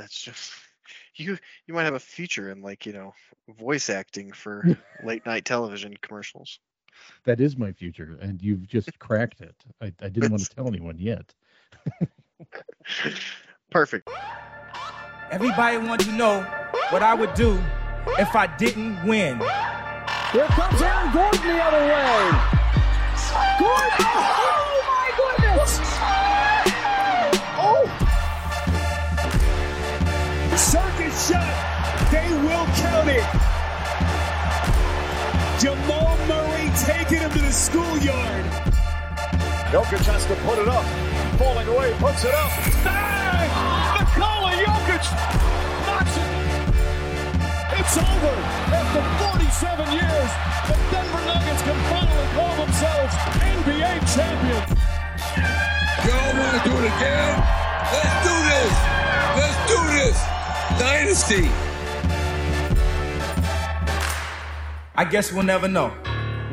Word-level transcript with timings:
That's 0.00 0.18
just 0.18 0.52
you. 1.14 1.36
You 1.66 1.74
might 1.74 1.84
have 1.84 1.94
a 1.94 2.00
future 2.00 2.50
in 2.50 2.62
like 2.62 2.86
you 2.86 2.92
know 2.94 3.12
voice 3.58 3.90
acting 3.90 4.32
for 4.32 4.64
late 5.04 5.26
night 5.26 5.44
television 5.44 5.94
commercials. 6.00 6.58
That 7.24 7.40
is 7.40 7.56
my 7.56 7.72
future, 7.72 8.18
and 8.20 8.40
you've 8.42 8.66
just 8.66 8.98
cracked 8.98 9.42
it. 9.42 9.54
I, 9.80 9.92
I 10.00 10.08
didn't 10.08 10.30
want 10.30 10.42
to 10.42 10.48
tell 10.54 10.66
anyone 10.66 10.98
yet. 10.98 11.34
Perfect. 13.70 14.08
Everybody 15.30 15.76
wants 15.78 16.06
to 16.06 16.12
know 16.12 16.40
what 16.88 17.02
I 17.02 17.14
would 17.14 17.34
do 17.34 17.62
if 18.18 18.34
I 18.34 18.46
didn't 18.56 19.06
win. 19.06 19.38
Here 20.32 20.46
comes 20.46 20.80
Aaron 20.80 21.12
Gordon 21.12 21.46
the 21.46 21.62
other 21.62 21.86
way. 21.86 22.30
Gordon! 23.60 24.59
Shot. 31.30 31.54
They 32.10 32.28
will 32.42 32.66
count 32.82 33.08
it. 33.08 33.26
Jamal 35.62 36.16
Murray 36.26 36.66
taking 36.82 37.22
him 37.22 37.30
to 37.30 37.38
the 37.38 37.52
schoolyard. 37.52 38.44
Jokic 39.70 40.02
has 40.10 40.26
to 40.26 40.34
put 40.46 40.58
it 40.58 40.66
up. 40.66 40.84
Falling 41.38 41.68
away, 41.68 41.94
puts 42.02 42.24
it 42.24 42.34
up. 42.34 42.50
Bang! 42.82 43.50
Nikola 43.94 44.50
Jokic 44.58 45.04
knocks 45.86 46.16
it. 46.18 46.30
It's 47.78 47.94
over. 47.94 48.34
After 48.74 49.02
47 49.30 49.94
years, 49.94 50.30
the 50.66 50.76
Denver 50.90 51.22
Nuggets 51.30 51.62
can 51.62 51.78
finally 51.94 52.28
call 52.34 52.54
themselves 52.58 53.14
NBA 53.38 53.92
champions. 54.10 54.70
Y'all 56.02 56.32
want 56.40 56.54
to 56.58 56.62
do 56.66 56.74
it 56.74 56.86
again? 56.90 57.32
Let's 57.94 58.16
do 58.26 58.36
this. 58.50 58.72
Let's 59.38 59.58
do 59.70 59.78
this. 59.94 60.39
Dynasty. 60.78 61.48
I 64.94 65.04
guess 65.10 65.32
we'll 65.32 65.44
never 65.44 65.68
know. 65.68 65.92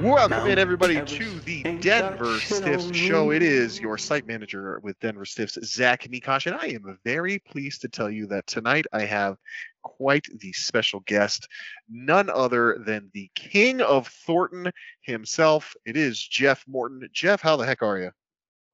Welcome 0.02 0.48
in 0.48 0.60
everybody 0.60 1.04
to 1.04 1.40
the 1.40 1.64
Denver 1.80 2.38
Stiffs 2.40 2.95
show. 2.95 3.32
It 3.32 3.42
is 3.42 3.80
your 3.80 3.98
site 3.98 4.28
manager 4.28 4.80
with 4.84 5.00
Denver 5.00 5.26
Stiffs, 5.26 5.58
Zach 5.66 6.04
Mikosh, 6.04 6.45
and 6.45 6.56
I 6.56 6.68
am 6.68 7.00
very 7.04 7.40
pleased 7.40 7.82
to 7.82 7.88
tell 7.88 8.10
you 8.10 8.28
that 8.28 8.45
tonight 8.45 8.86
I 8.94 9.06
have 9.06 9.38
quite 9.82 10.28
the 10.40 10.54
special 10.54 11.00
guest, 11.08 11.48
none 11.90 12.30
other 12.30 12.78
than 12.86 13.10
the 13.14 13.32
king 13.34 13.82
of 13.82 14.08
Thornton 14.08 14.72
himself. 15.02 15.76
It 15.84 15.98
is 15.98 16.20
Jeff 16.20 16.64
Morton. 16.68 17.08
Jeff, 17.12 17.42
how 17.42 17.58
the 17.58 17.66
heck 17.66 17.82
are 17.82 17.98
you? 17.98 18.12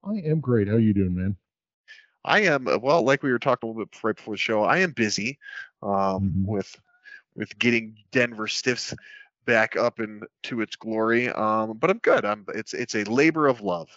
I 0.04 0.28
am 0.28 0.40
great. 0.40 0.68
How 0.68 0.76
you 0.76 0.92
doing, 0.92 1.14
man? 1.14 1.36
I 2.24 2.40
am 2.42 2.66
well, 2.80 3.02
like 3.02 3.22
we 3.22 3.30
were 3.32 3.38
talking 3.38 3.68
a 3.68 3.72
little 3.72 3.84
bit 3.84 4.02
right 4.02 4.16
before 4.16 4.34
the 4.34 4.38
show. 4.38 4.62
I 4.64 4.78
am 4.78 4.92
busy 4.92 5.38
um, 5.82 6.32
Mhm. 6.36 6.46
with 6.46 6.76
with 7.36 7.58
getting 7.58 7.96
Denver 8.12 8.46
Stiffs 8.48 8.94
back 9.44 9.76
up 9.76 10.00
into 10.00 10.60
its 10.60 10.76
glory. 10.76 11.28
Um, 11.30 11.76
but 11.76 11.90
I'm 11.90 11.98
good. 11.98 12.24
I'm 12.24 12.46
it's 12.54 12.72
it's 12.74 12.94
a 12.94 13.04
labor 13.04 13.46
of 13.46 13.60
love. 13.60 13.90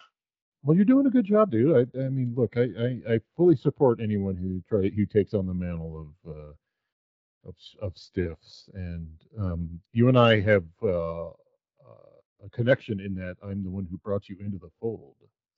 Well, 0.64 0.76
you're 0.76 0.86
doing 0.86 1.06
a 1.06 1.10
good 1.12 1.26
job, 1.26 1.52
dude. 1.52 1.90
I, 1.96 2.00
I 2.00 2.10
mean, 2.10 2.34
look, 2.36 2.58
I, 2.58 2.64
I, 2.64 3.14
I 3.16 3.20
fully 3.38 3.56
support 3.56 4.02
anyone 4.02 4.36
who 4.36 4.62
try 4.68 4.90
who 4.90 5.06
takes 5.06 5.34
on 5.34 5.46
the 5.48 5.54
mantle 5.54 6.14
of 6.26 6.32
uh, 6.34 6.54
of 7.48 7.56
of 7.82 7.98
stiffs, 7.98 8.70
and 8.74 9.08
um, 9.40 9.80
you 9.94 10.10
and 10.10 10.18
I 10.18 10.42
have 10.42 10.66
uh, 10.84 11.28
uh, 11.30 11.32
a 12.44 12.50
connection 12.52 13.00
in 13.00 13.16
that 13.16 13.38
I'm 13.42 13.64
the 13.64 13.70
one 13.70 13.88
who 13.90 13.98
brought 14.00 14.28
you 14.28 14.36
into 14.40 14.58
the 14.58 14.72
fold. 14.82 15.16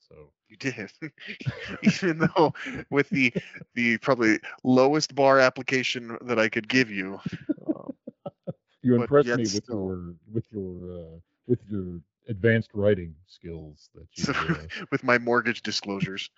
So 0.10 0.32
You 0.50 0.58
did, 0.58 0.92
even 1.84 2.20
though 2.36 2.54
with 2.90 3.10
the 3.10 3.34
the 3.76 3.98
probably 3.98 4.40
lowest 4.64 5.16
bar 5.16 5.40
application 5.40 6.18
that 6.22 6.40
I 6.40 6.50
could 6.50 6.68
give 6.68 6.90
you. 6.92 7.20
Um, 7.68 7.94
you 8.82 8.96
impressed 8.96 9.34
me 9.36 9.48
with 9.48 9.66
still- 9.66 9.88
your 9.88 10.16
with 10.32 10.46
your 10.52 10.92
uh, 10.92 11.20
with 11.48 11.60
your 11.70 12.02
advanced 12.28 12.72
writing 12.74 13.16
skills. 13.28 13.90
That 13.96 14.08
you, 14.18 14.26
so, 14.34 14.34
uh, 14.50 14.68
with 14.92 15.04
my 15.04 15.18
mortgage 15.18 15.62
disclosures. 15.62 16.30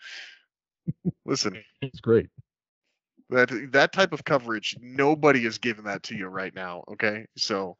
Listen, 1.26 1.64
it's 1.82 2.00
great. 2.02 2.30
that 3.30 3.50
that 3.72 3.92
type 3.94 4.14
of 4.14 4.24
coverage, 4.24 4.76
nobody 4.82 5.46
is 5.46 5.58
giving 5.58 5.86
that 5.86 6.04
to 6.04 6.16
you 6.16 6.28
right 6.28 6.54
now. 6.56 6.84
Okay, 6.92 7.26
so 7.38 7.78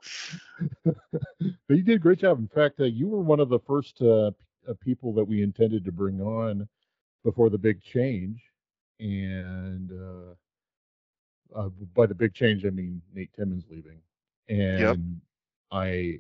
but 1.68 1.78
you 1.78 1.84
did 1.84 1.96
a 1.96 2.00
great 2.00 2.20
job. 2.20 2.40
In 2.40 2.48
fact, 2.48 2.80
uh, 2.80 2.86
you 2.86 3.08
were 3.08 3.22
one 3.22 3.40
of 3.40 3.50
the 3.50 3.60
first 3.60 4.02
uh, 4.02 4.28
uh, 4.28 4.32
people 4.84 5.14
that 5.14 5.26
we 5.26 5.44
intended 5.44 5.86
to 5.86 5.92
bring 5.92 6.22
on 6.22 6.68
before 7.24 7.50
the 7.50 7.58
big 7.58 7.82
change. 7.82 8.42
And 9.00 9.92
uh, 9.92 11.60
uh, 11.60 11.70
by 11.96 12.06
the 12.06 12.16
big 12.16 12.34
change, 12.34 12.66
I 12.66 12.70
mean 12.70 13.02
Nate 13.14 13.34
Timmons 13.34 13.66
leaving. 13.70 14.00
And 14.50 15.22
I, 15.72 16.20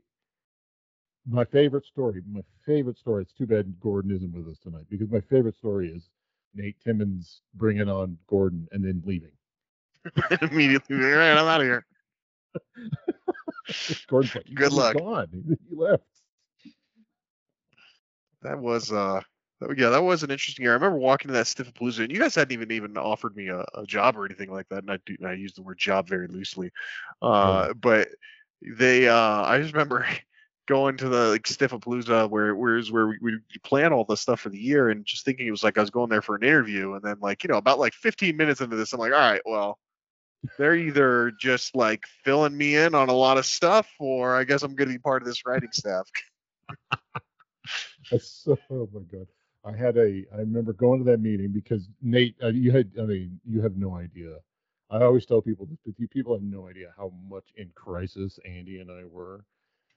my 1.28 1.46
favorite 1.46 1.86
story, 1.86 2.22
my 2.30 2.42
favorite 2.66 2.98
story. 2.98 3.24
It's 3.24 3.34
too 3.34 3.46
bad 3.46 3.74
Gordon 3.80 4.12
isn't 4.12 4.34
with 4.34 4.48
us 4.48 4.58
tonight 4.60 4.86
because 4.90 5.10
my 5.12 5.22
favorite 5.22 5.58
story 5.58 5.90
is 5.90 6.10
Nate 6.56 6.80
Timmons 6.84 7.42
bringing 7.54 7.90
on 7.90 8.18
Gordon 8.28 8.68
and 8.72 8.84
then 8.84 9.04
leaving. 9.06 9.32
immediately, 10.42 10.96
all 10.98 11.12
right, 11.12 11.38
I'm 11.38 11.48
out 11.48 11.62
of 11.62 11.68
here. 11.68 11.86
Gordon's 14.08 14.36
like, 14.36 14.54
Good 14.54 14.74
luck." 14.74 14.98
Gone. 14.98 15.58
He 15.70 15.76
left. 15.76 16.04
That 18.42 18.60
was 18.60 18.92
uh 18.92 19.22
that, 19.62 19.78
yeah, 19.78 19.90
that 19.90 20.04
was 20.04 20.24
an 20.24 20.32
interesting 20.32 20.64
year. 20.64 20.72
I 20.72 20.76
remember 20.76 20.98
walking 20.98 21.28
to 21.28 21.34
that 21.34 21.46
Stiffapalooza, 21.46 22.00
and 22.00 22.12
you 22.12 22.20
guys 22.20 22.36
hadn't 22.36 22.52
even 22.52 22.72
even 22.72 22.98
offered 22.98 23.36
me 23.36 23.50
a, 23.50 23.64
a 23.76 23.86
job 23.86 24.18
or 24.18 24.26
anything 24.26 24.52
like 24.52 24.68
that. 24.70 24.80
And 24.80 24.92
I 24.92 24.98
do 25.06 25.16
I 25.26 25.34
use 25.34 25.54
the 25.54 25.62
word 25.62 25.78
job 25.78 26.08
very 26.08 26.28
loosely. 26.28 26.72
Uh 27.22 27.74
but 27.74 28.10
they 28.62 29.08
uh 29.08 29.44
I 29.44 29.60
just 29.60 29.74
remember 29.74 30.06
going 30.68 30.98
to 30.98 31.10
the 31.10 31.30
like 31.30 31.44
Stiffapalooza 31.44 32.30
where 32.30 32.56
where's 32.56 32.92
where 32.92 33.08
we, 33.08 33.18
we 33.22 33.40
plan 33.64 33.94
all 33.94 34.06
the 34.06 34.18
stuff 34.18 34.42
for 34.42 34.50
the 34.50 34.60
year 34.60 34.90
and 34.90 35.06
just 35.06 35.26
thinking 35.26 35.48
it 35.48 35.52
was 35.52 35.64
like 35.64 35.78
I 35.78 35.82
was 35.82 35.90
going 35.90 36.10
there 36.10 36.22
for 36.22 36.36
an 36.36 36.44
interview 36.44 36.94
and 36.94 37.04
then 37.04 37.18
like, 37.22 37.44
you 37.44 37.50
know, 37.50 37.58
about 37.58 37.80
like 37.80 37.94
15 37.94 38.38
minutes 38.38 38.62
into 38.62 38.76
this, 38.76 38.94
I'm 38.94 39.00
like, 39.00 39.12
all 39.14 39.20
right, 39.20 39.42
well, 39.46 39.78
they're 40.58 40.76
either 40.76 41.32
just 41.40 41.76
like 41.76 42.04
filling 42.24 42.56
me 42.56 42.76
in 42.76 42.96
on 42.96 43.10
a 43.10 43.14
lot 43.14 43.38
of 43.38 43.46
stuff 43.46 43.90
or 44.00 44.36
I 44.36 44.44
guess 44.44 44.64
I'm 44.64 44.76
gonna 44.76 44.92
be 44.92 44.98
part 44.98 45.22
of 45.22 45.28
this 45.28 45.46
writing 45.46 45.72
staff. 45.72 46.10
So, 48.20 48.58
oh 48.72 48.90
my 48.94 49.02
god. 49.12 49.28
I 49.64 49.76
had 49.76 49.98
a 49.98 50.26
I 50.34 50.38
remember 50.38 50.74
going 50.74 51.00
to 51.00 51.12
that 51.12 51.20
meeting 51.22 51.52
because 51.52 51.90
Nate 52.02 52.36
uh, 52.44 52.48
you 52.48 52.72
had 52.72 52.92
I 53.00 53.04
mean 53.04 53.40
you 53.46 53.62
have 53.62 53.78
no 53.78 53.96
idea. 53.96 54.38
I 54.90 55.04
always 55.04 55.26
tell 55.26 55.42
people 55.42 55.68
you 55.98 56.08
people 56.08 56.34
have 56.34 56.44
no 56.44 56.68
idea 56.68 56.94
how 56.98 57.12
much 57.30 57.52
in 57.58 57.72
crisis 57.76 58.40
Andy 58.46 58.80
and 58.80 58.92
I 58.92 59.06
were 59.06 59.46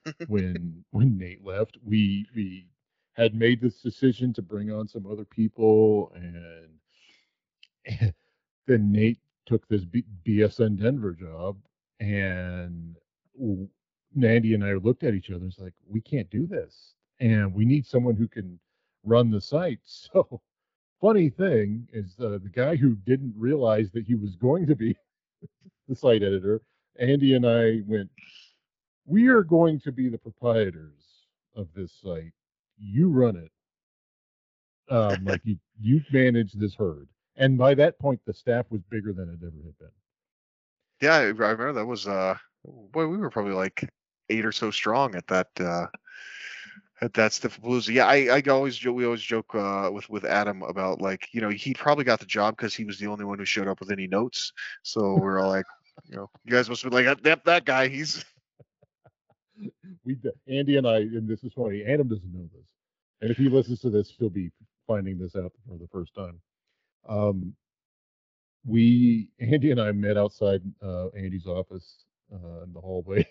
when 0.26 0.84
when 0.90 1.18
Nate 1.18 1.44
left. 1.44 1.78
We 1.84 2.26
we 2.34 2.68
had 3.14 3.34
made 3.34 3.60
this 3.60 3.80
decision 3.82 4.32
to 4.34 4.42
bring 4.42 4.70
on 4.70 4.88
some 4.88 5.06
other 5.06 5.24
people 5.24 6.12
and, 6.14 6.70
then 8.66 8.92
Nate 8.92 9.18
took 9.46 9.66
this 9.68 9.84
B- 9.84 10.04
BSN 10.24 10.76
Denver 10.76 11.12
job 11.12 11.58
and 12.00 12.96
Andy 14.22 14.54
and 14.54 14.64
I 14.64 14.74
looked 14.74 15.04
at 15.04 15.14
each 15.14 15.30
other. 15.30 15.44
and 15.44 15.52
It's 15.52 15.58
like 15.60 15.74
we 15.86 16.00
can't 16.00 16.30
do 16.30 16.46
this, 16.46 16.93
and 17.20 17.54
we 17.54 17.64
need 17.64 17.86
someone 17.86 18.16
who 18.16 18.28
can 18.28 18.58
run 19.04 19.30
the 19.30 19.40
site. 19.40 19.80
So, 20.12 20.40
funny 21.00 21.28
thing 21.28 21.86
is, 21.92 22.14
uh, 22.18 22.38
the 22.42 22.50
guy 22.52 22.76
who 22.76 22.96
didn't 23.06 23.34
realize 23.36 23.90
that 23.92 24.06
he 24.06 24.14
was 24.14 24.36
going 24.36 24.66
to 24.66 24.74
be 24.74 24.96
the 25.88 25.94
site 25.94 26.22
editor, 26.22 26.62
Andy 26.98 27.34
and 27.34 27.46
I 27.46 27.82
went. 27.86 28.10
We 29.06 29.28
are 29.28 29.42
going 29.42 29.80
to 29.80 29.92
be 29.92 30.08
the 30.08 30.18
proprietors 30.18 31.26
of 31.54 31.68
this 31.74 31.92
site. 32.02 32.32
You 32.78 33.10
run 33.10 33.36
it. 33.36 33.50
Um, 34.92 35.24
like 35.24 35.42
you, 35.44 35.58
you 35.80 36.00
manage 36.12 36.52
this 36.52 36.74
herd. 36.74 37.08
And 37.36 37.58
by 37.58 37.74
that 37.74 37.98
point, 37.98 38.20
the 38.26 38.32
staff 38.32 38.66
was 38.70 38.80
bigger 38.90 39.12
than 39.12 39.28
it 39.28 39.44
ever 39.44 39.56
had 39.64 39.78
been. 39.78 39.88
Yeah, 41.00 41.16
I 41.16 41.20
I 41.20 41.26
remember 41.28 41.72
that 41.72 41.86
was 41.86 42.06
uh 42.06 42.36
boy, 42.64 43.06
we 43.06 43.16
were 43.16 43.30
probably 43.30 43.52
like 43.52 43.88
eight 44.30 44.46
or 44.46 44.52
so 44.52 44.70
strong 44.70 45.14
at 45.14 45.26
that 45.26 45.48
uh 45.58 45.86
at 47.00 47.14
that 47.14 47.32
Stiffapalooza. 47.32 47.92
Yeah, 47.92 48.06
I, 48.06 48.36
I 48.36 48.42
always 48.50 48.76
joke 48.76 48.96
we 48.96 49.04
always 49.04 49.22
joke 49.22 49.54
uh 49.54 49.90
with 49.92 50.08
with 50.08 50.24
Adam 50.24 50.62
about 50.62 51.00
like, 51.00 51.28
you 51.32 51.40
know, 51.40 51.50
he 51.50 51.74
probably 51.74 52.04
got 52.04 52.20
the 52.20 52.26
job 52.26 52.56
because 52.56 52.74
he 52.74 52.84
was 52.84 52.98
the 52.98 53.06
only 53.06 53.24
one 53.24 53.38
who 53.38 53.44
showed 53.44 53.68
up 53.68 53.80
with 53.80 53.90
any 53.90 54.06
notes. 54.06 54.52
So 54.82 55.16
we're 55.16 55.40
all 55.40 55.48
like, 55.50 55.66
you 56.06 56.16
know, 56.16 56.30
you 56.44 56.52
guys 56.52 56.68
must 56.68 56.82
have 56.82 56.90
been 56.90 57.04
like, 57.04 57.24
yep, 57.24 57.44
that 57.44 57.64
guy, 57.64 57.88
he's 57.88 58.24
we 60.04 60.16
Andy 60.48 60.76
and 60.76 60.86
I, 60.86 60.98
and 60.98 61.28
this 61.28 61.42
is 61.44 61.52
funny. 61.52 61.84
Adam 61.84 62.08
doesn't 62.08 62.32
know 62.32 62.48
this, 62.54 62.68
and 63.20 63.30
if 63.30 63.36
he 63.36 63.48
listens 63.48 63.80
to 63.80 63.90
this, 63.90 64.12
he'll 64.18 64.30
be 64.30 64.50
finding 64.86 65.18
this 65.18 65.36
out 65.36 65.52
for 65.68 65.78
the 65.78 65.88
first 65.88 66.14
time. 66.14 66.40
Um, 67.08 67.54
we 68.66 69.28
Andy 69.40 69.70
and 69.70 69.80
I 69.80 69.92
met 69.92 70.16
outside 70.16 70.62
uh, 70.82 71.08
Andy's 71.08 71.46
office 71.46 72.04
uh, 72.32 72.62
in 72.64 72.72
the 72.72 72.80
hallway, 72.80 73.26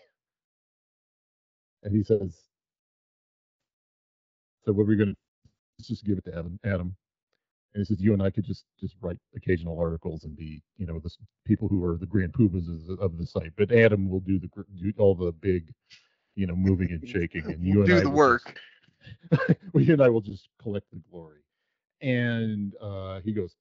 and 1.83 1.95
he 1.95 2.03
says, 2.03 2.35
"So 4.65 4.71
what 4.71 4.85
we're 4.85 4.91
we 4.93 4.95
gonna? 4.97 5.15
Let's 5.79 5.87
just 5.87 6.05
give 6.05 6.17
it 6.17 6.25
to 6.25 6.31
Adam." 6.37 6.59
Adam, 6.63 6.95
And 7.73 7.81
he 7.81 7.85
says 7.85 8.01
you 8.01 8.13
and 8.13 8.21
I 8.21 8.29
could 8.29 8.45
just 8.45 8.65
just 8.79 8.95
write 9.01 9.17
occasional 9.35 9.79
articles 9.79 10.23
and 10.23 10.35
be 10.35 10.61
you 10.77 10.85
know 10.85 10.99
the 10.99 11.09
people 11.45 11.67
who 11.67 11.83
are 11.83 11.97
the 11.97 12.05
grand 12.05 12.33
poobahs 12.33 12.67
of- 12.99 13.17
the 13.17 13.25
site. 13.25 13.53
But 13.55 13.71
Adam 13.71 14.09
will 14.09 14.19
do 14.21 14.39
the 14.39 14.49
do 14.79 14.93
all 14.97 15.15
the 15.15 15.31
big, 15.31 15.73
you 16.35 16.45
know, 16.47 16.55
moving 16.55 16.91
and 16.91 17.07
shaking, 17.07 17.45
and 17.45 17.63
you 17.65 17.79
and 17.79 17.87
Do 17.87 17.97
I 17.97 17.99
the 18.01 18.09
will 18.09 18.15
work. 18.17 18.59
Just, 19.31 19.49
well, 19.73 19.83
you 19.83 19.93
and 19.93 20.01
I 20.01 20.09
will 20.09 20.21
just 20.21 20.49
collect 20.61 20.89
the 20.91 21.01
glory. 21.11 21.39
And 22.01 22.73
uh, 22.81 23.21
he 23.21 23.31
goes, 23.33 23.55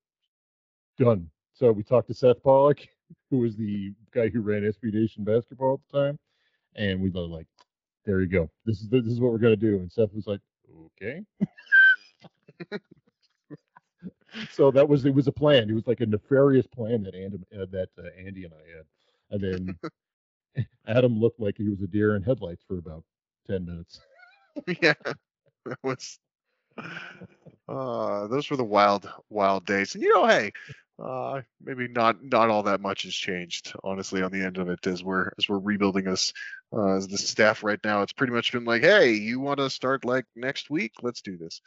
done. 0.99 1.29
So 1.55 1.71
we 1.73 1.83
talked 1.83 2.09
to 2.09 2.15
Seth 2.15 2.43
Pollack, 2.43 2.89
who 3.31 3.39
was 3.39 3.57
the 3.57 3.93
guy 4.13 4.29
who 4.29 4.41
ran 4.41 4.63
SB 4.63 4.93
Nation 4.93 5.25
basketball 5.25 5.75
at 5.75 5.81
the 5.93 5.99
time, 5.99 6.19
and 6.77 7.01
we 7.01 7.11
were 7.11 7.21
like, 7.21 7.47
there 8.05 8.21
you 8.21 8.27
go. 8.27 8.51
This 8.67 8.81
is 8.81 8.89
this 8.89 9.07
is 9.07 9.21
what 9.21 9.33
we're 9.33 9.39
gonna 9.39 9.57
do. 9.57 9.77
And 9.77 9.91
Seth 9.93 10.13
was 10.13 10.27
like, 10.27 10.41
okay. 10.87 11.23
so 14.51 14.71
that 14.71 14.89
was 14.89 15.05
it 15.05 15.15
was 15.15 15.27
a 15.27 15.33
plan. 15.33 15.71
It 15.71 15.75
was 15.75 15.87
like 15.87 16.01
a 16.01 16.07
nefarious 16.07 16.67
plan 16.67 17.03
that 17.05 17.15
Andy, 17.15 17.39
uh, 17.55 17.67
that 17.71 17.89
uh, 17.99 18.09
Andy 18.19 18.45
and 18.45 18.55
I 18.55 18.77
had, 18.77 18.87
and 19.31 19.77
then 20.57 20.67
Adam 20.87 21.19
looked 21.19 21.41
like 21.41 21.57
he 21.57 21.69
was 21.69 21.81
a 21.83 21.87
deer 21.87 22.17
in 22.17 22.23
headlights 22.23 22.65
for 22.67 22.79
about 22.79 23.05
ten 23.47 23.65
minutes. 23.67 24.01
yeah, 24.83 24.95
that 25.67 25.79
was. 25.83 26.19
Uh, 27.69 28.27
those 28.27 28.51
were 28.51 28.57
the 28.57 28.65
wild, 28.65 29.11
wild 29.31 29.65
days. 29.67 29.95
And 29.95 30.03
you 30.03 30.13
know, 30.15 30.27
hey, 30.27 30.53
uh, 31.03 31.43
maybe 31.63 31.89
not 31.89 32.23
not 32.23 32.51
all 32.51 32.65
that 32.65 32.81
much 32.81 33.03
has 33.03 33.15
changed, 33.15 33.75
honestly, 33.85 34.23
on 34.23 34.31
the 34.33 34.45
end 34.45 34.59
of 34.59 34.69
it 34.69 34.87
as 34.87 35.03
we're 35.05 35.31
as 35.39 35.49
we're 35.49 35.59
rebuilding 35.59 36.09
us 36.09 36.33
uh, 36.73 36.97
as 36.97 37.09
the 37.09 37.19
staff 37.19 37.65
right 37.65 37.81
now. 37.85 38.03
It's 38.03 38.13
pretty 38.13 38.33
much 38.33 38.53
been 38.53 38.65
like, 38.65 38.83
hey, 38.83 39.13
you 39.13 39.41
want 39.41 39.59
to 39.59 39.71
start 39.71 40.05
like 40.05 40.27
next 40.37 40.71
week? 40.71 40.93
Let's 41.03 41.23
do 41.23 41.37
this. 41.37 41.61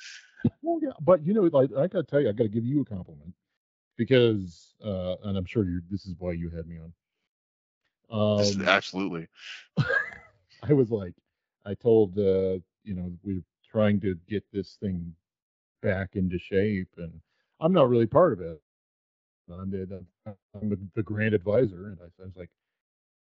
Well, 0.61 0.79
yeah, 0.81 0.91
but 1.01 1.25
you 1.25 1.33
know, 1.33 1.43
like 1.43 1.71
I 1.77 1.87
gotta 1.87 2.03
tell 2.03 2.21
you, 2.21 2.29
I 2.29 2.33
gotta 2.33 2.49
give 2.49 2.65
you 2.65 2.81
a 2.81 2.85
compliment 2.85 3.33
because, 3.97 4.73
uh, 4.83 5.15
and 5.23 5.37
I'm 5.37 5.45
sure 5.45 5.65
this 5.89 6.05
is 6.05 6.15
why 6.19 6.33
you 6.33 6.49
had 6.49 6.67
me 6.67 6.79
on. 6.79 6.93
This 8.37 8.51
is 8.51 8.57
Um, 8.57 8.67
absolutely. 8.67 9.27
I 10.63 10.73
was 10.73 10.91
like, 10.91 11.13
I 11.65 11.73
told, 11.75 12.17
uh, 12.17 12.59
you 12.83 12.95
know, 12.95 13.11
we're 13.23 13.43
trying 13.69 13.99
to 14.01 14.15
get 14.27 14.43
this 14.51 14.75
thing 14.75 15.15
back 15.81 16.15
into 16.15 16.39
shape, 16.39 16.89
and 16.97 17.21
I'm 17.59 17.73
not 17.73 17.89
really 17.89 18.07
part 18.07 18.33
of 18.33 18.41
it. 18.41 18.61
I'm 19.51 19.69
the, 19.71 20.05
I'm 20.25 20.69
the, 20.69 20.79
the 20.95 21.03
grand 21.03 21.33
advisor, 21.33 21.87
and 21.87 21.97
I, 22.01 22.05
I 22.21 22.25
was 22.25 22.35
like, 22.35 22.49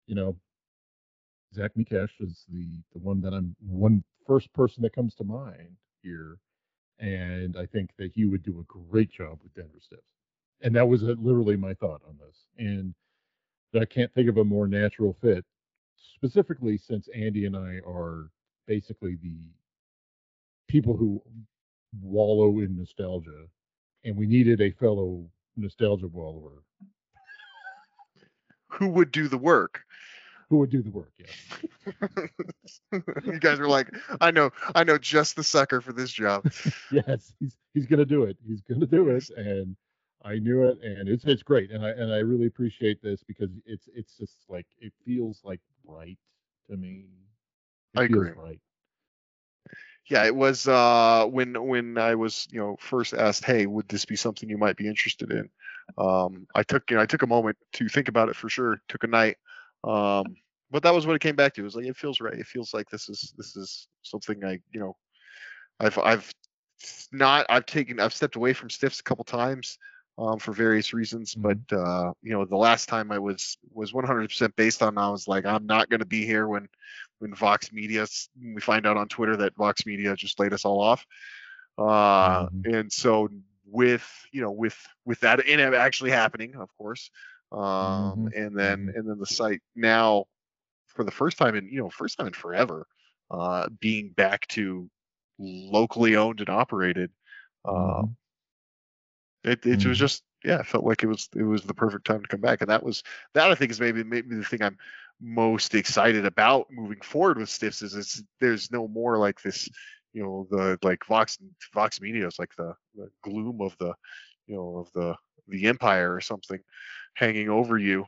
you 0.06 0.14
know, 0.14 0.36
Zach 1.54 1.72
Mikesh 1.78 2.10
is 2.20 2.44
the 2.48 2.82
the 2.92 2.98
one 2.98 3.20
that 3.22 3.32
I'm 3.32 3.54
one 3.60 4.02
first 4.26 4.52
person 4.52 4.82
that 4.82 4.94
comes 4.94 5.14
to 5.16 5.24
mind 5.24 5.76
here, 6.02 6.38
and 6.98 7.56
I 7.56 7.66
think 7.66 7.90
that 7.98 8.12
he 8.14 8.24
would 8.24 8.42
do 8.42 8.60
a 8.60 8.64
great 8.90 9.10
job 9.10 9.38
with 9.42 9.54
Denver 9.54 9.80
Stiffs, 9.80 10.02
and 10.62 10.74
that 10.76 10.88
was 10.88 11.02
uh, 11.02 11.14
literally 11.18 11.56
my 11.56 11.74
thought 11.74 12.02
on 12.08 12.18
this, 12.18 12.46
and 12.58 12.94
I 13.80 13.84
can't 13.84 14.12
think 14.14 14.28
of 14.28 14.38
a 14.38 14.44
more 14.44 14.66
natural 14.66 15.16
fit, 15.20 15.44
specifically 15.96 16.78
since 16.78 17.08
Andy 17.14 17.46
and 17.46 17.56
I 17.56 17.80
are 17.86 18.30
basically 18.66 19.16
the 19.22 19.36
people 20.68 20.96
who 20.96 21.22
wallow 22.00 22.58
in 22.60 22.76
nostalgia, 22.76 23.46
and 24.04 24.16
we 24.16 24.26
needed 24.26 24.60
a 24.60 24.70
fellow 24.72 25.26
nostalgia 25.56 26.08
wallower 26.08 26.62
Who 28.78 28.88
would 28.88 29.10
do 29.12 29.28
the 29.28 29.38
work? 29.38 29.84
who 30.48 30.58
would 30.58 30.70
do 30.70 30.82
the 30.82 30.90
work. 30.90 31.12
Yes. 31.18 31.50
you 33.24 33.38
guys 33.40 33.58
are 33.58 33.68
like, 33.68 33.94
I 34.20 34.30
know, 34.30 34.50
I 34.74 34.84
know 34.84 34.98
just 34.98 35.36
the 35.36 35.42
sucker 35.44 35.80
for 35.80 35.92
this 35.92 36.10
job. 36.10 36.50
yes, 36.90 37.32
he's 37.38 37.56
he's 37.74 37.86
gonna 37.86 38.04
do 38.04 38.24
it. 38.24 38.36
He's 38.46 38.60
gonna 38.62 38.86
do 38.86 39.08
it, 39.10 39.28
and 39.36 39.76
I 40.24 40.38
knew 40.38 40.64
it, 40.64 40.78
and 40.82 41.08
it's 41.08 41.24
it's 41.24 41.42
great, 41.42 41.70
and 41.70 41.84
I 41.84 41.90
and 41.90 42.12
I 42.12 42.18
really 42.18 42.46
appreciate 42.46 43.02
this 43.02 43.22
because 43.24 43.50
it's 43.64 43.88
it's 43.94 44.16
just 44.16 44.44
like 44.48 44.66
it 44.78 44.92
feels 45.04 45.40
like 45.44 45.60
right 45.86 46.18
to 46.70 46.76
me. 46.76 47.06
It 47.94 48.00
I 48.00 48.06
feels 48.06 48.28
agree. 48.28 48.30
Right. 48.36 48.60
Yeah 50.08 50.24
it 50.24 50.34
was 50.34 50.68
uh 50.68 51.26
when 51.28 51.54
when 51.66 51.98
i 51.98 52.14
was 52.14 52.46
you 52.50 52.58
know 52.58 52.76
first 52.80 53.14
asked 53.14 53.44
hey 53.44 53.66
would 53.66 53.88
this 53.88 54.04
be 54.04 54.16
something 54.16 54.48
you 54.48 54.58
might 54.58 54.76
be 54.76 54.88
interested 54.88 55.30
in? 55.30 55.48
Um 55.98 56.46
i 56.54 56.62
took 56.62 56.90
you 56.90 56.96
know 56.96 57.02
i 57.02 57.06
took 57.06 57.22
a 57.22 57.26
moment 57.26 57.56
to 57.74 57.88
think 57.88 58.08
about 58.08 58.28
it 58.28 58.36
for 58.36 58.48
sure 58.48 58.80
took 58.88 59.04
a 59.04 59.08
night 59.08 59.36
um 59.84 60.24
but 60.70 60.82
that 60.82 60.94
was 60.94 61.06
what 61.06 61.14
it 61.14 61.22
came 61.22 61.36
back 61.36 61.54
to. 61.54 61.60
It 61.60 61.64
was 61.64 61.76
like 61.76 61.86
it 61.86 61.96
feels 61.96 62.20
right. 62.20 62.34
It 62.34 62.46
feels 62.46 62.74
like 62.74 62.90
this 62.90 63.08
is 63.08 63.32
this 63.36 63.56
is 63.56 63.88
something 64.02 64.44
i 64.44 64.58
you 64.72 64.80
know 64.80 64.96
i've 65.80 65.98
i've 65.98 66.32
not 67.12 67.46
i've 67.48 67.66
taken 67.66 68.00
i've 68.00 68.12
stepped 68.14 68.36
away 68.36 68.52
from 68.52 68.70
stiffs 68.70 69.00
a 69.00 69.02
couple 69.02 69.24
times 69.24 69.78
um, 70.18 70.38
for 70.38 70.52
various 70.52 70.94
reasons 70.94 71.34
but 71.34 71.58
uh 71.72 72.12
you 72.22 72.32
know 72.32 72.44
the 72.44 72.56
last 72.56 72.88
time 72.88 73.12
i 73.12 73.18
was 73.18 73.58
was 73.72 73.92
100% 73.92 74.56
based 74.56 74.82
on 74.82 74.96
i 74.98 75.08
was 75.10 75.28
like 75.28 75.44
i'm 75.44 75.66
not 75.66 75.88
going 75.90 76.00
to 76.00 76.06
be 76.06 76.24
here 76.24 76.46
when 76.48 76.68
when 77.18 77.34
Vox 77.34 77.72
Media, 77.72 78.06
we 78.40 78.60
find 78.60 78.86
out 78.86 78.96
on 78.96 79.08
Twitter 79.08 79.36
that 79.38 79.56
Vox 79.56 79.86
Media 79.86 80.14
just 80.16 80.38
laid 80.40 80.52
us 80.52 80.64
all 80.64 80.80
off. 80.80 81.06
Uh, 81.78 82.48
Mhm. 82.50 82.64
And 82.64 82.92
so 82.92 83.28
with 83.66 84.08
you 84.32 84.40
know 84.42 84.52
with 84.52 84.76
with 85.04 85.20
that 85.20 85.46
and 85.46 85.60
it 85.60 85.74
actually 85.74 86.10
happening, 86.10 86.54
of 86.56 86.70
course, 86.78 87.10
um, 87.52 87.60
Mhm. 87.60 88.32
and 88.34 88.56
then 88.58 88.88
and 88.94 89.08
then 89.08 89.18
the 89.18 89.26
site 89.26 89.62
now 89.74 90.26
for 90.88 91.04
the 91.04 91.10
first 91.10 91.38
time 91.38 91.54
in 91.56 91.68
you 91.68 91.80
know 91.80 91.90
first 91.90 92.18
time 92.18 92.28
in 92.28 92.32
forever, 92.34 92.86
uh, 93.30 93.68
being 93.80 94.10
back 94.12 94.46
to 94.48 94.90
locally 95.38 96.16
owned 96.16 96.40
and 96.40 96.50
operated. 96.50 97.12
Uh, 97.64 98.02
Mhm. 98.02 98.16
it 99.44 99.64
it 99.66 99.84
was 99.84 99.98
just 99.98 100.22
yeah, 100.46 100.60
it 100.60 100.66
felt 100.66 100.84
like 100.84 101.02
it 101.02 101.08
was 101.08 101.28
it 101.34 101.42
was 101.42 101.62
the 101.62 101.74
perfect 101.74 102.06
time 102.06 102.22
to 102.22 102.28
come 102.28 102.40
back, 102.40 102.60
and 102.60 102.70
that 102.70 102.84
was 102.84 103.02
that 103.34 103.50
I 103.50 103.56
think 103.56 103.72
is 103.72 103.80
maybe 103.80 104.04
maybe 104.04 104.36
the 104.36 104.44
thing 104.44 104.62
I'm 104.62 104.78
most 105.20 105.74
excited 105.74 106.24
about 106.24 106.68
moving 106.70 107.00
forward 107.00 107.38
with 107.38 107.48
Stiffs 107.48 107.82
is 107.82 107.96
it's 107.96 108.22
there's 108.40 108.70
no 108.70 108.86
more 108.86 109.18
like 109.18 109.42
this, 109.42 109.68
you 110.12 110.22
know, 110.22 110.46
the 110.48 110.78
like 110.84 111.04
Vox 111.06 111.36
Vox 111.74 112.00
Media 112.00 112.28
is 112.28 112.38
like 112.38 112.54
the, 112.56 112.74
the 112.94 113.10
gloom 113.22 113.60
of 113.60 113.76
the, 113.78 113.92
you 114.46 114.54
know, 114.54 114.76
of 114.76 114.92
the 114.94 115.16
the 115.48 115.66
empire 115.66 116.14
or 116.14 116.20
something 116.20 116.60
hanging 117.14 117.48
over 117.48 117.76
you, 117.76 118.04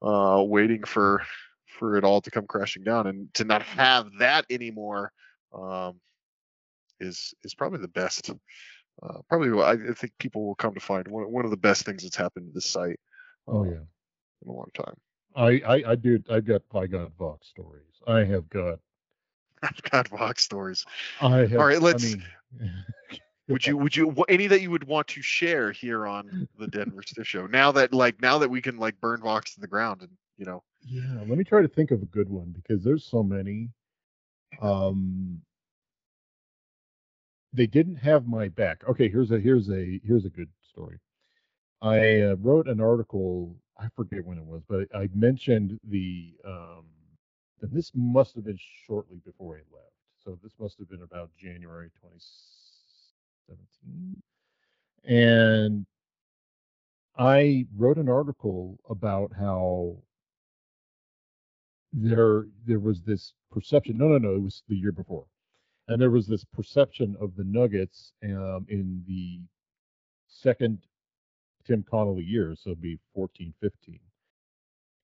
uh, 0.00 0.44
waiting 0.46 0.84
for 0.84 1.24
for 1.66 1.96
it 1.96 2.04
all 2.04 2.20
to 2.20 2.30
come 2.30 2.46
crashing 2.46 2.84
down, 2.84 3.08
and 3.08 3.34
to 3.34 3.42
not 3.42 3.62
have 3.62 4.06
that 4.20 4.44
anymore, 4.48 5.10
um, 5.52 5.98
is 7.00 7.34
is 7.42 7.52
probably 7.52 7.80
the 7.80 7.88
best. 7.88 8.30
Uh, 9.02 9.20
probably, 9.28 9.62
I 9.62 9.72
I 9.72 9.94
think 9.94 10.12
people 10.18 10.46
will 10.46 10.54
come 10.54 10.74
to 10.74 10.80
find 10.80 11.06
one 11.08 11.30
one 11.30 11.44
of 11.44 11.50
the 11.50 11.56
best 11.56 11.84
things 11.84 12.02
that's 12.02 12.16
happened 12.16 12.46
to 12.48 12.52
this 12.52 12.66
site. 12.66 13.00
Oh 13.46 13.60
uh, 13.60 13.64
yeah. 13.64 13.84
in 14.42 14.48
a 14.48 14.52
long 14.52 14.70
time. 14.74 14.94
I, 15.34 15.60
I 15.66 15.90
I 15.92 15.94
do 15.94 16.22
I've 16.30 16.44
got 16.44 16.62
I 16.74 16.86
got 16.86 17.12
Vox 17.18 17.48
stories. 17.48 17.84
I 18.06 18.24
have 18.24 18.48
got 18.48 18.78
I've 19.62 19.82
got 19.82 20.08
Vox 20.08 20.44
stories. 20.44 20.84
I 21.20 21.38
have. 21.38 21.56
All 21.56 21.66
right, 21.66 21.80
let's- 21.80 22.14
mean, 22.14 22.24
Would 23.50 23.66
you 23.66 23.76
would 23.76 23.96
you 23.96 24.14
any 24.28 24.46
that 24.46 24.60
you 24.60 24.70
would 24.70 24.84
want 24.84 25.08
to 25.08 25.22
share 25.22 25.72
here 25.72 26.06
on 26.06 26.48
the 26.56 26.68
Denver 26.68 27.02
Stiff 27.02 27.26
Show? 27.26 27.46
Now 27.46 27.72
that 27.72 27.92
like 27.92 28.22
now 28.22 28.38
that 28.38 28.48
we 28.48 28.62
can 28.62 28.78
like 28.78 29.00
burn 29.00 29.20
Vox 29.22 29.54
to 29.54 29.60
the 29.60 29.66
ground 29.66 30.02
and 30.02 30.10
you 30.38 30.46
know 30.46 30.62
Yeah, 30.84 31.18
let 31.26 31.36
me 31.36 31.42
try 31.42 31.60
to 31.60 31.68
think 31.68 31.90
of 31.90 32.00
a 32.00 32.06
good 32.06 32.28
one 32.28 32.54
because 32.54 32.84
there's 32.84 33.04
so 33.04 33.24
many. 33.24 33.70
Um, 34.62 35.40
they 37.52 37.66
didn't 37.66 37.96
have 37.96 38.26
my 38.26 38.48
back. 38.48 38.82
Okay, 38.88 39.08
here's 39.08 39.30
a 39.30 39.38
here's 39.38 39.68
a 39.70 40.00
here's 40.04 40.24
a 40.24 40.30
good 40.30 40.48
story. 40.62 40.98
I 41.82 42.20
uh, 42.20 42.36
wrote 42.36 42.68
an 42.68 42.80
article. 42.80 43.56
I 43.78 43.88
forget 43.96 44.24
when 44.24 44.38
it 44.38 44.44
was, 44.44 44.62
but 44.68 44.88
I 44.94 45.08
mentioned 45.14 45.78
the. 45.88 46.34
Um, 46.46 46.84
and 47.62 47.72
this 47.72 47.90
must 47.94 48.34
have 48.36 48.44
been 48.44 48.58
shortly 48.86 49.20
before 49.24 49.56
I 49.56 49.60
left. 49.74 49.92
So 50.24 50.38
this 50.42 50.52
must 50.58 50.78
have 50.78 50.88
been 50.88 51.02
about 51.02 51.30
January 51.38 51.90
2017, 52.02 54.22
and 55.04 55.86
I 57.18 57.66
wrote 57.76 57.98
an 57.98 58.08
article 58.08 58.78
about 58.88 59.32
how 59.38 59.98
there 61.92 62.46
there 62.66 62.80
was 62.80 63.02
this 63.02 63.34
perception. 63.50 63.98
No, 63.98 64.08
no, 64.08 64.18
no. 64.18 64.34
It 64.36 64.42
was 64.42 64.62
the 64.68 64.76
year 64.76 64.92
before, 64.92 65.26
and 65.90 66.00
there 66.00 66.10
was 66.10 66.26
this 66.26 66.44
perception 66.44 67.16
of 67.20 67.34
the 67.36 67.44
Nuggets 67.44 68.12
um, 68.24 68.64
in 68.68 69.02
the 69.08 69.40
second 70.28 70.78
Tim 71.66 71.84
Connolly 71.88 72.24
year, 72.24 72.54
so 72.56 72.70
it'd 72.70 72.80
be 72.80 72.98
14, 73.14 73.52
15. 73.60 73.98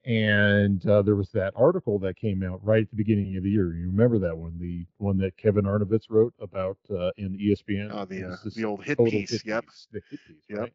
And 0.05 0.87
uh, 0.87 1.03
there 1.03 1.17
was 1.17 1.31
that 1.33 1.53
article 1.57 1.99
that 1.99 2.17
came 2.17 2.45
out 2.45 2.65
right 2.65 2.85
at 2.85 2.91
the 2.91 2.97
beginning 2.97 3.37
of 3.37 3.43
the 3.43 3.51
year. 3.51 3.75
You 3.75 3.87
remember 3.87 4.21
that 4.21 4.37
one, 4.39 4.57
the 4.61 4.87
one 4.99 5.19
that 5.19 5.37
Kevin 5.37 5.65
Arnovitz 5.65 6.05
wrote 6.09 6.33
about 6.41 6.79
uh, 6.91 7.11
in 7.17 7.37
ESPN. 7.37 7.91
Oh, 7.93 8.05
the 8.05 8.23
uh, 8.25 8.37
the 8.55 8.65
old 8.65 8.85
hit 8.85 8.99
piece. 8.99 9.45
Yep. 9.45 9.65
piece, 9.65 9.89
the 9.91 10.01
hit 10.09 10.21
piece, 10.29 10.45
Yep. 10.49 10.59
right? 10.61 10.73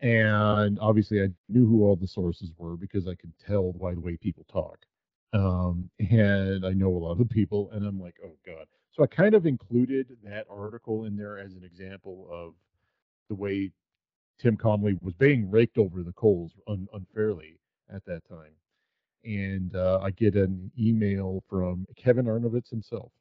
And 0.00 0.78
obviously, 0.80 1.22
I 1.22 1.28
knew 1.48 1.66
who 1.66 1.84
all 1.84 1.94
the 1.94 2.08
sources 2.08 2.50
were 2.58 2.76
because 2.76 3.06
I 3.06 3.14
could 3.14 3.32
tell 3.38 3.72
by 3.72 3.94
the 3.94 4.00
way 4.00 4.16
people 4.16 4.44
talk. 4.50 4.78
Um, 5.32 5.88
and 6.00 6.66
I 6.66 6.72
know 6.72 6.88
a 6.88 6.98
lot 6.98 7.20
of 7.20 7.28
people, 7.30 7.70
and 7.72 7.86
I'm 7.86 8.00
like, 8.00 8.16
oh 8.24 8.36
god. 8.44 8.66
So 8.96 9.02
I 9.04 9.08
kind 9.08 9.34
of 9.34 9.44
included 9.44 10.16
that 10.24 10.46
article 10.50 11.04
in 11.04 11.16
there 11.18 11.38
as 11.38 11.54
an 11.54 11.64
example 11.64 12.28
of 12.32 12.54
the 13.28 13.34
way 13.34 13.70
Tim 14.40 14.56
Connolly 14.56 14.98
was 15.02 15.14
being 15.14 15.50
raked 15.50 15.76
over 15.76 16.02
the 16.02 16.14
coals 16.14 16.52
un, 16.66 16.88
unfairly 16.94 17.58
at 17.94 18.04
that 18.06 18.26
time. 18.26 18.54
And 19.24 19.76
uh, 19.76 20.00
I 20.02 20.12
get 20.12 20.34
an 20.34 20.70
email 20.80 21.42
from 21.50 21.86
Kevin 21.96 22.26
Arnovitz 22.26 22.70
himself 22.70 23.12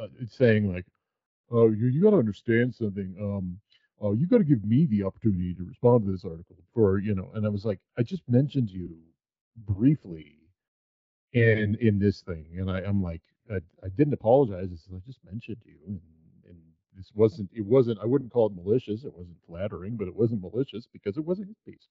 uh, 0.00 0.06
saying 0.28 0.72
like, 0.72 0.86
"Oh, 1.50 1.70
you 1.70 1.86
you 1.86 2.02
got 2.02 2.10
to 2.10 2.18
understand 2.18 2.74
something. 2.74 3.16
Um, 3.20 3.58
oh, 4.00 4.12
you 4.12 4.26
got 4.28 4.38
to 4.38 4.44
give 4.44 4.64
me 4.64 4.86
the 4.86 5.02
opportunity 5.02 5.54
to 5.54 5.64
respond 5.64 6.06
to 6.06 6.12
this 6.12 6.24
article 6.24 6.56
for 6.72 6.98
you 6.98 7.14
know." 7.14 7.30
And 7.34 7.46
I 7.46 7.48
was 7.48 7.64
like, 7.64 7.80
"I 7.98 8.02
just 8.02 8.22
mentioned 8.28 8.70
you 8.70 8.96
briefly 9.56 10.38
in 11.34 11.76
in 11.80 11.98
this 12.00 12.22
thing," 12.22 12.46
and 12.58 12.70
I, 12.70 12.80
I'm 12.82 13.02
like, 13.02 13.22
I, 13.50 13.56
I 13.84 13.90
didn't 13.96 14.14
apologize. 14.14 14.70
I 14.92 14.96
"I 14.96 15.00
just 15.06 15.24
mentioned 15.24 15.58
you." 15.66 15.76
And, 15.88 16.00
and 16.48 16.58
this 16.96 17.12
wasn't 17.14 17.50
it 17.54 17.66
wasn't 17.66 18.00
I 18.00 18.06
wouldn't 18.06 18.32
call 18.32 18.48
it 18.48 18.54
malicious. 18.56 19.04
It 19.04 19.14
wasn't 19.14 19.38
flattering, 19.46 19.96
but 19.96 20.08
it 20.08 20.16
wasn't 20.16 20.42
malicious 20.42 20.86
because 20.92 21.18
it 21.18 21.26
wasn't 21.26 21.48
his 21.48 21.58
piece. 21.66 21.88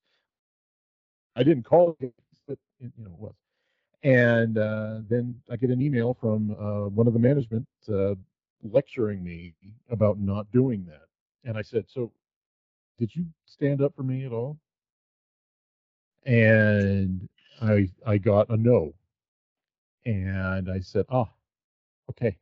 I 1.35 1.43
didn't 1.43 1.63
call 1.63 1.97
it, 1.99 2.13
but 2.47 2.57
you 2.79 2.91
know 2.97 3.11
it 3.13 3.19
was. 3.19 3.35
And 4.03 4.57
uh, 4.57 5.01
then 5.09 5.41
I 5.49 5.57
get 5.57 5.71
an 5.71 5.81
email 5.81 6.13
from 6.13 6.51
uh, 6.59 6.89
one 6.89 7.07
of 7.07 7.13
the 7.13 7.19
management 7.19 7.67
uh, 7.89 8.15
lecturing 8.63 9.23
me 9.23 9.55
about 9.89 10.19
not 10.19 10.51
doing 10.51 10.85
that. 10.87 11.07
And 11.45 11.57
I 11.57 11.63
said, 11.63 11.85
"So, 11.89 12.11
did 12.99 13.15
you 13.15 13.27
stand 13.45 13.81
up 13.81 13.95
for 13.95 14.03
me 14.03 14.25
at 14.25 14.33
all?" 14.33 14.59
And 16.25 17.29
I 17.61 17.89
I 18.05 18.17
got 18.17 18.49
a 18.49 18.57
no. 18.57 18.93
And 20.05 20.69
I 20.69 20.79
said, 20.79 21.05
"Ah, 21.09 21.29
okay, 22.09 22.37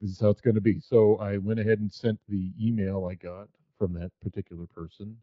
this 0.00 0.10
is 0.10 0.20
how 0.20 0.30
it's 0.30 0.40
going 0.40 0.56
to 0.56 0.60
be." 0.60 0.80
So 0.80 1.16
I 1.18 1.38
went 1.38 1.60
ahead 1.60 1.80
and 1.80 1.92
sent 1.92 2.18
the 2.28 2.52
email 2.60 3.06
I 3.06 3.14
got 3.14 3.48
from 3.78 3.92
that 3.94 4.12
particular 4.22 4.66
person, 4.68 5.16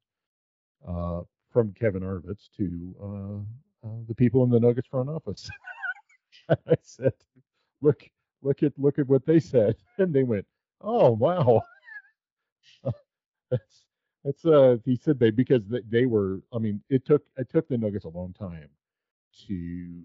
uh, 0.87 1.21
from 1.51 1.73
Kevin 1.73 2.03
Arnovitz 2.03 2.49
to 2.57 2.95
uh, 3.01 3.87
uh, 3.87 4.01
the 4.07 4.15
people 4.15 4.43
in 4.43 4.49
the 4.49 4.59
Nuggets 4.59 4.87
front 4.87 5.09
office. 5.09 5.49
I 6.49 6.75
said, 6.81 7.13
"Look, 7.81 8.09
look 8.41 8.63
at 8.63 8.73
look 8.77 8.99
at 8.99 9.07
what 9.07 9.25
they 9.25 9.39
said," 9.39 9.75
and 9.97 10.13
they 10.13 10.23
went, 10.23 10.45
"Oh 10.81 11.11
wow." 11.11 11.61
that's 13.51 13.85
that's 14.23 14.45
uh 14.45 14.77
he 14.85 14.95
said 14.95 15.19
they 15.19 15.31
because 15.31 15.67
they, 15.67 15.81
they 15.89 16.05
were 16.05 16.41
I 16.53 16.59
mean 16.59 16.81
it 16.89 17.05
took 17.05 17.23
it 17.37 17.49
took 17.49 17.67
the 17.67 17.77
Nuggets 17.77 18.05
a 18.05 18.09
long 18.09 18.33
time 18.33 18.69
to 19.47 20.01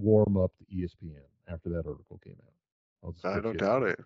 warm 0.00 0.36
up 0.36 0.52
the 0.58 0.76
E 0.76 0.84
ESPN 0.84 1.52
after 1.52 1.68
that 1.70 1.86
article 1.86 2.20
came 2.24 2.36
out. 2.42 2.54
I 3.24 3.40
don't 3.40 3.58
doubt 3.58 3.82
it. 3.84 4.00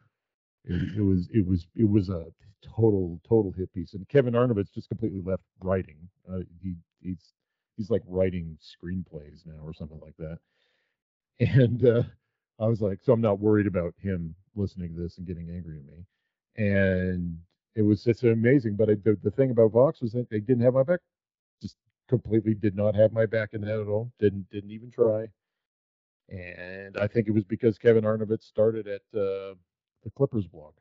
It, 0.64 0.98
it 0.98 1.02
was 1.02 1.28
it 1.32 1.46
was 1.46 1.66
it 1.74 1.88
was 1.88 2.08
a 2.08 2.26
total 2.62 3.20
total 3.28 3.52
hit 3.52 3.72
piece, 3.72 3.94
and 3.94 4.08
Kevin 4.08 4.34
Arnovitz 4.34 4.72
just 4.72 4.88
completely 4.88 5.20
left 5.20 5.42
writing. 5.62 5.96
Uh, 6.30 6.40
he 6.62 6.74
he's 7.00 7.32
he's 7.76 7.90
like 7.90 8.02
writing 8.06 8.56
screenplays 8.62 9.44
now 9.46 9.62
or 9.64 9.74
something 9.74 10.00
like 10.00 10.16
that. 10.18 10.38
And 11.40 11.84
uh, 11.84 12.04
I 12.60 12.66
was 12.68 12.80
like, 12.80 13.00
so 13.02 13.12
I'm 13.12 13.20
not 13.20 13.40
worried 13.40 13.66
about 13.66 13.92
him 14.00 14.36
listening 14.54 14.94
to 14.94 15.02
this 15.02 15.18
and 15.18 15.26
getting 15.26 15.50
angry 15.50 15.78
at 15.78 15.84
me. 15.84 16.04
And 16.56 17.38
it 17.74 17.82
was 17.82 18.04
just 18.04 18.22
amazing. 18.22 18.76
But 18.76 18.90
I, 18.90 18.94
the 18.94 19.18
the 19.22 19.32
thing 19.32 19.50
about 19.50 19.72
Vox 19.72 20.00
was 20.00 20.12
that 20.12 20.30
they 20.30 20.38
didn't 20.38 20.62
have 20.62 20.74
my 20.74 20.84
back. 20.84 21.00
Just 21.60 21.76
completely 22.08 22.54
did 22.54 22.76
not 22.76 22.94
have 22.94 23.12
my 23.12 23.26
back 23.26 23.50
in 23.52 23.62
that 23.62 23.80
at 23.80 23.88
all. 23.88 24.12
Didn't 24.20 24.48
didn't 24.50 24.70
even 24.70 24.90
try. 24.92 25.26
And 26.30 26.96
I 26.96 27.06
think 27.06 27.28
it 27.28 27.32
was 27.34 27.44
because 27.44 27.78
Kevin 27.78 28.04
Arnovitz 28.04 28.44
started 28.44 28.86
at 28.88 29.02
uh, 29.14 29.54
the 30.02 30.10
Clippers 30.16 30.46
blog. 30.46 30.72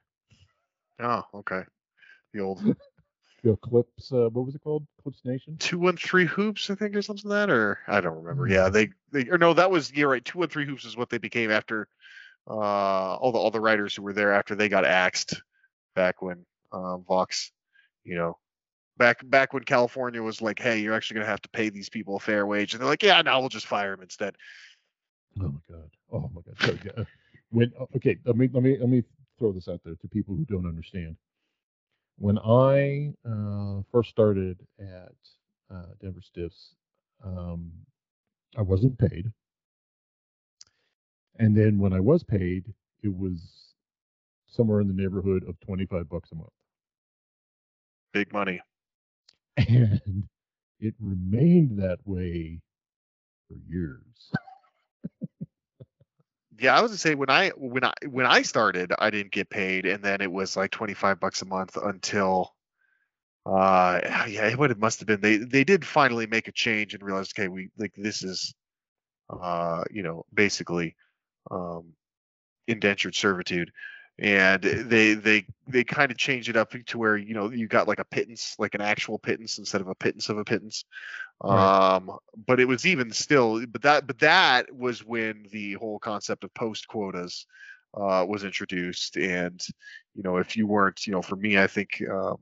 Oh, 0.99 1.23
okay. 1.35 1.63
The 2.33 2.39
old 2.41 2.63
The 3.43 3.57
Clips, 3.57 4.09
uh, 4.13 4.29
what 4.31 4.45
was 4.45 4.55
it 4.55 4.63
called? 4.63 4.87
Clips 5.01 5.19
Nation. 5.25 5.57
two 5.57 5.77
one 5.77 5.97
three 5.97 6.25
hoops, 6.25 6.69
I 6.69 6.75
think, 6.75 6.95
or 6.95 7.01
something 7.01 7.29
like 7.29 7.47
that, 7.47 7.49
or 7.49 7.79
I 7.87 7.99
don't 7.99 8.23
remember. 8.23 8.47
Yeah, 8.47 8.67
Hmm. 8.67 8.73
they 8.73 8.89
they 9.11 9.29
or 9.29 9.37
no, 9.37 9.53
that 9.53 9.69
was 9.69 9.91
you're 9.93 10.09
right. 10.09 10.23
Two 10.23 10.39
one 10.39 10.47
three 10.47 10.65
hoops 10.65 10.85
is 10.85 10.95
what 10.95 11.09
they 11.09 11.17
became 11.17 11.51
after 11.51 11.89
uh 12.49 12.53
all 12.53 13.31
the 13.33 13.37
all 13.39 13.51
the 13.51 13.59
writers 13.59 13.95
who 13.95 14.01
were 14.01 14.13
there 14.13 14.33
after 14.33 14.55
they 14.55 14.69
got 14.69 14.85
axed 14.85 15.41
back 15.93 16.21
when 16.21 16.45
um, 16.71 17.03
Vox, 17.05 17.51
you 18.05 18.15
know, 18.15 18.37
back 18.97 19.19
back 19.29 19.51
when 19.53 19.63
California 19.63 20.23
was 20.23 20.41
like, 20.41 20.57
hey, 20.59 20.79
you're 20.79 20.93
actually 20.93 21.15
gonna 21.15 21.27
have 21.29 21.41
to 21.41 21.49
pay 21.49 21.69
these 21.69 21.89
people 21.89 22.15
a 22.15 22.19
fair 22.21 22.47
wage, 22.47 22.73
and 22.73 22.81
they're 22.81 22.89
like, 22.89 23.03
yeah, 23.03 23.21
no, 23.21 23.39
we'll 23.41 23.49
just 23.49 23.67
fire 23.67 23.91
them 23.91 24.03
instead. 24.03 24.35
Oh 25.41 25.49
my 25.51 25.59
god. 25.69 25.89
Oh 26.11 26.29
my 26.33 26.41
god. 26.41 26.55
So, 26.59 26.77
yeah, 26.85 27.03
when 27.51 27.71
oh, 27.79 27.87
okay, 27.95 28.17
let 28.25 28.35
me 28.35 28.49
let 28.53 28.63
me 28.63 28.77
let 28.79 28.89
me 28.89 29.03
throw 29.39 29.51
this 29.51 29.67
out 29.67 29.81
there 29.83 29.95
to 29.95 30.07
people 30.09 30.35
who 30.35 30.45
don't 30.45 30.67
understand. 30.67 31.15
When 32.17 32.37
I 32.39 33.13
uh, 33.27 33.81
first 33.91 34.09
started 34.09 34.59
at 34.79 35.15
uh, 35.73 35.85
Denver 36.01 36.21
Stiffs, 36.21 36.75
um, 37.25 37.71
I 38.57 38.61
wasn't 38.61 38.97
paid, 38.99 39.31
and 41.39 41.57
then 41.57 41.79
when 41.79 41.93
I 41.93 41.99
was 41.99 42.23
paid, 42.23 42.73
it 43.01 43.15
was 43.15 43.73
somewhere 44.47 44.81
in 44.81 44.87
the 44.87 44.93
neighborhood 44.93 45.43
of 45.47 45.59
twenty 45.61 45.85
five 45.87 46.09
bucks 46.09 46.31
a 46.31 46.35
month. 46.35 46.49
Big 48.13 48.31
money. 48.31 48.61
and 49.57 50.23
it 50.79 50.95
remained 50.99 51.79
that 51.79 51.99
way 52.05 52.59
for 53.47 53.55
years. 53.67 54.31
Yeah, 56.63 56.77
I 56.77 56.81
was 56.81 56.91
gonna 56.91 56.97
say 56.97 57.15
when 57.15 57.29
I 57.29 57.49
when 57.57 57.83
I 57.83 57.93
when 58.09 58.25
I 58.25 58.41
started, 58.41 58.93
I 58.97 59.09
didn't 59.09 59.33
get 59.33 59.49
paid, 59.49 59.85
and 59.85 60.03
then 60.03 60.21
it 60.21 60.31
was 60.31 60.55
like 60.57 60.71
twenty 60.71 60.93
five 60.93 61.19
bucks 61.19 61.41
a 61.41 61.45
month 61.45 61.77
until, 61.77 62.55
uh, 63.45 63.99
yeah, 64.29 64.47
it 64.49 64.57
would 64.59 64.71
it 64.71 64.79
must 64.79 64.99
have 65.01 65.07
been 65.07 65.21
they 65.21 65.37
they 65.37 65.63
did 65.65 65.85
finally 65.85 66.27
make 66.27 66.47
a 66.49 66.53
change 66.53 66.93
and 66.95 67.03
realized, 67.03 67.33
okay, 67.37 67.49
we 67.49 67.69
like 67.77 67.93
this 67.97 68.23
is, 68.23 68.55
uh, 69.29 69.83
you 69.91 70.03
know, 70.03 70.25
basically, 70.33 70.95
um, 71.51 71.93
indentured 72.67 73.15
servitude, 73.15 73.71
and 74.19 74.61
they 74.61 75.15
they 75.15 75.45
they 75.67 75.83
kind 75.83 76.11
of 76.11 76.17
changed 76.17 76.49
it 76.49 76.55
up 76.55 76.73
to 76.85 76.97
where 76.97 77.17
you 77.17 77.33
know 77.33 77.49
you 77.49 77.67
got 77.67 77.87
like 77.87 77.99
a 77.99 78.05
pittance, 78.05 78.55
like 78.59 78.75
an 78.75 78.81
actual 78.81 79.17
pittance 79.17 79.57
instead 79.57 79.81
of 79.81 79.87
a 79.87 79.95
pittance 79.95 80.29
of 80.29 80.37
a 80.37 80.45
pittance. 80.45 80.85
Right. 81.43 81.95
Um, 81.95 82.11
but 82.45 82.59
it 82.59 82.67
was 82.67 82.85
even 82.85 83.11
still, 83.11 83.65
but 83.65 83.81
that 83.81 84.05
but 84.05 84.19
that 84.19 84.73
was 84.73 85.03
when 85.03 85.47
the 85.51 85.73
whole 85.73 85.99
concept 85.99 86.43
of 86.43 86.53
post 86.53 86.87
quotas 86.87 87.47
uh, 87.95 88.25
was 88.27 88.43
introduced, 88.43 89.17
and 89.17 89.59
you 90.13 90.23
know 90.23 90.37
if 90.37 90.55
you 90.55 90.67
weren't, 90.67 91.05
you 91.07 91.13
know, 91.13 91.21
for 91.21 91.35
me, 91.35 91.57
I 91.57 91.67
think 91.67 92.01
um, 92.09 92.37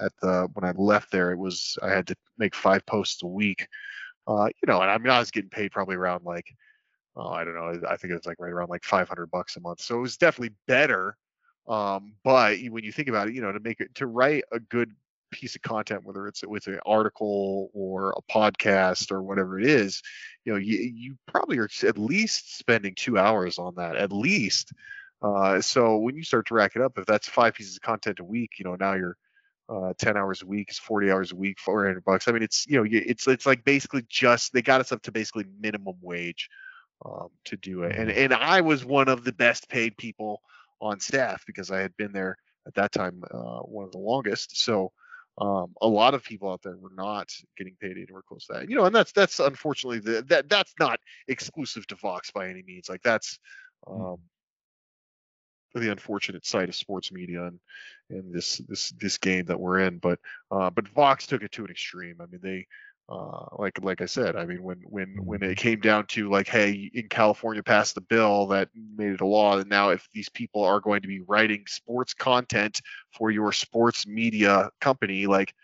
at 0.00 0.12
the 0.22 0.48
when 0.54 0.64
I 0.64 0.72
left 0.72 1.12
there, 1.12 1.32
it 1.32 1.38
was 1.38 1.78
I 1.82 1.90
had 1.90 2.06
to 2.08 2.16
make 2.38 2.54
five 2.54 2.84
posts 2.86 3.22
a 3.22 3.26
week. 3.26 3.68
Uh, 4.26 4.46
you 4.46 4.66
know, 4.66 4.80
and 4.80 4.90
I 4.90 4.96
mean 4.96 5.10
I 5.10 5.18
was 5.18 5.30
getting 5.30 5.50
paid 5.50 5.70
probably 5.70 5.96
around 5.96 6.24
like 6.24 6.46
oh, 7.16 7.28
I 7.28 7.44
don't 7.44 7.54
know. 7.54 7.88
I 7.88 7.96
think 7.96 8.12
it 8.12 8.16
was 8.16 8.26
like 8.26 8.38
right 8.38 8.52
around 8.52 8.70
like 8.70 8.84
500 8.84 9.30
bucks 9.30 9.56
a 9.56 9.60
month. 9.60 9.80
So 9.80 9.96
it 9.96 10.00
was 10.00 10.16
definitely 10.16 10.54
better. 10.66 11.16
Um, 11.68 12.14
but 12.24 12.58
when 12.68 12.84
you 12.84 12.92
think 12.92 13.08
about 13.08 13.28
it, 13.28 13.34
you 13.34 13.42
know, 13.42 13.52
to 13.52 13.60
make 13.60 13.80
it 13.80 13.94
to 13.96 14.06
write 14.06 14.44
a 14.52 14.60
good 14.60 14.92
piece 15.30 15.54
of 15.54 15.62
content, 15.62 16.04
whether 16.04 16.26
it's 16.26 16.44
with 16.44 16.66
an 16.66 16.80
article 16.84 17.70
or 17.72 18.10
a 18.10 18.32
podcast 18.32 19.12
or 19.12 19.22
whatever 19.22 19.58
it 19.58 19.66
is, 19.66 20.02
you 20.44 20.52
know, 20.52 20.58
you, 20.58 20.78
you 20.78 21.16
probably 21.26 21.58
are 21.58 21.68
at 21.86 21.98
least 21.98 22.58
spending 22.58 22.94
two 22.94 23.18
hours 23.18 23.58
on 23.58 23.74
that, 23.76 23.96
at 23.96 24.12
least. 24.12 24.72
Uh, 25.22 25.60
so 25.60 25.98
when 25.98 26.16
you 26.16 26.24
start 26.24 26.46
to 26.46 26.54
rack 26.54 26.76
it 26.76 26.82
up, 26.82 26.98
if 26.98 27.06
that's 27.06 27.28
five 27.28 27.54
pieces 27.54 27.76
of 27.76 27.82
content 27.82 28.20
a 28.20 28.24
week, 28.24 28.52
you 28.58 28.64
know, 28.64 28.76
now 28.76 28.94
you're 28.94 29.16
uh, 29.68 29.92
10 29.98 30.16
hours 30.16 30.42
a 30.42 30.46
week 30.46 30.68
is 30.70 30.78
40 30.78 31.12
hours 31.12 31.30
a 31.30 31.36
week, 31.36 31.60
400 31.60 32.02
bucks. 32.04 32.26
I 32.26 32.32
mean, 32.32 32.42
it's, 32.42 32.66
you 32.66 32.76
know, 32.76 32.88
it's, 32.90 33.28
it's 33.28 33.46
like 33.46 33.62
basically 33.64 34.04
just, 34.08 34.52
they 34.52 34.62
got 34.62 34.80
us 34.80 34.90
up 34.90 35.02
to 35.02 35.12
basically 35.12 35.44
minimum 35.60 35.94
wage 36.02 36.48
um, 37.04 37.28
to 37.46 37.56
do 37.56 37.82
it. 37.84 37.96
And 37.96 38.10
and 38.10 38.32
I 38.34 38.60
was 38.60 38.84
one 38.84 39.08
of 39.08 39.24
the 39.24 39.32
best 39.32 39.68
paid 39.68 39.96
people 39.96 40.40
on 40.80 41.00
staff 41.00 41.44
because 41.46 41.70
I 41.70 41.80
had 41.80 41.96
been 41.96 42.12
there 42.12 42.36
at 42.66 42.74
that 42.74 42.92
time 42.92 43.22
uh, 43.30 43.60
one 43.60 43.84
of 43.84 43.92
the 43.92 43.98
longest. 43.98 44.58
So 44.58 44.92
um, 45.38 45.74
a 45.80 45.88
lot 45.88 46.14
of 46.14 46.22
people 46.22 46.50
out 46.50 46.62
there 46.62 46.76
were 46.76 46.92
not 46.94 47.32
getting 47.56 47.74
paid 47.80 47.96
anywhere 47.96 48.22
close 48.26 48.46
to 48.46 48.54
that. 48.54 48.68
You 48.68 48.76
know, 48.76 48.84
and 48.84 48.94
that's 48.94 49.12
that's 49.12 49.40
unfortunately 49.40 50.00
the, 50.00 50.22
that 50.28 50.48
that's 50.48 50.74
not 50.78 51.00
exclusive 51.28 51.86
to 51.88 51.94
Vox 51.96 52.30
by 52.30 52.48
any 52.48 52.62
means. 52.62 52.88
Like 52.88 53.02
that's 53.02 53.38
um, 53.86 54.18
the 55.74 55.90
unfortunate 55.90 56.44
side 56.44 56.68
of 56.68 56.74
sports 56.74 57.12
media 57.12 57.44
and 57.44 57.60
and 58.10 58.34
this 58.34 58.58
this 58.68 58.90
this 58.90 59.18
game 59.18 59.46
that 59.46 59.60
we're 59.60 59.80
in. 59.80 59.98
But 59.98 60.18
uh, 60.50 60.70
but 60.70 60.88
Vox 60.88 61.26
took 61.26 61.42
it 61.42 61.52
to 61.52 61.64
an 61.64 61.70
extreme. 61.70 62.16
I 62.20 62.26
mean 62.26 62.40
they 62.42 62.66
uh, 63.10 63.46
like 63.58 63.82
like 63.82 64.00
I 64.00 64.06
said, 64.06 64.36
I 64.36 64.46
mean 64.46 64.62
when 64.62 64.80
when 64.86 65.16
when 65.24 65.42
it 65.42 65.56
came 65.58 65.80
down 65.80 66.06
to 66.08 66.30
like, 66.30 66.48
hey, 66.48 66.90
in 66.94 67.08
California 67.08 67.62
passed 67.62 67.94
the 67.96 68.00
bill 68.00 68.46
that 68.48 68.68
made 68.96 69.12
it 69.12 69.20
a 69.20 69.26
law 69.26 69.58
and 69.58 69.68
now 69.68 69.90
if 69.90 70.08
these 70.12 70.28
people 70.28 70.62
are 70.64 70.80
going 70.80 71.02
to 71.02 71.08
be 71.08 71.20
writing 71.20 71.64
sports 71.66 72.14
content 72.14 72.80
for 73.12 73.30
your 73.30 73.52
sports 73.52 74.06
media 74.06 74.70
company, 74.80 75.26
like 75.26 75.54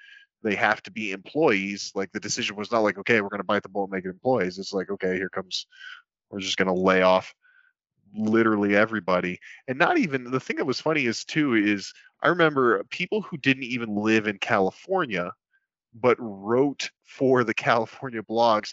they 0.43 0.55
have 0.55 0.83
to 0.85 0.91
be 0.91 1.13
employees. 1.13 1.93
Like 1.95 2.13
the 2.13 2.21
decision 2.21 2.57
was 2.57 2.71
not 2.73 2.81
like, 2.81 2.99
okay, 2.99 3.21
we're 3.21 3.29
going 3.29 3.41
to 3.41 3.45
bite 3.45 3.63
the 3.63 3.69
bullet 3.69 3.87
and 3.87 3.93
make 3.95 4.05
it 4.05 4.11
employees. 4.11 4.59
It's 4.59 4.73
like, 4.73 4.91
okay, 4.91 5.17
here 5.17 5.29
comes, 5.29 5.67
we're 6.31 6.41
just 6.41 6.57
going 6.57 6.69
to 6.69 6.75
lay 6.75 7.03
off 7.03 7.35
literally 8.15 8.77
everybody. 8.77 9.39
And 9.69 9.79
not 9.79 9.99
even 9.99 10.31
the 10.31 10.41
thing 10.41 10.57
that 10.57 10.65
was 10.65 10.81
funny 10.81 11.07
is 11.07 11.25
too 11.25 11.55
is 11.55 11.93
I 12.23 12.29
remember 12.29 12.85
people 12.91 13.23
who 13.23 13.37
didn't 13.37 13.65
even 13.65 13.97
live 13.97 14.27
in 14.27 14.39
California 14.39 15.33
but 16.01 16.17
wrote 16.21 16.91
for 17.05 17.45
the 17.45 17.55
California 17.55 18.23
blogs, 18.23 18.73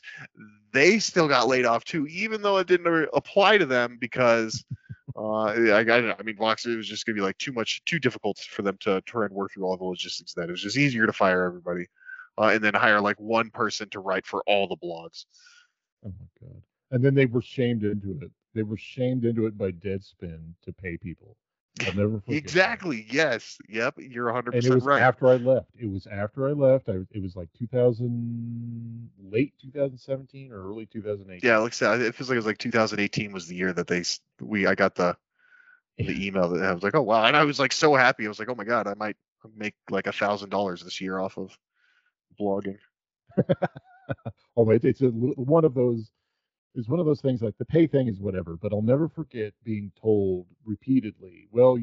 they 0.73 0.99
still 0.99 1.27
got 1.27 1.47
laid 1.47 1.65
off 1.65 1.83
too, 1.83 2.05
even 2.07 2.41
though 2.41 2.57
it 2.57 2.67
didn't 2.67 3.09
apply 3.13 3.57
to 3.57 3.65
them 3.65 3.97
because 3.99 4.63
uh, 5.15 5.43
I, 5.45 5.83
I, 5.83 6.15
I 6.17 6.23
mean, 6.23 6.35
Vox 6.37 6.65
it 6.65 6.75
was 6.75 6.87
just 6.87 7.05
gonna 7.05 7.15
be 7.15 7.21
like 7.21 7.37
too 7.37 7.51
much, 7.51 7.83
too 7.85 7.99
difficult 7.99 8.39
for 8.39 8.61
them 8.61 8.77
to 8.81 9.01
try 9.01 9.25
and 9.25 9.33
work 9.33 9.53
through 9.53 9.65
all 9.65 9.77
the 9.77 9.83
logistics. 9.83 10.33
That 10.33 10.49
it 10.49 10.51
was 10.51 10.61
just 10.61 10.77
easier 10.77 11.05
to 11.05 11.13
fire 11.13 11.43
everybody, 11.43 11.87
uh, 12.37 12.47
and 12.47 12.63
then 12.63 12.73
hire 12.73 12.99
like 12.99 13.19
one 13.19 13.49
person 13.51 13.89
to 13.89 13.99
write 13.99 14.25
for 14.25 14.43
all 14.47 14.67
the 14.67 14.77
blogs. 14.77 15.25
Oh 16.05 16.13
my 16.19 16.47
god! 16.47 16.61
And 16.91 17.03
then 17.03 17.13
they 17.13 17.27
were 17.27 17.41
shamed 17.41 17.83
into 17.83 18.17
it. 18.21 18.31
They 18.55 18.63
were 18.63 18.77
shamed 18.77 19.25
into 19.25 19.45
it 19.45 19.57
by 19.57 19.71
Deadspin 19.71 20.39
to 20.63 20.73
pay 20.73 20.97
people. 20.97 21.37
I'll 21.81 21.93
never 21.93 22.19
forget. 22.19 22.37
exactly. 22.37 23.01
That. 23.01 23.13
Yes. 23.13 23.57
Yep. 23.67 23.95
You're 23.97 24.25
100 24.25 24.55
And 24.55 24.63
it 24.63 24.73
was 24.73 24.83
right. 24.83 25.01
after 25.01 25.27
I 25.27 25.35
left. 25.35 25.69
It 25.79 25.89
was 25.89 26.07
after 26.07 26.47
I 26.47 26.51
left. 26.51 26.87
I 26.87 26.97
it 27.11 27.21
was 27.21 27.35
like 27.35 27.49
2000, 27.57 29.09
late 29.31 29.53
2017 29.61 30.51
or 30.51 30.69
early 30.69 30.85
2018. 30.85 31.47
Yeah, 31.47 31.57
like 31.59 31.71
I 31.71 31.75
said, 31.75 32.01
it 32.01 32.15
feels 32.15 32.29
like 32.29 32.35
it 32.35 32.39
was 32.39 32.45
like 32.45 32.59
2018 32.59 33.31
was 33.31 33.47
the 33.47 33.55
year 33.55 33.73
that 33.73 33.87
they 33.87 34.03
we 34.39 34.67
I 34.67 34.75
got 34.75 34.95
the 34.95 35.17
the 35.97 36.25
email 36.25 36.49
that 36.49 36.63
I 36.63 36.73
was 36.73 36.83
like, 36.83 36.95
oh 36.95 37.01
wow, 37.01 37.25
and 37.25 37.35
I 37.35 37.43
was 37.43 37.59
like 37.59 37.71
so 37.71 37.95
happy. 37.95 38.25
I 38.25 38.29
was 38.29 38.39
like, 38.39 38.49
oh 38.49 38.55
my 38.55 38.63
god, 38.63 38.87
I 38.87 38.93
might 38.95 39.17
make 39.55 39.75
like 39.89 40.07
a 40.07 40.13
thousand 40.13 40.49
dollars 40.49 40.83
this 40.83 41.01
year 41.01 41.19
off 41.19 41.37
of 41.37 41.57
blogging. 42.39 42.77
oh, 44.57 44.69
it, 44.69 44.85
it's 44.85 45.01
a, 45.01 45.07
one 45.07 45.65
of 45.65 45.73
those 45.73 46.11
is 46.75 46.89
one 46.89 46.99
of 46.99 47.05
those 47.05 47.21
things 47.21 47.41
like 47.41 47.57
the 47.57 47.65
pay 47.65 47.87
thing 47.87 48.07
is 48.07 48.19
whatever, 48.19 48.55
but 48.55 48.73
I'll 48.73 48.81
never 48.81 49.07
forget 49.07 49.53
being 49.63 49.91
told 49.99 50.47
repeatedly, 50.65 51.47
well, 51.51 51.77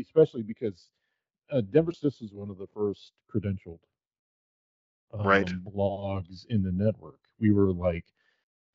especially 0.00 0.42
because 0.42 0.90
uh, 1.50 1.62
Denver 1.62 1.92
Stiffs 1.92 2.20
is 2.20 2.32
one 2.32 2.50
of 2.50 2.58
the 2.58 2.66
first 2.74 3.12
credentialed 3.34 3.78
um, 5.12 5.26
right. 5.26 5.50
blogs 5.64 6.44
in 6.48 6.62
the 6.62 6.72
network. 6.72 7.20
We 7.40 7.52
were 7.52 7.72
like, 7.72 8.04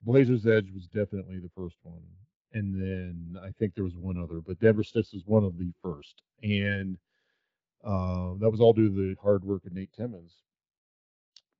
Blazers 0.04 0.48
Edge 0.48 0.72
was 0.74 0.88
definitely 0.88 1.40
the 1.40 1.52
first 1.56 1.78
one. 1.84 2.02
And 2.54 2.74
then 2.74 3.40
I 3.44 3.52
think 3.60 3.76
there 3.76 3.84
was 3.84 3.96
one 3.96 4.18
other, 4.18 4.42
but 4.42 4.60
Denver 4.60 4.84
Stiffs 4.84 5.14
was 5.14 5.24
one 5.26 5.44
of 5.44 5.58
the 5.58 5.72
first. 5.84 6.24
And 6.42 6.98
uh, 7.84 8.34
that 8.40 8.50
was 8.50 8.60
all 8.60 8.74
due 8.74 8.90
to 8.90 8.96
the 8.96 9.16
hard 9.22 9.44
work 9.44 9.66
of 9.66 9.74
Nate 9.74 9.94
Timmons. 9.94 10.34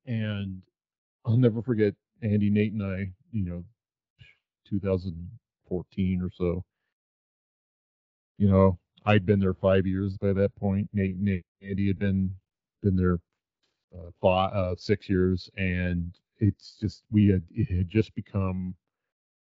And 0.06 0.62
I'll 1.26 1.38
never 1.38 1.62
forget 1.62 1.94
Andy, 2.24 2.50
Nate, 2.50 2.74
and 2.74 2.84
I, 2.84 3.12
you 3.32 3.46
know, 3.46 3.64
2014 4.70 6.22
or 6.22 6.30
so. 6.32 6.64
You 8.38 8.50
know, 8.50 8.80
I'd 9.06 9.26
been 9.26 9.40
there 9.40 9.54
five 9.54 9.86
years 9.86 10.18
by 10.18 10.34
that 10.34 10.56
point. 10.56 10.90
Nate, 10.94 11.18
Nate 11.18 11.46
Andy 11.62 11.88
had 11.88 12.00
been 12.00 12.36
been 12.82 12.96
there 12.96 13.20
uh, 13.96 14.12
five, 14.22 14.54
uh, 14.54 14.76
six 14.78 15.10
years, 15.10 15.50
and 15.58 16.14
it's 16.38 16.78
just 16.80 17.04
we 17.12 17.28
had 17.28 17.44
it 17.52 17.76
had 17.76 17.90
just 17.90 18.14
become 18.16 18.76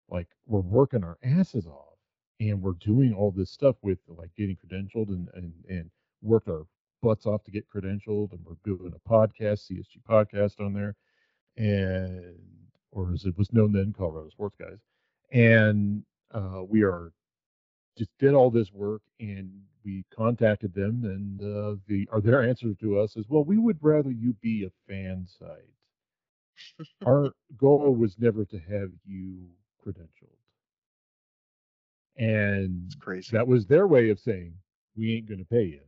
like 0.09 0.27
we're 0.45 0.61
working 0.61 1.03
our 1.03 1.17
asses 1.23 1.65
off, 1.67 1.97
and 2.39 2.61
we're 2.61 2.73
doing 2.73 3.13
all 3.13 3.31
this 3.31 3.51
stuff 3.51 3.75
with 3.81 3.99
like 4.07 4.29
getting 4.37 4.57
credentialed 4.57 5.09
and 5.09 5.27
and 5.33 5.53
and 5.69 5.89
worked 6.21 6.49
our 6.49 6.65
butts 7.01 7.25
off 7.25 7.43
to 7.43 7.51
get 7.51 7.69
credentialed, 7.69 8.31
and 8.31 8.39
we're 8.45 8.55
doing 8.63 8.93
a 8.95 9.09
podcast, 9.09 9.69
CSG 9.69 10.01
podcast 10.09 10.59
on 10.59 10.73
there, 10.73 10.95
and 11.57 12.35
or 12.91 13.11
as 13.13 13.25
it 13.25 13.37
was 13.37 13.51
known 13.53 13.71
then, 13.73 13.93
Colorado 13.97 14.29
Sports 14.29 14.55
Guys 14.59 14.79
and 15.31 16.03
uh, 16.33 16.63
we 16.67 16.83
are 16.83 17.11
just 17.97 18.11
did 18.19 18.33
all 18.33 18.51
this 18.51 18.71
work 18.73 19.01
and 19.19 19.51
we 19.83 20.03
contacted 20.15 20.73
them 20.73 21.01
and 21.03 21.41
uh, 21.41 21.75
the 21.87 22.07
or 22.11 22.21
their 22.21 22.43
answer 22.43 22.73
to 22.75 22.99
us 22.99 23.15
is 23.15 23.25
well 23.29 23.43
we 23.43 23.57
would 23.57 23.77
rather 23.81 24.11
you 24.11 24.33
be 24.41 24.65
a 24.65 24.71
fan 24.91 25.27
site. 25.39 25.49
Our 27.05 27.31
goal 27.57 27.95
was 27.95 28.15
never 28.19 28.45
to 28.45 28.59
have 28.59 28.91
you 29.05 29.47
credentialed. 29.85 30.33
And 32.17 32.91
that 33.31 33.47
was 33.47 33.67
their 33.67 33.87
way 33.87 34.09
of 34.09 34.19
saying 34.19 34.53
we 34.97 35.15
ain't 35.15 35.27
going 35.27 35.39
to 35.39 35.45
pay 35.45 35.63
you 35.63 35.81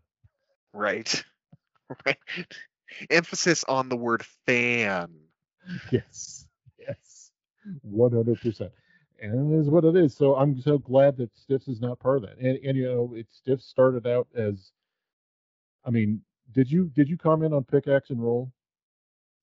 right. 0.73 1.23
Right. 2.05 2.17
Emphasis 3.09 3.63
on 3.63 3.89
the 3.89 3.97
word 3.97 4.23
fan. 4.45 5.09
Yes. 5.91 6.45
Yes. 6.77 7.31
100% 7.85 8.69
and 9.21 9.53
it 9.53 9.59
is 9.59 9.69
what 9.69 9.85
it 9.85 9.95
is. 9.95 10.15
So 10.15 10.35
I'm 10.35 10.59
so 10.61 10.77
glad 10.77 11.17
that 11.17 11.35
Stiffs 11.35 11.67
is 11.67 11.81
not 11.81 11.99
part 11.99 12.17
of 12.17 12.23
that. 12.23 12.37
And 12.37 12.57
and 12.63 12.77
you 12.77 12.85
know, 12.85 13.13
it 13.15 13.27
Stiffs 13.31 13.65
started 13.65 14.07
out 14.07 14.27
as, 14.35 14.71
I 15.85 15.89
mean, 15.89 16.21
did 16.53 16.71
you 16.71 16.85
did 16.95 17.09
you 17.09 17.17
comment 17.17 17.53
on 17.53 17.63
pickaxe 17.63 18.09
and 18.09 18.21
roll? 18.21 18.51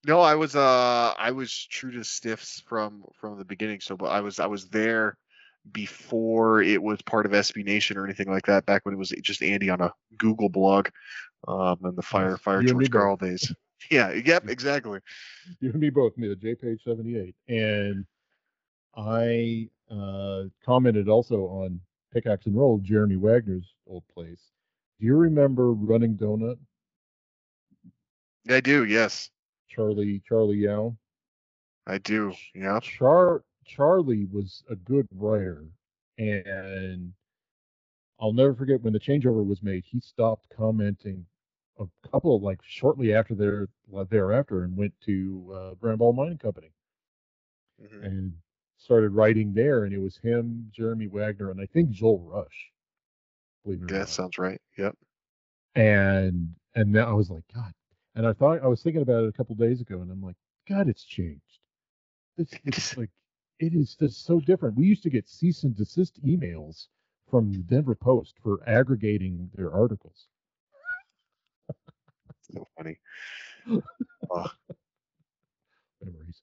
No, 0.07 0.21
I 0.21 0.35
was 0.35 0.55
uh 0.55 1.15
I 1.19 1.31
was 1.33 1.53
true 1.67 1.91
to 1.93 2.05
Stiffs 2.05 2.61
from 2.67 3.05
from 3.15 3.39
the 3.39 3.45
beginning. 3.45 3.81
So, 3.81 3.97
but 3.97 4.07
I 4.07 4.21
was 4.21 4.39
I 4.39 4.47
was 4.47 4.69
there 4.69 5.19
before 5.73 6.63
it 6.63 6.81
was 6.81 7.03
part 7.03 7.27
of 7.27 7.33
SB 7.33 7.65
Nation 7.65 7.97
or 7.97 8.05
anything 8.05 8.31
like 8.31 8.47
that. 8.47 8.67
Back 8.67 8.85
when 8.85 8.95
it 8.95 8.99
was 8.99 9.11
just 9.23 9.43
Andy 9.43 9.69
on 9.69 9.81
a 9.81 9.93
Google 10.17 10.49
blog, 10.49 10.89
um, 11.49 11.79
and 11.83 11.97
the 11.97 12.03
Fire 12.03 12.37
Fire 12.37 12.63
You 12.63 12.69
George. 12.69 12.91
Karl 12.91 13.17
days. 13.17 13.53
Yeah. 13.91 14.11
Yep. 14.13 14.45
Exactly. 14.49 15.01
You 15.61 15.71
and 15.71 15.79
me 15.79 15.91
both, 15.91 16.17
me, 16.17 16.29
the 16.29 16.35
J 16.35 16.55
page 16.55 16.81
78. 16.83 17.35
And 17.49 18.07
I 18.97 19.69
uh, 19.91 20.45
commented 20.65 21.09
also 21.09 21.43
on 21.47 21.81
Pickaxe 22.13 22.47
and 22.47 22.57
Roll, 22.57 22.79
Jeremy 22.79 23.17
Wagner's 23.17 23.75
old 23.87 24.05
place. 24.09 24.51
Do 24.99 25.07
you 25.07 25.17
remember 25.17 25.73
Running 25.73 26.17
Donut? 26.17 26.59
I 28.49 28.61
do. 28.61 28.85
Yes, 28.85 29.31
Charlie 29.69 30.23
Charlie 30.27 30.59
Yao. 30.59 30.97
I 31.87 31.99
do. 31.99 32.33
Yeah. 32.55 32.81
Char 32.81 33.45
Charlie 33.67 34.27
was 34.33 34.63
a 34.71 34.77
good 34.77 35.07
writer, 35.13 35.65
and 36.19 37.13
I'll 38.21 38.33
never 38.33 38.55
forget 38.55 38.81
when 38.83 38.93
the 38.93 39.01
changeover 39.01 39.45
was 39.45 39.63
made. 39.63 39.85
He 39.85 40.01
stopped 40.01 40.47
commenting 40.57 41.27
a 41.79 41.85
couple 42.11 42.35
of 42.37 42.43
like 42.43 42.61
shortly 42.63 43.13
after 43.13 43.35
there 43.35 43.69
thereafter 44.09 44.65
and 44.65 44.77
went 44.77 44.95
to 45.05 45.75
uh, 45.83 45.97
Ball 45.97 46.13
Mining 46.15 46.39
Company 46.39 46.71
Mhm. 47.83 48.05
and 48.05 48.33
started 48.79 49.11
writing 49.11 49.55
there. 49.55 49.85
And 49.85 49.93
it 49.95 49.99
was 50.01 50.19
him, 50.19 50.71
Jeremy 50.73 51.09
Wagner, 51.09 51.51
and 51.51 51.61
I 51.61 51.67
think 51.67 51.91
Joel 51.91 52.21
Rush. 52.21 52.73
Believe 53.65 53.83
it 53.83 53.91
Yeah, 53.91 54.05
not. 54.05 54.07
sounds 54.07 54.39
right. 54.39 54.61
Yep. 54.79 54.97
and 55.77 56.55
and 56.77 56.95
then 56.95 57.05
I 57.05 57.15
was 57.15 57.31
like, 57.31 57.45
God. 57.55 57.73
And 58.17 58.27
I 58.27 58.35
thought 58.35 58.63
I 58.63 58.69
was 58.69 58.83
thinking 58.83 59.03
about 59.03 59.25
it 59.25 59.31
a 59.31 59.33
couple 59.35 59.57
days 59.57 59.81
ago, 59.83 60.03
and 60.03 60.13
I'm 60.13 60.23
like, 60.23 60.37
God, 60.69 60.89
it's 60.89 61.05
changed. 61.05 61.61
It's, 62.39 62.59
it's 62.65 62.97
like 62.97 63.11
it 63.61 63.75
is 63.75 63.97
just 63.97 64.25
so 64.27 64.41
different. 64.41 64.77
We 64.77 64.87
used 64.87 65.05
to 65.05 65.11
get 65.11 65.29
cease 65.29 65.65
and 65.65 65.77
desist 65.77 66.23
emails 66.25 66.89
from 67.31 67.53
the 67.53 67.61
Denver 67.61 67.95
Post 67.97 68.37
for 68.43 68.61
aggregating 68.69 69.51
their 69.55 69.73
articles. 69.73 70.29
So 72.55 72.67
funny. 72.79 72.99
Memories. 76.03 76.43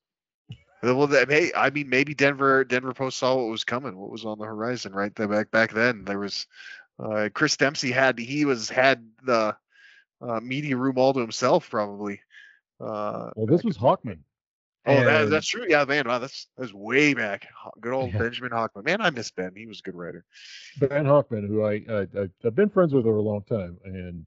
Well, 0.83 1.07
that 1.07 1.29
may 1.29 1.51
I 1.55 1.69
mean 1.69 1.87
maybe 1.89 2.13
Denver 2.13 2.63
Denver 2.65 2.93
Post 2.93 3.17
saw 3.17 3.35
what 3.35 3.49
was 3.49 3.63
coming, 3.63 3.97
what 3.97 4.11
was 4.11 4.25
on 4.25 4.37
the 4.37 4.45
horizon, 4.45 4.91
right? 4.93 5.15
There 5.15 5.27
back 5.29 5.49
back 5.49 5.71
then 5.71 6.03
there 6.03 6.19
was 6.19 6.45
uh, 6.99 7.29
Chris 7.33 7.55
Dempsey 7.57 7.91
had 7.91 8.19
he 8.19 8.43
was 8.45 8.69
had 8.69 9.07
the 9.23 9.55
uh, 10.21 10.39
media 10.41 10.75
room 10.77 10.97
all 10.97 11.13
to 11.13 11.19
himself 11.21 11.69
probably. 11.69 12.19
Uh, 12.81 13.31
Well, 13.35 13.45
this 13.47 13.63
was 13.63 13.77
Hochman. 13.77 14.19
oh, 14.85 15.03
that, 15.03 15.29
that's 15.29 15.47
true. 15.47 15.65
Yeah, 15.69 15.85
man, 15.85 16.05
wow, 16.07 16.19
that's 16.19 16.47
that's 16.57 16.73
way 16.73 17.13
back. 17.13 17.47
Good 17.79 17.93
old 17.93 18.11
Yeah. 18.13 18.19
Benjamin 18.19 18.51
Hochman. 18.51 18.83
Man, 18.83 18.99
I 18.99 19.09
miss 19.09 19.31
Ben. 19.31 19.53
He 19.55 19.65
was 19.67 19.79
a 19.79 19.83
good 19.83 19.95
writer. 19.95 20.25
Ben 20.79 21.05
Hochman, 21.05 21.47
who 21.47 21.63
I, 21.63 21.83
I 21.89 22.07
I- 22.23 22.29
I've 22.45 22.55
been 22.55 22.69
friends 22.69 22.93
with 22.93 23.05
over 23.05 23.17
a 23.17 23.21
long 23.21 23.43
time, 23.43 23.77
and 23.85 24.25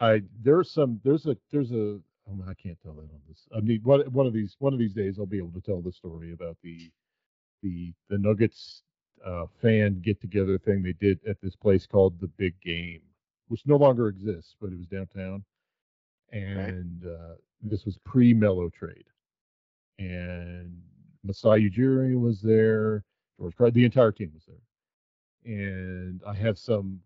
I 0.00 0.22
there's 0.42 0.70
some 0.72 1.00
there's 1.04 1.24
a 1.26 1.36
there's 1.50 1.72
a 1.72 1.98
oh, 2.28 2.44
I 2.48 2.54
can't 2.54 2.78
tell 2.82 2.94
that 2.94 3.02
on 3.02 3.20
this. 3.28 3.46
I 3.56 3.60
mean, 3.60 3.80
one 3.82 4.00
one 4.12 4.26
of 4.26 4.32
these 4.32 4.56
one 4.58 4.72
of 4.72 4.78
these 4.78 4.94
days 4.94 5.18
I'll 5.18 5.26
be 5.26 5.38
able 5.38 5.52
to 5.52 5.60
tell 5.60 5.80
the 5.80 5.92
story 5.92 6.32
about 6.32 6.56
the 6.62 6.90
the 7.62 7.92
the 8.08 8.18
Nuggets 8.18 8.82
uh, 9.24 9.46
fan 9.60 10.00
get 10.02 10.20
together 10.20 10.58
thing 10.58 10.82
they 10.82 10.92
did 10.92 11.20
at 11.26 11.40
this 11.40 11.56
place 11.56 11.86
called 11.86 12.20
the 12.20 12.28
Big 12.28 12.54
Game, 12.60 13.00
which 13.48 13.62
no 13.66 13.76
longer 13.76 14.08
exists, 14.08 14.54
but 14.60 14.70
it 14.70 14.78
was 14.78 14.86
downtown, 14.86 15.44
and 16.32 17.04
uh, 17.06 17.34
this 17.62 17.84
was 17.84 17.98
pre 18.04 18.34
Melo 18.34 18.68
trade, 18.70 19.04
and 19.98 20.82
Masai 21.24 21.70
Ujiri 21.70 22.20
was 22.20 22.40
there, 22.42 23.02
George 23.38 23.56
Karl, 23.56 23.70
the 23.70 23.84
entire 23.84 24.12
team 24.12 24.30
was 24.34 24.44
there. 24.46 24.56
And 25.46 26.22
I 26.26 26.34
have 26.34 26.58
some 26.58 27.00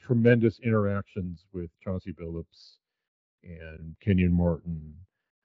tremendous 0.00 0.60
interactions 0.60 1.44
with 1.52 1.70
Chauncey 1.82 2.12
Billups 2.12 2.76
and 3.48 3.94
Kenyon 4.00 4.36
Martin 4.36 4.94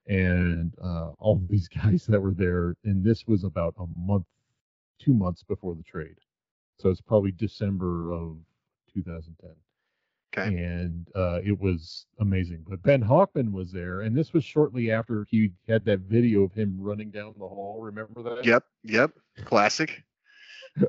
and 0.06 0.74
uh, 0.82 1.10
all 1.18 1.36
of 1.36 1.48
these 1.48 1.68
guys 1.68 2.06
that 2.06 2.20
were 2.20 2.34
there. 2.34 2.74
And 2.84 3.04
this 3.04 3.26
was 3.26 3.44
about 3.44 3.74
a 3.78 3.86
month, 3.96 4.26
two 4.98 5.14
months 5.14 5.42
before 5.42 5.74
the 5.74 5.82
trade. 5.82 6.16
So 6.78 6.90
it's 6.90 7.00
probably 7.00 7.32
December 7.32 8.12
of 8.12 8.36
2010. 8.94 9.50
Okay. 10.34 10.56
And 10.56 11.06
uh, 11.14 11.40
it 11.44 11.58
was 11.60 12.06
amazing. 12.18 12.64
But 12.66 12.82
Ben 12.82 13.02
Hochman 13.02 13.52
was 13.52 13.70
there, 13.70 14.00
and 14.00 14.16
this 14.16 14.32
was 14.32 14.44
shortly 14.44 14.90
after 14.90 15.26
he 15.30 15.50
had 15.68 15.84
that 15.84 16.00
video 16.00 16.42
of 16.42 16.54
him 16.54 16.76
running 16.80 17.10
down 17.10 17.34
the 17.38 17.46
hall. 17.46 17.80
Remember 17.82 18.22
that? 18.22 18.44
Yep. 18.44 18.64
Yep. 18.84 19.12
Classic. 19.44 20.02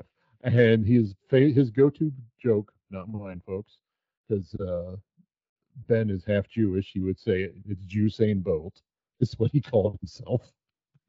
And 0.46 0.84
his 0.84 1.14
his 1.30 1.70
go-to 1.70 2.12
joke, 2.38 2.70
not 2.90 3.08
mine, 3.08 3.40
folks, 3.46 3.78
because 4.28 4.54
uh, 4.56 4.96
Ben 5.88 6.10
is 6.10 6.24
half 6.24 6.48
Jewish. 6.48 6.90
He 6.92 7.00
would 7.00 7.18
say 7.18 7.50
it's 7.68 7.86
Usain 7.86 8.42
Bolt. 8.42 8.80
Is 9.20 9.38
what 9.38 9.52
he 9.52 9.60
called 9.60 9.98
himself. 10.00 10.42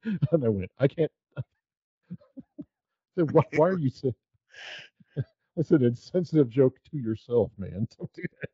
And 0.31 0.45
I 0.45 0.49
went, 0.49 0.69
I 0.77 0.87
can't. 0.87 1.11
I 1.37 1.41
said, 3.17 3.31
why, 3.31 3.41
why 3.55 3.69
are 3.69 3.79
you 3.79 3.89
saying? 3.89 4.13
I 5.57 5.63
said, 5.63 5.81
insensitive 5.81 6.47
joke 6.47 6.75
to 6.91 6.97
yourself, 6.97 7.49
man. 7.57 7.87
Don't 7.97 8.13
do 8.13 8.21
that. 8.41 8.49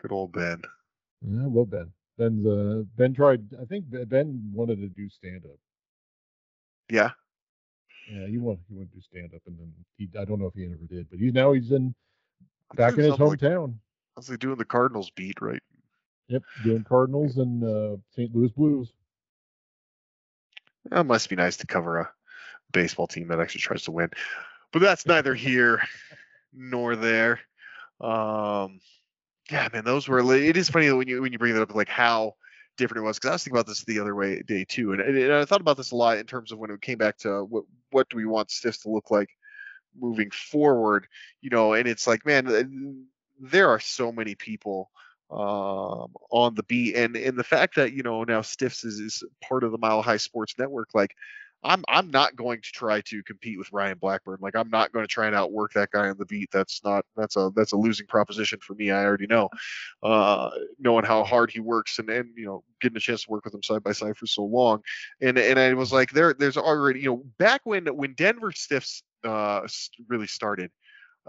Good 0.00 0.12
old 0.12 0.32
Ben. 0.32 0.62
Yeah, 1.20 1.42
I 1.42 1.46
love 1.46 1.70
Ben. 1.70 1.92
Ben's 2.16 2.46
uh, 2.46 2.84
Ben 2.96 3.12
tried. 3.12 3.42
I 3.60 3.64
think 3.64 3.90
Ben- 3.90 4.06
Ben 4.06 4.50
wanted 4.54 4.80
to 4.80 4.88
do 4.88 5.08
stand 5.08 5.44
up. 5.44 5.58
Yeah. 6.88 7.10
Yeah, 8.10 8.26
he 8.26 8.38
wanted 8.38 8.60
he 8.68 8.74
wanted 8.74 8.90
to 8.90 8.96
do 8.96 9.02
stand 9.02 9.34
up, 9.34 9.42
and 9.46 9.58
then 9.58 9.72
he. 9.96 10.08
I 10.18 10.24
don't 10.24 10.40
know 10.40 10.46
if 10.46 10.54
he 10.54 10.64
ever 10.64 10.76
did, 10.88 11.08
but 11.10 11.18
he's 11.18 11.32
now 11.32 11.52
he's 11.52 11.72
in 11.72 11.94
back 12.74 12.92
in 12.94 13.00
his 13.00 13.18
like- 13.18 13.40
hometown. 13.40 13.74
I 14.16 14.20
was 14.20 14.30
like 14.30 14.38
doing 14.38 14.56
the 14.56 14.64
Cardinals 14.64 15.10
beat, 15.10 15.42
right? 15.42 15.62
Yep, 16.28 16.42
doing 16.64 16.84
Cardinals 16.84 17.36
and 17.36 17.62
uh, 17.62 17.96
St. 18.14 18.34
Louis 18.34 18.50
Blues. 18.50 18.92
That 20.90 21.04
must 21.04 21.28
be 21.28 21.36
nice 21.36 21.58
to 21.58 21.66
cover 21.66 21.98
a 21.98 22.10
baseball 22.72 23.06
team 23.06 23.28
that 23.28 23.40
actually 23.40 23.60
tries 23.60 23.82
to 23.82 23.90
win. 23.90 24.10
But 24.72 24.80
that's 24.80 25.04
neither 25.06 25.34
here 25.34 25.82
nor 26.54 26.96
there. 26.96 27.40
Um, 28.00 28.80
yeah, 29.50 29.68
man, 29.72 29.84
those 29.84 30.08
were. 30.08 30.20
It 30.34 30.56
is 30.56 30.70
funny 30.70 30.90
when 30.92 31.08
you 31.08 31.20
when 31.22 31.32
you 31.32 31.38
bring 31.38 31.54
that 31.54 31.62
up, 31.62 31.74
like 31.74 31.88
how 31.88 32.34
different 32.76 33.04
it 33.04 33.06
was. 33.06 33.18
Because 33.18 33.30
I 33.30 33.32
was 33.34 33.44
thinking 33.44 33.56
about 33.56 33.66
this 33.66 33.84
the 33.84 34.00
other 34.00 34.14
way 34.14 34.42
day 34.42 34.64
too, 34.64 34.92
and, 34.92 35.00
and 35.00 35.32
I 35.32 35.44
thought 35.44 35.60
about 35.60 35.76
this 35.76 35.90
a 35.90 35.96
lot 35.96 36.18
in 36.18 36.26
terms 36.26 36.52
of 36.52 36.58
when 36.58 36.70
it 36.70 36.80
came 36.80 36.98
back 36.98 37.18
to 37.18 37.44
what 37.44 37.64
what 37.90 38.08
do 38.08 38.16
we 38.16 38.26
want 38.26 38.50
Stiffs 38.50 38.78
to 38.78 38.90
look 38.90 39.10
like 39.10 39.30
moving 39.98 40.30
forward, 40.30 41.06
you 41.40 41.50
know. 41.50 41.74
And 41.74 41.88
it's 41.88 42.06
like, 42.06 42.24
man, 42.26 43.06
there 43.40 43.68
are 43.68 43.80
so 43.80 44.12
many 44.12 44.34
people 44.34 44.90
um, 45.30 46.12
on 46.30 46.54
the 46.54 46.64
beat, 46.64 46.96
and 46.96 47.16
and 47.16 47.38
the 47.38 47.44
fact 47.44 47.76
that 47.76 47.92
you 47.92 48.02
know 48.02 48.24
now 48.24 48.42
Stiffs 48.42 48.84
is, 48.84 49.00
is 49.00 49.22
part 49.42 49.64
of 49.64 49.72
the 49.72 49.78
Mile 49.78 50.02
High 50.02 50.18
Sports 50.18 50.54
Network, 50.58 50.88
like. 50.94 51.14
I'm 51.64 51.84
I'm 51.88 52.10
not 52.10 52.36
going 52.36 52.60
to 52.60 52.72
try 52.72 53.00
to 53.02 53.22
compete 53.22 53.58
with 53.58 53.72
Ryan 53.72 53.98
Blackburn. 53.98 54.38
Like 54.40 54.54
I'm 54.54 54.70
not 54.70 54.92
going 54.92 55.04
to 55.04 55.08
try 55.08 55.26
and 55.26 55.34
outwork 55.34 55.72
that 55.72 55.90
guy 55.90 56.08
on 56.08 56.16
the 56.18 56.26
beat. 56.26 56.50
That's 56.52 56.82
not 56.84 57.04
that's 57.16 57.36
a 57.36 57.50
that's 57.56 57.72
a 57.72 57.76
losing 57.76 58.06
proposition 58.06 58.58
for 58.60 58.74
me. 58.74 58.90
I 58.90 59.04
already 59.04 59.26
know. 59.26 59.48
Uh, 60.02 60.50
knowing 60.78 61.04
how 61.04 61.24
hard 61.24 61.50
he 61.50 61.60
works 61.60 61.98
and 61.98 62.08
and 62.10 62.30
you 62.36 62.46
know 62.46 62.62
getting 62.80 62.96
a 62.96 63.00
chance 63.00 63.24
to 63.24 63.30
work 63.30 63.44
with 63.44 63.54
him 63.54 63.62
side 63.62 63.82
by 63.82 63.92
side 63.92 64.16
for 64.16 64.26
so 64.26 64.44
long, 64.44 64.82
and 65.20 65.38
and 65.38 65.58
I 65.58 65.74
was 65.74 65.92
like 65.92 66.10
there 66.10 66.34
there's 66.34 66.56
already 66.56 67.00
you 67.00 67.10
know 67.10 67.24
back 67.38 67.62
when 67.64 67.86
when 67.86 68.14
Denver 68.14 68.52
Stiffs 68.52 69.02
uh 69.24 69.66
really 70.08 70.26
started. 70.28 70.70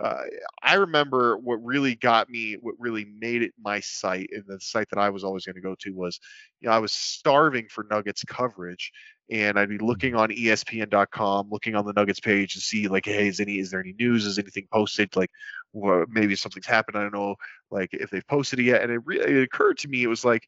Uh, 0.02 0.24
I 0.62 0.76
remember 0.76 1.38
what 1.38 1.56
really 1.64 1.96
got 1.96 2.30
me, 2.30 2.54
what 2.56 2.76
really 2.78 3.06
made 3.06 3.42
it 3.42 3.54
my 3.60 3.80
site, 3.80 4.30
and 4.32 4.44
the 4.48 4.60
site 4.60 4.90
that 4.90 5.00
I 5.00 5.10
was 5.10 5.24
always 5.24 5.46
going 5.46 5.56
to 5.56 5.62
go 5.62 5.76
to 5.80 5.92
was, 5.96 6.20
you 6.60 6.68
know, 6.70 6.74
I 6.76 6.80
was 6.80 6.92
starving 6.92 7.68
for 7.70 7.84
Nuggets 7.90 8.24
coverage, 8.24 8.92
and 9.32 9.58
I'd 9.58 9.70
be 9.70 9.80
looking 9.80 10.16
on 10.16 10.32
ESPN.com, 10.32 11.50
looking 11.50 11.76
on 11.76 11.86
the 11.86 11.94
Nuggets 11.94 12.20
page 12.20 12.54
to 12.54 12.62
see 12.62 12.88
like, 12.88 13.06
hey, 13.06 13.28
is 13.28 13.40
any 13.40 13.58
is 13.60 13.72
there 13.72 13.80
any 13.80 13.94
news? 13.94 14.26
Is 14.26 14.38
anything 14.38 14.68
posted? 14.72 15.16
Like, 15.16 15.32
wha- 15.74 16.06
maybe 16.10 16.36
something's 16.36 16.68
happened. 16.68 16.98
I 16.98 17.02
don't 17.02 17.14
know, 17.14 17.36
like 17.72 17.90
if 17.94 18.12
they've 18.12 18.28
posted 18.28 18.60
it 18.60 18.64
yet. 18.64 18.84
And 18.84 18.92
it 18.92 19.02
really 19.06 19.40
it 19.40 19.44
occurred 19.44 19.80
to 19.80 19.88
me, 19.88 20.04
it 20.04 20.08
was 20.08 20.24
like, 20.26 20.48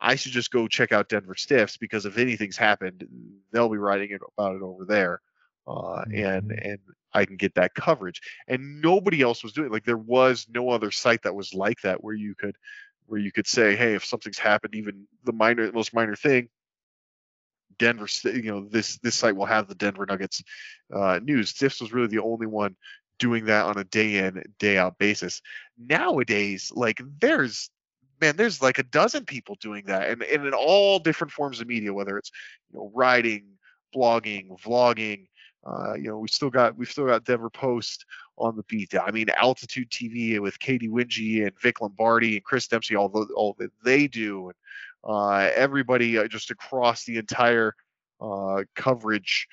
I 0.00 0.16
should 0.16 0.32
just 0.32 0.50
go 0.50 0.68
check 0.68 0.92
out 0.92 1.08
Denver 1.08 1.34
Stiffs 1.36 1.76
because 1.76 2.06
if 2.06 2.18
anything's 2.18 2.56
happened, 2.56 3.06
they'll 3.52 3.68
be 3.68 3.78
writing 3.78 4.10
it 4.10 4.20
about 4.36 4.56
it 4.56 4.62
over 4.62 4.84
there, 4.84 5.20
uh, 5.66 6.04
and 6.12 6.50
Mhm. 6.50 6.58
and 6.62 6.78
I 7.14 7.24
can 7.24 7.36
get 7.36 7.54
that 7.54 7.74
coverage. 7.74 8.20
And 8.48 8.80
nobody 8.80 9.22
else 9.22 9.42
was 9.42 9.52
doing 9.52 9.66
it. 9.66 9.72
like 9.72 9.84
there 9.84 9.96
was 9.96 10.46
no 10.52 10.70
other 10.70 10.90
site 10.90 11.22
that 11.22 11.34
was 11.34 11.54
like 11.54 11.80
that 11.82 12.02
where 12.02 12.14
you 12.14 12.34
could 12.34 12.56
where 13.06 13.20
you 13.20 13.32
could 13.32 13.46
say, 13.46 13.76
hey, 13.76 13.94
if 13.94 14.04
something's 14.04 14.38
happened, 14.38 14.74
even 14.74 15.06
the 15.24 15.32
minor 15.32 15.70
most 15.72 15.94
minor 15.94 16.16
thing, 16.16 16.48
Denver, 17.78 18.06
you 18.24 18.50
know, 18.50 18.68
this 18.68 18.98
this 18.98 19.14
site 19.14 19.36
will 19.36 19.46
have 19.46 19.68
the 19.68 19.74
Denver 19.74 20.06
Nuggets 20.06 20.42
uh, 20.94 21.20
news. 21.22 21.50
Stiffs 21.50 21.80
was 21.80 21.92
really 21.92 22.08
the 22.08 22.20
only 22.20 22.46
one 22.46 22.76
doing 23.18 23.44
that 23.46 23.66
on 23.66 23.78
a 23.78 23.84
day 23.84 24.16
in 24.18 24.42
day 24.58 24.78
out 24.78 24.98
basis. 24.98 25.42
Nowadays, 25.78 26.72
like 26.74 27.00
there's 27.20 27.70
man, 28.20 28.36
there's 28.36 28.62
like 28.62 28.78
a 28.78 28.84
dozen 28.84 29.24
people 29.24 29.56
doing 29.60 29.84
that, 29.86 30.08
and, 30.08 30.22
and 30.22 30.46
in 30.46 30.54
all 30.54 30.98
different 30.98 31.32
forms 31.32 31.60
of 31.60 31.66
media, 31.66 31.92
whether 31.92 32.16
it's 32.16 32.30
you 32.72 32.78
know 32.78 32.90
writing, 32.94 33.44
blogging, 33.94 34.58
vlogging. 34.60 35.26
Uh, 35.64 35.94
you 35.94 36.08
know, 36.08 36.18
we 36.18 36.28
still 36.28 36.50
got 36.50 36.76
we've 36.76 36.90
still 36.90 37.06
got 37.06 37.24
Denver 37.24 37.50
Post 37.50 38.04
on 38.36 38.56
the 38.56 38.64
beat. 38.64 38.94
I 39.00 39.10
mean, 39.10 39.28
Altitude 39.30 39.90
TV 39.90 40.38
with 40.40 40.58
Katy 40.58 40.88
Winge 40.88 41.46
and 41.46 41.58
Vic 41.60 41.80
Lombardi 41.80 42.36
and 42.36 42.44
Chris 42.44 42.66
Dempsey, 42.66 42.96
all 42.96 43.08
the, 43.08 43.26
all 43.36 43.54
that 43.58 43.70
they 43.84 44.08
do, 44.08 44.48
and 44.48 44.56
uh, 45.04 45.50
everybody 45.54 46.18
uh, 46.18 46.26
just 46.26 46.50
across 46.50 47.04
the 47.04 47.18
entire 47.18 47.74
uh, 48.20 48.64
coverage 48.74 49.48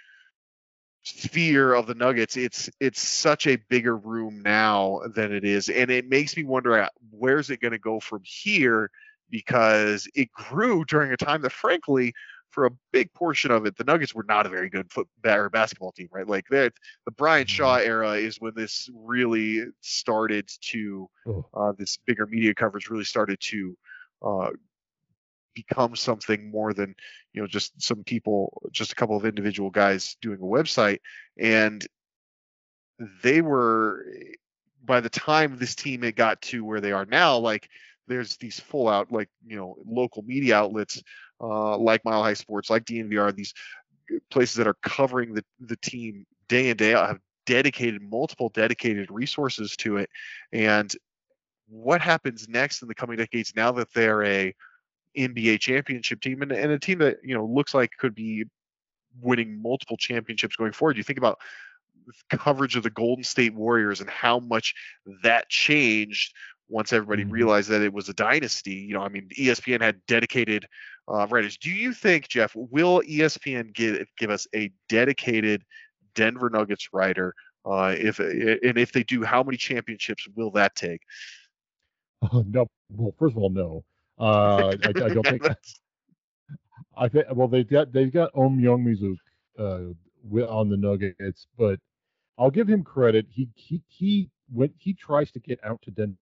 sphere 1.03 1.73
of 1.73 1.85
the 1.85 1.95
Nuggets. 1.95 2.37
It's 2.37 2.69
it's 2.79 3.07
such 3.07 3.45
a 3.45 3.57
bigger 3.69 3.95
room 3.95 4.41
now 4.41 5.01
than 5.15 5.31
it 5.31 5.43
is, 5.43 5.69
and 5.69 5.91
it 5.91 6.09
makes 6.09 6.35
me 6.35 6.43
wonder 6.43 6.81
uh, 6.81 6.89
where's 7.11 7.49
it 7.49 7.61
going 7.61 7.71
to 7.71 7.79
go 7.79 7.99
from 7.99 8.21
here 8.23 8.89
because 9.29 10.07
it 10.15 10.31
grew 10.31 10.83
during 10.85 11.11
a 11.11 11.17
time 11.17 11.41
that, 11.43 11.51
frankly, 11.51 12.13
for 12.51 12.65
a 12.65 12.71
big 12.91 13.13
portion 13.13 13.51
of 13.51 13.65
it, 13.65 13.77
the 13.77 13.83
Nuggets 13.83 14.13
were 14.13 14.25
not 14.27 14.45
a 14.45 14.49
very 14.49 14.69
good 14.69 14.91
foot 14.91 15.07
or 15.25 15.49
basketball 15.49 15.91
team, 15.91 16.09
right? 16.12 16.27
Like 16.27 16.47
that, 16.49 16.73
the 17.05 17.12
Brian 17.12 17.47
Shaw 17.47 17.75
era 17.75 18.13
is 18.13 18.38
when 18.39 18.53
this 18.55 18.89
really 18.93 19.65
started 19.81 20.49
to, 20.71 21.09
uh, 21.53 21.73
this 21.77 21.97
bigger 22.05 22.25
media 22.25 22.53
coverage 22.53 22.89
really 22.89 23.03
started 23.03 23.39
to 23.41 23.77
uh, 24.21 24.49
become 25.53 25.95
something 25.95 26.49
more 26.51 26.73
than 26.73 26.95
you 27.33 27.41
know 27.41 27.47
just 27.47 27.81
some 27.81 28.03
people, 28.03 28.62
just 28.71 28.91
a 28.91 28.95
couple 28.95 29.17
of 29.17 29.25
individual 29.25 29.69
guys 29.69 30.17
doing 30.21 30.39
a 30.39 30.43
website, 30.43 30.99
and 31.38 31.88
they 33.23 33.41
were 33.41 34.05
by 34.83 34.99
the 34.99 35.09
time 35.09 35.57
this 35.57 35.75
team 35.75 36.01
had 36.01 36.15
got 36.15 36.41
to 36.41 36.65
where 36.65 36.81
they 36.81 36.91
are 36.91 37.05
now, 37.05 37.38
like 37.38 37.69
there's 38.07 38.38
these 38.38 38.59
full 38.59 38.88
out 38.88 39.12
like 39.12 39.29
you 39.45 39.55
know 39.55 39.77
local 39.85 40.23
media 40.23 40.57
outlets 40.57 41.01
uh, 41.41 41.78
like 41.78 42.04
Mile 42.06 42.23
High 42.23 42.34
Sports, 42.34 42.69
like 42.69 42.86
DNVR, 42.86 43.32
these 43.32 43.54
places 44.30 44.56
that 44.56 44.67
are 44.67 44.78
covering 44.82 45.34
the 45.34 45.43
the 45.60 45.78
team 45.78 46.25
day 46.47 46.69
in 46.69 46.78
day 46.78 46.93
out 46.93 47.08
have 47.08 47.19
dedicated 47.45 48.02
multiple 48.02 48.49
dedicated 48.49 49.10
resources 49.12 49.75
to 49.78 49.97
it, 49.97 50.10
and 50.52 50.95
what 51.67 52.02
happens 52.02 52.47
next 52.49 52.82
in 52.82 52.88
the 52.88 52.95
coming 52.95 53.17
decades 53.17 53.54
now 53.56 53.71
that 53.71 53.93
they're 53.93 54.23
a 54.23 54.54
NBA 55.17 55.60
championship 55.60 56.21
team 56.21 56.41
and, 56.41 56.52
and 56.52 56.71
a 56.71 56.80
team 56.80 56.99
that 56.99 57.17
you 57.23 57.36
know 57.36 57.45
looks 57.45 57.73
like 57.73 57.91
could 57.97 58.15
be 58.15 58.45
winning 59.21 59.62
multiple 59.62 59.97
championships 59.97 60.56
going 60.56 60.71
forward. 60.71 60.97
You 60.97 61.04
think 61.04 61.19
about 61.19 61.39
coverage 62.30 62.75
of 62.75 62.84
the 62.84 62.89
Golden 62.89 63.23
State 63.23 63.54
Warriors 63.54 64.02
and 64.02 64.10
how 64.10 64.39
much 64.39 64.73
that 65.23 65.49
changed 65.49 66.34
once 66.67 66.93
everybody 66.93 67.23
Mhm. 67.23 67.32
realized 67.32 67.69
that 67.69 67.82
it 67.82 67.93
was 67.93 68.10
a 68.10 68.13
dynasty. 68.13 68.75
You 68.75 68.93
know, 68.93 69.02
I 69.02 69.10
mean, 69.10 69.30
ESPN 69.38 69.82
had 69.82 70.06
dedicated 70.06 70.67
uh, 71.09 71.27
writers. 71.27 71.57
Do 71.57 71.71
you 71.71 71.93
think, 71.93 72.27
Jeff, 72.27 72.53
will 72.55 73.01
ESPN 73.01 73.73
give 73.73 74.05
give 74.17 74.29
us 74.29 74.47
a 74.55 74.71
dedicated 74.87 75.63
Denver 76.15 76.49
Nuggets 76.49 76.89
writer? 76.93 77.33
Uh, 77.65 77.95
if 77.97 78.19
and 78.19 78.77
if 78.77 78.91
they 78.91 79.03
do, 79.03 79.23
how 79.23 79.43
many 79.43 79.57
championships 79.57 80.27
will 80.35 80.51
that 80.51 80.75
take? 80.75 81.01
Oh, 82.33 82.43
no. 82.49 82.67
Well, 82.89 83.15
first 83.17 83.37
of 83.37 83.41
all, 83.41 83.49
no. 83.49 83.85
Uh, 84.19 84.75
I, 84.83 84.89
I 84.89 84.91
don't 84.91 85.25
think. 85.25 85.41
I 86.97 87.07
think. 87.07 87.27
Well, 87.31 87.47
they've 87.47 87.69
got 87.69 87.93
they've 87.93 88.11
got 88.11 88.31
Ohm 88.35 88.59
Youngmisuk 88.59 89.15
uh, 89.57 90.43
on 90.45 90.69
the 90.69 90.75
Nuggets, 90.75 91.47
but 91.57 91.79
I'll 92.37 92.51
give 92.51 92.67
him 92.67 92.83
credit. 92.83 93.25
He 93.29 93.47
he 93.55 93.81
he 93.87 94.29
went. 94.51 94.73
He 94.77 94.93
tries 94.93 95.31
to 95.31 95.39
get 95.39 95.63
out 95.63 95.81
to 95.83 95.91
Denver. 95.91 96.17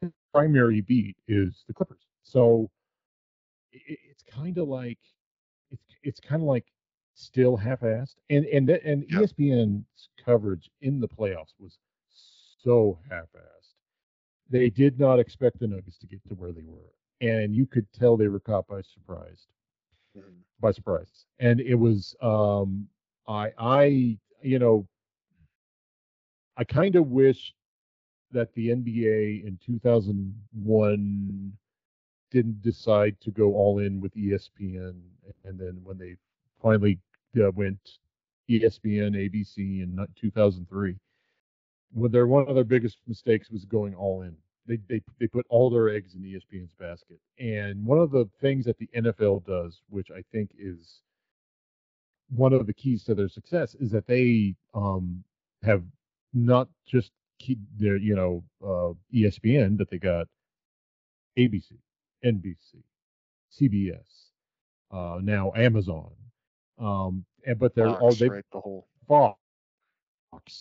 His 0.00 0.12
primary 0.32 0.82
beat 0.82 1.16
is 1.26 1.64
the 1.66 1.74
Clippers, 1.74 2.06
so 2.22 2.70
i 3.74 3.76
i- 3.92 3.98
it's 4.10 4.22
kind 4.22 4.58
of 4.58 4.68
like 4.68 4.98
it's 5.70 5.82
it's 6.02 6.20
kind 6.20 6.42
of 6.42 6.48
like 6.48 6.66
still 7.14 7.56
half-assed, 7.56 8.16
and 8.30 8.44
and 8.46 8.68
that, 8.68 8.82
and 8.84 9.04
Yeah. 9.08 9.20
ESPN's 9.20 10.08
coverage 10.24 10.70
in 10.80 11.00
the 11.00 11.08
playoffs 11.08 11.54
was 11.58 11.78
so 12.10 12.98
half-assed. 13.10 13.74
They 14.50 14.70
did 14.70 14.98
not 14.98 15.18
expect 15.20 15.58
the 15.60 15.66
Nuggets 15.68 15.98
to 15.98 16.06
get 16.06 16.24
to 16.26 16.34
where 16.34 16.52
they 16.52 16.64
were, 16.64 16.92
and 17.20 17.54
you 17.54 17.66
could 17.66 17.90
tell 17.92 18.16
they 18.16 18.28
were 18.28 18.40
caught 18.40 18.66
by 18.66 18.82
surprise. 18.82 19.46
Mhm. 20.14 20.44
by 20.60 20.70
surprise. 20.72 21.26
And 21.38 21.60
it 21.60 21.74
was 21.74 22.14
um 22.20 22.88
I 23.26 23.52
I 23.58 24.18
you 24.42 24.58
know 24.58 24.86
I 26.56 26.64
kind 26.64 26.96
of 26.96 27.08
wish 27.10 27.54
that 28.32 28.52
the 28.54 28.70
NBA 28.70 29.46
in 29.46 29.58
2001 29.64 31.52
didn't 32.30 32.62
decide 32.62 33.16
to 33.20 33.30
go 33.30 33.54
all 33.54 33.78
in 33.78 34.00
with 34.00 34.14
ESPN 34.14 35.00
and 35.44 35.58
then 35.58 35.80
when 35.82 35.98
they 35.98 36.16
finally 36.62 36.98
uh, 37.42 37.50
went 37.52 37.78
ESPN 38.50 39.14
ABC 39.14 39.82
in 39.82 40.06
2003 40.20 40.96
when 41.92 42.10
their 42.10 42.26
one 42.26 42.46
of 42.48 42.54
their 42.54 42.64
biggest 42.64 42.98
mistakes 43.06 43.50
was 43.50 43.64
going 43.64 43.94
all 43.94 44.22
in 44.22 44.36
they, 44.68 44.78
they 44.88 45.02
they 45.18 45.26
put 45.26 45.46
all 45.48 45.70
their 45.70 45.88
eggs 45.88 46.14
in 46.14 46.22
ESPN's 46.22 46.72
basket. 46.78 47.18
And 47.38 47.84
one 47.84 47.98
of 47.98 48.10
the 48.10 48.28
things 48.40 48.66
that 48.66 48.78
the 48.78 48.88
NFL 48.94 49.46
does, 49.46 49.80
which 49.88 50.08
I 50.10 50.22
think 50.30 50.50
is 50.58 51.00
one 52.28 52.52
of 52.52 52.66
the 52.66 52.74
keys 52.74 53.02
to 53.04 53.14
their 53.14 53.28
success, 53.28 53.74
is 53.80 53.90
that 53.90 54.06
they 54.06 54.54
um, 54.74 55.24
have 55.62 55.82
not 56.34 56.68
just 56.86 57.10
keep 57.38 57.58
their 57.78 57.96
you 57.96 58.14
know 58.14 58.44
uh, 58.62 58.92
ESPN, 59.16 59.78
but 59.78 59.90
they 59.90 59.98
got 59.98 60.28
ABC, 61.38 61.72
NBC, 62.24 62.82
CBS, 63.60 64.30
uh, 64.90 65.18
now 65.22 65.52
Amazon, 65.56 66.12
um, 66.78 67.24
and 67.46 67.58
but 67.58 67.74
they're 67.74 67.88
all 67.88 68.10
Fox, 68.10 68.18
they 68.18 68.28
right, 68.28 68.44
the 68.52 68.60
whole 68.60 68.86
Fox. 69.06 69.32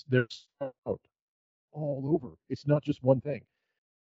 They're 0.09 0.27
out 0.61 0.99
all 1.71 2.03
over. 2.13 2.33
It's 2.49 2.67
not 2.67 2.83
just 2.83 3.03
one 3.03 3.21
thing. 3.21 3.41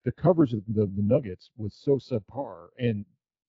The 0.04 0.12
coverage 0.12 0.52
of 0.52 0.62
the, 0.68 0.86
the 0.86 1.02
Nuggets 1.02 1.50
was 1.56 1.74
so 1.74 1.96
subpar, 1.98 2.68
and 2.78 3.04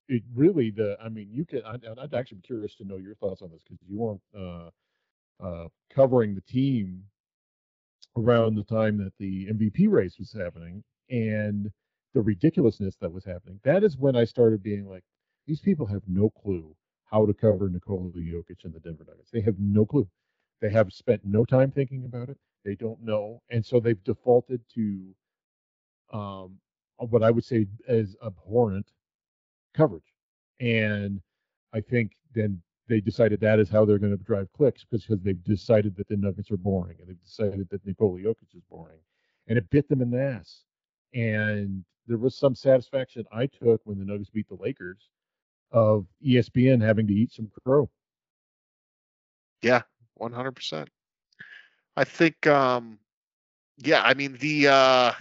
it 0.09 0.23
really 0.35 0.71
the. 0.71 0.97
I 1.03 1.09
mean, 1.09 1.29
you 1.31 1.45
can. 1.45 1.61
I, 1.65 1.75
I'd 2.01 2.13
actually 2.13 2.37
be 2.37 2.47
curious 2.47 2.75
to 2.75 2.85
know 2.85 2.97
your 2.97 3.15
thoughts 3.15 3.41
on 3.41 3.51
this 3.51 3.61
because 3.63 3.79
you 3.87 3.97
weren't 3.97 4.21
uh, 4.37 5.45
uh, 5.45 5.67
covering 5.93 6.35
the 6.35 6.41
team 6.41 7.03
around 8.17 8.55
the 8.55 8.63
time 8.63 8.97
that 8.97 9.13
the 9.19 9.47
MVP 9.47 9.89
race 9.89 10.17
was 10.17 10.33
happening, 10.33 10.83
and 11.09 11.71
the 12.17 12.23
ridiculousness 12.23 12.95
that 12.99 13.11
was 13.11 13.23
happening. 13.23 13.59
That 13.63 13.83
is 13.83 13.95
when 13.95 14.15
I 14.15 14.23
started 14.23 14.63
being 14.63 14.89
like, 14.89 15.03
these 15.45 15.61
people 15.61 15.85
have 15.85 16.01
no 16.07 16.31
clue 16.31 16.75
how 17.05 17.27
to 17.27 17.33
cover 17.33 17.69
Nikola 17.69 18.09
Jokic 18.09 18.63
and 18.63 18.73
the 18.73 18.79
Denver 18.79 19.05
Nuggets. 19.07 19.29
They 19.31 19.41
have 19.41 19.59
no 19.59 19.85
clue. 19.85 20.09
They 20.59 20.71
have 20.71 20.91
spent 20.91 21.21
no 21.23 21.45
time 21.45 21.69
thinking 21.69 22.05
about 22.05 22.29
it. 22.29 22.37
They 22.65 22.73
don't 22.73 22.99
know, 23.03 23.43
and 23.51 23.63
so 23.63 23.79
they've 23.79 24.03
defaulted 24.03 24.61
to 24.73 25.15
um, 26.11 26.57
what 26.97 27.21
I 27.21 27.29
would 27.29 27.45
say 27.45 27.67
is 27.87 28.15
abhorrent 28.25 28.87
coverage. 29.75 30.11
And 30.59 31.21
I 31.71 31.81
think 31.81 32.13
then 32.33 32.59
they 32.89 32.99
decided 32.99 33.39
that 33.41 33.59
is 33.59 33.69
how 33.69 33.85
they're 33.85 33.99
going 33.99 34.17
to 34.17 34.23
drive 34.23 34.51
clicks 34.53 34.83
because 34.89 35.05
they've 35.21 35.43
decided 35.43 35.95
that 35.97 36.07
the 36.07 36.17
Nuggets 36.17 36.49
are 36.49 36.57
boring 36.57 36.97
and 36.99 37.07
they've 37.07 37.23
decided 37.23 37.67
that 37.69 37.85
Nikola 37.85 38.19
Jokic 38.19 38.55
is 38.55 38.63
boring, 38.71 38.97
and 39.47 39.59
it 39.59 39.69
bit 39.69 39.87
them 39.87 40.01
in 40.01 40.09
the 40.09 40.19
ass. 40.19 40.63
And 41.13 41.85
there 42.07 42.17
was 42.17 42.37
some 42.37 42.55
satisfaction 42.55 43.25
I 43.31 43.47
took 43.47 43.81
when 43.83 43.99
the 43.99 44.05
Nuggets 44.05 44.29
beat 44.29 44.47
the 44.47 44.55
Lakers 44.55 45.09
of 45.71 46.05
ESPN 46.25 46.81
having 46.81 47.07
to 47.07 47.13
eat 47.13 47.33
some 47.33 47.51
crow. 47.65 47.89
Yeah, 49.61 49.81
one 50.15 50.31
hundred 50.31 50.53
percent. 50.53 50.89
I 51.95 52.03
think, 52.03 52.45
um, 52.47 52.99
yeah, 53.77 54.01
I 54.03 54.13
mean 54.13 54.37
the 54.39 54.67
uh, 54.67 55.11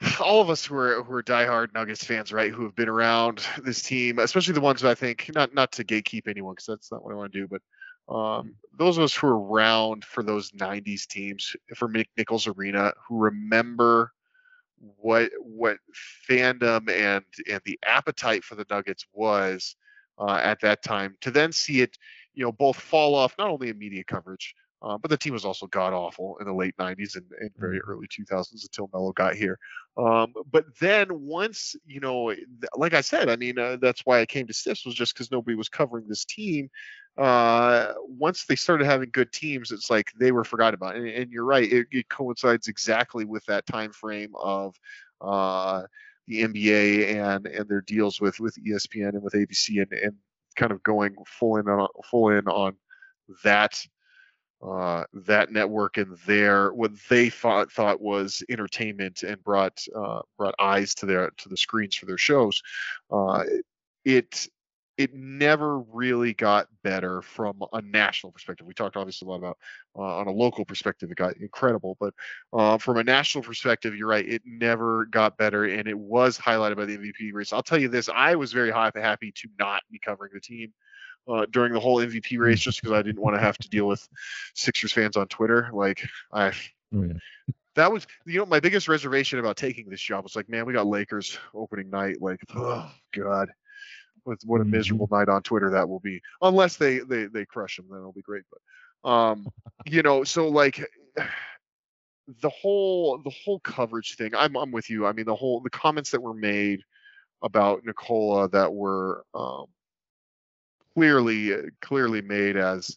all 0.20 0.40
of 0.40 0.50
us 0.50 0.64
who 0.64 0.76
are 0.76 1.02
who 1.02 1.14
are 1.14 1.22
diehard 1.22 1.74
Nuggets 1.74 2.04
fans, 2.04 2.32
right, 2.32 2.52
who 2.52 2.64
have 2.64 2.74
been 2.74 2.88
around 2.88 3.46
this 3.62 3.82
team, 3.82 4.18
especially 4.18 4.54
the 4.54 4.60
ones 4.60 4.82
who 4.82 4.88
I 4.88 4.94
think 4.94 5.30
not 5.34 5.54
not 5.54 5.72
to 5.72 5.84
gatekeep 5.84 6.28
anyone 6.28 6.54
because 6.54 6.66
that's 6.66 6.90
not 6.90 7.04
what 7.04 7.12
I 7.12 7.16
want 7.16 7.32
to 7.32 7.40
do, 7.40 7.48
but 7.48 7.62
um, 8.14 8.54
those 8.78 8.98
of 8.98 9.04
us 9.04 9.14
who 9.14 9.26
are 9.26 9.38
around 9.38 10.04
for 10.04 10.22
those 10.22 10.50
'90s 10.52 11.06
teams, 11.06 11.54
for 11.74 11.88
Mick 11.88 12.06
Nichols 12.16 12.46
Arena, 12.46 12.92
who 13.08 13.18
remember 13.18 14.12
what 14.78 15.30
what 15.40 15.78
fandom 16.28 16.90
and 16.90 17.24
and 17.50 17.60
the 17.64 17.78
appetite 17.84 18.44
for 18.44 18.54
the 18.54 18.66
Nuggets 18.70 19.06
was 19.12 19.76
uh, 20.18 20.40
at 20.42 20.60
that 20.60 20.82
time, 20.82 21.16
to 21.20 21.30
then 21.30 21.52
see 21.52 21.80
it, 21.80 21.96
you 22.34 22.44
know, 22.44 22.52
both 22.52 22.76
fall 22.76 23.14
off 23.14 23.34
not 23.38 23.48
only 23.48 23.68
in 23.68 23.78
media 23.78 24.04
coverage, 24.04 24.54
uh, 24.82 24.98
but 24.98 25.10
the 25.10 25.16
team 25.16 25.32
was 25.32 25.44
also 25.44 25.66
god 25.66 25.92
awful 25.92 26.36
in 26.38 26.46
the 26.46 26.52
late 26.52 26.76
90s 26.76 27.16
and, 27.16 27.24
and 27.40 27.50
very 27.56 27.80
early 27.80 28.06
2000s 28.06 28.62
until 28.62 28.90
Melo 28.92 29.12
got 29.12 29.34
here. 29.34 29.58
Um, 29.96 30.34
but 30.50 30.64
then 30.78 31.08
once, 31.10 31.74
you 31.86 32.00
know, 32.00 32.32
th- 32.32 32.46
like 32.76 32.92
I 32.92 33.00
said, 33.00 33.30
I 33.30 33.36
mean, 33.36 33.58
uh, 33.58 33.78
that's 33.80 34.02
why 34.04 34.20
I 34.20 34.26
came 34.26 34.46
to 34.46 34.52
Stiffs 34.52 34.84
was 34.84 34.94
just 34.94 35.14
because 35.14 35.30
nobody 35.30 35.56
was 35.56 35.70
covering 35.70 36.06
this 36.06 36.24
team. 36.24 36.68
Uh, 37.16 37.94
once 38.06 38.44
they 38.44 38.56
started 38.56 38.84
having 38.84 39.08
good 39.10 39.32
teams, 39.32 39.72
it's 39.72 39.88
like 39.88 40.12
they 40.18 40.32
were 40.32 40.44
forgotten 40.44 40.74
about. 40.74 40.96
And, 40.96 41.08
and 41.08 41.30
you're 41.32 41.46
right, 41.46 41.70
it, 41.70 41.86
it 41.90 42.08
coincides 42.10 42.68
exactly 42.68 43.24
with 43.24 43.44
that 43.46 43.66
time 43.66 43.92
frame 43.92 44.32
of 44.38 44.74
uh, 45.22 45.84
the 46.26 46.42
NBA 46.42 47.14
and 47.14 47.46
and 47.46 47.68
their 47.68 47.80
deals 47.80 48.20
with 48.20 48.38
with 48.40 48.56
ESPN 48.62 49.10
and 49.10 49.22
with 49.22 49.34
ABC 49.34 49.80
and, 49.80 49.92
and 49.92 50.14
kind 50.56 50.72
of 50.72 50.82
going 50.82 51.14
full 51.26 51.56
in 51.56 51.68
on 51.68 51.88
full 52.04 52.30
in 52.30 52.46
on 52.48 52.76
that 53.44 53.82
uh, 54.62 55.04
that 55.12 55.52
network 55.52 55.96
and 55.98 56.16
their 56.26 56.72
what 56.72 56.92
they 57.08 57.28
thought 57.28 57.70
thought 57.70 58.00
was 58.00 58.42
entertainment 58.48 59.22
and 59.22 59.42
brought 59.44 59.84
uh, 59.94 60.20
brought 60.38 60.54
eyes 60.58 60.94
to 60.94 61.06
their 61.06 61.30
to 61.36 61.48
the 61.48 61.56
screens 61.56 61.94
for 61.94 62.06
their 62.06 62.18
shows. 62.18 62.62
Uh, 63.10 63.44
it 64.04 64.48
it 64.96 65.14
never 65.14 65.80
really 65.80 66.32
got 66.32 66.68
better 66.82 67.20
from 67.20 67.62
a 67.74 67.82
national 67.82 68.32
perspective. 68.32 68.66
We 68.66 68.72
talked 68.72 68.96
obviously 68.96 69.26
a 69.26 69.30
lot 69.30 69.36
about 69.36 69.58
uh, 69.94 70.16
on 70.16 70.26
a 70.26 70.32
local 70.32 70.64
perspective, 70.64 71.10
it 71.10 71.18
got 71.18 71.36
incredible, 71.36 71.98
but 72.00 72.14
uh, 72.54 72.78
from 72.78 72.96
a 72.96 73.04
national 73.04 73.44
perspective, 73.44 73.94
you're 73.94 74.08
right, 74.08 74.26
it 74.26 74.40
never 74.46 75.04
got 75.06 75.36
better, 75.36 75.64
and 75.64 75.86
it 75.86 75.98
was 75.98 76.38
highlighted 76.38 76.76
by 76.76 76.86
the 76.86 76.96
MVP 76.96 77.32
race. 77.34 77.52
I'll 77.52 77.62
tell 77.62 77.80
you 77.80 77.88
this: 77.88 78.08
I 78.08 78.36
was 78.36 78.54
very 78.54 78.70
happy 78.70 79.00
happy 79.00 79.32
to 79.32 79.48
not 79.58 79.82
be 79.90 79.98
covering 79.98 80.30
the 80.32 80.40
team 80.40 80.72
uh, 81.28 81.46
during 81.50 81.72
the 81.72 81.80
whole 81.80 81.98
MVP 81.98 82.38
race, 82.38 82.60
just 82.60 82.80
because 82.80 82.92
I 82.92 83.02
didn't 83.02 83.20
want 83.22 83.36
to 83.36 83.40
have 83.40 83.58
to 83.58 83.68
deal 83.68 83.86
with 83.86 84.06
Sixers 84.54 84.92
fans 84.92 85.16
on 85.16 85.26
Twitter. 85.28 85.70
Like 85.72 86.06
I, 86.32 86.52
Oh 86.94 87.02
yeah. 87.02 87.14
that 87.74 87.90
was 87.90 88.06
you 88.24 88.38
know 88.38 88.46
my 88.46 88.60
biggest 88.60 88.88
reservation 88.88 89.38
about 89.38 89.56
taking 89.56 89.88
this 89.88 90.00
job 90.00 90.22
was 90.24 90.36
like, 90.36 90.48
man, 90.48 90.66
we 90.66 90.72
got 90.72 90.86
Lakers 90.86 91.38
opening 91.54 91.90
night. 91.90 92.22
Like, 92.22 92.40
oh 92.54 92.90
god, 93.12 93.50
what 94.24 94.38
what 94.44 94.60
a 94.60 94.64
Mhm. 94.64 94.70
miserable 94.70 95.08
night 95.10 95.28
on 95.28 95.42
Twitter 95.42 95.70
that 95.70 95.88
will 95.88 96.00
be. 96.00 96.22
Unless 96.42 96.76
they 96.76 97.00
they 97.00 97.26
they 97.26 97.44
crush 97.44 97.76
them, 97.76 97.86
then 97.90 97.98
it'll 97.98 98.12
be 98.12 98.22
great. 98.22 98.44
But 99.02 99.10
um, 99.10 99.46
you 99.84 100.02
know, 100.02 100.24
so 100.24 100.48
like 100.48 100.84
the 102.40 102.50
whole 102.50 103.18
the 103.18 103.30
whole 103.44 103.60
coverage 103.60 104.16
thing. 104.16 104.34
I'm 104.34 104.56
I'm 104.56 104.70
with 104.72 104.90
you. 104.90 105.06
I 105.06 105.12
mean, 105.12 105.26
the 105.26 105.34
whole 105.34 105.60
the 105.60 105.70
comments 105.70 106.10
that 106.10 106.22
were 106.22 106.34
made 106.34 106.82
about 107.42 107.84
Nikola 107.84 108.48
that 108.50 108.72
were 108.72 109.24
um, 109.34 109.66
clearly 110.96 111.52
clearly 111.82 112.22
made 112.22 112.56
as 112.56 112.96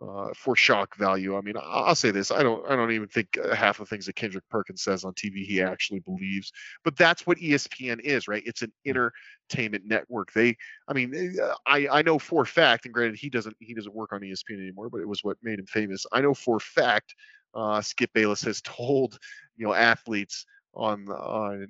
uh, 0.00 0.28
for 0.34 0.56
shock 0.56 0.96
value. 0.96 1.36
I 1.36 1.40
mean, 1.40 1.54
I'll 1.60 1.94
say 1.94 2.10
this: 2.10 2.30
I 2.30 2.42
don't, 2.42 2.68
I 2.68 2.74
don't 2.74 2.90
even 2.92 3.08
think 3.08 3.38
uh, 3.42 3.54
half 3.54 3.78
the 3.78 3.86
things 3.86 4.06
that 4.06 4.16
Kendrick 4.16 4.48
Perkins 4.48 4.82
says 4.82 5.04
on 5.04 5.12
TV 5.14 5.44
he 5.44 5.62
actually 5.62 6.00
believes. 6.00 6.52
But 6.84 6.96
that's 6.96 7.26
what 7.26 7.38
ESPN 7.38 8.00
is, 8.00 8.26
right? 8.26 8.42
It's 8.44 8.62
an 8.62 8.72
entertainment 8.84 9.84
network. 9.86 10.32
They, 10.32 10.56
I 10.88 10.92
mean, 10.92 11.36
I, 11.66 11.88
I 11.90 12.02
know 12.02 12.18
for 12.18 12.42
a 12.42 12.46
fact, 12.46 12.84
and 12.84 12.94
granted, 12.94 13.18
he 13.18 13.30
doesn't, 13.30 13.56
he 13.60 13.74
doesn't 13.74 13.94
work 13.94 14.12
on 14.12 14.20
ESPN 14.20 14.60
anymore, 14.60 14.90
but 14.90 15.00
it 15.00 15.08
was 15.08 15.22
what 15.22 15.36
made 15.42 15.58
him 15.58 15.66
famous. 15.66 16.04
I 16.10 16.20
know 16.20 16.34
for 16.34 16.56
a 16.56 16.60
fact, 16.60 17.14
uh, 17.54 17.80
Skip 17.80 18.12
Bayless 18.12 18.42
has 18.42 18.60
told, 18.62 19.18
you 19.56 19.66
know, 19.66 19.74
athletes 19.74 20.46
on 20.74 21.08
on 21.08 21.68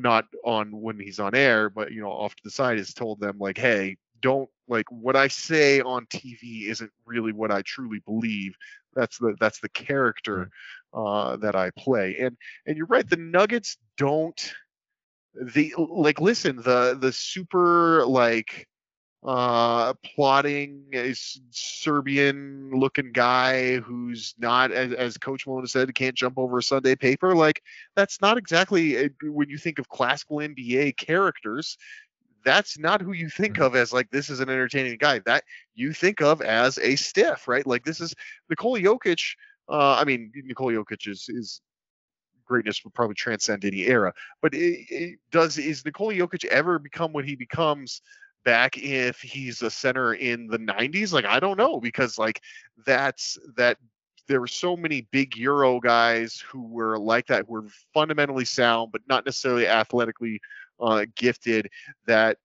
not 0.00 0.24
on 0.42 0.80
when 0.80 0.98
he's 0.98 1.20
on 1.20 1.34
air, 1.34 1.68
but 1.68 1.92
you 1.92 2.00
know, 2.00 2.10
off 2.10 2.34
to 2.34 2.42
the 2.44 2.50
side, 2.50 2.78
has 2.78 2.94
told 2.94 3.20
them 3.20 3.36
like, 3.38 3.58
hey, 3.58 3.98
don't 4.22 4.48
like 4.72 4.90
what 4.90 5.14
I 5.14 5.28
say 5.28 5.80
on 5.80 6.06
TV 6.06 6.68
isn't 6.68 6.90
really 7.06 7.32
what 7.32 7.52
I 7.52 7.62
truly 7.62 8.00
believe. 8.00 8.56
That's 8.94 9.18
the 9.18 9.36
that's 9.38 9.60
the 9.60 9.68
character 9.68 10.50
uh, 10.92 11.36
that 11.36 11.54
I 11.54 11.70
play. 11.70 12.16
And 12.18 12.36
and 12.66 12.76
you're 12.76 12.86
right, 12.86 13.08
the 13.08 13.16
Nuggets 13.16 13.76
don't 13.96 14.52
the 15.34 15.74
like 15.78 16.20
listen 16.20 16.56
the 16.56 16.96
the 17.00 17.12
super 17.12 18.04
like 18.06 18.68
uh 19.24 19.94
plotting 20.04 20.84
is 20.92 21.40
serbian 21.50 22.70
looking 22.74 23.12
guy 23.12 23.76
who's 23.78 24.34
not 24.38 24.72
as, 24.72 24.92
as 24.92 25.16
coach 25.16 25.46
malone 25.46 25.66
said 25.66 25.94
can't 25.94 26.16
jump 26.16 26.36
over 26.36 26.58
a 26.58 26.62
sunday 26.62 26.96
paper 26.96 27.34
like 27.34 27.62
that's 27.94 28.20
not 28.20 28.36
exactly 28.36 29.04
uh, 29.04 29.08
when 29.22 29.48
you 29.48 29.56
think 29.56 29.78
of 29.78 29.88
classical 29.88 30.38
nba 30.38 30.96
characters 30.96 31.78
that's 32.44 32.78
not 32.78 33.00
who 33.00 33.12
you 33.12 33.28
think 33.28 33.58
of 33.58 33.76
as 33.76 33.92
like 33.92 34.10
this 34.10 34.30
is 34.30 34.40
an 34.40 34.48
entertaining 34.48 34.96
guy. 34.98 35.20
That 35.20 35.44
you 35.74 35.92
think 35.92 36.20
of 36.20 36.42
as 36.42 36.78
a 36.78 36.96
stiff 36.96 37.48
right? 37.48 37.66
Like 37.66 37.84
this 37.84 38.00
is 38.00 38.14
Nikola 38.48 38.80
Jokic 38.80 39.34
uh 39.68 39.94
i 39.94 40.04
mean 40.04 40.32
Nikola 40.34 40.72
Jokic 40.72 41.06
is 41.06 41.26
is 41.28 41.60
greatness 42.44 42.82
would 42.82 42.92
probably 42.92 43.14
transcend 43.14 43.64
any 43.64 43.86
era 43.86 44.12
but 44.42 44.52
it, 44.54 44.86
it 44.90 45.18
does 45.30 45.56
is 45.56 45.84
Nikola 45.84 46.14
Jokic 46.14 46.44
ever 46.46 46.80
become 46.80 47.12
what 47.12 47.24
he 47.24 47.36
becomes 47.36 48.02
back 48.44 48.76
if 48.78 49.20
he's 49.20 49.62
a 49.62 49.70
center 49.70 50.14
in 50.14 50.46
the 50.46 50.58
90s? 50.58 51.12
Like 51.12 51.24
I 51.24 51.40
don't 51.40 51.58
know 51.58 51.80
because 51.80 52.18
like 52.18 52.40
that's 52.84 53.38
that 53.56 53.78
there 54.28 54.40
were 54.40 54.46
so 54.46 54.76
many 54.76 55.06
big 55.10 55.36
Euro 55.36 55.80
guys 55.80 56.42
who 56.48 56.62
were 56.62 56.98
like 56.98 57.26
that, 57.26 57.46
who 57.46 57.52
were 57.54 57.66
fundamentally 57.92 58.44
sound, 58.44 58.92
but 58.92 59.02
not 59.08 59.26
necessarily 59.26 59.66
athletically 59.66 60.40
uh, 60.80 61.06
gifted, 61.16 61.68
that 62.06 62.38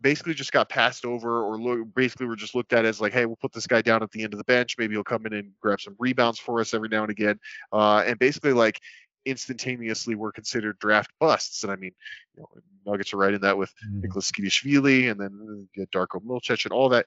basically 0.00 0.34
just 0.34 0.52
got 0.52 0.68
passed 0.68 1.04
over 1.04 1.42
or 1.42 1.58
look, 1.58 1.94
basically 1.94 2.26
were 2.26 2.36
just 2.36 2.54
looked 2.54 2.72
at 2.72 2.84
as 2.84 3.00
like, 3.00 3.12
hey, 3.12 3.26
we'll 3.26 3.36
put 3.36 3.52
this 3.52 3.66
guy 3.66 3.80
down 3.80 4.02
at 4.02 4.10
the 4.10 4.22
end 4.22 4.34
of 4.34 4.38
the 4.38 4.44
bench. 4.44 4.76
Maybe 4.78 4.94
he'll 4.94 5.04
come 5.04 5.24
in 5.26 5.32
and 5.32 5.52
grab 5.60 5.80
some 5.80 5.96
rebounds 5.98 6.38
for 6.38 6.60
us 6.60 6.74
every 6.74 6.88
now 6.88 7.02
and 7.02 7.10
again. 7.10 7.40
Uh, 7.72 8.04
and 8.06 8.18
basically, 8.18 8.52
like, 8.52 8.80
instantaneously 9.24 10.14
were 10.14 10.32
considered 10.32 10.78
draft 10.78 11.10
busts. 11.18 11.62
And 11.62 11.72
I 11.72 11.76
mean, 11.76 11.92
you 12.36 12.42
know, 12.42 12.48
Nuggets 12.86 13.14
are 13.14 13.16
right 13.16 13.32
in 13.32 13.40
that 13.40 13.56
with 13.56 13.72
mm-hmm. 13.86 14.02
Nicholas 14.02 14.30
Tskitishvili 14.30 15.10
and 15.10 15.18
then 15.18 15.68
get 15.74 15.90
Darko 15.90 16.22
Milicic 16.22 16.64
and 16.64 16.72
all 16.72 16.90
that 16.90 17.06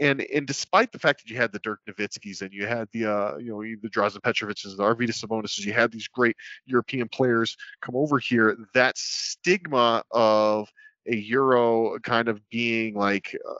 and 0.00 0.20
and 0.22 0.46
despite 0.46 0.92
the 0.92 0.98
fact 0.98 1.22
that 1.22 1.30
you 1.30 1.36
had 1.36 1.52
the 1.52 1.58
Dirk 1.58 1.80
Nowitzkis 1.88 2.42
and 2.42 2.52
you 2.52 2.66
had 2.66 2.88
the 2.92 3.06
uh, 3.06 3.36
you 3.36 3.50
know 3.50 3.62
the 3.62 3.88
Drazen 3.88 4.22
Petrovic's, 4.22 4.64
and 4.64 4.76
the 4.76 4.82
Arvydas 4.82 5.24
Sabonis, 5.24 5.58
you 5.58 5.72
had 5.72 5.92
these 5.92 6.08
great 6.08 6.36
European 6.66 7.08
players 7.08 7.56
come 7.80 7.96
over 7.96 8.18
here, 8.18 8.56
that 8.74 8.96
stigma 8.96 10.02
of 10.10 10.70
a 11.06 11.16
Euro 11.16 11.98
kind 12.00 12.28
of 12.28 12.46
being 12.50 12.94
like 12.94 13.36
uh, 13.48 13.54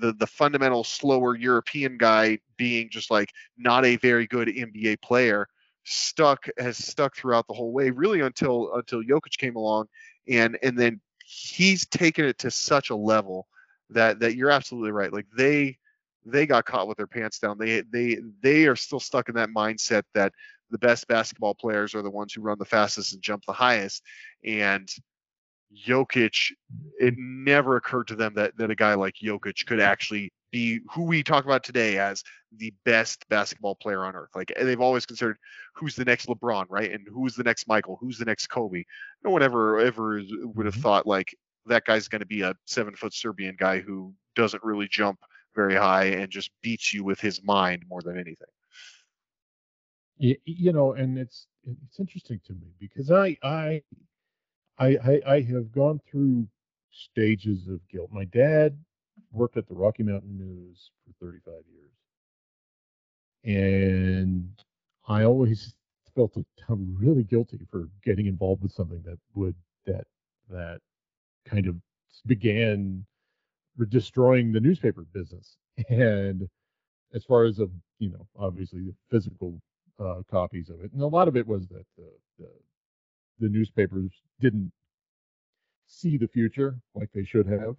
the 0.00 0.12
the 0.14 0.26
fundamental 0.26 0.84
slower 0.84 1.36
European 1.36 1.98
guy 1.98 2.38
being 2.56 2.88
just 2.90 3.10
like 3.10 3.30
not 3.56 3.84
a 3.84 3.96
very 3.96 4.26
good 4.26 4.48
NBA 4.48 5.02
player 5.02 5.48
stuck 5.84 6.46
has 6.58 6.78
stuck 6.78 7.14
throughout 7.14 7.46
the 7.46 7.52
whole 7.52 7.72
way 7.72 7.90
really 7.90 8.20
until 8.20 8.72
until 8.74 9.02
Jokic 9.02 9.36
came 9.36 9.56
along 9.56 9.86
and 10.28 10.58
and 10.62 10.78
then 10.78 11.00
he's 11.24 11.86
taken 11.86 12.24
it 12.24 12.38
to 12.38 12.50
such 12.50 12.90
a 12.90 12.96
level 12.96 13.46
that 13.94 14.20
that 14.20 14.36
you're 14.36 14.50
absolutely 14.50 14.92
right. 14.92 15.12
Like 15.12 15.26
they 15.36 15.78
they 16.26 16.46
got 16.46 16.64
caught 16.64 16.88
with 16.88 16.96
their 16.96 17.06
pants 17.06 17.38
down. 17.38 17.58
They 17.58 17.82
they 17.92 18.18
they 18.42 18.66
are 18.66 18.76
still 18.76 19.00
stuck 19.00 19.28
in 19.28 19.34
that 19.36 19.50
mindset 19.50 20.02
that 20.14 20.32
the 20.70 20.78
best 20.78 21.06
basketball 21.08 21.54
players 21.54 21.94
are 21.94 22.02
the 22.02 22.10
ones 22.10 22.32
who 22.32 22.40
run 22.40 22.58
the 22.58 22.64
fastest 22.64 23.12
and 23.12 23.22
jump 23.22 23.44
the 23.46 23.52
highest. 23.52 24.02
And 24.44 24.88
Jokic, 25.86 26.52
it 26.98 27.14
never 27.18 27.76
occurred 27.76 28.08
to 28.08 28.16
them 28.16 28.34
that 28.34 28.56
that 28.56 28.70
a 28.70 28.74
guy 28.74 28.94
like 28.94 29.14
Jokic 29.22 29.66
could 29.66 29.80
actually 29.80 30.32
be 30.50 30.80
who 30.90 31.02
we 31.02 31.22
talk 31.22 31.44
about 31.44 31.64
today 31.64 31.98
as 31.98 32.22
the 32.56 32.72
best 32.84 33.28
basketball 33.28 33.74
player 33.74 34.04
on 34.04 34.14
earth. 34.14 34.30
Like 34.34 34.52
they've 34.56 34.80
always 34.80 35.04
considered 35.04 35.36
who's 35.74 35.96
the 35.96 36.04
next 36.04 36.26
LeBron, 36.28 36.66
right? 36.68 36.92
And 36.92 37.06
who's 37.12 37.34
the 37.34 37.42
next 37.42 37.66
Michael? 37.66 37.98
Who's 38.00 38.18
the 38.18 38.24
next 38.24 38.46
Kobe? 38.46 38.84
No 39.24 39.30
one 39.30 39.42
ever 39.42 39.80
ever 39.80 40.22
would 40.42 40.66
have 40.66 40.74
mm-hmm. 40.74 40.82
thought 40.82 41.06
like 41.06 41.34
that 41.66 41.84
guy's 41.84 42.08
going 42.08 42.20
to 42.20 42.26
be 42.26 42.42
a 42.42 42.54
seven 42.66 42.94
foot 42.94 43.14
Serbian 43.14 43.56
guy 43.58 43.80
who 43.80 44.14
doesn't 44.34 44.62
really 44.62 44.88
jump 44.88 45.18
very 45.54 45.74
high 45.74 46.04
and 46.04 46.30
just 46.30 46.50
beats 46.62 46.92
you 46.92 47.04
with 47.04 47.20
his 47.20 47.42
mind 47.42 47.84
more 47.88 48.02
than 48.02 48.16
anything. 48.16 48.48
You, 50.18 50.36
you 50.44 50.72
know, 50.72 50.92
and 50.92 51.18
it's 51.18 51.46
it's 51.64 51.98
interesting 51.98 52.40
to 52.46 52.52
me 52.52 52.68
because 52.78 53.10
I 53.10 53.36
I 53.42 53.82
I 54.78 55.20
I 55.26 55.40
have 55.42 55.72
gone 55.72 56.00
through 56.10 56.46
stages 56.92 57.68
of 57.68 57.86
guilt. 57.88 58.10
My 58.12 58.24
dad 58.24 58.78
worked 59.32 59.56
at 59.56 59.66
the 59.68 59.74
Rocky 59.74 60.02
Mountain 60.02 60.36
News 60.38 60.90
for 61.04 61.26
35 61.26 61.54
years, 63.44 63.56
and 63.56 64.48
I 65.08 65.24
always 65.24 65.74
felt 66.14 66.36
really 66.68 67.24
guilty 67.24 67.60
for 67.70 67.88
getting 68.04 68.26
involved 68.26 68.62
with 68.62 68.72
something 68.72 69.02
that 69.04 69.18
would 69.34 69.56
that 69.86 70.06
that 70.48 70.80
kind 71.48 71.66
of 71.66 71.76
began 72.26 73.04
destroying 73.88 74.52
the 74.52 74.60
newspaper 74.60 75.04
business. 75.12 75.56
And 75.88 76.48
as 77.14 77.24
far 77.24 77.44
as 77.44 77.58
a, 77.58 77.68
you 77.98 78.10
know, 78.10 78.26
obviously 78.38 78.80
the 78.80 78.94
physical 79.10 79.60
uh, 79.98 80.22
copies 80.30 80.70
of 80.70 80.80
it, 80.84 80.92
and 80.92 81.02
a 81.02 81.06
lot 81.06 81.28
of 81.28 81.36
it 81.36 81.46
was 81.46 81.66
that 81.68 81.84
the, 81.96 82.10
the, 82.38 82.48
the 83.40 83.48
newspapers 83.48 84.12
didn't 84.40 84.72
see 85.86 86.16
the 86.16 86.28
future 86.28 86.78
like 86.94 87.10
they 87.12 87.24
should 87.24 87.46
have, 87.46 87.76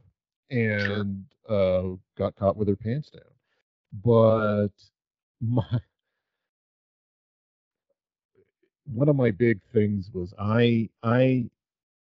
and 0.50 1.26
sure. 1.48 1.94
uh, 1.94 1.96
got 2.18 2.36
caught 2.36 2.58
with 2.58 2.68
their 2.68 2.76
pants 2.76 3.10
down. 3.10 3.24
But 4.04 4.70
my 5.42 5.80
one 8.86 9.10
of 9.10 9.16
my 9.16 9.32
big 9.32 9.60
things 9.74 10.12
was 10.14 10.34
I 10.38 10.90
I 11.04 11.50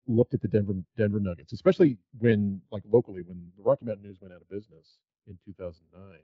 looked 0.08 0.34
at 0.34 0.42
the 0.42 0.48
Denver 0.48 0.74
Denver 0.98 1.20
Nuggets, 1.20 1.54
especially 1.54 1.98
when 2.20 2.62
like 2.72 2.84
locally 2.92 3.22
when 3.24 3.52
the 3.58 3.64
Rocky 3.64 3.86
Mountain 3.86 4.04
News 4.04 4.18
went 4.22 4.34
out 4.34 4.42
of 4.42 4.50
business 4.50 4.98
in 5.28 5.38
2009, 5.46 6.20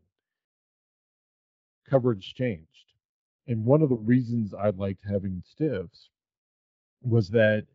coverage 1.89 2.33
changed. 2.33 2.93
And 3.47 3.65
one 3.65 3.81
of 3.81 3.89
the 3.89 3.95
reasons 3.95 4.53
I 4.53 4.69
liked 4.69 5.03
having 5.09 5.43
Stiffs 5.45 6.09
was 7.01 7.29
that 7.29 7.65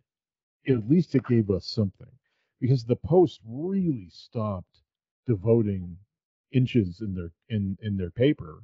at 0.69 0.89
least 0.89 1.15
it 1.15 1.27
gave 1.27 1.51
us 1.51 1.67
something 1.67 2.11
because 2.61 2.85
the 2.85 2.97
Post 2.97 3.41
really 3.45 4.09
stopped 4.11 4.83
devoting 5.27 5.97
inches 6.53 7.01
in 7.01 7.15
their 7.15 7.33
in 7.49 7.77
in 7.83 7.97
their 7.97 8.11
paper 8.11 8.63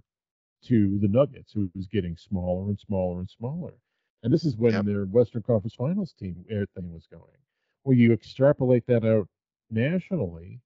to 0.64 0.98
the 1.00 1.08
Nuggets, 1.08 1.52
who 1.52 1.68
was 1.74 1.88
getting 1.88 2.16
smaller 2.16 2.68
and 2.68 2.78
smaller 2.78 3.20
and 3.20 3.28
smaller. 3.30 3.74
And 4.22 4.32
this 4.32 4.44
is 4.44 4.56
when 4.56 4.72
yep. 4.72 4.84
their 4.84 5.04
Western 5.04 5.42
Conference 5.42 5.74
Finals 5.74 6.14
team 6.18 6.44
thing 6.48 6.92
was 6.92 7.06
going. 7.10 7.22
Well, 7.84 7.96
you 7.96 8.12
extrapolate 8.12 8.86
that 8.86 9.04
out 9.04 9.28
nationally. 9.70 10.60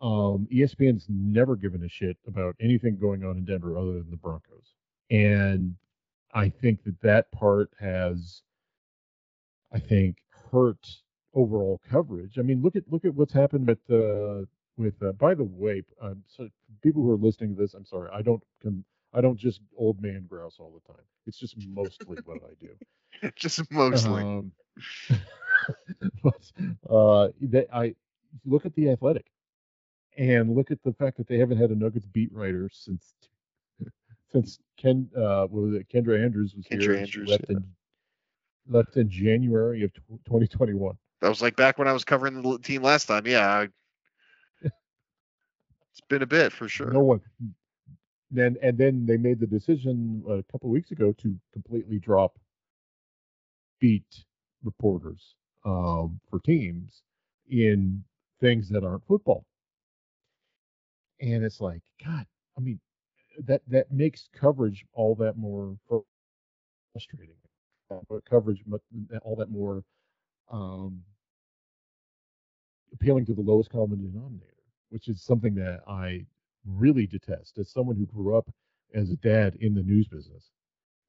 Um, 0.00 0.46
ESPN's 0.52 1.06
never 1.08 1.56
given 1.56 1.84
a 1.84 1.88
shit 1.88 2.16
about 2.26 2.54
anything 2.60 2.96
going 2.98 3.24
on 3.24 3.36
in 3.36 3.44
Denver 3.44 3.76
other 3.76 3.94
than 3.94 4.10
the 4.10 4.16
Broncos, 4.16 4.74
and 5.10 5.74
I 6.32 6.48
think 6.48 6.84
that 6.84 7.00
that 7.02 7.30
part 7.32 7.70
has, 7.78 8.42
I 9.74 9.78
think, 9.78 10.16
hurt 10.50 10.86
overall 11.34 11.80
coverage. 11.90 12.38
I 12.38 12.42
mean, 12.42 12.62
look 12.62 12.76
at 12.76 12.84
look 12.90 13.04
at 13.04 13.14
what's 13.14 13.32
happened 13.34 13.66
with 13.66 13.78
uh, 13.90 14.46
with. 14.78 14.94
Uh, 15.02 15.12
by 15.12 15.34
the 15.34 15.44
way, 15.44 15.82
um, 16.00 16.22
so 16.28 16.48
people 16.82 17.02
who 17.02 17.10
are 17.10 17.16
listening 17.16 17.54
to 17.54 17.60
this, 17.60 17.74
I'm 17.74 17.84
sorry, 17.84 18.10
I 18.14 18.22
don't 18.22 18.42
com- 18.62 18.84
I 19.12 19.20
don't 19.20 19.38
just 19.38 19.60
old 19.76 20.00
man 20.00 20.26
grouse 20.28 20.56
all 20.58 20.72
the 20.72 20.92
time. 20.92 21.02
It's 21.26 21.38
just 21.38 21.56
mostly 21.68 22.18
what 22.24 22.38
I 22.42 22.54
do. 22.60 23.30
just 23.36 23.70
mostly. 23.70 24.22
Um, 24.22 24.52
but 26.22 26.52
uh, 26.88 27.28
they, 27.40 27.66
I 27.72 27.94
look 28.44 28.66
at 28.66 28.74
the 28.74 28.90
Athletic 28.90 29.26
and 30.16 30.54
look 30.54 30.70
at 30.70 30.82
the 30.82 30.92
fact 30.92 31.16
that 31.16 31.26
they 31.26 31.38
haven't 31.38 31.58
had 31.58 31.70
a 31.70 31.74
Nuggets 31.74 32.06
beat 32.06 32.32
writer 32.32 32.70
since 32.72 33.14
since 34.32 34.58
Ken 34.76 35.08
uh, 35.16 35.46
was 35.50 35.74
it 35.74 35.88
Kendra 35.88 36.22
Andrews 36.22 36.54
was 36.54 36.66
Kendra 36.66 36.82
here. 36.82 36.96
Andrews 36.96 37.28
left 37.28 37.46
yeah. 37.48 37.56
in 37.56 37.64
left 38.68 38.96
in 38.96 39.10
January 39.10 39.82
of 39.82 39.92
2021. 39.94 40.96
That 41.20 41.28
was 41.28 41.42
like 41.42 41.56
back 41.56 41.78
when 41.78 41.88
I 41.88 41.92
was 41.92 42.04
covering 42.04 42.40
the 42.40 42.58
team 42.58 42.82
last 42.82 43.06
time. 43.06 43.26
Yeah, 43.26 43.46
I, 43.46 43.68
it's 44.62 46.00
been 46.08 46.22
a 46.22 46.26
bit 46.26 46.52
for 46.52 46.68
sure. 46.68 46.90
No 46.90 47.00
one, 47.00 47.20
then 48.30 48.56
and 48.62 48.78
then 48.78 49.06
they 49.06 49.16
made 49.16 49.40
the 49.40 49.46
decision 49.46 50.22
a 50.28 50.42
couple 50.52 50.70
weeks 50.70 50.90
ago 50.90 51.12
to 51.18 51.36
completely 51.52 51.98
drop 51.98 52.38
beat 53.80 54.24
reporters 54.62 55.34
um, 55.64 56.20
for 56.28 56.40
teams 56.40 57.02
in 57.48 58.04
things 58.40 58.68
that 58.68 58.84
aren't 58.84 59.06
football. 59.06 59.44
And 61.20 61.44
it's 61.44 61.60
like, 61.60 61.82
God, 62.04 62.26
I 62.56 62.60
mean, 62.60 62.80
that 63.46 63.62
that 63.68 63.92
makes 63.92 64.28
coverage 64.34 64.84
all 64.92 65.14
that 65.16 65.36
more 65.36 65.76
frustrating. 66.92 67.34
But 68.08 68.24
coverage 68.24 68.62
all 69.22 69.36
that 69.36 69.50
more 69.50 69.82
um, 70.50 71.02
appealing 72.92 73.26
to 73.26 73.34
the 73.34 73.40
lowest 73.40 73.70
common 73.70 74.00
denominator, 74.00 74.54
which 74.90 75.08
is 75.08 75.22
something 75.22 75.54
that 75.56 75.80
I 75.88 76.24
really 76.66 77.06
detest. 77.06 77.58
As 77.58 77.70
someone 77.70 77.96
who 77.96 78.06
grew 78.06 78.36
up 78.36 78.48
as 78.94 79.10
a 79.10 79.16
dad 79.16 79.56
in 79.60 79.74
the 79.74 79.82
news 79.82 80.08
business, 80.08 80.50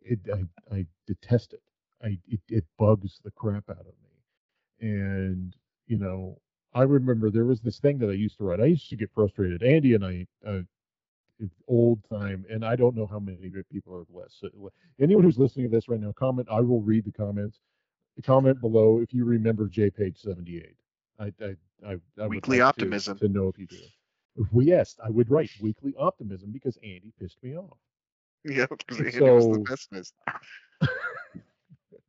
it, 0.02 0.20
I, 0.34 0.76
I 0.76 0.86
detest 1.08 1.54
it. 1.54 1.62
I 2.04 2.18
it, 2.28 2.40
it 2.50 2.66
bugs 2.78 3.20
the 3.24 3.32
crap 3.32 3.70
out 3.70 3.80
of 3.80 3.86
me. 3.86 4.90
And 4.90 5.56
you 5.88 5.98
know, 5.98 6.40
I 6.74 6.84
remember 6.84 7.30
there 7.30 7.46
was 7.46 7.62
this 7.62 7.80
thing 7.80 7.98
that 8.00 8.10
I 8.10 8.14
used 8.14 8.38
to 8.38 8.44
write. 8.44 8.60
I 8.60 8.66
used 8.66 8.90
to 8.90 8.96
get 8.96 9.12
frustrated. 9.14 9.62
Andy 9.62 9.94
and 9.94 10.06
I, 10.06 10.26
uh, 10.48 10.62
old 11.68 12.00
time, 12.10 12.46
and 12.50 12.64
I 12.64 12.76
don't 12.76 12.96
know 12.96 13.08
how 13.08 13.20
many 13.20 13.52
people 13.72 13.96
are 13.96 14.06
less. 14.18 14.42
Anyone 15.00 15.24
who's 15.24 15.40
listening 15.40 15.70
to 15.70 15.76
this 15.76 15.90
right 15.90 16.00
now, 16.00 16.12
comment. 16.12 16.48
I 16.52 16.62
will 16.62 16.82
read 16.82 17.06
the 17.06 17.12
comments. 17.12 17.60
Comment 18.24 18.60
below 18.62 19.00
if 19.00 19.14
you 19.14 19.26
remember 19.26 19.68
J 19.68 19.90
page 19.90 20.22
seventy 20.22 20.58
eight. 20.58 20.76
I 21.20 21.34
I 21.44 21.56
I, 21.88 21.96
I 22.22 22.28
weekly 22.28 22.60
like 22.60 22.68
optimism 22.68 23.18
to, 23.18 23.28
to 23.28 23.34
know 23.34 23.48
if 23.48 23.58
you 23.58 23.66
do. 23.66 23.78
If 24.38 24.52
we 24.52 24.66
yes, 24.66 24.96
I 25.04 25.10
would 25.10 25.30
write 25.30 25.52
weekly 25.62 25.94
optimism 25.98 26.52
because 26.52 26.78
Andy 26.78 27.12
pissed 27.20 27.42
me 27.44 27.58
off. 27.58 27.78
Yeah, 28.44 28.66
because 28.70 29.00
Andy 29.06 29.12
so, 29.20 29.36
was 29.36 29.48
the 29.48 29.60
pessimist. 29.60 30.14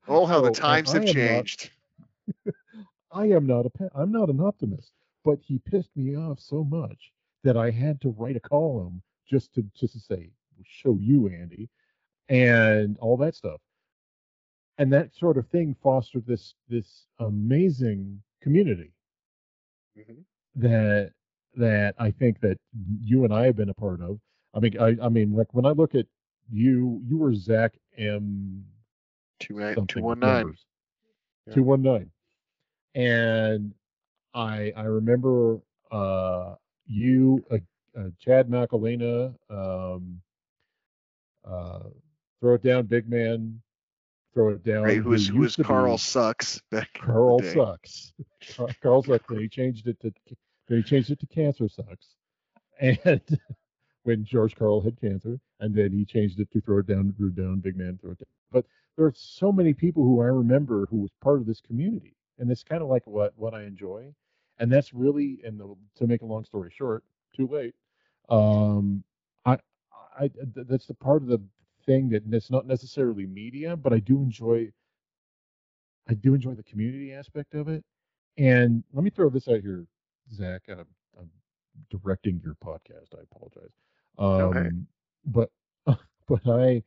oh, 0.08 0.26
how 0.26 0.40
so, 0.40 0.42
the 0.42 0.50
times 0.50 0.92
have 0.92 1.04
changed. 1.04 1.70
Not, 2.46 2.54
I 3.12 3.26
am 3.26 3.46
not 3.46 3.66
a 3.66 3.90
I'm 3.94 4.12
not 4.12 4.30
an 4.30 4.40
optimist. 4.40 4.92
but 5.24 5.38
he 5.42 5.58
pissed 5.58 5.94
me 5.96 6.16
off 6.16 6.40
so 6.40 6.64
much 6.64 7.12
that 7.44 7.56
I 7.56 7.70
had 7.70 8.00
to 8.02 8.10
write 8.10 8.36
a 8.36 8.40
column 8.40 9.02
just 9.28 9.52
to 9.54 9.62
just 9.74 9.94
to 9.94 10.00
say 10.00 10.30
show 10.64 10.96
you 11.00 11.28
Andy 11.28 11.68
and 12.28 12.96
all 12.98 13.16
that 13.18 13.34
stuff. 13.34 13.60
And 14.78 14.92
that 14.92 15.14
sort 15.14 15.36
of 15.36 15.48
thing 15.48 15.74
fostered 15.82 16.24
this 16.26 16.54
this 16.68 17.06
amazing 17.18 18.22
community 18.40 18.92
Mhm. 19.98 20.24
that 20.56 21.12
that 21.56 21.94
I 21.98 22.10
think 22.10 22.40
that 22.40 22.58
you 23.00 23.24
and 23.24 23.32
I 23.32 23.46
have 23.46 23.56
been 23.56 23.68
a 23.68 23.74
part 23.74 24.00
of. 24.00 24.18
I 24.54 24.60
mean, 24.60 24.78
I, 24.78 24.96
I 25.02 25.08
mean, 25.08 25.34
like 25.34 25.52
when 25.52 25.66
I 25.66 25.70
look 25.70 25.94
at 25.94 26.06
you, 26.50 27.00
you 27.06 27.18
were 27.18 27.34
Zach 27.34 27.72
M. 27.96 28.64
Two 29.40 29.58
something 29.58 29.86
two 29.86 30.02
one 30.02 30.20
nine. 30.20 30.54
Yeah. 31.46 31.54
219. 31.54 32.10
And 32.94 33.74
I 34.34 34.72
I 34.76 34.82
remember 34.82 35.60
uh, 35.90 36.54
you, 36.86 37.44
uh, 37.50 37.58
uh, 37.98 38.08
Chad 38.20 38.48
McElena, 38.48 39.34
um, 39.50 40.20
uh, 41.44 41.80
throw 42.40 42.54
it 42.54 42.62
down, 42.62 42.86
big 42.86 43.08
man, 43.08 43.60
throw 44.34 44.50
it 44.50 44.64
down. 44.64 44.84
Right, 44.84 44.98
who 44.98 45.10
was 45.10 45.28
who 45.28 45.40
was 45.40 45.56
to 45.56 45.62
be 45.62 45.66
Karl 45.66 45.98
sucks 45.98 46.60
back 46.70 46.88
Karl 46.94 47.42
sucks. 47.42 48.12
Car- 48.56 48.68
Karl 48.82 49.02
sucks. 49.02 49.24
He 49.30 49.48
changed 49.48 49.88
it 49.88 50.00
to 50.00 50.12
then 50.72 50.78
he 50.78 50.88
changed 50.88 51.10
it 51.10 51.20
to 51.20 51.26
cancer 51.26 51.68
sucks. 51.68 52.14
And 52.80 53.20
when 54.04 54.24
George 54.24 54.56
Karl 54.56 54.80
had 54.80 54.98
cancer, 54.98 55.38
and 55.60 55.74
then 55.74 55.92
he 55.92 56.06
changed 56.06 56.40
it 56.40 56.50
to 56.52 56.62
throw 56.62 56.78
it 56.78 56.86
down, 56.86 57.14
it 57.20 57.36
down, 57.36 57.60
big 57.60 57.76
man, 57.76 57.98
throw 58.00 58.12
it 58.12 58.18
down. 58.20 58.26
But 58.50 58.64
there 58.96 59.04
are 59.04 59.12
so 59.14 59.52
many 59.52 59.74
people 59.74 60.02
who 60.02 60.22
I 60.22 60.28
remember 60.28 60.86
who 60.86 60.96
was 60.96 61.10
part 61.20 61.40
of 61.40 61.46
this 61.46 61.60
community, 61.60 62.16
and 62.38 62.50
it's 62.50 62.62
kind 62.62 62.80
of 62.80 62.88
like 62.88 63.06
what 63.06 63.34
what 63.36 63.52
I 63.52 63.64
enjoy, 63.64 64.14
and 64.58 64.72
that's 64.72 64.94
really 64.94 65.40
and 65.44 65.60
the, 65.60 65.76
to 65.96 66.06
make 66.06 66.22
a 66.22 66.26
long 66.26 66.42
story 66.42 66.72
short, 66.74 67.04
too 67.36 67.48
late. 67.48 67.74
Um, 68.30 69.04
I, 69.44 69.58
I 70.18 70.30
that's 70.54 70.86
the 70.86 70.94
part 70.94 71.20
of 71.20 71.28
the 71.28 71.42
thing 71.84 72.08
that 72.10 72.22
it's 72.32 72.50
not 72.50 72.66
necessarily 72.66 73.26
media, 73.26 73.76
but 73.76 73.92
I 73.92 73.98
do 73.98 74.22
enjoy. 74.22 74.72
I 76.08 76.14
do 76.14 76.32
enjoy 76.32 76.54
the 76.54 76.62
community 76.62 77.12
aspect 77.12 77.54
of 77.54 77.68
it, 77.68 77.84
and 78.38 78.82
let 78.94 79.04
me 79.04 79.10
throw 79.10 79.28
this 79.28 79.48
out 79.48 79.60
here, 79.60 79.86
Zach. 80.32 80.62
I'm, 80.68 80.86
I'm 81.18 81.30
directing 81.90 82.40
your 82.44 82.54
podcast. 82.64 83.14
I 83.14 83.22
apologize. 83.30 83.72
Um, 84.18 84.56
Okay. 84.56 84.68
But 85.24 85.50
but 86.28 86.46
I 86.46 86.82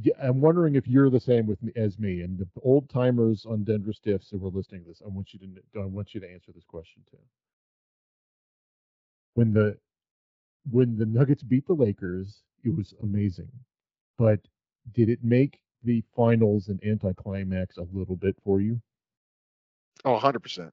yeah, 0.00 0.14
I'm 0.22 0.40
wondering 0.40 0.74
if 0.74 0.88
you're 0.88 1.10
the 1.10 1.20
same 1.20 1.46
with 1.46 1.62
me 1.62 1.72
as 1.76 1.98
me 1.98 2.22
and 2.22 2.38
the 2.38 2.48
old 2.62 2.88
timers 2.88 3.44
on 3.46 3.64
Denver 3.64 3.92
Stiffs 3.92 4.30
who 4.30 4.38
were 4.38 4.50
listening 4.50 4.82
to 4.82 4.88
this. 4.88 5.02
I 5.04 5.08
want 5.08 5.32
you 5.32 5.40
to 5.40 5.80
I 5.80 5.84
want 5.84 6.14
you 6.14 6.20
to 6.20 6.30
answer 6.30 6.52
this 6.52 6.64
question 6.64 7.02
too. 7.10 7.18
When 9.34 9.52
the 9.52 9.76
when 10.70 10.96
the 10.96 11.06
Nuggets 11.06 11.42
beat 11.42 11.66
the 11.66 11.74
Lakers, 11.74 12.42
it 12.64 12.74
was 12.74 12.94
amazing. 13.02 13.50
But 14.18 14.40
did 14.92 15.08
it 15.08 15.22
make 15.22 15.60
the 15.84 16.02
finals 16.14 16.68
an 16.68 16.78
anticlimax 16.84 17.76
a 17.76 17.86
little 17.92 18.16
bit 18.16 18.36
for 18.44 18.60
you? 18.60 18.80
Oh, 20.04 20.18
100%. 20.18 20.70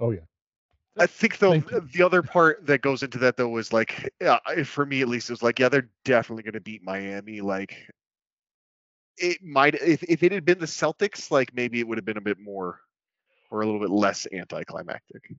Oh 0.00 0.10
yeah. 0.10 0.20
I 0.98 1.06
think 1.06 1.38
though 1.38 1.58
the 1.58 2.02
other 2.02 2.22
part 2.22 2.66
that 2.66 2.82
goes 2.82 3.02
into 3.02 3.18
that 3.18 3.36
though 3.36 3.48
was 3.48 3.72
like 3.72 4.12
yeah, 4.20 4.38
for 4.64 4.84
me 4.84 5.02
at 5.02 5.08
least 5.08 5.30
it 5.30 5.32
was 5.32 5.42
like 5.42 5.58
yeah 5.58 5.68
they're 5.68 5.88
definitely 6.04 6.42
going 6.42 6.54
to 6.54 6.60
beat 6.60 6.82
Miami 6.82 7.40
like 7.40 7.76
it 9.16 9.42
might 9.42 9.74
if 9.74 10.02
if 10.02 10.22
it 10.22 10.32
had 10.32 10.44
been 10.44 10.58
the 10.58 10.66
Celtics 10.66 11.30
like 11.30 11.54
maybe 11.54 11.78
it 11.78 11.86
would 11.86 11.98
have 11.98 12.04
been 12.04 12.16
a 12.16 12.22
bit 12.22 12.38
more 12.40 12.80
or 13.50 13.62
a 13.62 13.66
little 13.66 13.80
bit 13.80 13.90
less 13.90 14.26
anticlimactic. 14.32 15.34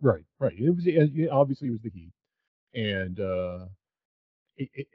Right, 0.00 0.24
right. 0.38 0.54
It 0.58 0.70
was 0.70 0.86
it 0.86 1.28
obviously 1.30 1.68
it 1.68 1.72
was 1.72 1.82
the 1.82 1.90
Heat, 1.90 2.12
and 2.74 3.20
uh, 3.20 3.66
it, 4.56 4.68
it 4.74 4.86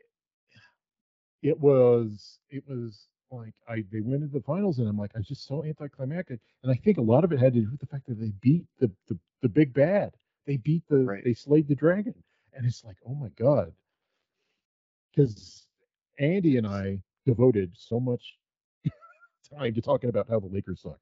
it 1.43 1.59
was 1.59 2.39
it 2.49 2.63
was 2.67 3.07
like 3.35 3.53
I 3.67 3.83
they 3.91 4.01
went 4.01 4.23
into 4.23 4.33
the 4.33 4.43
finals, 4.43 4.79
and 4.79 4.87
I'm 4.87 4.97
like 4.97 5.11
I 5.15 5.19
was 5.19 5.27
just 5.27 5.45
so 5.47 5.63
anticlimactic, 5.63 6.39
and 6.63 6.71
I 6.71 6.75
think 6.75 6.97
a 6.97 7.01
lot 7.01 7.23
of 7.23 7.31
it 7.31 7.39
had 7.39 7.53
to 7.53 7.61
do 7.61 7.71
with 7.71 7.79
the 7.81 7.87
fact 7.87 8.07
that 8.07 8.19
they 8.19 8.31
beat 8.41 8.65
the 8.79 8.91
the, 9.07 9.17
the 9.41 9.49
big 9.49 9.73
bad. 9.73 10.13
They 10.45 10.57
beat 10.57 10.83
the 10.89 10.97
Right. 11.05 11.23
they 11.23 11.33
slayed 11.33 11.67
the 11.67 11.75
dragon, 11.75 12.15
and 12.53 12.65
it's 12.65 12.83
like 12.83 12.97
oh 13.05 13.15
my 13.15 13.29
god, 13.29 13.73
because 15.11 15.67
Andy 16.19 16.57
and 16.57 16.67
I 16.67 17.01
devoted 17.25 17.71
so 17.75 17.99
much 17.99 18.37
time 19.53 19.73
to 19.73 19.81
talking 19.81 20.09
about 20.09 20.29
how 20.29 20.39
the 20.39 20.47
Lakers 20.47 20.81
suck, 20.81 20.99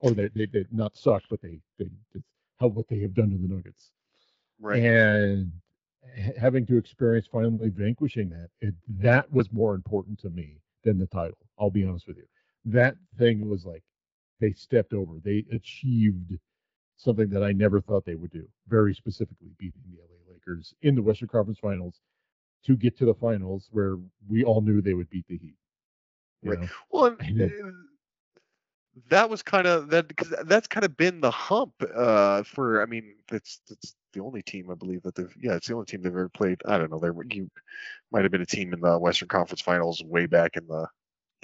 or 0.00 0.12
they 0.12 0.28
they, 0.34 0.46
they 0.46 0.64
not 0.70 0.96
suck, 0.96 1.22
but 1.30 1.40
they 1.42 1.60
they 1.78 1.88
how 2.60 2.68
what 2.68 2.88
they 2.88 3.00
have 3.00 3.14
done 3.14 3.30
to 3.30 3.38
the 3.38 3.48
Nuggets, 3.52 3.90
Right. 4.60 4.82
and 4.82 5.52
having 6.36 6.66
to 6.66 6.76
experience 6.76 7.26
finally 7.26 7.70
vanquishing 7.70 8.28
that, 8.30 8.48
it, 8.60 8.74
that 8.88 9.30
was 9.32 9.52
more 9.52 9.74
important 9.74 10.18
to 10.20 10.30
me 10.30 10.58
than 10.84 10.98
the 10.98 11.06
title. 11.06 11.38
I'll 11.58 11.70
be 11.70 11.84
honest 11.84 12.06
with 12.06 12.16
you. 12.16 12.26
That 12.64 12.96
thing 13.18 13.48
was 13.48 13.64
like 13.64 13.82
they 14.40 14.52
stepped 14.52 14.92
over. 14.92 15.14
They 15.22 15.44
achieved 15.52 16.38
something 16.96 17.28
that 17.30 17.42
I 17.42 17.52
never 17.52 17.80
thought 17.80 18.04
they 18.04 18.14
would 18.14 18.32
do. 18.32 18.46
Very 18.68 18.94
specifically, 18.94 19.50
beating 19.58 19.82
the 19.90 19.98
LA 20.00 20.32
Lakers 20.32 20.74
in 20.82 20.94
the 20.94 21.02
Western 21.02 21.28
Conference 21.28 21.58
Finals 21.58 22.00
to 22.64 22.76
get 22.76 22.96
to 22.98 23.04
the 23.04 23.14
finals, 23.14 23.68
where 23.72 23.96
we 24.28 24.44
all 24.44 24.60
knew 24.60 24.80
they 24.80 24.94
would 24.94 25.10
beat 25.10 25.26
the 25.28 25.38
Heat. 25.38 25.56
Right. 26.44 26.60
know? 26.60 26.68
Well, 26.90 27.16
and, 27.20 27.74
that 29.08 29.30
was 29.30 29.42
kind 29.42 29.66
of 29.66 29.88
that 29.90 30.08
because 30.08 30.34
that's 30.44 30.68
kind 30.68 30.84
of 30.84 30.96
been 30.96 31.20
the 31.20 31.30
hump 31.30 31.72
uh, 31.94 32.42
for. 32.42 32.82
I 32.82 32.86
mean, 32.86 33.14
that's 33.30 33.60
that's 33.68 33.94
the 34.12 34.20
only 34.20 34.42
team 34.42 34.70
I 34.70 34.74
believe 34.74 35.02
that 35.02 35.14
they've. 35.14 35.34
Yeah, 35.40 35.54
it's 35.54 35.68
the 35.68 35.74
only 35.74 35.86
team 35.86 36.02
they've 36.02 36.12
ever 36.12 36.28
played. 36.28 36.60
I 36.66 36.78
don't 36.78 36.90
know. 36.90 36.98
There 36.98 37.14
you 37.30 37.50
might 38.10 38.22
have 38.22 38.32
been 38.32 38.42
a 38.42 38.46
team 38.46 38.72
in 38.72 38.80
the 38.80 38.98
Western 38.98 39.28
Conference 39.28 39.62
Finals 39.62 40.02
way 40.04 40.26
back 40.26 40.56
in 40.56 40.66
the 40.66 40.86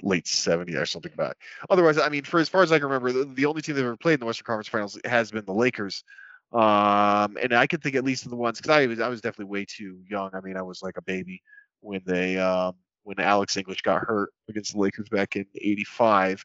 late 0.01 0.25
70s 0.25 0.79
or 0.79 0.85
something 0.85 1.11
back. 1.17 1.37
Otherwise, 1.69 1.97
I 1.97 2.09
mean, 2.09 2.23
for 2.23 2.39
as 2.39 2.47
far 2.47 2.63
as 2.63 2.71
I 2.71 2.77
can 2.77 2.87
remember, 2.87 3.11
the, 3.11 3.25
the 3.25 3.45
only 3.45 3.61
team 3.61 3.75
they've 3.75 3.83
ever 3.83 3.97
played 3.97 4.15
in 4.15 4.19
the 4.21 4.25
Western 4.25 4.45
Conference 4.45 4.67
Finals 4.67 4.99
has 5.05 5.31
been 5.31 5.45
the 5.45 5.53
Lakers. 5.53 6.03
Um, 6.51 7.37
and 7.41 7.53
I 7.53 7.67
can 7.67 7.79
think 7.79 7.95
at 7.95 8.03
least 8.03 8.25
of 8.25 8.31
the 8.31 8.37
ones 8.37 8.59
because 8.59 8.75
I 8.75 8.87
was 8.87 8.99
I 8.99 9.07
was 9.07 9.21
definitely 9.21 9.51
way 9.51 9.65
too 9.65 9.99
young. 10.09 10.31
I 10.33 10.41
mean, 10.41 10.57
I 10.57 10.61
was 10.61 10.81
like 10.81 10.97
a 10.97 11.01
baby 11.01 11.43
when 11.81 12.01
they 12.05 12.37
um, 12.37 12.73
when 13.03 13.19
Alex 13.19 13.55
English 13.55 13.81
got 13.81 14.01
hurt 14.01 14.31
against 14.49 14.73
the 14.73 14.79
Lakers 14.79 15.09
back 15.09 15.35
in 15.35 15.45
'85. 15.55 16.43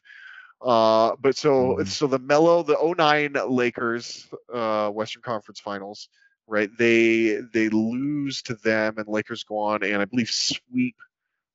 Uh, 0.61 1.15
but 1.19 1.35
so 1.35 1.77
Mhm. 1.79 1.87
so 1.87 2.07
the 2.07 2.19
mellow 2.19 2.63
the 2.63 2.77
09 2.77 3.33
Lakers 3.49 4.27
uh, 4.53 4.89
Western 4.89 5.21
Conference 5.21 5.59
Finals, 5.59 6.09
right? 6.47 6.69
They 6.77 7.41
they 7.53 7.69
lose 7.69 8.41
to 8.43 8.55
them 8.55 8.97
and 8.97 9.07
Lakers 9.07 9.43
go 9.43 9.57
on 9.59 9.83
and 9.83 10.01
I 10.01 10.05
believe 10.05 10.29
sweep 10.29 10.95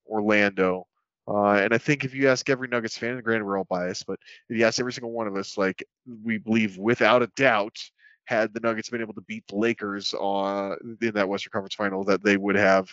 Orlando. 0.06 0.86
Uh, 1.26 1.54
and 1.54 1.72
I 1.72 1.78
think 1.78 2.04
if 2.04 2.14
you 2.14 2.28
ask 2.28 2.48
every 2.50 2.66
Nuggets 2.68 2.98
fan, 2.98 3.14
and 3.14 3.22
granted 3.22 3.44
we're 3.44 3.56
all 3.58 3.64
biased, 3.64 4.06
but 4.06 4.18
if 4.48 4.58
you 4.58 4.64
ask 4.64 4.80
every 4.80 4.92
single 4.92 5.12
one 5.12 5.28
of 5.28 5.36
us, 5.36 5.56
like 5.56 5.84
we 6.24 6.38
believe 6.38 6.76
without 6.76 7.22
a 7.22 7.28
doubt, 7.36 7.78
had 8.24 8.52
the 8.52 8.60
Nuggets 8.60 8.90
been 8.90 9.00
able 9.00 9.14
to 9.14 9.20
beat 9.22 9.44
the 9.48 9.56
Lakers 9.56 10.12
uh, 10.14 10.74
in 11.00 11.14
that 11.14 11.28
Western 11.28 11.50
Conference 11.52 11.74
Final, 11.74 12.04
that 12.04 12.22
they 12.24 12.36
would 12.36 12.56
have 12.56 12.88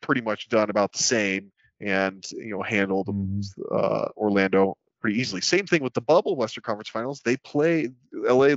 pretty 0.00 0.20
much 0.20 0.48
done 0.48 0.70
about 0.70 0.92
the 0.92 1.02
same 1.02 1.52
and 1.80 2.30
you 2.32 2.50
know 2.50 2.62
handled 2.62 3.06
Mhm. 3.06 3.44
uh, 3.70 4.08
Orlando 4.16 4.76
pretty 5.00 5.18
easily. 5.18 5.40
Same 5.40 5.66
thing 5.66 5.82
with 5.82 5.94
the 5.94 6.00
bubble 6.00 6.36
Western 6.36 6.62
Conference 6.62 6.88
Finals. 6.88 7.20
They 7.20 7.36
play 7.38 7.90
LA 8.12 8.54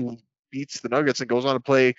beats 0.51 0.81
the 0.81 0.89
Nuggets 0.89 1.19
and 1.19 1.29
goes 1.29 1.45
on 1.45 1.55
to 1.55 1.59
play 1.59 1.95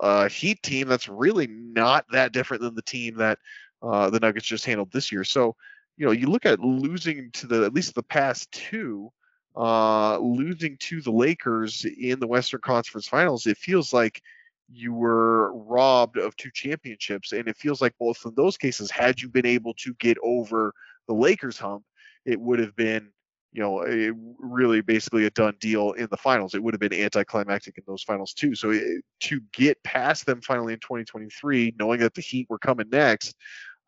a 0.00 0.28
Heat 0.28 0.62
team 0.62 0.88
that's 0.88 1.08
really 1.08 1.46
not 1.46 2.04
that 2.12 2.32
different 2.32 2.62
than 2.62 2.74
the 2.74 2.82
team 2.82 3.16
that 3.16 3.38
uh, 3.82 4.10
the 4.10 4.20
Nuggets 4.20 4.46
just 4.46 4.66
handled 4.66 4.92
this 4.92 5.10
year. 5.10 5.24
So 5.24 5.56
you 5.96 6.06
know 6.06 6.12
you 6.12 6.28
look 6.28 6.46
at 6.46 6.60
losing 6.60 7.30
to 7.32 7.46
the 7.46 7.64
at 7.64 7.74
least 7.74 7.94
the 7.94 8.02
past 8.02 8.50
two. 8.52 9.10
Uh, 9.58 10.18
losing 10.18 10.76
to 10.76 11.00
the 11.00 11.10
Lakers 11.10 11.86
in 11.86 12.20
the 12.20 12.26
Western 12.26 12.60
Conference 12.60 13.08
Finals, 13.08 13.46
it 13.46 13.56
feels 13.56 13.90
like 13.90 14.20
you 14.68 14.92
were 14.92 15.52
robbed 15.54 16.18
of 16.18 16.36
two 16.36 16.50
championships. 16.52 17.32
And 17.32 17.48
it 17.48 17.56
feels 17.56 17.80
like 17.80 17.94
both 17.98 18.24
of 18.24 18.34
those 18.34 18.56
cases, 18.56 18.90
had 18.90 19.20
you 19.20 19.28
been 19.28 19.46
able 19.46 19.74
to 19.74 19.94
get 19.94 20.18
over 20.22 20.72
the 21.06 21.14
Lakers 21.14 21.58
hump, 21.58 21.84
it 22.24 22.40
would 22.40 22.58
have 22.58 22.74
been, 22.74 23.10
you 23.52 23.62
know, 23.62 23.86
a, 23.86 24.12
really 24.38 24.80
basically 24.82 25.24
a 25.26 25.30
done 25.30 25.54
deal 25.60 25.92
in 25.92 26.08
the 26.10 26.16
finals. 26.16 26.54
It 26.54 26.62
would 26.62 26.74
have 26.74 26.80
been 26.80 26.92
anticlimactic 26.92 27.78
in 27.78 27.84
those 27.86 28.02
finals 28.02 28.34
too. 28.34 28.54
So 28.54 28.70
it, 28.70 29.02
to 29.20 29.40
get 29.52 29.82
past 29.82 30.26
them 30.26 30.40
finally 30.42 30.74
in 30.74 30.80
2023, 30.80 31.74
knowing 31.78 32.00
that 32.00 32.14
the 32.14 32.20
Heat 32.20 32.46
were 32.50 32.58
coming 32.58 32.88
next, 32.90 33.34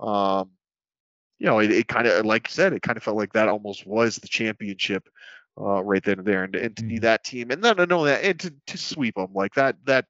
um, 0.01 0.51
you 1.39 1.47
know, 1.47 1.61
it, 1.61 1.71
it 1.71 1.89
kind 1.89 2.07
of, 2.07 2.25
like 2.27 2.49
I 2.49 2.51
said, 2.51 2.73
it 2.73 2.83
kind 2.83 2.97
of 2.97 3.03
felt 3.03 3.17
like 3.17 3.33
that 3.35 3.49
almost 3.49 3.87
was 3.87 4.17
the 4.17 4.29
championship 4.29 5.09
uh, 5.61 5.83
right 5.85 6.03
then 6.03 6.19
and 6.19 6.27
there, 6.27 6.45
and, 6.45 6.55
and 6.57 6.77
to 6.77 6.85
be 6.85 6.99
Mhm. 6.99 7.01
that 7.01 7.25
team, 7.25 7.51
and 7.51 7.63
then 7.63 7.77
to 7.77 7.87
know 7.87 8.05
that, 8.05 8.25
and 8.25 8.39
to, 8.41 8.55
to 8.69 8.79
sweep 8.79 9.17
them 9.17 9.33
like 9.35 9.55
that, 9.55 9.77
that 9.85 10.07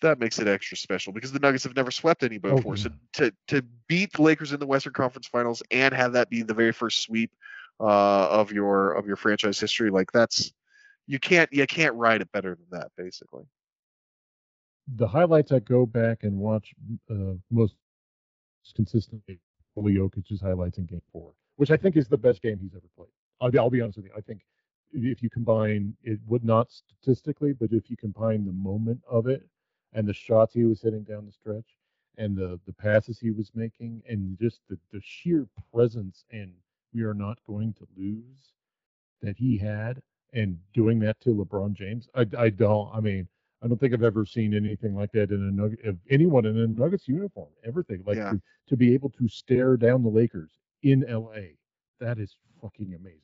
that 0.00 0.18
makes 0.18 0.38
it 0.38 0.48
extra 0.48 0.76
special 0.76 1.12
because 1.12 1.32
the 1.32 1.38
Nuggets 1.38 1.64
have 1.64 1.76
never 1.76 1.90
swept 1.90 2.22
anybody 2.22 2.54
Oh, 2.54 2.54
before. 2.54 2.76
So 2.76 2.90
to 3.14 3.32
to 3.48 3.62
beat 3.86 4.12
the 4.14 4.22
Lakers 4.22 4.52
in 4.52 4.60
the 4.60 4.66
Western 4.66 4.92
Conference 4.94 5.26
Finals 5.26 5.62
and 5.70 5.92
have 5.94 6.12
that 6.14 6.30
be 6.30 6.42
the 6.42 6.54
very 6.54 6.72
first 6.72 7.02
sweep 7.02 7.32
uh, 7.80 8.28
of 8.28 8.52
your 8.52 8.92
of 8.92 9.06
your 9.06 9.16
franchise 9.16 9.58
history, 9.58 9.90
like 9.90 10.12
that's 10.12 10.52
you 11.06 11.18
can't 11.18 11.52
you 11.52 11.66
can't 11.66 11.94
write 11.94 12.20
it 12.20 12.30
better 12.32 12.54
than 12.54 12.78
that, 12.78 12.90
basically. 12.96 13.44
The 14.96 15.08
highlights 15.08 15.52
I 15.52 15.60
go 15.60 15.86
back 15.86 16.24
and 16.24 16.36
watch 16.36 16.74
uh, 17.10 17.34
most 17.50 17.74
consistently 18.74 19.40
Nikola 19.76 19.92
Jokic's 19.92 20.40
highlights 20.40 20.78
in 20.78 20.86
Game 20.86 21.02
Four, 21.12 21.32
which 21.56 21.70
I 21.70 21.76
think 21.76 21.96
is 21.96 22.08
the 22.08 22.18
best 22.18 22.42
game 22.42 22.58
he's 22.60 22.74
ever 22.74 22.86
played. 22.96 23.08
I'll 23.40 23.50
be, 23.50 23.58
I'll 23.58 23.70
be 23.70 23.80
honest 23.80 23.96
with 23.96 24.06
you. 24.06 24.12
I 24.16 24.20
think 24.20 24.42
if 24.92 25.22
you 25.22 25.30
combine 25.30 25.94
it 26.02 26.18
would 26.26 26.44
not 26.44 26.70
statistically, 26.70 27.52
but 27.52 27.72
if 27.72 27.88
you 27.90 27.96
combine 27.96 28.44
the 28.44 28.52
moment 28.52 29.00
of 29.08 29.26
it 29.26 29.46
and 29.92 30.06
the 30.06 30.12
shots 30.12 30.52
he 30.52 30.64
was 30.64 30.82
hitting 30.82 31.04
down 31.04 31.24
the 31.26 31.32
stretch 31.32 31.76
and 32.18 32.36
the 32.36 32.60
the 32.66 32.72
passes 32.72 33.18
he 33.18 33.30
was 33.30 33.50
making 33.54 34.02
and 34.08 34.38
just 34.38 34.60
the, 34.68 34.78
the 34.92 35.00
sheer 35.02 35.46
presence 35.72 36.24
and 36.30 36.52
we 36.94 37.02
are 37.02 37.14
not 37.14 37.38
going 37.46 37.72
to 37.74 37.86
lose 37.96 38.52
that 39.22 39.36
he 39.36 39.56
had 39.58 40.00
and 40.32 40.58
doing 40.74 40.98
that 41.00 41.20
to 41.20 41.30
LeBron 41.30 41.72
James, 41.74 42.08
I, 42.14 42.26
I 42.38 42.50
don't. 42.50 42.88
I 42.94 43.00
mean, 43.00 43.26
I 43.62 43.66
don't 43.68 43.78
think 43.78 43.92
I've 43.92 44.02
ever 44.02 44.24
seen 44.24 44.54
anything 44.54 44.94
like 44.94 45.12
that 45.12 45.30
in 45.30 45.48
a 45.48 45.52
Nugget, 45.52 45.84
of 45.84 45.98
anyone 46.08 46.46
in 46.46 46.56
a 46.58 46.66
Nuggets 46.68 47.08
uniform. 47.08 47.48
Everything 47.64 48.02
like 48.06 48.16
Yeah. 48.16 48.30
to, 48.30 48.40
to 48.68 48.76
be 48.76 48.94
able 48.94 49.10
to 49.10 49.28
stare 49.28 49.76
down 49.76 50.02
the 50.02 50.08
Lakers 50.08 50.52
in 50.82 51.04
LA, 51.08 51.56
that 51.98 52.18
is 52.18 52.36
fucking 52.62 52.94
amazing. 52.94 53.20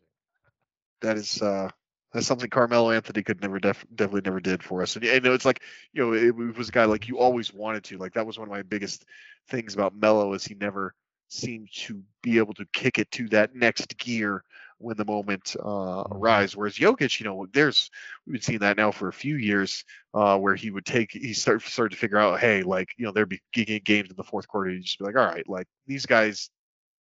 that 1.01 1.17
is 1.17 1.41
uh 1.43 1.71
that's 2.13 2.27
something 2.27 2.49
Carmelo 2.49 2.91
Anthony 2.91 3.23
could 3.23 3.41
never 3.43 3.59
def- 3.59 3.85
definitely 3.95 4.23
never 4.23 4.41
did 4.41 4.63
for 4.63 4.81
us. 4.83 4.97
And, 4.97 5.05
you 5.05 5.21
know, 5.21 5.35
it's 5.35 5.45
like 5.45 5.63
you 5.93 6.03
know 6.05 6.15
it, 6.15 6.35
was 6.57 6.69
a 6.69 6.73
guy 6.73 6.85
like 6.85 7.09
you 7.09 7.19
always 7.19 7.53
wanted 7.53 7.85
to. 7.85 7.99
Like 7.99 8.15
that 8.15 8.27
was 8.27 8.39
one 8.39 8.49
of 8.49 8.53
my 8.53 8.63
biggest 8.63 9.05
things 9.49 9.75
about 9.75 9.95
Melo 9.95 10.33
is 10.33 10.45
he 10.45 10.55
never 10.55 10.95
seemed 11.29 11.69
to 11.73 12.03
be 12.23 12.39
able 12.39 12.55
to 12.55 12.67
kick 12.73 12.99
it 12.99 13.11
to 13.13 13.29
that 13.29 13.55
next 13.55 13.97
gear 13.99 14.43
when 14.79 14.97
the 14.97 15.05
moment 15.05 15.57
uh, 15.65 16.05
arise. 16.11 16.57
Whereas 16.57 16.75
Jokic, 16.75 17.19
you 17.19 17.25
know, 17.25 17.47
there's 17.53 17.91
we've 18.27 18.35
been 18.35 18.43
seeing 18.43 18.59
that 18.61 18.77
now 18.77 18.91
for 18.91 19.09
a 19.09 19.13
few 19.13 19.37
years 19.37 19.85
uh, 20.15 20.39
where 20.39 20.55
he 20.55 20.71
would 20.71 20.87
take 20.87 21.13
he 21.13 21.33
start 21.33 21.63
started 21.63 21.95
to 21.95 22.01
figure 22.01 22.19
out, 22.19 22.41
hey, 22.41 22.63
like 22.63 22.89
you 22.97 23.07
know 23.07 23.13
there'd 23.13 23.29
be 23.29 23.41
games 23.81 24.11
in 24.11 24.17
the 24.17 24.25
fourth 24.25 24.47
quarter, 24.49 24.71
you 24.71 24.81
just 24.81 24.99
be 24.99 25.05
like, 25.05 25.17
all 25.17 25.27
right, 25.27 25.49
like 25.49 25.67
these 25.87 26.07
guys 26.07 26.51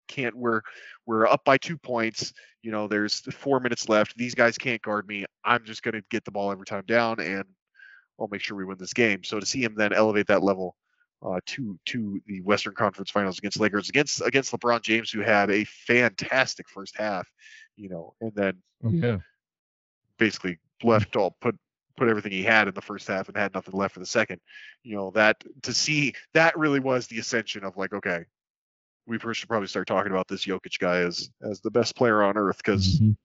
can't 0.09 0.35
we're 0.35 0.61
we're 1.05 1.27
up 1.27 1.45
by 1.45 1.57
two 1.57 1.77
points 1.77 2.33
you 2.63 2.71
know 2.71 2.87
there's 2.87 3.21
four 3.31 3.59
minutes 3.59 3.87
left 3.87 4.17
these 4.17 4.35
guys 4.35 4.57
can't 4.57 4.81
guard 4.81 5.07
me 5.07 5.23
i'm 5.45 5.63
just 5.63 5.83
going 5.83 5.93
to 5.93 6.03
get 6.09 6.25
the 6.25 6.31
ball 6.31 6.51
every 6.51 6.65
time 6.65 6.83
down 6.87 7.19
and 7.19 7.45
i'll 8.19 8.27
make 8.27 8.41
sure 8.41 8.57
we 8.57 8.65
win 8.65 8.77
this 8.77 8.91
game 8.91 9.23
so 9.23 9.39
to 9.39 9.45
see 9.45 9.63
him 9.63 9.75
then 9.77 9.93
elevate 9.93 10.27
that 10.27 10.43
level 10.43 10.75
uh, 11.21 11.39
to 11.45 11.77
to 11.85 12.21
the 12.27 12.41
western 12.41 12.73
conference 12.73 13.11
finals 13.11 13.37
against 13.37 13.59
lakers 13.59 13.89
against 13.89 14.21
against 14.21 14.51
lebron 14.53 14.81
james 14.81 15.11
who 15.11 15.21
had 15.21 15.49
a 15.51 15.63
fantastic 15.65 16.67
first 16.69 16.95
half 16.97 17.27
you 17.75 17.89
know 17.89 18.13
and 18.21 18.33
then 18.35 18.53
yeah. 18.89 19.17
basically 20.17 20.57
left 20.83 21.15
all 21.15 21.35
put 21.41 21.55
put 21.97 22.07
everything 22.07 22.31
he 22.31 22.43
had 22.43 22.67
in 22.67 22.73
the 22.73 22.81
first 22.81 23.07
half 23.07 23.27
and 23.27 23.35
had 23.37 23.53
nothing 23.53 23.73
left 23.73 23.93
for 23.93 23.99
the 23.99 24.05
second 24.05 24.39
you 24.83 24.95
know 24.95 25.11
that 25.11 25.43
to 25.61 25.73
see 25.73 26.13
that 26.33 26.57
really 26.57 26.79
was 26.79 27.07
the 27.07 27.19
ascension 27.19 27.63
of 27.63 27.75
like 27.75 27.93
okay 27.93 28.23
we 29.05 29.17
should 29.33 29.49
probably 29.49 29.67
start 29.67 29.87
talking 29.87 30.11
about 30.11 30.27
this 30.27 30.45
Jokic 30.45 30.79
guy 30.79 30.99
as 30.99 31.29
as 31.41 31.61
the 31.61 31.71
best 31.71 31.95
player 31.95 32.21
on 32.23 32.37
earth 32.37 32.57
because 32.57 33.01
Mhm. 33.01 33.17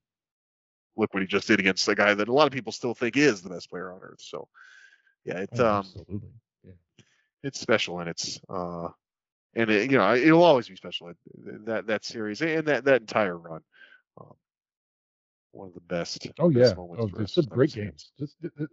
look 0.97 1.13
what 1.13 1.23
he 1.23 1.27
just 1.27 1.47
did 1.47 1.61
against 1.61 1.87
the 1.87 1.95
guy 1.95 2.15
that 2.15 2.29
a 2.29 2.33
lot 2.33 2.47
of 2.47 2.53
people 2.53 2.73
still 2.73 2.95
think 2.95 3.17
is 3.17 3.43
the 3.43 3.51
best 3.51 3.69
player 3.69 3.93
on 3.93 4.01
earth. 4.03 4.21
So 4.21 4.49
yeah, 5.25 5.39
it's 5.39 5.61
Oh, 5.61 5.67
um 5.67 5.87
absolutely. 5.87 6.31
It's 7.45 7.61
special 7.61 8.01
and 8.01 8.09
it's 8.09 8.41
uh 8.49 8.89
and 9.55 9.71
it, 9.71 9.91
you 9.91 9.99
know 9.99 10.15
it'll 10.15 10.43
always 10.43 10.69
be 10.69 10.77
special 10.77 11.13
that 11.67 11.87
that 11.87 12.05
series 12.05 12.41
and 12.43 12.67
that 12.67 12.85
that 12.85 13.03
entire 13.03 13.39
run. 13.39 13.61
Um, 14.21 14.33
one 15.53 15.69
of 15.69 15.75
the 15.75 15.81
best. 15.81 16.29
Oh 16.39 16.51
best 16.51 16.73
yeah. 16.73 16.77
moments 16.77 17.13
Oh, 17.15 17.19
just 17.21 17.35
some 17.35 17.45
great 17.45 17.73
games. 17.73 18.11
Just 18.19 18.41
th- 18.41 18.53
th- 18.57 18.71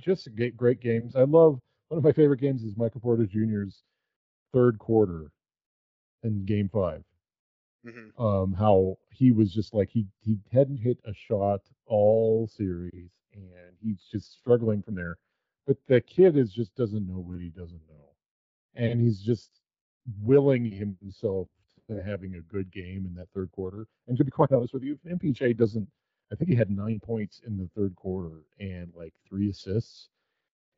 just 0.00 0.28
great 0.56 0.80
games. 0.80 1.16
I 1.16 1.22
love 1.22 1.58
one 1.88 1.98
of 1.98 2.04
my 2.04 2.12
favorite 2.12 2.40
games 2.40 2.62
is 2.62 2.76
Michael 2.76 3.00
Porter 3.00 3.26
Jr.'s 3.26 3.82
third 4.52 4.78
quarter 4.78 5.30
in 6.22 6.44
Game 6.44 6.68
Five. 6.68 7.02
Mhm. 7.86 8.18
um, 8.18 8.52
how 8.54 8.96
he 9.10 9.30
was 9.30 9.52
just 9.52 9.74
like 9.74 9.90
he 9.90 10.06
he 10.20 10.38
hadn't 10.50 10.78
hit 10.78 10.98
a 11.04 11.12
shot 11.12 11.60
all 11.86 12.48
series, 12.48 13.10
and 13.34 13.76
he's 13.82 14.02
just 14.10 14.32
struggling 14.32 14.82
from 14.82 14.94
there. 14.94 15.16
But 15.66 15.78
the 15.88 16.00
kid 16.00 16.36
is 16.36 16.52
just 16.52 16.74
doesn't 16.74 17.06
know 17.06 17.20
what 17.20 17.40
he 17.40 17.48
doesn't 17.50 17.80
know, 17.88 18.14
and 18.74 19.00
he's 19.00 19.20
just 19.20 19.60
willing 20.22 20.64
himself 20.70 21.48
to 21.88 22.02
having 22.02 22.34
a 22.36 22.40
good 22.40 22.70
game 22.72 23.06
in 23.06 23.14
that 23.14 23.28
third 23.34 23.50
quarter. 23.52 23.86
And 24.08 24.16
to 24.18 24.24
be 24.24 24.30
quite 24.32 24.52
honest 24.52 24.74
with 24.74 24.82
you, 24.82 24.98
if 25.04 25.18
MPJ 25.18 25.56
doesn't, 25.56 25.88
I 26.32 26.36
think 26.36 26.50
he 26.50 26.56
had 26.56 26.70
nine 26.70 27.00
points 27.00 27.40
in 27.46 27.56
the 27.56 27.68
third 27.76 27.94
quarter 27.96 28.42
and 28.60 28.92
like 28.94 29.14
three 29.28 29.50
assists 29.50 30.08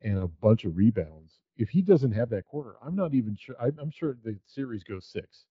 and 0.01 0.17
a 0.19 0.27
bunch 0.27 0.65
of 0.65 0.77
rebounds. 0.77 1.39
If 1.57 1.69
he 1.69 1.81
doesn't 1.81 2.11
have 2.11 2.29
that 2.29 2.45
quarter, 2.45 2.75
I'm 2.85 2.95
not 2.95 3.13
even 3.13 3.35
sure. 3.35 3.55
I'm, 3.61 3.77
I'm 3.79 3.91
sure 3.91 4.17
the 4.23 4.37
series 4.45 4.83
goes 4.83 5.05
six 5.05 5.45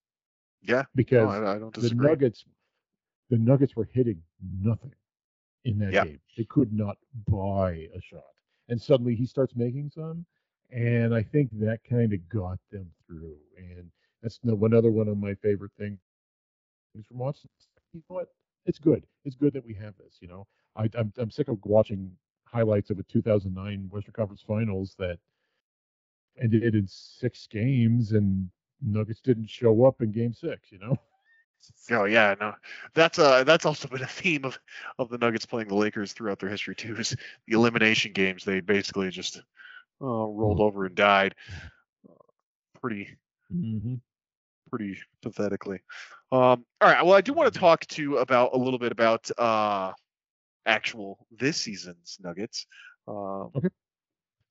Yeah, 0.62 0.84
no, 1.11 1.24
because 1.24 1.28
I, 1.28 1.55
I 1.57 1.59
don't 1.59 1.74
the. 1.74 1.91
Nuggets, 1.91 2.45
the 3.30 3.39
Nuggets 3.39 3.76
were 3.76 3.89
hitting 3.93 4.22
nothing 4.62 4.95
in 5.64 5.78
that 5.80 5.93
Yeah. 5.95 6.05
game. 6.05 6.20
They 6.37 6.45
could 6.45 6.72
not 6.72 6.97
buy 7.28 7.89
a 7.95 8.01
shot, 8.01 8.22
and 8.68 8.80
suddenly 8.80 9.14
he 9.14 9.26
starts 9.26 9.54
making 9.54 9.90
some, 9.90 10.24
and 10.70 11.14
I 11.14 11.22
think 11.22 11.50
that 11.60 11.80
kind 11.88 12.12
of 12.12 12.28
got 12.28 12.58
them 12.70 12.90
through. 13.06 13.36
And 13.56 13.90
that's 14.22 14.38
one 14.42 14.74
other 14.74 14.90
one 14.90 15.08
of 15.08 15.18
my 15.18 15.34
favorite 15.34 15.72
things 15.78 15.98
from 17.08 17.18
watching. 17.18 17.50
You 17.92 18.02
know 18.08 18.16
what? 18.16 18.28
It's 18.64 18.78
good. 18.78 19.06
It's 19.24 19.36
good 19.36 19.52
that 19.54 19.64
we 19.64 19.74
have 19.74 19.96
this. 19.96 20.18
You 20.20 20.28
know, 20.28 20.46
I, 20.76 20.88
I'm 20.98 21.12
I'm 21.18 21.30
sick 21.30 21.48
of 21.48 21.58
watching 21.64 22.10
highlights 22.44 22.90
of 22.90 22.98
a 22.98 23.02
2009 23.04 23.88
Western 23.90 24.12
Conference 24.12 24.42
Finals 24.46 24.94
that 24.98 25.18
ended 26.40 26.74
in 26.74 26.86
six 26.86 27.46
games 27.46 28.12
and 28.12 28.50
Nuggets 28.82 29.20
didn't 29.20 29.48
show 29.48 29.84
up 29.86 30.02
in 30.02 30.12
Game 30.12 30.32
Six. 30.32 30.72
You 30.72 30.78
know. 30.78 30.96
Oh 31.90 32.04
yeah, 32.04 32.34
no, 32.40 32.54
that's 32.94 33.18
uh 33.18 33.44
that's 33.44 33.64
also 33.66 33.88
been 33.88 34.02
a 34.02 34.07
theme 34.07 34.44
of 34.44 34.59
of 34.98 35.09
the 35.09 35.18
Nuggets 35.18 35.46
playing 35.46 35.68
the 35.68 35.74
Lakers 35.76 36.12
throughout 36.12 36.38
their 36.38 36.48
history 36.50 36.74
too. 36.74 36.96
Is 36.96 37.16
the 37.46 37.54
elimination 37.54 38.12
games 38.12 38.44
they 38.44 38.61
basically 38.61 39.11
just 39.11 39.38
uh, 40.00 40.04
rolled 40.04 40.61
over 40.61 40.84
and 40.84 40.94
died, 40.94 41.34
uh, 42.09 42.14
pretty 42.80 43.16
Mm-hmm. 43.52 43.94
pretty 44.70 44.98
pathetically. 45.22 45.80
Um, 46.32 46.64
all 46.80 46.88
right, 46.90 47.04
well 47.04 47.14
I 47.14 47.20
do 47.20 47.32
want 47.32 47.52
to 47.52 47.59
talk 47.59 47.86
to 47.86 48.02
you 48.02 48.18
about 48.18 48.54
a 48.54 48.59
little 48.59 48.78
bit 48.78 48.92
about 48.92 49.30
uh 49.38 49.92
actual 50.66 51.26
this 51.30 51.57
season's 51.59 52.18
Nuggets. 52.20 52.66
Um, 53.07 53.52
Okay. 53.54 53.68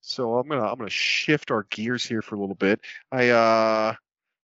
So 0.01 0.38
I'm 0.38 0.47
gonna 0.47 0.66
I'm 0.66 0.78
gonna 0.78 0.89
shift 0.89 1.51
our 1.51 1.64
gears 1.70 2.06
here 2.06 2.22
for 2.22 2.36
a 2.36 2.39
little 2.39 2.56
bit. 2.56 2.82
I 3.12 3.30
uh 3.30 3.95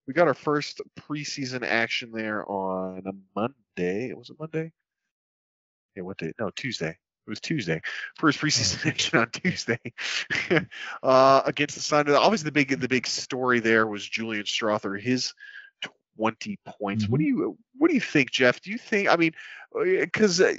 we 0.08 0.14
got 0.14 0.28
our 0.28 0.34
first 0.34 0.82
preseason 1.00 1.64
action 1.64 2.12
there 2.12 2.50
on 2.50 3.04
a 3.06 3.12
Monday. 3.36 4.10
It 4.10 4.18
Was 4.18 4.30
it 4.30 4.40
Monday? 4.40 4.72
Yeah, 5.96 6.04
what 6.04 6.18
day? 6.18 6.32
No, 6.40 6.50
Tuesday. 6.56 6.90
It 6.90 7.30
was 7.30 7.40
Tuesday. 7.40 7.82
First 8.18 8.40
preseason 8.40 8.86
action 8.90 9.20
on 9.20 9.30
Tuesday 9.30 9.80
uh, 11.04 11.42
against 11.46 11.76
the 11.76 11.82
Sun. 11.82 12.10
Obviously, 12.10 12.46
the 12.46 12.52
big 12.52 12.80
the 12.80 12.88
big 12.88 13.06
story 13.06 13.60
there 13.60 13.88
was 13.88 14.08
Julian 14.08 14.44
Strawther. 14.44 15.00
His 15.00 15.34
20 16.18 16.60
points. 16.66 17.08
What 17.08 17.20
do 17.20 17.26
you 17.26 17.58
what 17.78 17.90
do 17.90 17.94
you 17.94 18.02
think, 18.02 18.32
Jeff? 18.32 18.62
Do 18.62 18.72
you 18.72 18.78
think? 18.78 19.10
I 19.10 19.16
mean, 19.16 19.34
because 19.74 20.42
uh, 20.42 20.54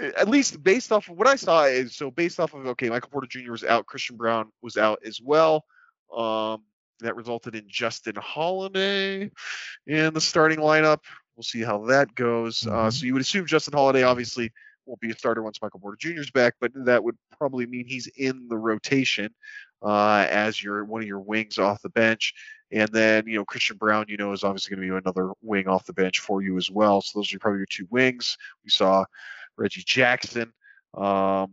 at 0.00 0.28
least 0.28 0.62
based 0.62 0.92
off 0.92 1.08
of 1.08 1.16
what 1.16 1.28
I 1.28 1.36
saw 1.36 1.64
is 1.64 1.94
so 1.94 2.10
based 2.10 2.40
off 2.40 2.54
of 2.54 2.66
okay, 2.66 2.88
Michael 2.88 3.10
Porter 3.10 3.26
Jr. 3.28 3.52
was 3.52 3.64
out, 3.64 3.86
Christian 3.86 4.16
Braun 4.16 4.50
was 4.62 4.76
out 4.76 5.00
as 5.04 5.20
well. 5.20 5.64
Um, 6.14 6.62
that 7.02 7.16
resulted 7.16 7.54
in 7.54 7.64
Justin 7.68 8.14
Holiday 8.16 9.30
in 9.86 10.14
the 10.14 10.20
starting 10.20 10.58
lineup. 10.58 11.00
We'll 11.36 11.42
see 11.42 11.62
how 11.62 11.86
that 11.86 12.14
goes. 12.14 12.66
Uh, 12.66 12.90
so 12.90 13.06
you 13.06 13.12
would 13.14 13.22
assume 13.22 13.46
Justin 13.46 13.74
Holiday 13.74 14.02
obviously 14.02 14.52
won't 14.86 15.00
be 15.00 15.10
a 15.10 15.16
starter 15.16 15.42
once 15.42 15.60
Michael 15.62 15.80
Porter 15.80 15.96
Jr. 15.98 16.20
is 16.20 16.30
back, 16.30 16.54
but 16.60 16.72
that 16.74 17.02
would 17.02 17.16
probably 17.38 17.66
mean 17.66 17.86
he's 17.86 18.08
in 18.16 18.48
the 18.48 18.58
rotation 18.58 19.32
uh, 19.82 20.26
as 20.28 20.62
your 20.62 20.84
one 20.84 21.02
of 21.02 21.08
your 21.08 21.20
wings 21.20 21.58
off 21.58 21.82
the 21.82 21.88
bench. 21.88 22.34
And 22.70 22.88
then 22.90 23.26
you 23.26 23.36
know 23.36 23.44
Christian 23.44 23.76
Braun, 23.76 24.06
you 24.08 24.16
know, 24.16 24.32
is 24.32 24.44
obviously 24.44 24.74
going 24.74 24.88
to 24.88 24.92
be 24.92 24.98
another 24.98 25.32
wing 25.42 25.68
off 25.68 25.86
the 25.86 25.92
bench 25.92 26.20
for 26.20 26.42
you 26.42 26.56
as 26.56 26.70
well. 26.70 27.02
So 27.02 27.18
those 27.18 27.32
are 27.32 27.38
probably 27.38 27.58
your 27.58 27.66
two 27.66 27.86
wings. 27.90 28.36
We 28.64 28.70
saw 28.70 29.04
Reggie 29.56 29.82
Jackson. 29.84 30.52
Um, 30.94 31.52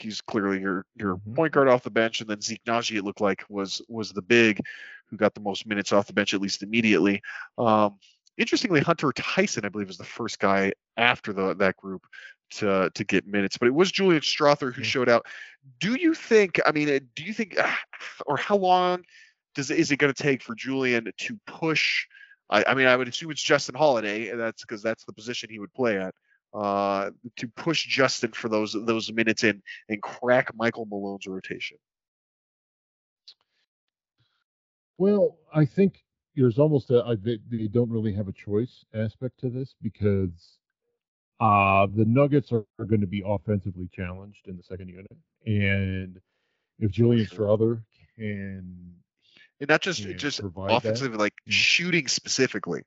he's 0.00 0.20
clearly 0.20 0.60
your 0.60 0.84
your 0.96 1.20
point 1.34 1.52
guard 1.52 1.68
off 1.68 1.82
the 1.82 1.90
bench, 1.90 2.20
and 2.20 2.30
then 2.30 2.40
Zeke 2.40 2.64
Nnaji, 2.64 2.96
it 2.96 3.04
looked 3.04 3.20
like 3.20 3.44
was 3.48 3.82
was 3.88 4.12
the 4.12 4.22
big 4.22 4.60
who 5.08 5.16
got 5.16 5.34
the 5.34 5.40
most 5.40 5.66
minutes 5.66 5.92
off 5.92 6.06
the 6.06 6.12
bench 6.12 6.34
at 6.34 6.40
least 6.40 6.62
immediately. 6.62 7.22
Um, 7.58 7.98
interestingly, 8.36 8.80
Hunter 8.80 9.12
Tyson, 9.12 9.64
I 9.64 9.68
believe, 9.68 9.88
was 9.88 9.98
the 9.98 10.04
first 10.04 10.38
guy 10.38 10.72
after 10.96 11.32
the 11.32 11.54
that 11.54 11.76
group 11.76 12.06
to 12.50 12.90
to 12.94 13.04
get 13.04 13.26
minutes, 13.26 13.58
but 13.58 13.66
it 13.66 13.74
was 13.74 13.90
Julian 13.90 14.22
Strawther 14.22 14.72
who 14.72 14.84
showed 14.84 15.08
out. 15.08 15.26
Do 15.80 15.94
you 15.94 16.14
think? 16.14 16.60
I 16.64 16.72
mean, 16.72 16.88
uh, 16.88 17.00
do 17.14 17.24
you 17.24 17.32
think, 17.32 17.58
or 18.26 18.36
how 18.36 18.56
long 18.56 19.04
does 19.54 19.70
is 19.70 19.90
it 19.90 19.96
going 19.96 20.12
to 20.12 20.22
take 20.22 20.42
for 20.42 20.54
Julian 20.54 21.10
to 21.16 21.40
push? 21.46 22.06
I, 22.48 22.64
I 22.68 22.74
mean, 22.74 22.86
I 22.86 22.96
would 22.96 23.08
assume 23.08 23.30
it's 23.32 23.42
Justin 23.42 23.74
Holiday, 23.74 24.28
and 24.28 24.38
that's 24.38 24.62
because 24.62 24.82
that's 24.82 25.04
the 25.04 25.12
position 25.12 25.50
he 25.50 25.58
would 25.58 25.74
play 25.74 25.98
at. 25.98 26.14
Uh, 26.56 27.10
to 27.36 27.48
push 27.48 27.86
Justin 27.86 28.32
for 28.32 28.48
those 28.48 28.72
those 28.72 29.12
minutes 29.12 29.44
in 29.44 29.62
and 29.88 30.00
crack 30.02 30.54
Michael 30.54 30.86
Malone's 30.86 31.26
rotation? 31.26 31.76
Well, 34.98 35.36
I 35.54 35.66
think 35.66 36.02
there's 36.34 36.58
almost 36.58 36.90
a, 36.90 37.18
they, 37.22 37.38
they 37.50 37.68
don't 37.68 37.90
really 37.90 38.14
have 38.14 38.28
a 38.28 38.32
choice 38.32 38.84
aspect 38.94 39.40
to 39.40 39.50
this 39.50 39.74
because 39.82 40.58
uh, 41.40 41.86
the 41.94 42.06
Nuggets 42.06 42.50
are, 42.52 42.64
are 42.78 42.86
going 42.86 43.02
to 43.02 43.06
be 43.06 43.22
offensively 43.26 43.90
challenged 43.92 44.46
in 44.46 44.56
the 44.56 44.62
second 44.62 44.88
unit, 44.88 45.14
and 45.44 46.18
if 46.78 46.90
Julian 46.90 47.26
Strawther 47.26 47.82
can 48.16 48.94
and 49.60 49.68
not 49.68 49.80
just 49.80 50.02
just 50.02 50.40
provide 50.40 50.70
that, 50.70 50.76
offensive, 50.76 51.14
like 51.16 51.34
shooting 51.48 52.08
specifically. 52.08 52.82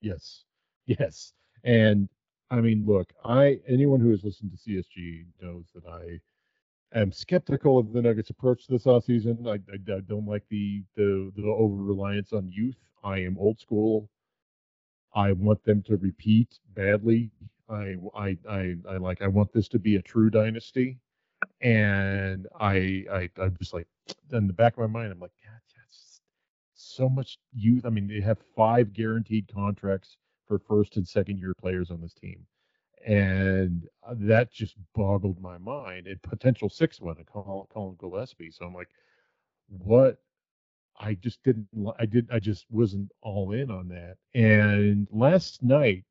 Yes. 0.00 0.44
Yes. 0.86 1.32
And 1.64 2.08
I 2.50 2.60
mean, 2.60 2.84
look, 2.86 3.12
I 3.24 3.60
anyone 3.68 4.00
who 4.00 4.10
has 4.10 4.24
listened 4.24 4.52
to 4.52 4.56
CSG 4.58 5.26
knows 5.40 5.66
that 5.74 5.86
I 5.86 6.20
am 6.98 7.12
skeptical 7.12 7.78
of 7.78 7.92
the 7.92 8.02
Nuggets' 8.02 8.30
approach 8.30 8.66
this 8.66 8.84
offseason. 8.84 9.46
I, 9.48 9.54
I, 9.72 9.96
I 9.96 10.00
don't 10.00 10.26
like 10.26 10.44
the 10.48 10.84
the 10.96 11.32
the 11.36 11.44
over 11.46 11.76
reliance 11.76 12.32
on 12.32 12.48
youth. 12.50 12.78
I 13.04 13.18
am 13.20 13.38
old 13.38 13.60
school. 13.60 14.10
I 15.14 15.32
want 15.32 15.64
them 15.64 15.82
to 15.84 15.96
repeat 15.96 16.60
badly. 16.74 17.30
I 17.68 17.96
I 18.14 18.38
I, 18.48 18.76
I 18.88 18.96
like 18.98 19.20
I 19.22 19.26
want 19.28 19.52
this 19.52 19.68
to 19.68 19.78
be 19.78 19.96
a 19.96 20.02
true 20.02 20.30
dynasty. 20.30 20.98
And 21.62 22.46
I 22.60 23.04
I 23.12 23.30
I'm 23.38 23.56
just 23.58 23.74
like 23.74 23.88
in 24.32 24.46
the 24.46 24.52
back 24.52 24.74
of 24.74 24.80
my 24.80 24.86
mind, 25.00 25.12
I'm 25.12 25.20
like, 25.20 25.32
God, 25.44 25.60
that's 25.76 26.20
so 26.74 27.08
much 27.08 27.38
youth. 27.54 27.86
I 27.86 27.90
mean, 27.90 28.08
they 28.08 28.20
have 28.20 28.38
five 28.56 28.92
guaranteed 28.92 29.48
contracts 29.52 30.16
for 30.46 30.58
first 30.58 30.96
and 30.96 31.06
second 31.06 31.38
year 31.38 31.54
players 31.60 31.90
on 31.90 32.00
this 32.00 32.14
team. 32.14 32.46
And 33.06 33.86
uh, 34.06 34.14
that 34.18 34.52
just 34.52 34.74
boggled 34.94 35.40
my 35.40 35.58
mind. 35.58 36.08
A 36.08 36.28
potential 36.28 36.68
sixth 36.68 37.00
one, 37.00 37.16
Collin, 37.32 37.66
Collin 37.72 37.96
Gillespie. 38.00 38.50
So 38.50 38.64
I'm 38.66 38.74
like, 38.74 38.88
what? 39.68 40.18
I 40.98 41.14
just 41.14 41.42
didn't. 41.44 41.68
I 41.98 42.06
did. 42.06 42.26
I 42.32 42.38
just 42.38 42.64
wasn't 42.70 43.10
all 43.20 43.52
in 43.52 43.70
on 43.70 43.88
that. 43.88 44.16
And 44.34 45.06
last 45.12 45.62
night, 45.62 46.04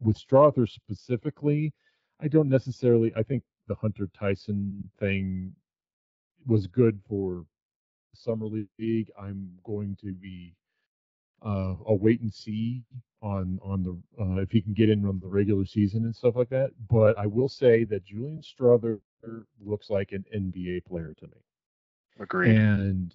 with 0.00 0.18
Strawther 0.18 0.68
specifically, 0.68 1.72
I 2.20 2.28
don't 2.28 2.48
necessarily. 2.48 3.12
I 3.16 3.22
think 3.22 3.44
the 3.68 3.76
Hunter 3.76 4.08
Tyson 4.18 4.90
thing 4.98 5.54
was 6.46 6.66
good 6.66 7.00
for 7.08 7.44
summer 8.14 8.46
league. 8.78 9.10
I'm 9.20 9.50
going 9.64 9.96
to 10.00 10.12
be 10.12 10.54
uh, 11.44 11.74
a 11.86 11.94
wait 11.94 12.20
and 12.20 12.32
see 12.32 12.82
on 13.26 13.58
on 13.62 13.82
the 13.82 14.22
uh, 14.22 14.40
if 14.40 14.50
he 14.50 14.60
can 14.60 14.72
get 14.72 14.88
in 14.88 15.04
on 15.04 15.18
the 15.20 15.26
regular 15.26 15.64
season 15.66 16.04
and 16.04 16.14
stuff 16.14 16.36
like 16.36 16.48
that. 16.50 16.70
But 16.88 17.18
I 17.18 17.26
will 17.26 17.48
say 17.48 17.84
that 17.84 18.04
Julian 18.04 18.40
Strawther 18.40 19.00
looks 19.64 19.90
like 19.90 20.12
an 20.12 20.24
NBA 20.34 20.84
player 20.84 21.12
to 21.18 21.26
me, 21.26 21.40
Agreed. 22.20 22.56
and 22.56 23.14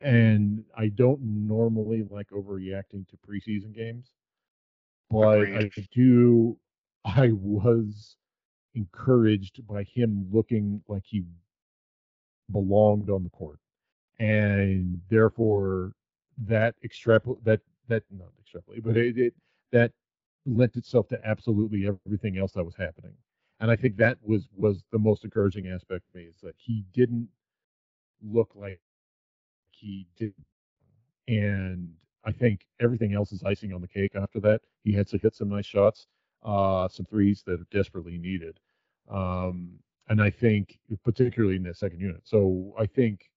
and 0.00 0.64
I 0.76 0.88
don't 0.88 1.20
normally 1.22 2.06
like 2.10 2.28
overreacting 2.30 3.06
to 3.08 3.16
preseason 3.28 3.74
games, 3.74 4.10
but 5.10 5.42
Agreed. 5.42 5.72
I 5.76 5.86
do. 5.92 6.56
I 7.04 7.30
was 7.32 8.16
encouraged 8.74 9.66
by 9.66 9.82
him 9.84 10.26
looking 10.32 10.82
like 10.88 11.02
he 11.04 11.24
belonged 12.52 13.10
on 13.10 13.24
the 13.24 13.30
court, 13.30 13.58
and 14.20 15.00
therefore 15.10 15.92
that 16.46 16.74
extrapolate 16.84 17.44
that 17.44 17.60
that 17.88 18.02
not 18.10 18.28
extrapolate, 18.40 18.84
but 18.84 18.96
it, 18.96 19.18
it 19.18 19.34
that 19.72 19.92
lent 20.46 20.76
itself 20.76 21.08
to 21.08 21.18
absolutely 21.24 21.86
everything 22.06 22.38
else 22.38 22.52
that 22.52 22.64
was 22.64 22.76
happening. 22.76 23.14
And 23.60 23.70
I 23.70 23.76
think 23.76 23.96
that 23.96 24.18
was 24.22 24.48
was 24.54 24.84
the 24.92 24.98
most 24.98 25.24
encouraging 25.24 25.68
aspect 25.68 26.04
for 26.10 26.18
me 26.18 26.24
is 26.24 26.36
that 26.42 26.54
he 26.56 26.84
didn't 26.92 27.28
look 28.22 28.50
like 28.54 28.80
he 29.70 30.06
did, 30.16 30.34
and 31.28 31.92
I 32.24 32.32
think 32.32 32.66
everything 32.80 33.14
else 33.14 33.32
is 33.32 33.42
icing 33.44 33.72
on 33.72 33.80
the 33.80 33.88
cake 33.88 34.14
after 34.14 34.40
that. 34.40 34.60
He 34.84 34.92
had 34.92 35.06
to 35.08 35.18
hit 35.18 35.34
some 35.34 35.48
nice 35.48 35.66
shots, 35.66 36.06
uh, 36.42 36.88
some 36.88 37.06
threes 37.06 37.42
that 37.46 37.60
are 37.60 37.66
desperately 37.70 38.18
needed. 38.18 38.58
Um, 39.10 39.78
and 40.08 40.20
I 40.22 40.30
think 40.30 40.78
particularly 41.04 41.56
in 41.56 41.62
that 41.64 41.76
second 41.76 42.00
unit. 42.00 42.22
So 42.24 42.74
I 42.78 42.86
think 42.86 43.30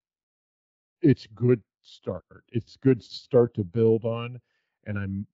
it's 1.02 1.26
good 1.34 1.62
start. 1.90 2.24
It's 2.48 2.76
good 2.76 3.02
start 3.02 3.54
to 3.54 3.64
build 3.64 4.04
on, 4.04 4.40
and 4.86 4.98
I'm 4.98 5.26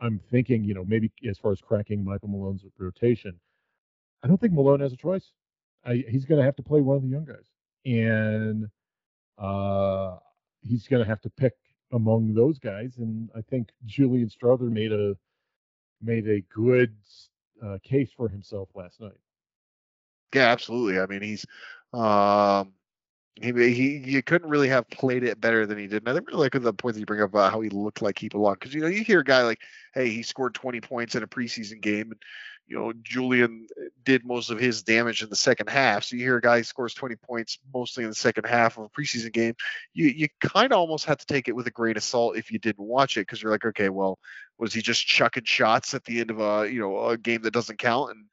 I'm 0.00 0.20
thinking, 0.30 0.64
you 0.64 0.74
know, 0.74 0.84
maybe 0.86 1.10
as 1.28 1.38
far 1.38 1.52
as 1.52 1.60
cracking 1.60 2.04
Michael 2.04 2.28
Malone's 2.28 2.64
rotation, 2.78 3.38
I 4.22 4.28
don't 4.28 4.40
think 4.40 4.52
Malone 4.52 4.80
has 4.80 4.92
a 4.92 4.96
choice. 4.96 5.32
I, 5.84 6.04
he's 6.08 6.24
going 6.24 6.38
to 6.38 6.44
have 6.44 6.56
to 6.56 6.62
play 6.62 6.80
one 6.80 6.96
of 6.96 7.02
the 7.02 7.08
young 7.08 7.24
guys, 7.24 7.50
and 7.84 8.68
uh, 9.38 10.16
he's 10.62 10.88
going 10.88 11.02
to 11.02 11.08
have 11.08 11.20
to 11.22 11.30
pick 11.30 11.54
among 11.92 12.34
those 12.34 12.58
guys. 12.58 12.96
And 12.98 13.30
I 13.36 13.42
think 13.42 13.68
Julian 13.84 14.28
Strawther 14.28 14.70
made 14.70 14.92
a 14.92 15.16
made 16.00 16.28
a 16.28 16.40
good 16.54 16.94
uh, 17.64 17.78
case 17.82 18.10
for 18.16 18.28
himself 18.28 18.68
last 18.74 19.00
night. 19.00 19.18
Yeah, 20.34 20.50
absolutely. 20.50 21.00
I 21.00 21.06
mean, 21.06 21.22
he's 21.22 21.46
um, 21.92 22.72
he 23.40 23.52
he 23.52 23.96
you 23.98 24.22
couldn't 24.22 24.48
really 24.48 24.68
have 24.68 24.88
played 24.90 25.24
it 25.24 25.40
better 25.40 25.66
than 25.66 25.76
he 25.76 25.86
did. 25.86 26.06
And 26.06 26.08
I 26.08 26.20
really 26.20 26.38
like 26.38 26.52
the 26.52 26.72
point 26.72 26.94
that 26.94 27.00
you 27.00 27.06
bring 27.06 27.20
up 27.20 27.30
about 27.30 27.52
how 27.52 27.60
he 27.60 27.68
looked 27.68 28.00
like 28.00 28.18
he 28.18 28.28
belonged 28.28 28.60
because 28.60 28.74
you 28.74 28.80
know 28.80 28.86
you 28.86 29.02
hear 29.02 29.20
a 29.20 29.24
guy 29.24 29.42
like, 29.42 29.60
hey, 29.92 30.08
he 30.08 30.22
scored 30.22 30.54
20 30.54 30.80
points 30.80 31.14
in 31.16 31.24
a 31.24 31.26
preseason 31.26 31.80
game, 31.80 32.12
and 32.12 32.22
you 32.68 32.78
know 32.78 32.92
Julian 33.02 33.66
did 34.04 34.24
most 34.24 34.50
of 34.50 34.60
his 34.60 34.84
damage 34.84 35.22
in 35.22 35.30
the 35.30 35.36
second 35.36 35.68
half. 35.68 36.04
So 36.04 36.14
you 36.14 36.22
hear 36.22 36.36
a 36.36 36.40
guy 36.40 36.62
scores 36.62 36.94
20 36.94 37.16
points 37.16 37.58
mostly 37.72 38.04
in 38.04 38.10
the 38.10 38.14
second 38.14 38.46
half 38.46 38.78
of 38.78 38.84
a 38.84 38.88
preseason 38.88 39.32
game, 39.32 39.54
you 39.94 40.06
you 40.06 40.28
kind 40.40 40.72
of 40.72 40.78
almost 40.78 41.04
have 41.06 41.18
to 41.18 41.26
take 41.26 41.48
it 41.48 41.56
with 41.56 41.66
a 41.66 41.72
grain 41.72 41.96
of 41.96 42.04
salt 42.04 42.36
if 42.36 42.52
you 42.52 42.60
didn't 42.60 42.86
watch 42.86 43.16
it 43.16 43.22
because 43.22 43.42
you're 43.42 43.52
like, 43.52 43.64
okay, 43.64 43.88
well, 43.88 44.18
was 44.58 44.72
he 44.72 44.80
just 44.80 45.04
chucking 45.06 45.44
shots 45.44 45.92
at 45.92 46.04
the 46.04 46.20
end 46.20 46.30
of 46.30 46.40
a 46.40 46.70
you 46.70 46.78
know 46.78 47.08
a 47.08 47.18
game 47.18 47.42
that 47.42 47.52
doesn't 47.52 47.78
count 47.78 48.12
and 48.12 48.26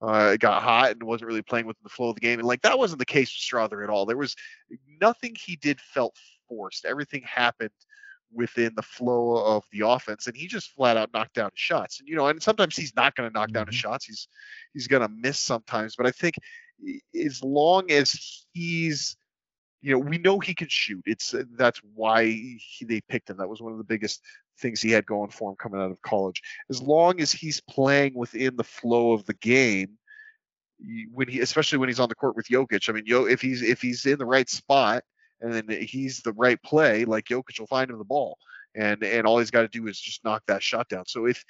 uh, 0.00 0.30
it 0.34 0.40
got 0.40 0.62
hot 0.62 0.92
and 0.92 1.02
wasn't 1.02 1.26
really 1.26 1.42
playing 1.42 1.66
within 1.66 1.82
the 1.82 1.88
flow 1.88 2.10
of 2.10 2.14
the 2.14 2.20
game. 2.20 2.38
And 2.38 2.46
like 2.46 2.62
that 2.62 2.78
wasn't 2.78 3.00
the 3.00 3.06
case 3.06 3.28
with 3.28 3.70
Strawther 3.70 3.82
at 3.82 3.90
all. 3.90 4.06
There 4.06 4.16
was 4.16 4.36
nothing 5.00 5.34
he 5.34 5.56
did 5.56 5.80
felt 5.80 6.16
forced. 6.48 6.84
Everything 6.84 7.22
happened 7.22 7.70
within 8.32 8.74
the 8.74 8.82
flow 8.82 9.36
of 9.56 9.64
the 9.72 9.86
offense, 9.86 10.26
and 10.26 10.36
he 10.36 10.46
just 10.46 10.72
flat 10.72 10.96
out 10.96 11.10
knocked 11.12 11.34
down 11.34 11.50
his 11.52 11.60
shots. 11.60 11.98
And 11.98 12.08
you 12.08 12.14
know, 12.14 12.26
and 12.28 12.42
sometimes 12.42 12.76
he's 12.76 12.94
not 12.94 13.14
going 13.14 13.28
to 13.28 13.32
knock 13.32 13.50
down 13.50 13.66
his 13.66 13.76
shots. 13.76 14.04
He's 14.04 14.28
he's 14.72 14.86
going 14.86 15.02
to 15.02 15.08
miss 15.08 15.38
sometimes. 15.38 15.96
But 15.96 16.06
I 16.06 16.10
think 16.10 16.36
as 17.14 17.42
long 17.42 17.90
as 17.90 18.46
he's 18.52 19.16
you 19.80 19.92
know, 19.92 19.98
we 19.98 20.18
know 20.18 20.38
he 20.40 20.54
can 20.54 20.68
shoot. 20.68 21.02
It's 21.06 21.34
that's 21.56 21.80
why 21.94 22.24
he, 22.24 22.60
they 22.82 23.00
picked 23.08 23.30
him. 23.30 23.36
That 23.36 23.48
was 23.48 23.60
one 23.60 23.72
of 23.72 23.78
the 23.78 23.84
biggest 23.84 24.22
things 24.58 24.80
he 24.80 24.90
had 24.90 25.06
going 25.06 25.30
for 25.30 25.50
him 25.50 25.56
coming 25.56 25.80
out 25.80 25.90
of 25.90 26.02
college. 26.02 26.42
As 26.70 26.82
long 26.82 27.20
as 27.20 27.32
he's 27.32 27.60
playing 27.60 28.14
within 28.14 28.56
the 28.56 28.64
flow 28.64 29.12
of 29.12 29.24
the 29.26 29.34
game, 29.34 29.98
when 31.12 31.28
he, 31.28 31.40
especially 31.40 31.78
when 31.78 31.88
he's 31.88 32.00
on 32.00 32.08
the 32.08 32.14
court 32.14 32.36
with 32.36 32.46
Jokic. 32.46 32.88
I 32.88 32.92
mean, 32.92 33.04
Yo, 33.06 33.24
if 33.24 33.40
he's 33.40 33.62
if 33.62 33.82
he's 33.82 34.06
in 34.06 34.18
the 34.18 34.26
right 34.26 34.48
spot 34.48 35.02
and 35.40 35.52
then 35.52 35.68
he's 35.68 36.20
the 36.20 36.32
right 36.32 36.62
play, 36.62 37.04
like 37.04 37.24
Jokic 37.24 37.58
will 37.58 37.66
find 37.66 37.90
him 37.90 37.98
the 37.98 38.04
ball, 38.04 38.38
and 38.74 39.02
and 39.02 39.26
all 39.26 39.38
he's 39.38 39.50
got 39.50 39.62
to 39.62 39.68
do 39.68 39.86
is 39.88 39.98
just 39.98 40.24
knock 40.24 40.42
that 40.46 40.62
shot 40.62 40.88
down. 40.88 41.06
So 41.06 41.26
if 41.26 41.44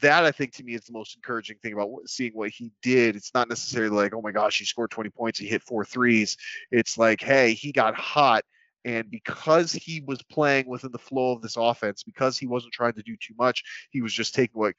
that 0.00 0.24
I 0.24 0.30
think 0.30 0.52
to 0.54 0.64
me 0.64 0.74
is 0.74 0.84
the 0.84 0.92
most 0.92 1.16
encouraging 1.16 1.56
thing 1.62 1.72
about 1.72 1.90
seeing 2.06 2.32
what 2.32 2.50
he 2.50 2.70
did. 2.82 3.16
It's 3.16 3.34
not 3.34 3.48
necessarily 3.48 3.94
like, 3.94 4.14
oh 4.14 4.22
my 4.22 4.30
gosh, 4.30 4.58
he 4.58 4.64
scored 4.64 4.90
20 4.90 5.10
points, 5.10 5.38
he 5.38 5.46
hit 5.46 5.62
four 5.62 5.84
threes. 5.84 6.36
It's 6.70 6.96
like, 6.96 7.20
hey, 7.20 7.54
he 7.54 7.72
got 7.72 7.94
hot, 7.96 8.44
and 8.84 9.10
because 9.10 9.72
he 9.72 10.02
was 10.06 10.22
playing 10.22 10.66
within 10.66 10.92
the 10.92 10.98
flow 10.98 11.32
of 11.32 11.42
this 11.42 11.56
offense, 11.56 12.02
because 12.02 12.36
he 12.38 12.46
wasn't 12.46 12.72
trying 12.72 12.94
to 12.94 13.02
do 13.02 13.16
too 13.16 13.34
much, 13.38 13.62
he 13.90 14.02
was 14.02 14.12
just 14.12 14.34
taking 14.34 14.60
what 14.60 14.74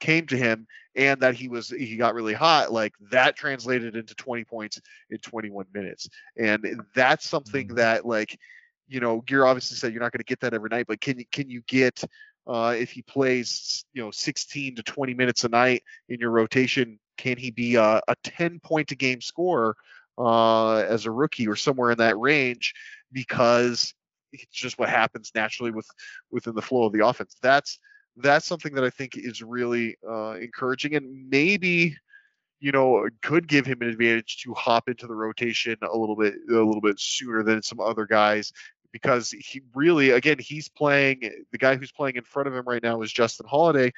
came 0.00 0.26
to 0.26 0.36
him, 0.36 0.66
and 0.94 1.20
that 1.20 1.34
he 1.34 1.48
was 1.48 1.68
he 1.68 1.96
got 1.96 2.14
really 2.14 2.34
hot. 2.34 2.72
Like 2.72 2.94
that 3.10 3.36
translated 3.36 3.96
into 3.96 4.14
20 4.14 4.44
points 4.44 4.80
in 5.10 5.18
21 5.18 5.66
minutes, 5.72 6.08
and 6.36 6.82
that's 6.94 7.26
something 7.26 7.68
that 7.74 8.06
like. 8.06 8.38
You 8.90 9.00
know, 9.00 9.20
Gear 9.20 9.44
obviously 9.44 9.76
said 9.76 9.92
you're 9.92 10.00
not 10.00 10.12
going 10.12 10.20
to 10.20 10.24
get 10.24 10.40
that 10.40 10.54
every 10.54 10.70
night, 10.70 10.86
but 10.88 10.98
can 10.98 11.18
you 11.18 11.26
can 11.30 11.50
you 11.50 11.60
get 11.68 12.02
uh, 12.48 12.74
if 12.76 12.90
he 12.90 13.02
plays, 13.02 13.84
you 13.92 14.02
know, 14.02 14.10
16 14.10 14.76
to 14.76 14.82
20 14.82 15.12
minutes 15.12 15.44
a 15.44 15.48
night 15.50 15.84
in 16.08 16.18
your 16.18 16.30
rotation, 16.30 16.98
can 17.18 17.36
he 17.36 17.50
be 17.50 17.74
a, 17.74 18.00
a 18.08 18.16
10 18.24 18.58
point 18.60 18.90
a 18.90 18.94
game 18.94 19.20
scorer 19.20 19.76
uh, 20.16 20.76
as 20.76 21.04
a 21.04 21.10
rookie 21.10 21.46
or 21.46 21.56
somewhere 21.56 21.90
in 21.90 21.98
that 21.98 22.18
range? 22.18 22.74
Because 23.12 23.94
it's 24.32 24.52
just 24.52 24.78
what 24.78 24.88
happens 24.88 25.32
naturally 25.34 25.70
with 25.70 25.86
within 26.30 26.54
the 26.54 26.62
flow 26.62 26.84
of 26.84 26.92
the 26.92 27.06
offense. 27.06 27.36
That's 27.42 27.78
that's 28.16 28.46
something 28.46 28.74
that 28.74 28.84
I 28.84 28.90
think 28.90 29.16
is 29.16 29.42
really 29.42 29.96
uh, 30.08 30.32
encouraging 30.32 30.94
and 30.94 31.28
maybe 31.30 31.96
you 32.60 32.72
know 32.72 33.08
could 33.22 33.46
give 33.46 33.66
him 33.66 33.80
an 33.82 33.88
advantage 33.88 34.38
to 34.42 34.52
hop 34.54 34.88
into 34.88 35.06
the 35.06 35.14
rotation 35.14 35.76
a 35.82 35.96
little 35.96 36.16
bit 36.16 36.34
a 36.50 36.52
little 36.54 36.80
bit 36.80 36.98
sooner 36.98 37.42
than 37.42 37.62
some 37.62 37.80
other 37.80 38.06
guys 38.06 38.52
because 38.92 39.30
he 39.30 39.62
really 39.74 40.10
again 40.10 40.38
he's 40.38 40.68
playing 40.68 41.20
the 41.52 41.58
guy 41.58 41.76
who's 41.76 41.92
playing 41.92 42.16
in 42.16 42.24
front 42.24 42.48
of 42.48 42.54
him 42.54 42.64
right 42.66 42.82
now 42.82 43.00
is 43.02 43.12
Justin 43.12 43.46
Holiday 43.48 43.92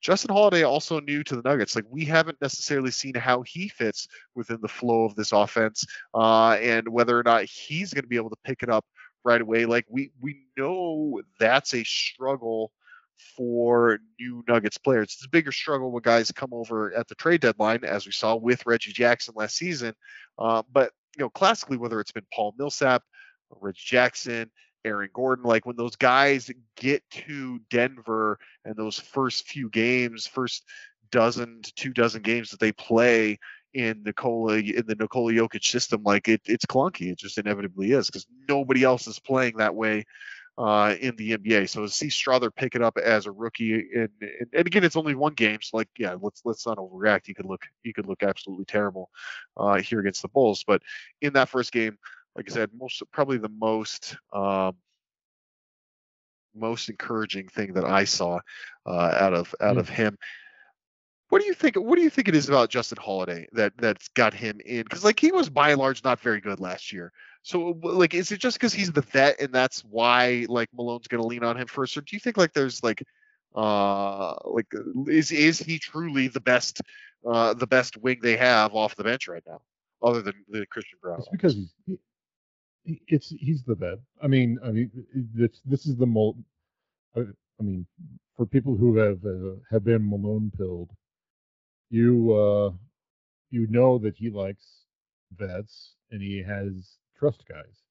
Justin 0.00 0.34
Holiday 0.34 0.62
also 0.62 1.00
new 1.00 1.22
to 1.24 1.36
the 1.36 1.42
Nuggets. 1.42 1.76
Like 1.76 1.84
we 1.88 2.04
haven't 2.04 2.40
necessarily 2.40 2.90
seen 2.90 3.14
how 3.14 3.42
he 3.42 3.68
fits 3.68 4.08
within 4.34 4.58
the 4.60 4.68
flow 4.68 5.04
of 5.04 5.14
this 5.14 5.32
offense, 5.32 5.84
uh, 6.14 6.52
and 6.60 6.88
whether 6.88 7.18
or 7.18 7.22
not 7.22 7.44
he's 7.44 7.92
going 7.92 8.04
to 8.04 8.08
be 8.08 8.16
able 8.16 8.30
to 8.30 8.36
pick 8.44 8.62
it 8.62 8.70
up 8.70 8.84
right 9.24 9.40
away. 9.40 9.66
Like 9.66 9.86
we 9.88 10.12
we 10.20 10.46
know 10.56 11.20
that's 11.38 11.74
a 11.74 11.84
struggle 11.84 12.72
for 13.36 13.98
new 14.18 14.42
Nuggets 14.48 14.78
players. 14.78 15.14
It's 15.16 15.26
a 15.26 15.30
bigger 15.30 15.52
struggle 15.52 15.90
when 15.90 16.02
guys 16.02 16.32
come 16.32 16.50
over 16.52 16.94
at 16.94 17.08
the 17.08 17.14
trade 17.14 17.42
deadline, 17.42 17.84
as 17.84 18.06
we 18.06 18.12
saw 18.12 18.34
with 18.36 18.64
Reggie 18.66 18.92
Jackson 18.92 19.34
last 19.36 19.56
season. 19.56 19.94
Uh, 20.38 20.62
but 20.72 20.92
you 21.16 21.24
know, 21.24 21.30
classically, 21.30 21.76
whether 21.76 22.00
it's 22.00 22.12
been 22.12 22.26
Paul 22.32 22.54
Millsap, 22.58 23.02
Reggie 23.60 23.82
Jackson, 23.84 24.50
Aaron 24.84 25.10
Gordon, 25.12 25.44
like 25.44 25.66
when 25.66 25.76
those 25.76 25.96
guys 25.96 26.50
get 26.76 27.02
to 27.10 27.60
Denver 27.70 28.38
and 28.64 28.76
those 28.76 28.98
first 28.98 29.46
few 29.46 29.68
games, 29.68 30.26
first 30.26 30.64
dozen 31.10 31.60
to 31.62 31.74
two 31.74 31.92
dozen 31.92 32.22
games 32.22 32.50
that 32.50 32.60
they 32.60 32.72
play 32.72 33.38
in 33.74 34.02
Nikola 34.04 34.54
in 34.54 34.86
the 34.86 34.96
Nikola 34.96 35.32
Jokic 35.32 35.64
system, 35.64 36.02
like 36.02 36.28
it, 36.28 36.40
it's 36.46 36.66
clunky. 36.66 37.12
It 37.12 37.18
just 37.18 37.38
inevitably 37.38 37.92
is 37.92 38.06
because 38.06 38.26
nobody 38.48 38.82
else 38.82 39.06
is 39.06 39.18
playing 39.18 39.58
that 39.58 39.74
way 39.74 40.04
uh, 40.58 40.94
in 41.00 41.16
the 41.16 41.36
NBA. 41.36 41.68
So 41.68 41.82
to 41.82 41.88
see 41.88 42.08
Strawther 42.08 42.54
pick 42.54 42.74
it 42.74 42.82
up 42.82 42.98
as 42.98 43.26
a 43.26 43.32
rookie, 43.32 43.74
and, 43.94 44.08
and, 44.20 44.48
and, 44.52 44.66
again, 44.66 44.84
it's 44.84 44.96
only 44.96 45.14
one 45.14 45.34
game, 45.34 45.58
so 45.62 45.76
like 45.76 45.88
yeah, 45.98 46.16
let's 46.20 46.42
let's 46.44 46.66
not 46.66 46.78
overreact. 46.78 47.26
He 47.26 47.34
could 47.34 47.46
look 47.46 47.64
he 47.82 47.92
could 47.92 48.06
look 48.06 48.22
absolutely 48.22 48.64
terrible 48.64 49.10
uh, 49.56 49.80
here 49.80 50.00
against 50.00 50.22
the 50.22 50.28
Bulls, 50.28 50.64
but 50.66 50.82
in 51.20 51.32
that 51.34 51.48
first 51.48 51.72
game, 51.72 51.96
like 52.36 52.50
I 52.50 52.54
said, 52.54 52.70
most 52.76 53.02
probably 53.12 53.38
the 53.38 53.48
most 53.48 54.16
um, 54.32 54.76
most 56.54 56.88
encouraging 56.88 57.48
thing 57.48 57.74
that 57.74 57.84
I 57.84 58.04
saw 58.04 58.40
uh, 58.86 59.14
out 59.18 59.34
of 59.34 59.54
out 59.60 59.76
mm. 59.76 59.80
of 59.80 59.88
him. 59.88 60.18
What 61.28 61.40
do 61.40 61.46
you 61.46 61.54
think? 61.54 61.76
What 61.76 61.96
do 61.96 62.02
you 62.02 62.10
think 62.10 62.28
it 62.28 62.34
is 62.34 62.48
about 62.48 62.70
Justin 62.70 62.98
Holiday 63.00 63.46
that 63.52 63.72
that's 63.78 64.08
got 64.08 64.34
him 64.34 64.60
in? 64.64 64.82
Because 64.82 65.04
like 65.04 65.20
he 65.20 65.30
was 65.30 65.48
by 65.48 65.70
and 65.70 65.78
large 65.78 66.02
not 66.02 66.20
very 66.20 66.40
good 66.40 66.58
last 66.58 66.92
year. 66.92 67.12
So 67.42 67.78
like, 67.82 68.14
is 68.14 68.32
it 68.32 68.40
just 68.40 68.58
because 68.58 68.72
he's 68.72 68.90
the 68.92 69.00
vet 69.00 69.40
and 69.40 69.52
that's 69.52 69.82
why 69.82 70.46
like 70.48 70.68
Malone's 70.74 71.06
gonna 71.06 71.26
lean 71.26 71.44
on 71.44 71.56
him 71.56 71.68
first, 71.68 71.96
or 71.96 72.00
do 72.00 72.16
you 72.16 72.20
think 72.20 72.36
like 72.36 72.52
there's 72.52 72.82
like 72.82 73.02
uh 73.54 74.34
like 74.44 74.66
is 75.06 75.30
is 75.30 75.58
he 75.58 75.78
truly 75.78 76.28
the 76.28 76.40
best 76.40 76.82
uh 77.28 77.54
the 77.54 77.66
best 77.66 77.96
wing 77.96 78.18
they 78.22 78.36
have 78.36 78.74
off 78.74 78.96
the 78.96 79.04
bench 79.04 79.28
right 79.28 79.42
now, 79.46 79.60
other 80.02 80.22
than 80.22 80.34
the 80.48 80.66
Christian 80.66 80.98
Braun? 81.00 81.20
It's 81.20 81.28
because 81.28 81.54
he, 81.86 81.98
it's 82.84 83.28
he's 83.28 83.62
the 83.64 83.74
vet. 83.74 83.98
I 84.22 84.26
mean, 84.26 84.58
I 84.64 84.70
mean 84.70 84.90
this 85.34 85.60
this 85.64 85.86
is 85.86 85.96
the 85.96 86.06
mold. 86.06 86.36
I, 87.16 87.20
I 87.60 87.62
mean, 87.62 87.86
for 88.36 88.46
people 88.46 88.76
who 88.76 88.96
have 88.96 89.24
uh, 89.24 89.56
have 89.70 89.84
been 89.84 90.08
Malone 90.08 90.50
pilled, 90.56 90.90
you 91.90 92.32
uh 92.34 92.72
you 93.50 93.66
know 93.68 93.98
that 93.98 94.16
he 94.16 94.30
likes 94.30 94.84
vets 95.36 95.94
and 96.10 96.22
he 96.22 96.42
has 96.42 96.98
trust 97.18 97.44
guys. 97.48 97.82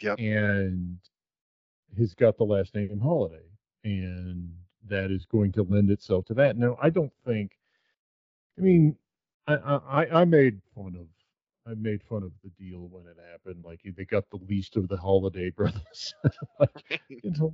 Yep. 0.00 0.18
And 0.18 0.98
he's 1.96 2.14
got 2.14 2.36
the 2.36 2.44
last 2.44 2.74
name 2.74 2.98
Holiday, 3.00 3.44
and 3.84 4.50
that 4.88 5.10
is 5.10 5.26
going 5.26 5.52
to 5.52 5.62
lend 5.62 5.90
itself 5.90 6.24
to 6.26 6.34
that. 6.34 6.56
Now, 6.56 6.76
I 6.82 6.90
don't 6.90 7.12
think. 7.24 7.52
I 8.58 8.62
mean, 8.62 8.96
I 9.46 9.54
I, 9.54 10.20
I 10.20 10.24
made 10.24 10.60
fun 10.74 10.96
of 10.98 11.06
I 11.66 11.74
made 11.74 12.02
fun 12.02 12.22
of 12.22 12.32
the 12.42 12.50
deal 12.58 12.88
when 12.90 13.06
it 13.06 13.16
happened. 13.30 13.64
Like 13.64 13.80
they 13.84 14.04
got 14.04 14.28
the 14.30 14.40
least 14.48 14.76
of 14.76 14.88
the 14.88 14.96
Holiday 14.96 15.50
brothers. 15.56 16.14
like, 16.58 17.00
you 17.08 17.32
know, 17.38 17.52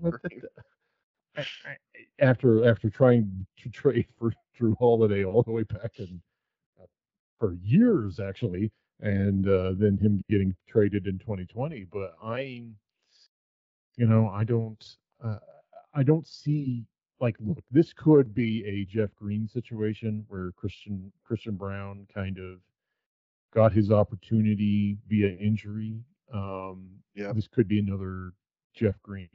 I, 1.37 1.41
I, 1.43 1.77
after 2.21 2.69
after 2.69 2.91
trying 2.91 3.47
to 3.59 3.69
trade 3.69 4.07
for 4.19 4.33
Jrue 4.59 4.77
Holiday 4.79 5.25
all 5.25 5.43
the 5.43 5.53
way 5.53 5.63
back 5.65 5.99
in 5.99 6.21
uh, 6.81 6.87
for 7.39 7.55
years 7.63 8.19
actually, 8.19 8.71
and 9.01 9.49
uh, 9.49 9.73
then 9.77 9.99
him 9.99 10.23
getting 10.29 10.55
traded 10.69 11.07
in 11.07 11.19
2020. 11.19 11.87
But 11.93 12.15
I, 12.23 12.65
you 13.97 14.07
know, 14.07 14.29
I 14.29 14.45
don't, 14.45 14.85
uh, 15.23 15.39
I 15.95 16.03
don't 16.03 16.27
see 16.27 16.85
like 17.21 17.37
look, 17.41 17.59
this 17.71 17.93
could 17.93 18.35
be 18.35 18.65
a 18.65 18.85
Jeff 18.85 19.15
Green 19.17 19.49
situation 19.49 20.25
where 20.29 20.53
Christian 20.53 21.13
Christian 21.25 21.57
Braun 21.57 22.07
kind 22.13 22.39
of 22.39 22.61
got 23.55 23.72
his 23.72 23.90
opportunity 23.90 24.99
via 25.09 25.28
injury. 25.28 26.01
Um, 26.32 26.88
yeah, 27.14 27.32
this 27.32 27.49
could 27.49 27.68
be 27.68 27.78
another 27.78 28.32
Jeff 28.74 29.01
Green, 29.03 29.28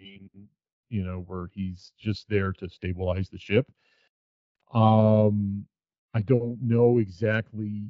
you 0.90 1.04
know, 1.04 1.24
where 1.28 1.48
he's 1.54 1.92
just 2.00 2.28
there 2.30 2.54
to 2.54 2.70
stabilize 2.70 3.30
the 3.30 3.40
ship. 3.40 3.66
Um, 4.74 5.66
I 6.14 6.22
don't 6.22 6.60
know 6.62 7.00
exactly 7.00 7.90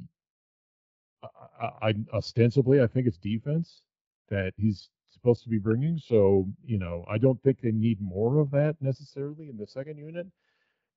I, 1.60 1.88
I, 1.88 1.94
ostensibly 2.12 2.82
I 2.82 2.86
think 2.86 3.06
it's 3.06 3.18
defense 3.18 3.82
that 4.30 4.52
he's 4.56 4.90
supposed 5.10 5.42
to 5.44 5.48
be 5.48 5.58
bringing. 5.58 5.98
So 5.98 6.46
you 6.64 6.78
know, 6.78 7.04
I 7.08 7.18
don't 7.18 7.40
think 7.42 7.60
they 7.60 7.72
need 7.72 8.00
more 8.00 8.40
of 8.40 8.50
that 8.52 8.76
necessarily 8.80 9.48
in 9.48 9.56
the 9.56 9.66
second 9.66 9.98
unit. 9.98 10.26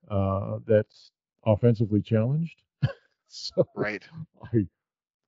Uh, 0.10 0.60
that's 0.66 1.12
offensively 1.46 2.02
challenged. 2.02 2.62
so 3.28 3.68
right. 3.76 4.04
I 4.54 4.68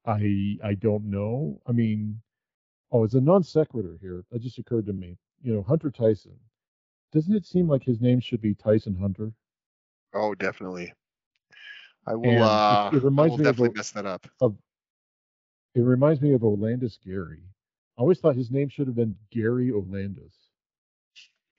I 0.09 0.57
I 0.63 0.73
don't 0.73 1.05
know. 1.05 1.61
I 1.67 1.71
mean, 1.71 2.19
oh, 2.91 3.03
it's 3.03 3.13
a 3.13 3.21
non 3.21 3.43
sequitur 3.43 3.97
here. 4.01 4.23
That 4.31 4.41
just 4.41 4.57
occurred 4.57 4.87
to 4.87 4.93
me. 4.93 5.17
You 5.41 5.53
know, 5.53 5.61
Hunter 5.61 5.91
Tyson. 5.91 6.37
Doesn't 7.11 7.35
it 7.35 7.45
seem 7.45 7.67
like 7.67 7.83
his 7.83 8.01
name 8.01 8.19
should 8.19 8.41
be 8.41 8.55
Tyson 8.55 8.95
Hunter? 8.95 9.31
Oh, 10.13 10.35
definitely. 10.35 10.93
I 12.07 12.15
will. 12.15 12.43
uh, 12.43 12.89
it, 12.91 12.97
it 12.97 13.03
reminds 13.03 13.37
me 13.37 13.43
definitely 13.43 13.69
of, 13.69 13.75
mess 13.75 13.91
that 13.91 14.05
up. 14.05 14.27
Of 14.41 14.55
it 15.75 15.81
reminds 15.81 16.21
me 16.21 16.33
of 16.33 16.41
Olandis 16.41 16.97
Gary. 17.03 17.43
I 17.97 18.01
always 18.01 18.19
thought 18.19 18.35
his 18.35 18.51
name 18.51 18.69
should 18.69 18.87
have 18.87 18.95
been 18.95 19.15
Gary 19.31 19.69
Olandis. 19.69 20.33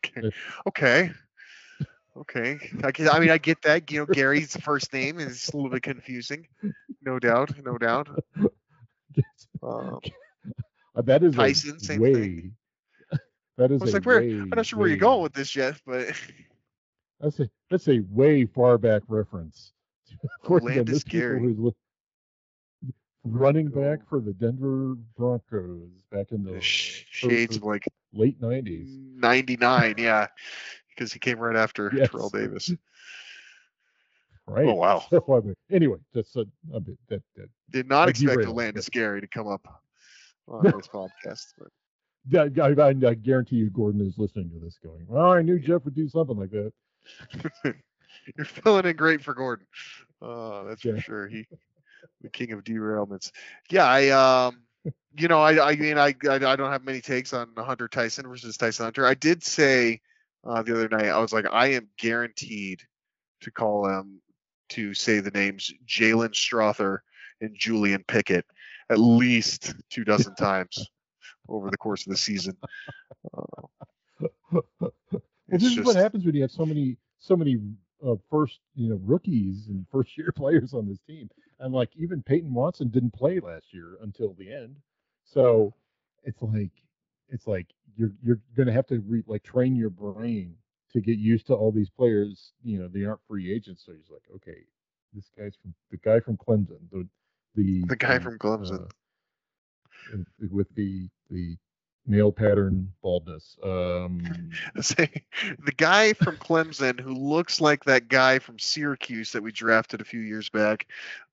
Okay. 0.05 0.31
Okay. 0.67 1.13
I, 2.85 2.93
can, 2.93 3.09
I 3.09 3.21
mean, 3.21 3.31
I 3.31 3.39
get 3.39 3.63
that. 3.63 3.91
You 3.91 4.01
know, 4.01 4.07
Gary's 4.07 4.57
first 4.57 4.93
name 4.93 5.21
is 5.21 5.49
a 5.49 5.57
little 5.57 5.71
bit 5.71 5.83
confusing. 5.83 6.47
No 7.03 7.19
doubt. 7.19 7.53
No 7.65 7.79
doubt. 7.79 8.09
Um, 9.63 10.01
that 10.95 11.23
is 11.23 11.35
Tyson, 11.35 11.79
same 11.81 12.01
way, 12.01 12.15
thing. 12.15 12.57
That 13.59 13.71
is 13.71 13.83
I 13.83 13.85
was 13.85 13.93
like, 13.93 14.07
where, 14.07 14.21
I'm 14.21 14.49
not 14.49 14.65
sure 14.65 14.79
way, 14.79 14.81
where 14.81 14.89
you're 14.89 14.97
going 14.97 15.23
with 15.23 15.35
this 15.35 15.55
yet, 15.55 15.79
but 15.85 16.15
that's 17.21 17.39
a 17.41 17.51
that's 17.71 17.89
a 17.89 18.01
way 18.09 18.47
far 18.47 18.79
back 18.79 19.03
reference. 19.09 19.73
Gary 21.07 21.57
running 23.25 23.69
back 23.69 23.99
for 24.09 24.21
the 24.21 24.33
Denver 24.33 24.95
Broncos 25.17 25.91
back 26.11 26.33
in 26.33 26.43
the 26.43 26.59
shades 26.61 27.57
of 27.57 27.65
like 27.65 27.85
late 28.15 28.41
90s. 28.41 28.89
99, 29.17 29.95
yeah, 29.99 30.27
because 31.01 31.15
he 31.15 31.19
came 31.19 31.39
right 31.39 31.57
after 31.57 31.91
yes. 31.95 32.11
Terrell 32.11 32.29
Davis. 32.29 32.71
Right. 34.47 34.67
Oh 34.67 34.75
wow. 34.75 35.03
anyway, 35.71 35.97
that's 36.13 36.37
a, 36.37 36.45
a 36.75 36.81
bit 36.81 36.99
that, 37.09 37.23
that 37.37 37.49
did 37.71 37.89
not 37.89 38.11
expect 38.11 38.47
Landis 38.47 38.91
Gary 38.91 39.23
to 39.23 39.27
come 39.27 39.49
up 39.49 39.67
on 40.47 40.65
this 40.65 40.89
podcast. 40.89 41.47
But. 41.59 41.69
Yeah, 42.29 42.49
I, 42.63 42.69
I, 42.79 42.89
I, 42.89 43.15
guarantee 43.15 43.57
you, 43.57 43.71
Gordon 43.71 44.07
is 44.07 44.19
listening 44.19 44.51
to 44.51 44.61
this, 44.63 44.77
going, 44.85 45.07
"Well, 45.09 45.33
I 45.33 45.41
knew 45.41 45.59
Jeff 45.59 45.87
would 45.87 45.95
do 45.95 46.07
something 46.07 46.37
like 46.37 46.51
that." 46.51 46.71
You're 48.37 48.45
filling 48.45 48.85
in 48.85 48.95
great 48.95 49.23
for 49.23 49.33
Gordon. 49.33 49.67
Uh, 50.21 50.65
that's 50.65 50.85
yeah. 50.85 50.97
for 50.97 51.01
sure. 51.01 51.29
He 51.29 51.47
the 52.21 52.29
king 52.29 52.53
of 52.53 52.63
derailments. 52.63 53.33
Yeah, 53.71 53.87
I 53.87 54.11
um, 54.11 54.61
you 55.17 55.29
know, 55.29 55.41
I 55.41 55.71
I 55.71 55.77
mean, 55.77 55.97
I 55.97 56.15
I, 56.29 56.35
I 56.35 56.57
don't 56.57 56.71
have 56.71 56.85
many 56.85 57.01
takes 57.01 57.33
on 57.33 57.55
Hunter 57.57 57.89
Tyson 57.89 58.29
versus 58.29 58.59
Tyson 58.59 58.85
Hunter. 58.85 59.07
I 59.07 59.15
did 59.15 59.43
say 59.43 60.03
uh, 60.45 60.63
the 60.63 60.73
other 60.73 60.89
night, 60.89 61.07
I 61.07 61.19
was 61.19 61.33
like, 61.33 61.47
I 61.51 61.69
am 61.69 61.89
guaranteed 61.99 62.81
to 63.43 63.51
call 63.51 63.89
him 63.89 64.21
to 64.71 64.95
say 64.95 65.21
the 65.21 65.31
names 65.31 65.73
Jalen 65.87 66.33
Strawther 66.33 66.99
and 67.41 67.55
Julian 67.55 68.05
Pickett 68.07 68.45
at 68.91 68.99
least 68.99 69.75
two 69.91 70.05
dozen 70.05 70.35
times 70.35 70.89
over 71.49 71.71
the 71.71 71.77
course 71.77 72.07
of 72.07 72.11
the 72.11 72.17
season. 72.17 72.57
Uh, 73.35 73.63
well, 74.51 74.93
this 75.49 75.63
just, 75.63 75.79
is 75.79 75.85
what 75.85 75.97
happens 75.97 76.25
when 76.25 76.35
you 76.35 76.43
have 76.43 76.51
so 76.51 76.65
many 76.65 76.97
so 77.19 77.37
many 77.37 77.59
uh, 78.07 78.15
first 78.31 78.61
you 78.75 78.89
know 78.89 79.01
rookies 79.05 79.67
and 79.69 79.87
first 79.93 80.17
year 80.17 80.33
players 80.33 80.75
on 80.75 80.89
this 80.89 81.01
team. 81.07 81.29
And 81.59 81.75
like 81.75 81.91
even 81.97 82.23
Peyton 82.23 82.55
Watson 82.55 82.89
didn't 82.89 83.13
play 83.13 83.41
last 83.41 83.67
year 83.73 83.99
until 84.03 84.35
the 84.39 84.53
end. 84.53 84.77
So 85.25 85.75
it's 86.25 86.41
like 86.41 86.71
it's 87.31 87.47
like 87.47 87.67
you're 87.97 88.13
you're 88.23 88.41
gonna 88.57 88.73
have 88.73 88.87
to 88.89 89.01
re, 89.07 89.23
like 89.27 89.43
train 89.43 89.77
your 89.77 89.91
brain 89.91 90.55
to 90.93 91.01
get 91.01 91.19
used 91.19 91.47
to 91.47 91.55
all 91.55 91.73
these 91.73 91.91
players. 91.91 92.53
You 92.63 92.81
know, 92.81 92.89
they 92.89 93.05
aren't 93.05 93.21
free 93.29 93.53
agents, 93.53 93.85
so 93.85 93.93
he's 93.93 94.11
like, 94.11 94.23
okay, 94.37 94.65
this 95.13 95.31
guy's 95.37 95.55
from 95.61 95.75
the 95.91 95.97
guy 95.99 96.21
from 96.21 96.37
Clemson, 96.37 96.79
the 96.91 97.07
the 97.55 97.85
the 97.87 97.97
guy 97.97 98.17
uh, 98.17 98.21
from 98.21 98.39
Clemson, 98.39 98.87
uh, 100.15 100.17
with 100.51 100.69
the 100.75 101.09
the 101.31 101.57
male 102.07 102.33
pattern 102.33 102.93
baldness. 103.03 103.57
Um, 103.63 104.51
Say, 104.81 105.09
the 105.65 105.73
guy 105.73 106.13
from 106.15 106.37
Clemson 106.37 106.99
who 106.99 107.15
looks 107.15 107.61
like 107.61 107.85
that 107.85 108.09
guy 108.09 108.39
from 108.39 108.59
Syracuse 108.59 109.33
that 109.33 109.43
we 109.43 109.53
drafted 109.53 110.01
a 110.01 110.05
few 110.05 110.21
years 110.21 110.49
back. 110.49 110.87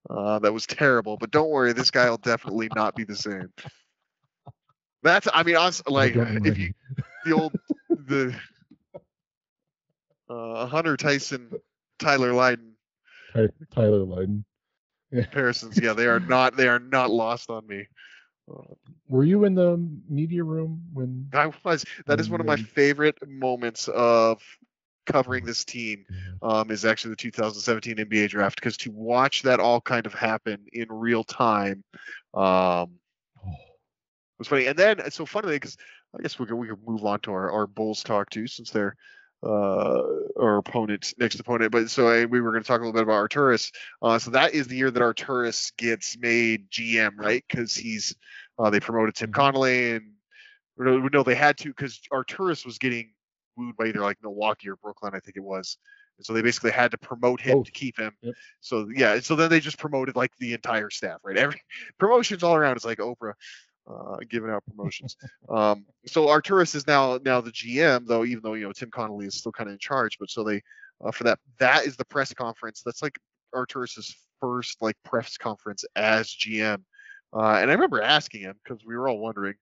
Uh, 0.09 0.39
that 0.39 0.53
was 0.53 0.65
terrible, 0.65 1.17
but 1.17 1.31
don't 1.31 1.49
worry, 1.49 1.73
this 1.73 1.91
guy 1.91 2.09
will 2.09 2.17
definitely 2.17 2.69
not 2.75 2.95
be 2.95 3.03
the 3.03 3.15
same. 3.15 3.51
That's, 5.03 5.27
I 5.33 5.43
mean, 5.43 5.55
honestly, 5.55 5.93
like 5.93 6.15
if 6.45 6.57
you 6.57 6.73
the 7.25 7.31
old 7.33 7.53
the 8.07 8.35
uh, 10.29 10.65
Hunter 10.67 10.97
Tyson, 10.97 11.51
Tyler 11.99 12.33
Lydon 12.33 12.73
Ty- 13.33 13.49
Tyler 13.73 14.03
Lydon. 14.03 14.45
comparisons, 15.13 15.79
yeah, 15.81 15.93
they 15.93 16.07
are 16.07 16.19
not 16.19 16.57
they 16.57 16.67
are 16.67 16.79
not 16.79 17.09
lost 17.09 17.49
on 17.49 17.65
me. 17.67 17.87
Uh, 18.51 18.73
Were 19.07 19.23
you 19.23 19.45
in 19.45 19.55
the 19.55 19.77
media 20.09 20.43
room 20.43 20.81
when? 20.93 21.29
I 21.33 21.51
was 21.63 21.85
that 22.05 22.19
is 22.19 22.29
one 22.29 22.39
of 22.39 22.47
my 22.47 22.55
favorite 22.55 23.17
moments 23.27 23.87
of 23.87 24.41
covering 25.05 25.45
this 25.45 25.65
team. 25.65 26.05
Um, 26.41 26.69
is 26.69 26.85
actually 26.85 27.11
the 27.11 27.17
2017 27.17 27.99
NBA 27.99 28.27
draft 28.27 28.59
because 28.59 28.77
to 28.77 28.91
watch 28.91 29.41
that 29.43 29.59
all 29.59 29.81
kind 29.81 30.05
of 30.05 30.13
happen 30.13 30.65
in 30.71 30.87
real 30.89 31.23
time, 31.23 31.83
um, 32.33 32.91
was 34.39 34.47
funny. 34.47 34.67
And 34.67 34.77
then 34.77 34.99
it's 34.99 35.15
so 35.15 35.25
funny 35.25 35.47
because 35.49 35.77
I 36.17 36.21
guess 36.21 36.37
we 36.39 36.45
could 36.45 36.55
we 36.55 36.67
could 36.67 36.85
move 36.85 37.03
on 37.05 37.19
to 37.21 37.31
our, 37.31 37.51
our 37.51 37.67
Bulls 37.67 38.03
talk 38.03 38.29
too, 38.29 38.47
since 38.47 38.69
they're 38.71 38.95
uh, 39.43 40.01
our 40.39 40.57
opponent, 40.57 41.13
next 41.17 41.39
opponent. 41.39 41.71
But 41.71 41.89
so 41.89 42.07
uh, 42.07 42.25
we 42.27 42.41
were 42.41 42.51
going 42.51 42.63
to 42.63 42.67
talk 42.67 42.79
a 42.81 42.83
little 42.83 42.93
bit 42.93 43.03
about 43.03 43.29
Arturas. 43.29 43.71
Uh, 44.01 44.17
so 44.19 44.31
that 44.31 44.53
is 44.53 44.67
the 44.67 44.75
year 44.75 44.89
that 44.91 45.01
Arturas 45.01 45.71
gets 45.77 46.17
made 46.17 46.69
GM, 46.71 47.11
right? 47.17 47.43
Because 47.47 47.75
he's 47.75 48.15
uh, 48.57 48.69
they 48.69 48.79
promoted 48.79 49.15
Tim 49.15 49.29
Mhm. 49.29 49.35
Connolly 49.35 49.91
and 49.95 50.11
no, 50.79 51.23
they 51.23 51.35
had 51.35 51.57
to 51.59 51.69
because 51.69 51.99
Arturas 52.13 52.65
was 52.65 52.77
getting 52.77 53.11
wooed 53.55 53.75
by 53.77 53.87
either 53.87 54.01
like 54.01 54.17
Milwaukee 54.21 54.69
or 54.69 54.75
Brooklyn, 54.75 55.13
I 55.15 55.19
think 55.19 55.35
it 55.37 55.43
was. 55.43 55.77
And 56.17 56.25
so 56.25 56.33
they 56.33 56.41
basically 56.41 56.71
had 56.71 56.91
to 56.91 56.97
promote 56.97 57.41
him 57.41 57.57
Both. 57.57 57.65
to 57.67 57.71
keep 57.71 57.97
him. 57.99 58.15
Yep. 58.21 58.35
So 58.59 58.87
yeah, 58.93 59.19
so 59.19 59.35
then 59.35 59.49
they 59.49 59.59
just 59.59 59.77
promoted 59.79 60.15
like 60.15 60.31
the 60.37 60.53
entire 60.53 60.89
staff, 60.89 61.19
right? 61.23 61.37
Every 61.37 61.61
promotions 61.99 62.43
all 62.43 62.55
around. 62.55 62.75
It's 62.75 62.85
like 62.85 62.99
Oprah 62.99 63.33
uh, 63.89 64.17
giving 64.29 64.49
out 64.49 64.63
promotions. 64.65 65.15
um, 65.49 65.85
so 66.05 66.27
Arturas 66.27 66.75
is 66.75 66.87
now 66.87 67.19
now 67.23 67.41
the 67.41 67.51
GM, 67.51 68.05
though, 68.05 68.25
even 68.25 68.41
though 68.43 68.53
you 68.53 68.65
know 68.65 68.73
Tim 68.73 68.91
Connolly 68.91 69.27
is 69.27 69.35
still 69.35 69.51
kind 69.51 69.69
of 69.69 69.73
in 69.73 69.79
charge. 69.79 70.17
But 70.19 70.29
so 70.29 70.43
they 70.43 70.61
uh, 71.03 71.11
for 71.11 71.23
that 71.25 71.39
that 71.59 71.85
is 71.85 71.95
the 71.95 72.05
press 72.05 72.33
conference. 72.33 72.81
That's 72.83 73.01
like 73.01 73.19
Arturas's 73.53 74.15
first 74.39 74.81
like 74.81 74.95
press 75.03 75.37
conference 75.37 75.85
as 75.95 76.27
GM. 76.27 76.83
Uh, 77.33 77.57
and 77.61 77.69
I 77.69 77.73
remember 77.73 78.01
asking 78.01 78.41
him 78.41 78.55
because 78.63 78.83
we 78.85 78.95
were 78.95 79.07
all 79.07 79.19
wondering, 79.19 79.55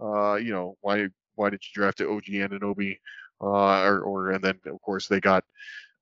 uh, 0.00 0.34
you 0.34 0.52
know, 0.52 0.76
why 0.80 1.08
why 1.34 1.50
did 1.50 1.62
you 1.62 1.80
draft 1.80 2.00
OG 2.00 2.24
Anunoby? 2.24 2.98
Uh, 3.42 3.80
or, 3.84 4.00
or 4.00 4.30
and 4.32 4.44
then 4.44 4.58
of 4.66 4.82
course 4.82 5.08
they 5.08 5.18
got 5.18 5.44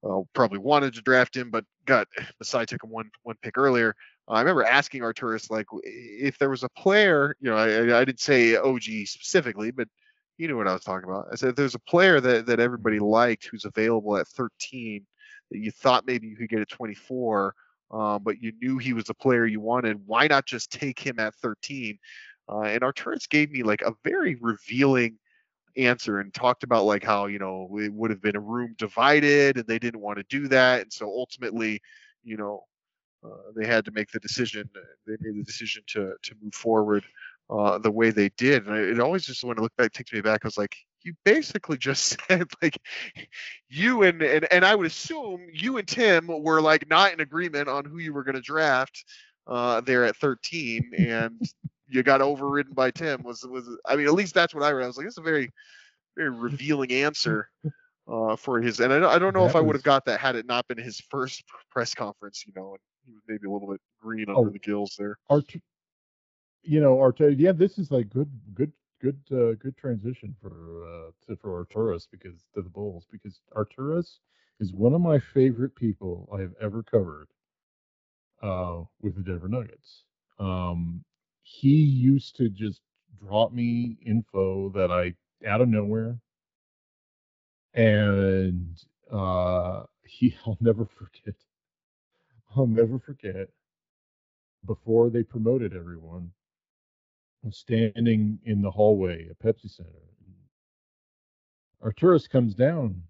uh, 0.05 0.21
probably 0.33 0.59
wanted 0.59 0.95
to 0.95 1.03
draft 1.03 1.37
him, 1.37 1.51
but 1.51 1.65
got 1.87 2.09
Masai 2.41 2.67
took 2.67 2.83
him 2.83 2.91
one 2.91 3.11
one 3.23 3.37
pick 3.43 3.57
earlier. 3.59 3.95
Uh, 4.29 4.33
I 4.35 4.41
remember 4.41 4.65
asking 4.65 5.03
Arturas 5.03 5.51
like 5.51 5.67
if 5.83 6.39
there 6.39 6.51
was 6.51 6.63
a 6.63 6.69
player, 6.71 7.35
you 7.41 7.51
know, 7.51 7.57
I, 7.57 8.01
I- 8.01 8.05
didn't 8.05 8.21
say 8.21 8.57
OG 8.57 9.07
specifically, 9.07 9.71
but 9.71 9.89
you 10.37 10.47
knew 10.49 10.57
what 10.57 10.69
I 10.69 10.73
was 10.73 10.85
talking 10.85 11.09
about. 11.09 11.27
I 11.33 11.35
said 11.37 11.51
if 11.51 11.57
there's 11.57 11.75
a 11.75 11.79
player 11.81 12.21
that 12.21 12.47
that 12.47 12.61
everybody 12.61 12.99
liked 13.01 13.47
who's 13.47 13.65
available 13.65 14.17
at 14.17 14.29
13 14.29 15.07
that 15.51 15.59
you 15.59 15.71
thought 15.71 16.07
maybe 16.07 16.29
you 16.29 16.37
could 16.37 16.49
get 16.51 16.61
at 16.61 16.69
24, 16.69 17.55
um, 17.91 18.23
but 18.23 18.41
you 18.43 18.53
knew 18.61 18.79
he 18.79 18.93
was 18.93 19.05
the 19.07 19.15
player 19.15 19.47
you 19.47 19.61
wanted. 19.61 20.01
Why 20.07 20.27
not 20.29 20.47
just 20.47 20.71
take 20.71 20.99
him 21.01 21.19
at 21.19 21.35
13? 21.37 21.99
Uh, 22.51 22.63
and 22.63 22.83
Arturas 22.83 23.29
gave 23.29 23.51
me 23.51 23.63
like 23.63 23.83
a 23.83 23.93
very 24.05 24.37
revealing 24.41 25.19
answer 25.77 26.19
and 26.21 26.35
talked 26.35 26.65
about 26.65 26.85
like 26.85 27.05
how 27.05 27.27
you 27.27 27.39
know 27.39 27.69
it 27.79 27.93
would 27.93 28.11
have 28.11 28.21
been 28.21 28.37
a 28.37 28.41
room 28.41 28.75
divided 28.79 29.57
and 29.57 29.67
they 29.67 29.79
didn't 29.79 30.01
want 30.01 30.19
to 30.19 30.25
do 30.29 30.49
that 30.49 30.83
and 30.83 30.93
so 30.93 31.07
ultimately 31.07 31.81
you 32.25 32.37
know 32.37 32.65
uh, 33.25 33.53
they 33.57 33.67
had 33.67 33.85
to 33.85 33.91
make 33.91 34.11
the 34.11 34.21
decision 34.21 34.69
they 35.07 35.17
made 35.21 35.39
the 35.39 35.45
decision 35.45 35.83
to 35.87 36.15
to 36.23 36.35
move 36.43 36.55
forward 36.55 37.05
uh, 37.51 37.79
the 37.79 37.91
way 37.91 38.11
they 38.11 38.29
did 38.37 38.67
and 38.67 38.77
it 38.77 39.01
always 39.01 39.25
just 39.25 39.45
when 39.45 39.59
i 39.59 39.63
look 39.63 39.75
back 39.77 39.93
takes 39.93 40.13
me 40.13 40.21
back 40.21 40.41
i 40.45 40.47
was 40.47 40.59
like 40.59 40.77
you 41.03 41.15
basically 41.25 41.79
just 41.79 42.19
said 42.29 42.47
like 42.63 42.79
you 43.69 44.03
and, 44.03 44.23
and 44.23 44.47
and 44.53 44.65
i 44.65 44.75
would 44.75 44.87
assume 44.87 45.47
you 45.53 45.79
and 45.79 45.89
tim 45.89 46.27
were 46.27 46.61
like 46.61 46.89
not 46.89 47.13
in 47.13 47.21
agreement 47.21 47.69
on 47.69 47.85
who 47.85 47.99
you 47.99 48.13
were 48.13 48.25
going 48.25 48.35
to 48.35 48.41
draft 48.41 49.05
uh, 49.47 49.81
there 49.81 50.05
at 50.05 50.17
13 50.17 50.91
and 50.99 51.41
you 51.89 52.03
got 52.03 52.21
overridden 52.21 52.75
by 52.75 52.91
Tim 52.91 53.23
was 53.23 53.43
was 53.45 53.69
I 53.87 53.97
mean 53.97 54.07
at 54.07 54.15
least 54.15 54.35
that's 54.35 54.55
what 54.55 54.63
I 54.63 54.71
read. 54.73 54.85
I 54.85 54.89
was 54.89 54.97
like, 54.97 55.07
it's 55.07 55.19
a 55.19 55.23
very 55.23 55.51
very 56.17 56.31
revealing 56.31 56.93
answer 56.93 57.49
uh, 58.11 58.37
for 58.37 58.61
his 58.61 58.81
and 58.81 58.93
I 58.93 58.99
don't, 58.99 59.11
I 59.11 59.19
don't 59.19 59.35
know 59.35 59.47
if 59.47 59.57
I 59.57 59.61
would 59.61 59.77
have 59.77 59.83
got 59.83 60.05
that 60.07 60.21
had 60.21 60.37
it 60.37 60.47
not 60.47 60.69
been 60.69 60.79
his 60.79 61.01
first 61.11 61.43
press 61.71 61.95
conference, 61.95 62.45
you 62.47 62.53
know, 62.55 62.71
and 62.71 62.81
he 63.09 63.15
was 63.15 63.25
maybe 63.29 63.47
a 63.49 63.51
little 63.51 63.71
bit 63.71 63.81
green 64.01 64.29
under 64.31 64.51
Oh. 64.51 64.51
the 64.51 64.59
gills 64.61 64.97
there. 64.99 65.19
Art, 65.31 65.55
you 66.63 66.81
know, 66.81 66.99
Art. 67.01 67.21
Yeah, 67.21 67.53
this 67.53 67.79
is 67.79 67.91
like 67.91 68.11
good, 68.11 68.31
good, 68.55 68.73
good, 69.01 69.19
uh, 69.33 69.55
good 69.55 69.77
transition 69.77 70.35
for 70.41 70.85
uh, 70.87 71.11
to, 71.27 71.37
for 71.37 71.65
Arturas 71.65 72.07
because 72.11 72.45
to 72.55 72.63
the 72.63 72.71
Bulls 72.71 73.07
because 73.11 73.41
Arturas 73.57 74.19
is 74.61 74.73
one 74.73 74.95
of 74.95 75.01
my 75.01 75.19
favorite 75.19 75.75
people 75.77 76.29
I 76.35 76.41
have 76.41 76.55
ever 76.61 76.83
covered 76.83 77.29
uh, 78.43 78.83
with 79.01 79.15
the 79.17 79.23
Denver 79.23 79.49
Nuggets. 79.49 80.05
Um, 80.39 81.05
he 81.43 81.75
used 81.77 82.37
to 82.37 82.49
just 82.49 82.83
drop 83.19 83.53
me 83.53 83.97
info 84.05 84.71
that 84.71 84.91
I 84.91 85.15
out 85.47 85.61
of 85.61 85.69
nowhere, 85.69 86.19
and 87.75 88.79
uh, 89.11 89.85
he 90.05 90.35
I'll 90.47 90.59
never 90.61 90.85
forget. 90.87 91.35
I'll 92.57 92.67
never 92.67 92.99
forget 92.99 93.49
before 94.67 95.11
they 95.11 95.23
promoted 95.23 95.75
everyone, 95.75 96.33
I 97.45 97.49
was 97.49 97.59
standing 97.59 98.39
in 98.45 98.63
the 98.63 98.71
hallway 98.71 99.29
at 99.31 99.39
Pepsi 99.39 99.71
Center. 99.71 99.91
Arturas 101.83 102.29
comes 102.29 102.55
down, 102.55 103.03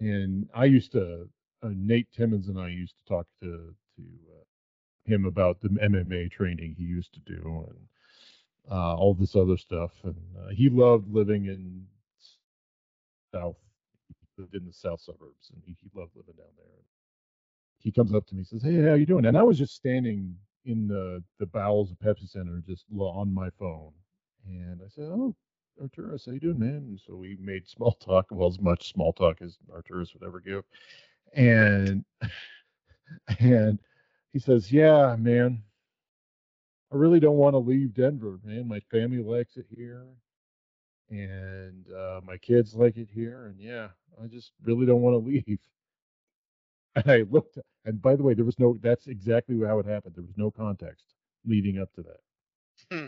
and 0.00 0.48
I 0.54 0.64
used 0.64 0.92
to, 0.92 1.28
uh, 1.62 1.70
Nate 1.72 2.10
Timmons 2.12 2.48
and 2.48 2.58
I 2.58 2.68
used 2.68 2.94
to 2.96 3.14
talk 3.14 3.26
to 3.40 3.74
to 3.96 4.02
uh, 4.02 4.44
him 5.12 5.24
about 5.24 5.60
the 5.60 5.68
MMA 5.68 6.30
training 6.30 6.74
he 6.76 6.84
used 6.84 7.14
to 7.14 7.20
do 7.20 7.66
and 7.68 7.78
uh, 8.70 8.96
all 8.96 9.14
this 9.14 9.36
other 9.36 9.56
stuff. 9.56 9.92
And 10.02 10.16
uh, 10.38 10.48
he 10.50 10.68
loved 10.68 11.12
living 11.12 11.46
in 11.46 11.86
South, 13.32 13.56
lived 14.36 14.54
in 14.54 14.66
the 14.66 14.72
South 14.72 15.00
suburbs, 15.00 15.50
and 15.52 15.62
he, 15.64 15.76
he 15.80 15.90
loved 15.94 16.16
living 16.16 16.34
down 16.36 16.52
there 16.56 16.66
he 17.78 17.92
comes 17.92 18.14
up 18.14 18.26
to 18.26 18.34
me 18.34 18.44
says, 18.44 18.62
"Hey, 18.62 18.82
how 18.82 18.94
you 18.94 19.06
doing?" 19.06 19.26
And 19.26 19.36
I 19.38 19.42
was 19.42 19.58
just 19.58 19.74
standing 19.74 20.36
in 20.64 20.88
the 20.88 21.22
the 21.38 21.46
bowels 21.46 21.90
of 21.90 21.98
Pepsi 21.98 22.28
Center, 22.28 22.62
just 22.66 22.86
on 22.98 23.32
my 23.32 23.50
phone, 23.58 23.92
and 24.46 24.80
I 24.84 24.88
said, 24.88 25.04
"Oh, 25.10 25.34
Arturas, 25.82 26.26
how 26.26 26.32
you 26.32 26.40
doing, 26.40 26.58
man?" 26.58 26.76
And 26.88 27.00
so 27.00 27.16
we 27.16 27.36
made 27.40 27.68
small 27.68 27.92
talk, 27.92 28.26
well, 28.30 28.48
as 28.48 28.60
much 28.60 28.92
small 28.92 29.12
talk 29.12 29.42
as 29.42 29.58
Arturas 29.70 30.14
would 30.14 30.24
ever 30.26 30.40
give, 30.40 30.64
and 31.34 32.04
and 33.40 33.78
he 34.32 34.38
says, 34.38 34.72
"Yeah, 34.72 35.16
man, 35.18 35.62
I 36.92 36.96
really 36.96 37.20
don't 37.20 37.36
want 37.38 37.54
to 37.54 37.58
leave 37.58 37.94
Denver, 37.94 38.38
man. 38.44 38.68
My 38.68 38.80
family 38.80 39.22
likes 39.22 39.56
it 39.56 39.66
here." 39.70 40.06
And 41.10 41.86
uh, 41.90 42.20
my 42.24 42.36
kids 42.36 42.74
like 42.74 42.96
it 42.98 43.08
here, 43.10 43.46
and 43.46 43.58
yeah, 43.60 43.88
I 44.22 44.26
just 44.26 44.52
really 44.62 44.86
don't 44.86 45.02
want 45.02 45.14
to 45.14 45.30
leave. 45.30 45.58
And 46.98 47.10
I 47.10 47.24
looked, 47.30 47.58
and 47.84 48.00
by 48.00 48.16
the 48.16 48.22
way, 48.22 48.34
there 48.34 48.44
was 48.44 48.58
no, 48.58 48.76
that's 48.82 49.06
exactly 49.06 49.58
how 49.64 49.78
it 49.78 49.86
happened. 49.86 50.14
There 50.16 50.24
was 50.24 50.36
no 50.36 50.50
context 50.50 51.04
leading 51.46 51.78
up 51.78 51.92
to 51.94 52.02
that. 52.02 52.20
Hmm. 52.90 53.06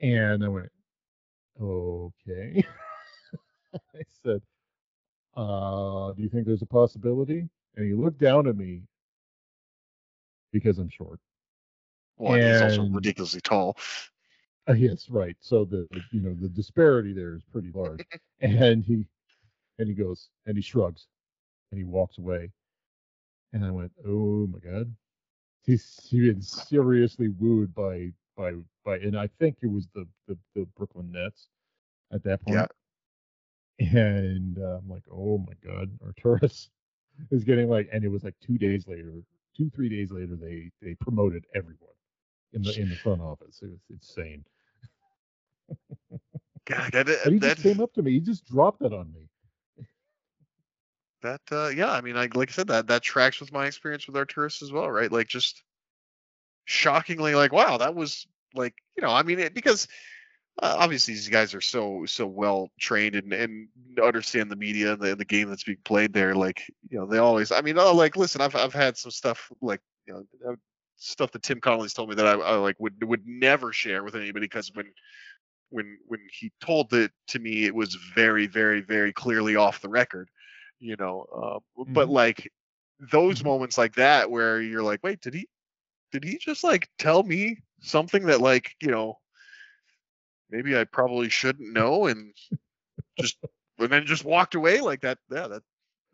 And 0.00 0.44
I 0.44 0.48
went, 0.48 0.72
okay. 1.60 2.64
I 3.74 4.02
said, 4.24 4.42
uh, 5.36 6.12
do 6.12 6.22
you 6.22 6.28
think 6.28 6.46
there's 6.46 6.62
a 6.62 6.66
possibility? 6.66 7.48
And 7.76 7.86
he 7.86 7.94
looked 7.94 8.18
down 8.18 8.46
at 8.46 8.56
me 8.56 8.82
because 10.52 10.78
I'm 10.78 10.90
short. 10.90 11.20
Well, 12.18 12.34
and 12.34 12.42
he's 12.42 12.78
also 12.78 12.90
ridiculously 12.90 13.40
tall. 13.40 13.76
Uh, 14.68 14.74
yes, 14.74 15.08
right. 15.08 15.36
So 15.40 15.64
the 15.64 15.88
you 16.12 16.20
know 16.20 16.34
the 16.34 16.48
disparity 16.48 17.12
there 17.12 17.34
is 17.34 17.42
pretty 17.50 17.70
large. 17.74 18.04
and 18.40 18.84
he 18.84 19.06
and 19.78 19.88
he 19.88 19.94
goes 19.94 20.28
and 20.46 20.54
he 20.54 20.62
shrugs 20.62 21.06
and 21.70 21.78
he 21.78 21.84
walks 21.84 22.18
away. 22.18 22.50
And 23.52 23.64
I 23.64 23.70
went, 23.70 23.92
oh 24.06 24.46
my 24.46 24.58
god, 24.58 24.94
he's 25.64 26.08
been 26.10 26.42
seriously 26.42 27.28
wooed 27.28 27.74
by 27.74 28.12
by 28.36 28.52
by, 28.84 28.96
and 28.96 29.18
I 29.18 29.28
think 29.38 29.58
it 29.62 29.70
was 29.70 29.88
the 29.94 30.06
the, 30.26 30.38
the 30.54 30.66
Brooklyn 30.76 31.12
Nets 31.12 31.48
at 32.12 32.24
that 32.24 32.42
point. 32.42 32.56
Yeah. 32.56 32.66
And 33.78 34.58
uh, 34.58 34.78
I'm 34.78 34.88
like, 34.88 35.04
oh 35.10 35.38
my 35.38 35.54
god, 35.64 35.90
Arturas 36.06 36.68
is 37.30 37.44
getting 37.44 37.68
like, 37.68 37.88
and 37.92 38.04
it 38.04 38.08
was 38.08 38.24
like 38.24 38.34
two 38.40 38.58
days 38.58 38.86
later, 38.86 39.12
two 39.56 39.70
three 39.70 39.88
days 39.88 40.10
later, 40.10 40.36
they 40.36 40.70
they 40.80 40.94
promoted 40.94 41.44
everyone 41.54 41.76
in 42.52 42.62
the 42.62 42.78
in 42.78 42.88
the 42.90 42.96
front 42.96 43.20
office. 43.20 43.60
It 43.62 43.70
was 43.70 43.80
insane. 43.90 44.44
God, 46.66 46.92
that, 46.92 47.06
But 47.24 47.32
he 47.32 47.38
just 47.40 47.62
came 47.62 47.80
up 47.80 47.92
to 47.94 48.02
me. 48.02 48.12
He 48.12 48.20
just 48.20 48.46
dropped 48.46 48.80
that 48.80 48.92
on 48.92 49.12
me. 49.12 49.28
That 51.22 51.40
uh 51.50 51.68
yeah 51.68 51.90
i 51.92 52.00
mean 52.00 52.16
I, 52.16 52.28
like 52.34 52.50
i 52.50 52.52
said 52.52 52.68
that 52.68 52.88
that 52.88 53.02
tracks 53.02 53.40
with 53.40 53.52
my 53.52 53.66
experience 53.66 54.06
with 54.06 54.16
arturas 54.16 54.62
as 54.62 54.72
well 54.72 54.90
right? 54.90 55.10
Like 55.10 55.28
just 55.28 55.62
shockingly 56.64 57.34
like 57.34 57.52
wow 57.52 57.76
that 57.78 57.94
was 57.94 58.26
like 58.54 58.74
you 58.96 59.02
know 59.02 59.10
i 59.10 59.22
mean 59.22 59.38
it, 59.38 59.54
because 59.54 59.88
uh, 60.62 60.76
obviously 60.78 61.14
these 61.14 61.28
guys 61.28 61.54
are 61.54 61.60
so 61.60 62.04
so 62.06 62.26
well 62.26 62.70
trained 62.78 63.14
and, 63.16 63.32
and 63.32 63.68
understand 64.02 64.50
the 64.50 64.56
media 64.56 64.92
and 64.92 65.00
the, 65.00 65.16
the 65.16 65.24
game 65.24 65.48
that's 65.48 65.64
being 65.64 65.78
played 65.84 66.12
there 66.12 66.34
like 66.34 66.62
you 66.88 66.98
know 66.98 67.06
they 67.06 67.18
always 67.18 67.50
i 67.50 67.60
mean 67.60 67.78
oh 67.78 67.94
like 67.94 68.16
listen 68.16 68.40
i've 68.40 68.54
i've 68.54 68.74
had 68.74 68.96
some 68.96 69.10
stuff 69.10 69.50
like 69.60 69.80
you 70.06 70.12
know 70.12 70.50
uh, 70.50 70.54
stuff 70.96 71.32
that 71.32 71.42
tim 71.42 71.60
connolly's 71.60 71.94
told 71.94 72.08
me 72.08 72.14
that 72.14 72.26
i, 72.26 72.32
I 72.32 72.54
like 72.56 72.76
would 72.78 73.02
would 73.02 73.26
never 73.26 73.72
share 73.72 74.04
with 74.04 74.14
anybody 74.14 74.46
because 74.46 74.70
when 74.74 74.86
when 75.70 75.98
when 76.06 76.20
he 76.30 76.52
told 76.60 76.92
it 76.92 77.10
to 77.28 77.38
me 77.38 77.64
it 77.64 77.74
was 77.74 77.94
very 78.14 78.46
very 78.46 78.82
very 78.82 79.12
clearly 79.12 79.56
off 79.56 79.80
the 79.80 79.88
record 79.88 80.28
you 80.82 80.96
know 80.98 81.26
uh, 81.34 81.84
but 81.94 82.08
Mhm. 82.08 82.10
like 82.10 82.50
those 83.12 83.42
Mhm. 83.42 83.44
moments 83.44 83.78
like 83.78 83.94
that 83.94 84.30
where 84.30 84.60
you're 84.60 84.82
like 84.82 85.02
wait 85.02 85.20
did 85.20 85.34
he 85.34 85.48
did 86.12 86.24
he 86.24 86.38
just 86.38 86.64
like 86.64 86.88
tell 86.98 87.22
me 87.22 87.58
something 87.80 88.26
that 88.26 88.40
like 88.40 88.74
you 88.80 88.90
know 88.90 89.18
maybe 90.50 90.76
i 90.78 90.84
probably 90.84 91.28
shouldn't 91.28 91.72
know 91.72 92.06
and 92.06 92.34
just 93.18 93.38
and 93.78 93.90
then 93.90 94.06
just 94.06 94.24
walked 94.24 94.54
away 94.54 94.80
like 94.80 95.00
that 95.00 95.18
yeah 95.30 95.48
that 95.48 95.62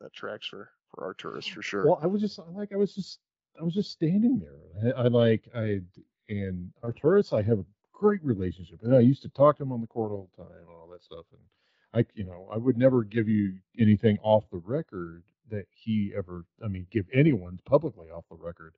that 0.01 0.13
tracks 0.13 0.47
for 0.47 0.71
for 0.95 1.15
arturas 1.15 1.49
for 1.49 1.63
sure 1.63 1.87
Well, 1.87 1.99
I 2.03 2.07
was 2.07 2.21
just 2.21 2.39
like 2.53 2.73
I 2.73 2.77
was 2.77 2.95
just 2.95 3.21
I 3.61 3.65
was 3.65 3.75
just 3.75 3.91
standing 3.93 4.39
there. 4.39 4.95
I, 4.97 5.05
I 5.05 5.09
like 5.09 5.49
I 5.55 5.81
and 6.29 6.73
Arturas, 6.83 7.33
I 7.33 7.43
have 7.43 7.59
a 7.61 7.67
great 7.93 8.23
relationship, 8.25 8.83
and 8.83 8.95
I 8.95 9.01
used 9.01 9.23
to 9.23 9.29
talk 9.31 9.57
to 9.59 9.63
him 9.63 9.73
on 9.73 9.81
the 9.81 9.87
court 9.87 10.13
all 10.13 10.29
the 10.37 10.43
time 10.45 10.59
and 10.61 10.69
all 10.69 10.89
that 10.93 11.03
stuff. 11.03 11.27
And 11.33 11.41
I, 11.95 12.05
you 12.15 12.25
know, 12.25 12.49
I 12.53 12.57
would 12.59 12.77
never 12.77 13.03
give 13.05 13.29
you 13.29 13.55
anything 13.79 14.19
off 14.23 14.49
the 14.51 14.59
record 14.59 15.25
that 15.51 15.67
he 15.71 16.13
ever, 16.17 16.45
I 16.65 16.69
mean, 16.69 16.87
give 16.91 17.07
anyone 17.13 17.59
publicly 17.65 18.11
off 18.11 18.27
the 18.29 18.37
record 18.37 18.75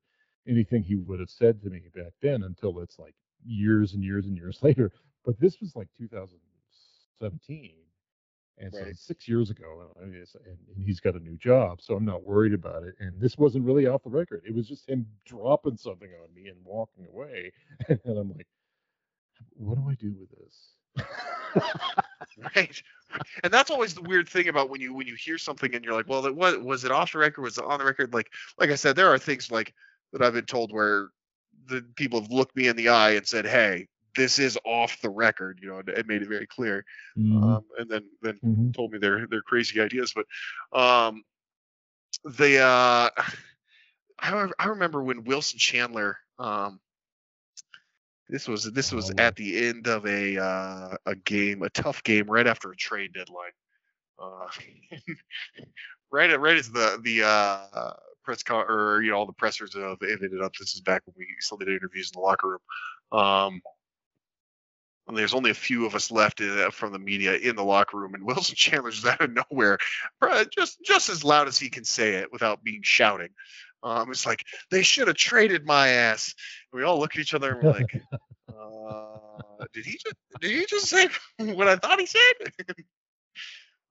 anything 0.47 0.81
he 0.83 0.95
would 0.95 1.19
have 1.19 1.29
said 1.29 1.61
to 1.61 1.69
me 1.69 1.81
back 1.93 2.13
then 2.21 2.43
until 2.43 2.79
it's 2.79 2.97
like 2.97 3.13
years 3.45 3.93
and 3.93 4.03
years 4.03 4.25
and 4.25 4.35
years 4.37 4.59
later. 4.63 4.91
But 5.25 5.39
this 5.39 5.59
was 5.61 5.75
like 5.75 5.89
2017. 5.97 7.75
And 8.57 8.73
so 8.73 8.79
Right. 8.83 8.87
it's 8.87 9.01
six 9.01 9.27
years 9.27 9.49
ago, 9.49 9.81
and, 9.95 10.03
I 10.03 10.05
mean, 10.07 10.21
it's- 10.21 10.35
and, 10.35 10.57
and 10.75 10.83
he's 10.83 10.99
got 10.99 11.15
a 11.15 11.19
new 11.19 11.37
job, 11.37 11.81
so 11.81 11.95
I'm 11.95 12.05
not 12.05 12.23
worried 12.25 12.53
about 12.53 12.83
it. 12.83 12.95
And 12.99 13.19
this 13.19 13.37
wasn't 13.37 13.65
really 13.65 13.87
off 13.87 14.03
the 14.03 14.09
record; 14.09 14.43
it 14.45 14.53
was 14.53 14.67
just 14.67 14.87
him 14.89 15.07
dropping 15.25 15.77
something 15.77 16.11
on 16.23 16.33
me 16.33 16.47
and 16.47 16.63
walking 16.65 17.05
away. 17.07 17.51
And 18.05 18.17
I'm 18.17 18.31
like, 18.31 18.47
"What 19.55 19.75
do 19.75 19.87
I 19.89 19.95
do 19.95 20.13
with 20.13 20.29
this?" 20.31 20.75
right. 22.55 22.81
And 23.43 23.51
that's 23.51 23.71
always 23.71 23.93
the 23.93 24.01
weird 24.01 24.29
thing 24.29 24.47
about 24.47 24.69
when 24.69 24.81
you 24.81 24.93
when 24.93 25.07
you 25.07 25.15
hear 25.15 25.37
something 25.37 25.73
and 25.75 25.83
you're 25.83 25.93
like 25.93 26.07
well 26.07 26.25
it 26.25 26.35
was 26.35 26.57
was 26.57 26.85
it 26.85 26.91
off 26.91 27.11
the 27.11 27.19
record? 27.19 27.41
Was 27.41 27.57
it 27.57 27.65
on 27.65 27.79
the 27.79 27.85
record? 27.85 28.13
Like 28.13 28.31
like 28.57 28.69
i 28.69 28.75
said 28.75 28.95
there 28.95 29.13
are 29.13 29.19
things 29.19 29.51
like 29.51 29.73
that 30.13 30.21
i've 30.21 30.33
been 30.33 30.45
told 30.45 30.71
where 30.71 31.09
the 31.67 31.85
people 31.95 32.21
have 32.21 32.31
looked 32.31 32.55
me 32.55 32.67
in 32.67 32.75
the 32.75 32.89
eye 32.89 33.11
and 33.11 33.27
said 33.27 33.45
hey 33.45 33.87
this 34.15 34.39
is 34.39 34.57
off 34.65 34.99
the 35.01 35.09
record 35.09 35.59
you 35.61 35.69
know 35.69 35.79
and, 35.79 35.89
and 35.89 36.07
made 36.07 36.21
it 36.21 36.27
very 36.27 36.47
clear. 36.47 36.85
Mhm, 37.17 37.43
um, 37.43 37.63
and 37.77 37.89
then 37.89 38.03
then 38.21 38.39
mhm. 38.43 38.73
told 38.73 38.91
me 38.91 38.99
their 38.99 39.27
their 39.27 39.41
crazy 39.41 39.79
ideas. 39.79 40.13
But 40.13 40.25
um 40.77 41.23
they 42.25 42.59
uh 42.59 43.09
I, 44.23 44.49
I 44.59 44.65
remember 44.67 45.01
when 45.01 45.23
wilson 45.23 45.57
chandler 45.57 46.17
um 46.37 46.79
this 48.31 48.47
was 48.47 48.63
this 48.71 48.91
was 48.93 49.11
Oh, 49.11 49.15
at 49.21 49.35
the 49.35 49.67
end 49.67 49.87
of 49.87 50.05
a 50.07 50.37
uh, 50.41 50.95
a 51.05 51.15
game, 51.15 51.61
a 51.63 51.69
tough 51.69 52.01
game, 52.03 52.25
right 52.27 52.47
after 52.47 52.71
a 52.71 52.75
trade 52.75 53.13
deadline. 53.13 53.51
Uh, 54.17 54.47
right, 56.11 56.29
at- 56.31 56.39
right 56.39 56.57
as 56.57 56.71
the 56.71 56.99
the 57.03 57.23
uh, 57.23 57.93
press 58.23 58.41
con 58.41 58.65
or 58.69 59.01
you 59.03 59.11
know 59.11 59.17
all 59.17 59.25
the 59.25 59.33
pressers 59.33 59.75
have 59.75 59.97
ended 60.01 60.41
up. 60.41 60.53
This 60.55 60.73
is 60.73 60.81
back 60.81 61.03
when 61.05 61.15
we 61.17 61.27
still 61.39 61.57
did 61.57 61.67
interviews 61.67 62.11
in 62.15 62.19
the 62.19 62.25
locker 62.25 62.47
room. 62.47 63.19
Um, 63.19 63.61
and 65.07 65.17
there's 65.17 65.33
only 65.33 65.51
a 65.51 65.55
few 65.55 65.85
of 65.85 65.93
us 65.93 66.09
left 66.09 66.39
in, 66.39 66.71
from 66.71 66.93
the 66.93 66.99
media 66.99 67.35
in 67.35 67.57
the 67.57 67.63
locker 67.63 67.97
room, 67.97 68.13
and 68.13 68.23
Wilson 68.25 68.55
Chandler's 68.55 69.05
out 69.05 69.19
of 69.19 69.31
nowhere, 69.51 69.77
just 70.51 70.81
just 70.83 71.09
as 71.09 71.25
loud 71.25 71.49
as 71.49 71.59
he 71.59 71.69
can 71.69 71.83
say 71.83 72.15
it 72.15 72.31
without 72.31 72.63
being 72.63 72.81
shouting. 72.81 73.29
Um, 73.83 74.11
it's 74.11 74.25
like 74.25 74.43
they 74.69 74.83
should 74.83 75.07
have 75.07 75.17
traded 75.17 75.65
my 75.65 75.89
ass. 75.89 76.33
And 76.71 76.79
we 76.79 76.85
all 76.85 76.99
look 76.99 77.15
at 77.15 77.21
each 77.21 77.33
other 77.33 77.53
and 77.53 77.63
we're 77.63 77.71
like, 77.71 78.01
uh, 78.49 79.65
did 79.73 79.85
he 79.85 79.93
just 79.93 80.15
did 80.39 80.51
he 80.51 80.65
just 80.65 80.87
say 80.87 81.07
what 81.37 81.67
I 81.67 81.75
thought 81.75 81.99
he 81.99 82.05
said? 82.05 82.33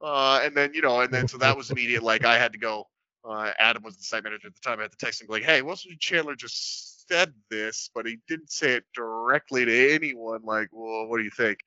uh, 0.01 0.41
and 0.43 0.57
then 0.57 0.73
you 0.75 0.83
know, 0.83 1.01
and 1.01 1.13
then 1.13 1.29
so 1.29 1.39
that 1.39 1.57
was 1.57 1.71
immediate. 1.71 2.03
Like 2.03 2.25
I 2.25 2.39
had 2.39 2.53
to 2.53 2.59
go. 2.59 2.87
Uh, 3.23 3.53
Adam 3.59 3.83
was 3.83 3.97
the 3.97 4.03
site 4.03 4.25
manager 4.25 4.49
at 4.49 4.55
the 4.55 4.61
time. 4.61 4.79
I 4.79 4.83
had 4.83 4.93
to 4.93 4.97
text 4.97 5.21
him 5.21 5.29
like, 5.29 5.43
"Hey, 5.43 5.63
Wilson 5.63 5.97
Chandler 6.01 6.35
just 6.35 7.07
said 7.09 7.35
this, 7.51 7.91
but 7.95 8.07
he 8.07 8.19
didn't 8.29 8.51
say 8.51 8.73
it 8.73 8.85
directly 8.95 9.65
to 9.65 9.95
anyone. 9.95 10.41
Like, 10.43 10.69
well, 10.73 11.07
what 11.07 11.19
do 11.19 11.25
you 11.25 11.31
think?" 11.31 11.59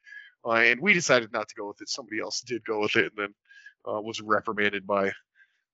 Uh, 0.45 0.53
and 0.53 0.81
we 0.81 0.93
decided 0.93 1.31
not 1.31 1.47
to 1.49 1.55
go 1.55 1.67
with 1.67 1.81
it. 1.81 1.89
Somebody 1.89 2.19
else 2.19 2.41
did 2.41 2.65
go 2.65 2.81
with 2.81 2.95
it, 2.95 3.13
and 3.15 3.17
then 3.17 3.35
uh, 3.87 4.01
was 4.01 4.19
reprimanded 4.21 4.87
by 4.87 5.11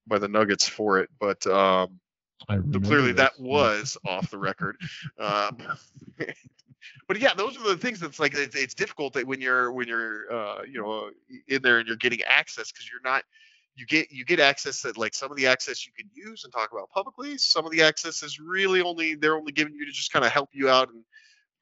by 0.08 0.20
the 0.20 0.28
Nuggets 0.28 0.68
for 0.68 1.00
it. 1.00 1.10
But 1.20 1.46
um, 1.48 2.00
so 2.48 2.80
clearly 2.80 3.12
that 3.14 3.40
was 3.40 3.98
off 4.06 4.30
the 4.30 4.38
record. 4.38 4.78
Um, 5.20 5.58
but 7.08 7.20
yeah, 7.20 7.34
those 7.34 7.58
are 7.58 7.68
the 7.68 7.78
things 7.78 8.00
that's 8.00 8.20
like 8.20 8.34
it's, 8.36 8.56
it's 8.56 8.74
difficult 8.74 9.14
that 9.14 9.28
when 9.28 9.42
you're 9.42 9.72
when 9.72 9.88
you're 9.88 10.32
uh, 10.32 10.62
you 10.64 10.82
know 10.82 11.10
in 11.48 11.62
there 11.62 11.80
and 11.80 11.88
you're 11.88 11.98
getting 11.98 12.22
access 12.24 12.72
because 12.72 12.90
you're 12.90 13.02
not 13.04 13.24
you 13.76 13.86
get 13.86 14.12
you 14.12 14.26
get 14.26 14.40
access 14.40 14.82
that 14.82 14.98
like 14.98 15.14
some 15.14 15.32
of 15.32 15.38
the 15.38 15.48
access 15.48 15.86
you 15.86 15.94
can 15.98 16.10
use 16.14 16.44
and 16.44 16.54
talk 16.54 16.72
about 16.72 16.90
publicly. 16.90 17.38
Some 17.38 17.66
of 17.66 17.72
the 17.72 17.82
access 17.82 18.24
is 18.24 18.40
really 18.40 18.82
only 18.82 19.16
they're 19.16 19.36
only 19.36 19.52
giving 19.52 19.74
you 19.74 19.86
to 19.86 19.92
just 19.92 20.12
kind 20.12 20.26
of 20.26 20.32
help 20.32 20.50
you 20.54 20.70
out 20.70 20.90
and 20.90 21.04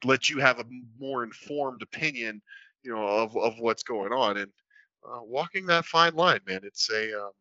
let 0.03 0.29
you 0.29 0.39
have 0.39 0.59
a 0.59 0.65
more 0.99 1.23
informed 1.23 1.81
opinion, 1.81 2.41
you 2.83 2.93
know, 2.93 3.05
of 3.05 3.37
of 3.37 3.59
what's 3.59 3.83
going 3.83 4.11
on 4.11 4.37
and 4.37 4.51
uh, 5.07 5.19
walking 5.21 5.65
that 5.67 5.85
fine 5.85 6.15
line, 6.15 6.39
man. 6.47 6.61
It's 6.63 6.89
a 6.89 7.25
um, 7.25 7.31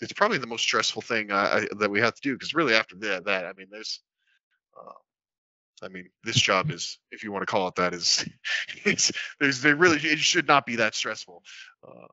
it's 0.00 0.12
probably 0.12 0.38
the 0.38 0.46
most 0.46 0.62
stressful 0.62 1.02
thing 1.02 1.32
I, 1.32 1.66
that 1.78 1.90
we 1.90 2.00
have 2.00 2.14
to 2.14 2.20
do 2.22 2.34
because 2.34 2.54
really 2.54 2.74
after 2.74 2.96
that, 2.96 3.24
that 3.24 3.46
I 3.46 3.52
mean, 3.54 3.68
there's, 3.70 4.00
uh, 4.78 4.92
I 5.84 5.88
mean, 5.88 6.08
this 6.24 6.36
job 6.40 6.70
is, 6.70 6.98
if 7.10 7.22
you 7.22 7.32
want 7.32 7.42
to 7.42 7.50
call 7.50 7.68
it 7.68 7.74
that, 7.76 7.94
is, 7.94 8.28
it's 8.84 9.12
there's 9.40 9.62
they 9.62 9.74
really 9.74 9.98
it 9.98 10.18
should 10.18 10.48
not 10.48 10.66
be 10.66 10.76
that 10.76 10.94
stressful. 10.94 11.42
Uh, 11.86 12.06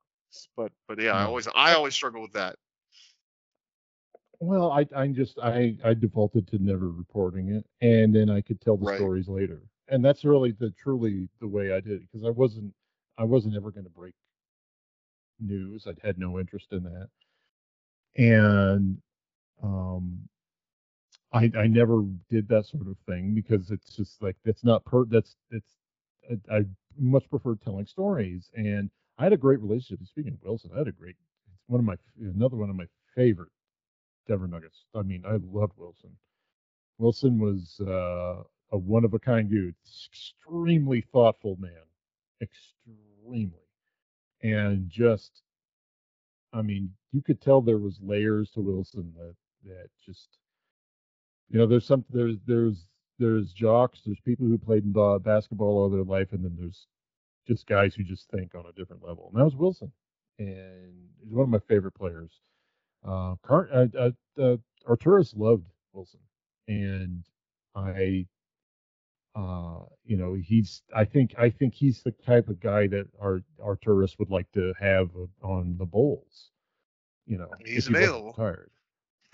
but 0.58 0.72
but 0.88 1.00
yeah, 1.02 1.14
I 1.14 1.24
always 1.24 1.48
I 1.54 1.74
always 1.74 1.94
struggle 1.96 2.22
with 2.22 2.34
that. 2.34 2.56
Well, 4.40 4.72
I 4.72 4.88
I 4.96 5.08
just 5.08 5.40
I 5.40 5.78
I 5.84 5.94
defaulted 5.94 6.48
to 6.50 6.60
never 6.60 6.90
reporting 6.90 7.50
it, 7.50 7.66
and 7.82 8.14
then 8.16 8.30
I 8.30 8.42
could 8.42 8.62
tell 8.62 8.78
the 8.78 8.86
Right. 8.86 8.88
stories 8.88 9.28
later, 9.28 9.62
and 9.88 10.04
that's 10.04 10.26
really 10.26 10.52
the 10.52 10.72
truly 10.72 11.30
the 11.40 11.48
way 11.48 11.72
I 11.74 11.80
did 11.80 12.02
it 12.02 12.12
because 12.12 12.26
I 12.26 12.30
wasn't 12.32 12.74
I 13.18 13.24
wasn't 13.24 13.56
ever 13.56 13.72
going 13.72 13.86
to 13.86 13.90
break 13.90 14.16
news. 15.40 15.88
I'd 15.88 16.00
had 16.00 16.18
no 16.18 16.40
interest 16.40 16.72
in 16.72 16.84
that, 16.84 17.10
and 18.18 18.98
um, 19.64 20.28
I 21.34 21.52
I 21.58 21.68
never 21.68 22.04
did 22.30 22.48
that 22.50 22.66
sort 22.66 22.88
of 22.88 22.98
thing 23.08 23.34
because 23.36 23.72
it's 23.72 23.96
just 23.96 24.22
like 24.22 24.38
that's 24.46 24.64
not 24.64 24.86
per 24.86 25.06
that's 25.06 25.36
it's 25.52 25.76
I, 26.30 26.58
I 26.58 26.66
much 26.98 27.30
prefer 27.30 27.56
telling 27.56 27.86
stories, 27.86 28.50
and 28.56 28.90
I 29.18 29.24
had 29.24 29.34
a 29.34 29.38
great 29.38 29.60
relationship. 29.62 30.06
Speaking 30.08 30.34
of 30.34 30.44
Wilson, 30.44 30.72
I 30.74 30.80
had 30.80 30.88
a 30.88 30.92
great 30.92 31.16
it's 31.54 31.64
one 31.68 31.80
of 31.80 31.86
my 31.86 31.96
another 32.20 32.58
one 32.58 32.70
of 32.70 32.76
my 32.76 32.88
favorite 33.16 33.52
Denver 34.28 34.48
Nuggets. 34.48 34.86
I 34.96 35.02
mean, 35.04 35.24
I 35.26 35.38
loved 35.52 35.74
Wilson. 35.78 36.18
Wilson 36.98 37.40
was 37.40 37.80
uh, 37.82 38.44
a 38.72 38.78
one 38.78 39.06
of 39.06 39.14
a 39.14 39.20
kind 39.20 39.50
dude, 39.50 39.76
extremely 40.12 41.02
thoughtful 41.02 41.58
man, 41.60 41.72
extremely, 42.42 43.52
and 44.42 44.90
just, 44.90 45.42
I 46.54 46.62
mean, 46.62 46.94
you 47.16 47.22
could 47.22 47.42
tell 47.42 47.62
there 47.62 47.78
was 47.78 47.98
layers 48.02 48.52
to 48.52 48.60
Wilson 48.60 49.14
that 49.18 49.36
that 49.64 49.90
just, 50.06 50.28
you 51.50 51.58
know, 51.58 51.66
there's 51.66 51.86
some 51.86 52.04
there's 52.10 52.36
there's 52.46 52.88
there's 53.20 53.54
jocks, 53.54 54.02
there's 54.06 54.20
people 54.20 54.46
who 54.46 54.58
played 54.58 54.84
in 54.84 54.92
ba- 54.92 55.20
basketball 55.20 55.78
all 55.78 55.90
their 55.90 56.04
life, 56.04 56.34
and 56.34 56.44
then 56.44 56.58
there's 56.60 56.88
just 57.48 57.68
guys 57.68 57.96
who 57.96 58.04
just 58.04 58.30
think 58.30 58.54
on 58.54 58.66
a 58.66 58.74
different 58.74 59.02
level, 59.02 59.30
and 59.32 59.40
that 59.40 59.46
was 59.46 59.56
Wilson, 59.56 59.94
and 60.40 60.94
he's 61.24 61.32
one 61.32 61.44
of 61.44 61.50
my 61.50 61.60
favorite 61.70 61.94
players. 61.94 62.32
Uh, 63.08 63.36
Car- 63.44 63.70
uh, 63.72 63.88
uh, 63.98 64.42
uh, 64.42 64.58
Arturas 64.86 65.34
loved 65.38 65.68
Wilson, 65.94 66.20
and 66.68 67.24
I, 67.76 68.28
uh, 69.36 69.86
you 70.04 70.18
know, 70.18 70.34
he's. 70.34 70.82
I 70.94 71.06
think 71.06 71.36
I 71.38 71.50
think 71.50 71.74
he's 71.74 72.04
the 72.04 72.12
type 72.12 72.50
of 72.50 72.60
guy 72.60 72.88
that 72.88 73.08
our 73.22 73.42
Arturas 73.64 74.20
would 74.20 74.32
like 74.32 74.52
to 74.54 74.74
have 74.80 75.12
uh, 75.16 75.48
on 75.48 75.78
the 75.78 75.86
Bulls. 75.86 76.52
You 77.26 77.38
know, 77.40 77.50
He's 77.66 77.88
if 77.88 77.96
he. 77.96 78.06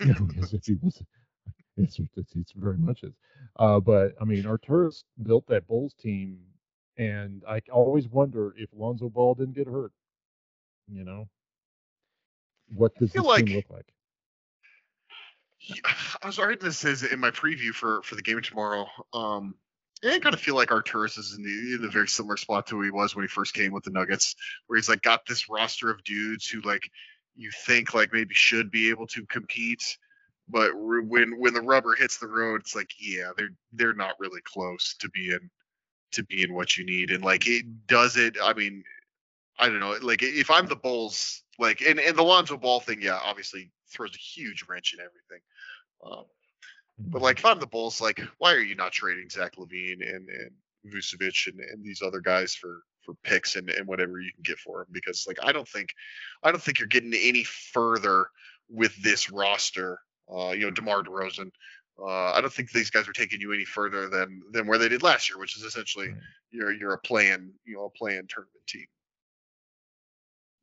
You 0.00 0.06
know, 0.14 0.28
if 0.52 0.64
he 0.64 0.74
was. 0.82 1.02
It's, 1.76 1.98
it's, 2.16 2.34
it's 2.34 2.52
very 2.52 2.76
much 2.76 3.02
is. 3.02 3.14
Uh, 3.56 3.80
but 3.80 4.14
I 4.20 4.24
mean, 4.24 4.44
Arturas 4.44 5.04
built 5.22 5.46
that 5.48 5.66
Bulls 5.66 5.94
team 5.94 6.38
And 6.96 7.42
I 7.48 7.60
always 7.72 8.08
wonder 8.08 8.54
if 8.58 8.68
Lonzo 8.74 9.08
Ball 9.08 9.34
didn't 9.34 9.54
get 9.54 9.66
hurt. 9.68 9.92
You 10.90 11.04
know, 11.04 11.28
what 12.74 12.94
does 12.96 13.12
this 13.12 13.22
like- 13.22 13.46
team 13.46 13.56
look 13.56 13.70
like? 13.70 13.86
I 16.22 16.26
was 16.26 16.38
writing 16.38 16.58
this 16.60 16.84
as 16.84 17.02
in 17.04 17.20
my 17.20 17.30
preview 17.30 17.70
for 17.72 18.02
for 18.02 18.16
the 18.16 18.22
game 18.22 18.40
tomorrow. 18.42 18.86
Um, 19.12 19.54
I 20.04 20.18
kind 20.18 20.34
of 20.34 20.40
feel 20.40 20.56
like 20.56 20.70
Arturas 20.70 21.16
is 21.16 21.34
in 21.36 21.44
the 21.44 21.76
in 21.76 21.84
a 21.84 21.90
very 21.90 22.08
similar 22.08 22.36
spot 22.36 22.66
to 22.66 22.76
who 22.76 22.82
he 22.82 22.90
was 22.90 23.14
when 23.14 23.22
he 23.22 23.28
first 23.28 23.54
came 23.54 23.72
with 23.72 23.84
the 23.84 23.90
Nuggets, 23.90 24.34
where 24.66 24.76
he's 24.76 24.88
like 24.88 25.02
got 25.02 25.24
this 25.26 25.48
roster 25.48 25.90
of 25.90 26.02
dudes 26.02 26.48
who 26.48 26.60
like 26.62 26.90
you 27.36 27.50
think 27.64 27.94
like 27.94 28.12
maybe 28.12 28.34
should 28.34 28.70
be 28.70 28.90
able 28.90 29.06
to 29.08 29.24
compete, 29.26 29.96
but 30.48 30.70
when 30.74 31.38
when 31.38 31.54
the 31.54 31.60
rubber 31.60 31.94
hits 31.94 32.18
the 32.18 32.26
road, 32.26 32.60
it's 32.60 32.74
like 32.74 32.90
yeah, 32.98 33.30
they're 33.36 33.52
they're 33.72 33.94
not 33.94 34.20
really 34.20 34.40
close 34.44 34.94
to 35.00 35.08
being 35.10 35.50
to 36.12 36.24
being 36.24 36.54
what 36.54 36.76
you 36.76 36.84
need, 36.84 37.10
and 37.10 37.24
like 37.24 37.46
it 37.46 37.64
does 37.86 38.16
it. 38.16 38.36
I 38.42 38.52
mean, 38.52 38.84
I 39.58 39.68
don't 39.68 39.80
know. 39.80 39.96
Like 40.02 40.22
if 40.22 40.50
I'm 40.50 40.66
the 40.66 40.76
Bulls, 40.76 41.42
like 41.58 41.80
and 41.80 41.98
and 41.98 42.16
the 42.16 42.22
Lonzo 42.22 42.56
Ball 42.56 42.80
thing, 42.80 43.00
yeah, 43.00 43.18
obviously 43.22 43.70
throws 43.90 44.14
a 44.14 44.18
huge 44.18 44.64
wrench 44.68 44.94
in 44.94 45.00
everything. 45.00 45.42
Um, 46.04 46.24
but 46.98 47.22
like 47.22 47.38
if 47.38 47.44
I'm 47.44 47.60
the 47.60 47.66
Bulls, 47.66 48.00
like 48.00 48.20
why 48.38 48.52
are 48.52 48.60
you 48.60 48.74
not 48.74 48.92
trading 48.92 49.28
Zach 49.30 49.56
LaVine 49.56 50.02
and 50.02 50.28
and 50.28 50.50
Vucevic 50.86 51.46
and, 51.46 51.60
and 51.60 51.84
these 51.84 52.02
other 52.02 52.20
guys 52.20 52.54
for 52.54 52.82
for 53.04 53.14
picks 53.22 53.56
and, 53.56 53.68
and 53.70 53.86
whatever 53.86 54.20
you 54.20 54.30
can 54.32 54.42
get 54.42 54.58
for 54.58 54.78
them? 54.78 54.88
Because 54.92 55.24
like 55.26 55.38
I 55.42 55.52
don't 55.52 55.68
think 55.68 55.94
I 56.42 56.50
don't 56.50 56.62
think 56.62 56.78
you're 56.78 56.88
getting 56.88 57.14
any 57.14 57.44
further 57.44 58.26
with 58.70 58.94
this 59.02 59.30
roster. 59.30 59.98
Uh, 60.32 60.50
you 60.52 60.60
know, 60.60 60.70
DeMar 60.70 61.02
DeRozan. 61.02 61.50
Uh, 62.00 62.32
I 62.32 62.40
don't 62.40 62.52
think 62.52 62.70
these 62.72 62.88
guys 62.90 63.06
are 63.06 63.12
taking 63.12 63.40
you 63.40 63.52
any 63.52 63.64
further 63.66 64.08
than 64.08 64.40
than 64.50 64.66
where 64.66 64.78
they 64.78 64.88
did 64.88 65.02
last 65.02 65.28
year, 65.28 65.38
which 65.38 65.56
is 65.56 65.62
essentially 65.62 66.08
Right. 66.08 66.16
you're 66.50 66.72
you're 66.72 66.92
a 66.94 66.98
playing 66.98 67.52
you 67.64 67.74
know 67.74 67.84
a 67.84 67.90
playing 67.90 68.26
tournament 68.28 68.66
team. 68.66 68.86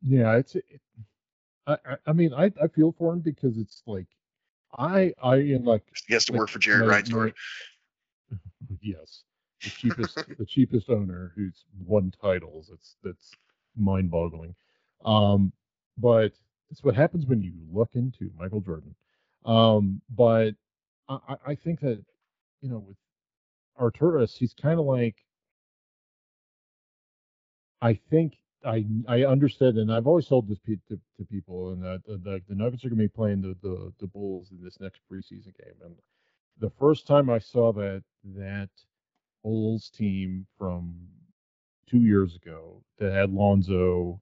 Yeah, 0.02 0.36
it's. 0.38 0.56
It, 0.56 0.64
I, 1.68 1.78
I 2.08 2.14
mean, 2.14 2.34
I, 2.34 2.46
I 2.60 2.68
feel 2.68 2.94
for 2.98 3.14
him 3.14 3.20
because 3.20 3.58
it's 3.60 3.84
like, 3.86 4.08
I 4.76 5.14
I 5.22 5.36
am 5.36 5.66
like 5.66 5.84
He 6.08 6.14
has 6.16 6.26
to 6.26 6.32
like, 6.32 6.40
work 6.40 6.50
for 6.50 6.58
Jared 6.58 6.88
my- 6.88 7.02
Reinsdorf. 7.02 7.34
yes, 8.82 9.24
the 9.64 9.72
cheapest 9.72 10.24
the 10.38 10.46
cheapest 10.46 10.90
owner 10.90 11.32
who's 11.36 11.66
won 11.86 12.12
titles. 12.22 12.70
It's 12.74 12.98
that's 13.04 13.38
mind 13.78 14.12
boggling. 14.12 14.56
Um, 15.06 15.54
but 15.98 16.34
it's 16.70 16.84
what 16.84 16.96
happens 16.96 17.26
when 17.26 17.42
you 17.42 17.54
look 17.72 17.92
into 17.96 18.32
Michael 18.38 18.62
Jordan. 18.62 18.96
Um, 19.46 20.02
but 20.10 20.56
I, 21.08 21.20
I- 21.28 21.56
think 21.56 21.80
that 21.82 22.04
you 22.62 22.70
know 22.70 22.80
with 22.80 22.98
Arturas, 23.80 24.38
he's 24.38 24.54
kind 24.54 24.80
of 24.80 24.86
like 24.86 25.18
I 27.82 27.94
think 27.96 28.38
I 28.66 28.86
I 29.08 29.24
understood, 29.26 29.76
and 29.78 29.92
I've 29.92 30.08
always 30.08 30.28
told 30.28 30.48
this 30.48 30.60
to, 30.62 30.78
to 31.18 31.26
people, 31.26 31.72
and 31.72 31.84
that 31.84 32.04
the, 32.06 32.18
the, 32.18 32.42
the 32.50 32.56
Nuggets 32.56 32.84
are 32.86 32.90
going 32.90 33.00
to 33.00 33.04
be 33.06 33.10
playing 33.10 33.42
the, 33.42 33.56
the 33.62 33.94
the 34.00 34.08
Bulls 34.08 34.52
in 34.52 34.62
this 34.64 34.80
next 34.80 35.02
preseason 35.12 35.56
game. 35.58 35.76
And 35.84 35.96
the 36.60 36.70
first 36.72 37.08
time 37.08 37.30
I 37.30 37.40
saw 37.40 37.72
that 37.74 38.04
that 38.36 38.70
Bulls 39.44 39.90
team 39.90 40.46
from 40.58 40.96
two 41.88 42.00
years 42.00 42.36
ago 42.36 42.84
that 43.00 43.12
had 43.12 43.32
Lonzo, 43.32 44.22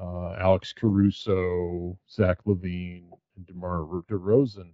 uh, 0.00 0.34
Alex 0.38 0.72
Caruso, 0.72 1.98
Zach 2.10 2.38
LaVine, 2.46 3.10
and 3.36 3.46
DeMar 3.46 3.84
DeRozan. 4.08 4.70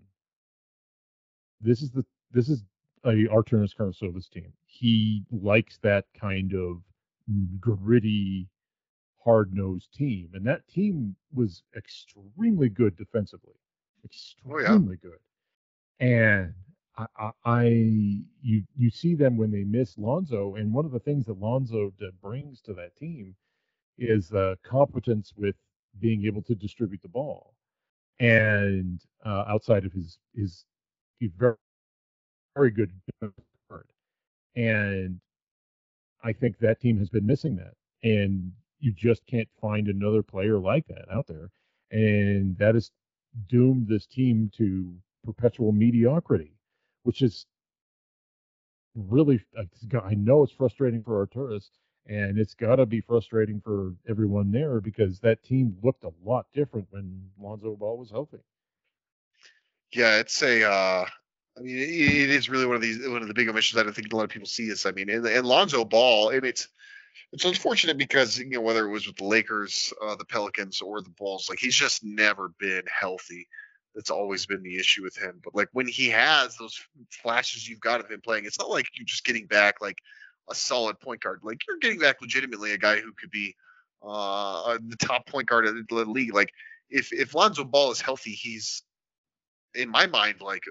This 1.60 1.82
is 1.82 1.90
the 1.90 2.04
this 2.32 2.48
is 2.48 2.64
a 3.04 3.26
Arturas 3.28 3.74
Karnisovas' 3.74 4.28
team. 4.28 4.52
He 4.66 5.24
likes 5.30 5.78
that 5.82 6.04
kind 6.18 6.52
of 6.52 6.82
gritty, 7.60 8.48
hard 9.24 9.54
nosed 9.54 9.92
team. 9.92 10.30
And 10.34 10.44
that 10.46 10.66
team 10.68 11.16
was 11.32 11.62
extremely 11.76 12.68
good 12.68 12.96
defensively. 12.96 13.54
Oh, 14.48 14.58
yeah. 14.58 14.64
Extremely 14.64 14.96
good. 14.96 15.18
And 16.00 16.54
I, 16.98 17.06
I, 17.18 17.32
you 18.42 18.64
you 18.76 18.90
see 18.90 19.14
them 19.14 19.36
when 19.36 19.50
they 19.50 19.64
miss 19.64 19.98
Lonzo, 19.98 20.56
and 20.56 20.72
one 20.72 20.86
of 20.86 20.92
the 20.92 21.00
things 21.00 21.26
that 21.26 21.40
Lonzo 21.40 21.92
brings 22.22 22.60
to 22.62 22.74
that 22.74 22.96
team 22.96 23.36
is 23.98 24.32
uh, 24.32 24.56
competence 24.64 25.34
with 25.36 25.56
being 26.00 26.26
able 26.26 26.42
to 26.44 26.54
distribute 26.56 27.02
the 27.02 27.08
ball, 27.08 27.54
and 28.20 29.02
uh, 29.24 29.44
outside 29.48 29.84
of 29.86 29.92
his 29.92 30.18
his 30.34 30.64
he's 31.20 31.32
very 31.38 31.56
very 32.56 32.70
good 32.72 32.92
and 34.56 35.20
I 36.22 36.32
think 36.34 36.58
that 36.58 36.80
team 36.80 36.98
has 36.98 37.10
been 37.10 37.26
missing 37.26 37.56
that, 37.56 37.74
and 38.02 38.52
you 38.80 38.92
just 38.92 39.26
can't 39.26 39.48
find 39.60 39.88
another 39.88 40.22
player 40.22 40.58
like 40.58 40.86
that 40.88 41.10
out 41.10 41.28
there, 41.28 41.50
and 41.90 42.58
that 42.58 42.74
has 42.76 42.92
doomed 43.48 43.88
this 43.88 44.06
team 44.06 44.50
to 44.56 44.94
perpetual 45.24 45.72
mediocrity, 45.72 46.55
which 47.06 47.22
is 47.22 47.46
really 48.94 49.40
I 49.56 50.14
know 50.14 50.42
it's 50.42 50.52
frustrating 50.52 51.04
for 51.04 51.24
Arturas, 51.24 51.68
and 52.06 52.36
it's 52.36 52.54
got 52.54 52.76
to 52.76 52.86
be 52.86 53.00
frustrating 53.00 53.60
for 53.60 53.94
everyone 54.08 54.50
there 54.50 54.80
because 54.80 55.20
that 55.20 55.44
team 55.44 55.76
looked 55.82 56.02
a 56.02 56.12
lot 56.24 56.46
different 56.52 56.88
when 56.90 57.30
Lonzo 57.40 57.76
Ball 57.76 57.96
was 57.96 58.10
healthy. 58.10 58.38
Yeah, 59.92 60.18
it's 60.18 60.42
a. 60.42 60.68
Uh, 60.68 61.06
I 61.56 61.62
mean, 61.62 61.78
it, 61.78 62.30
is 62.30 62.50
really 62.50 62.66
one 62.66 62.76
of 62.76 62.82
these 62.82 63.06
one 63.08 63.22
of 63.22 63.28
the 63.28 63.34
big 63.34 63.48
omissions 63.48 63.80
I 63.80 63.84
don't 63.84 63.94
think 63.94 64.12
a 64.12 64.16
lot 64.16 64.24
of 64.24 64.30
people 64.30 64.48
see. 64.48 64.64
Is 64.64 64.84
I 64.84 64.90
mean, 64.90 65.08
and, 65.08 65.24
and 65.24 65.46
Lonzo 65.46 65.84
Ball, 65.84 66.30
and 66.30 66.44
it's 66.44 66.66
it's 67.32 67.44
unfortunate 67.44 67.98
because 67.98 68.36
you 68.36 68.50
know 68.50 68.60
whether 68.60 68.84
it 68.84 68.90
was 68.90 69.06
with 69.06 69.16
the 69.16 69.24
Lakers, 69.24 69.92
uh, 70.02 70.16
the 70.16 70.24
Pelicans, 70.24 70.80
or 70.80 71.00
the 71.02 71.10
Bulls, 71.10 71.48
like 71.48 71.60
he's 71.60 71.76
just 71.76 72.04
never 72.04 72.50
been 72.58 72.82
healthy. 72.90 73.46
That's 73.96 74.10
always 74.10 74.44
been 74.44 74.62
the 74.62 74.78
issue 74.78 75.02
with 75.02 75.16
him. 75.16 75.40
But 75.42 75.54
like 75.54 75.68
when 75.72 75.88
he 75.88 76.10
has 76.10 76.56
those 76.56 76.78
flashes 77.10 77.66
you've 77.66 77.80
got 77.80 78.00
of 78.00 78.10
him 78.10 78.20
playing, 78.20 78.44
it's 78.44 78.58
not 78.58 78.70
like 78.70 78.86
you're 78.94 79.06
just 79.06 79.24
getting 79.24 79.46
back 79.46 79.80
like 79.80 79.98
a 80.50 80.54
solid 80.54 81.00
point 81.00 81.22
guard. 81.22 81.40
Like 81.42 81.66
you're 81.66 81.78
getting 81.78 81.98
back 81.98 82.20
legitimately 82.20 82.72
a 82.72 82.78
guy 82.78 83.00
who 83.00 83.12
could 83.12 83.30
be 83.30 83.56
uh, 84.02 84.76
the 84.86 84.96
top 84.96 85.26
point 85.26 85.48
guard 85.48 85.66
of 85.66 85.74
the 85.88 86.04
league. 86.04 86.34
Like 86.34 86.52
if 86.90 87.10
if 87.10 87.34
Lonzo 87.34 87.64
Ball 87.64 87.90
is 87.90 88.00
healthy, 88.02 88.32
he's 88.32 88.82
in 89.74 89.88
my 89.88 90.06
mind 90.06 90.42
like 90.42 90.64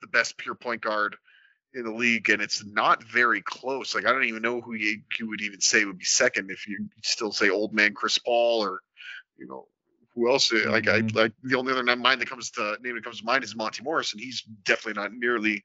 the 0.00 0.06
best 0.06 0.38
pure 0.38 0.54
point 0.54 0.80
guard 0.80 1.16
in 1.74 1.84
the 1.84 1.92
league, 1.92 2.30
and 2.30 2.40
it's 2.40 2.64
not 2.64 3.02
very 3.04 3.42
close. 3.42 3.94
Like 3.94 4.06
I 4.06 4.12
don't 4.12 4.24
even 4.24 4.42
know 4.42 4.60
who 4.60 4.74
you, 4.74 5.00
you 5.18 5.28
would 5.28 5.42
even 5.42 5.60
say 5.60 5.84
would 5.84 5.98
be 5.98 6.04
second 6.04 6.50
if 6.50 6.66
you 6.68 6.88
still 7.02 7.32
say 7.32 7.50
old 7.50 7.72
man 7.74 7.94
Chris 7.94 8.18
Paul 8.18 8.64
or 8.64 8.80
you 9.36 9.46
know 9.46 9.66
who 10.18 10.30
else. 10.30 10.52
uh, 10.52 10.70
Like 10.70 10.88
I 10.88 11.00
Mhm. 11.00 11.14
like 11.14 11.32
the 11.42 11.56
only 11.56 11.72
other 11.72 11.84
mind 11.96 12.20
that 12.20 12.28
comes 12.28 12.50
to 12.52 12.76
name 12.82 12.94
that 12.96 13.04
comes 13.04 13.20
to 13.20 13.24
mind 13.24 13.44
is 13.44 13.54
Monte 13.54 13.82
Morris, 13.82 14.12
and 14.12 14.20
he's 14.20 14.42
definitely 14.64 15.00
not 15.00 15.12
nearly 15.12 15.62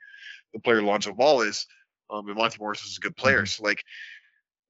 the 0.54 0.60
player 0.60 0.82
Lonzo 0.82 1.14
Ball 1.14 1.42
is. 1.42 1.68
Um, 2.10 2.28
and 2.28 2.38
Monte 2.38 2.58
Morris 2.60 2.86
is 2.86 2.98
a 2.98 3.02
good 3.02 3.16
player. 3.16 3.46
So 3.46 3.64
like 3.64 3.84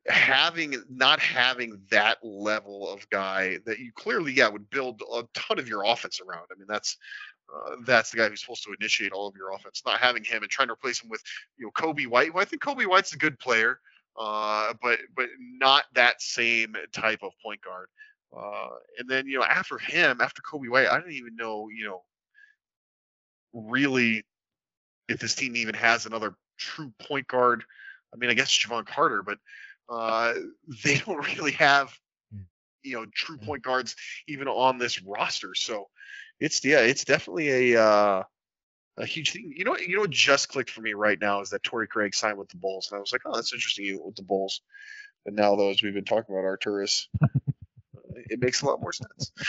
having 0.07 0.75
not 0.89 1.19
having 1.19 1.81
that 1.89 2.17
level 2.23 2.89
of 2.91 3.09
guy 3.09 3.59
that 3.65 3.79
you 3.79 3.91
clearly 3.93 4.33
yeah 4.33 4.47
would 4.49 4.69
build 4.69 5.01
a 5.13 5.23
ton 5.33 5.59
of 5.59 5.67
your 5.67 5.83
offense 5.83 6.19
around. 6.21 6.45
I 6.51 6.55
mean 6.57 6.67
that's 6.67 6.97
uh, 7.53 7.75
that's 7.85 8.11
the 8.11 8.17
guy 8.17 8.29
who's 8.29 8.41
supposed 8.41 8.63
to 8.63 8.75
initiate 8.79 9.11
all 9.11 9.27
of 9.27 9.35
your 9.35 9.51
offense. 9.53 9.83
Not 9.85 9.99
having 9.99 10.23
him 10.23 10.41
and 10.43 10.51
trying 10.51 10.69
to 10.69 10.73
replace 10.73 11.01
him 11.01 11.09
with 11.09 11.21
you 11.57 11.65
know 11.65 11.71
Coby 11.71 12.07
White. 12.07 12.33
Well, 12.33 12.41
I 12.41 12.45
think 12.45 12.61
Coby 12.63 12.87
White's 12.87 13.13
a 13.13 13.17
good 13.17 13.39
player, 13.39 13.79
uh, 14.19 14.73
but 14.81 14.99
but 15.15 15.29
not 15.39 15.85
that 15.93 16.21
same 16.21 16.75
type 16.91 17.19
of 17.21 17.31
point 17.41 17.61
guard. 17.61 17.87
Uh, 18.35 18.69
and 18.97 19.09
then 19.09 19.27
you 19.27 19.37
know 19.37 19.45
after 19.45 19.77
him, 19.77 20.21
after 20.21 20.41
Coby 20.41 20.69
White, 20.69 20.87
I 20.87 20.99
don't 20.99 21.11
even 21.11 21.35
know 21.35 21.69
you 21.69 21.85
know 21.85 22.03
really 23.53 24.23
if 25.07 25.19
this 25.19 25.35
team 25.35 25.55
even 25.55 25.75
has 25.75 26.05
another 26.05 26.35
true 26.57 26.93
point 27.07 27.27
guard. 27.27 27.63
I 28.13 28.17
mean, 28.17 28.29
I 28.29 28.33
guess 28.33 28.51
Jevon 28.51 28.85
Carter, 28.85 29.23
but 29.23 29.37
uh, 29.89 30.33
they 30.83 30.97
don't 30.97 31.37
really 31.37 31.53
have 31.53 31.93
you 32.83 32.95
know 32.95 33.05
true 33.13 33.37
point 33.37 33.63
guards 33.63 33.95
even 34.27 34.47
on 34.47 34.77
this 34.77 35.01
roster. 35.01 35.55
So 35.55 35.89
it's 36.39 36.63
yeah, 36.63 36.79
it's 36.79 37.05
definitely 37.05 37.73
a 37.73 37.81
uh, 37.81 38.23
a 38.97 39.05
huge 39.05 39.31
thing. 39.31 39.53
You 39.55 39.65
know, 39.65 39.77
you 39.77 39.95
know 39.95 40.01
what 40.01 40.09
just 40.09 40.49
clicked 40.49 40.69
for 40.69 40.81
me 40.81 40.93
right 40.93 41.19
now 41.19 41.41
is 41.41 41.49
that 41.51 41.63
Torrey 41.63 41.87
Craig 41.87 42.13
signed 42.13 42.37
with 42.37 42.49
the 42.49 42.57
Bulls, 42.57 42.89
and 42.91 42.97
I 42.97 42.99
was 42.99 43.11
like, 43.11 43.21
oh, 43.25 43.35
that's 43.35 43.53
interesting 43.53 43.85
you 43.85 44.01
with 44.03 44.15
the 44.15 44.23
Bulls. 44.23 44.61
And 45.25 45.35
now, 45.35 45.55
though, 45.55 45.69
as 45.69 45.81
we've 45.81 45.93
been 45.93 46.03
talking 46.03 46.35
about 46.35 46.45
Arturas, 46.45 47.07
it 48.15 48.39
makes 48.39 48.61
a 48.61 48.65
lot 48.65 48.81
more 48.81 48.93
sense. 48.93 49.31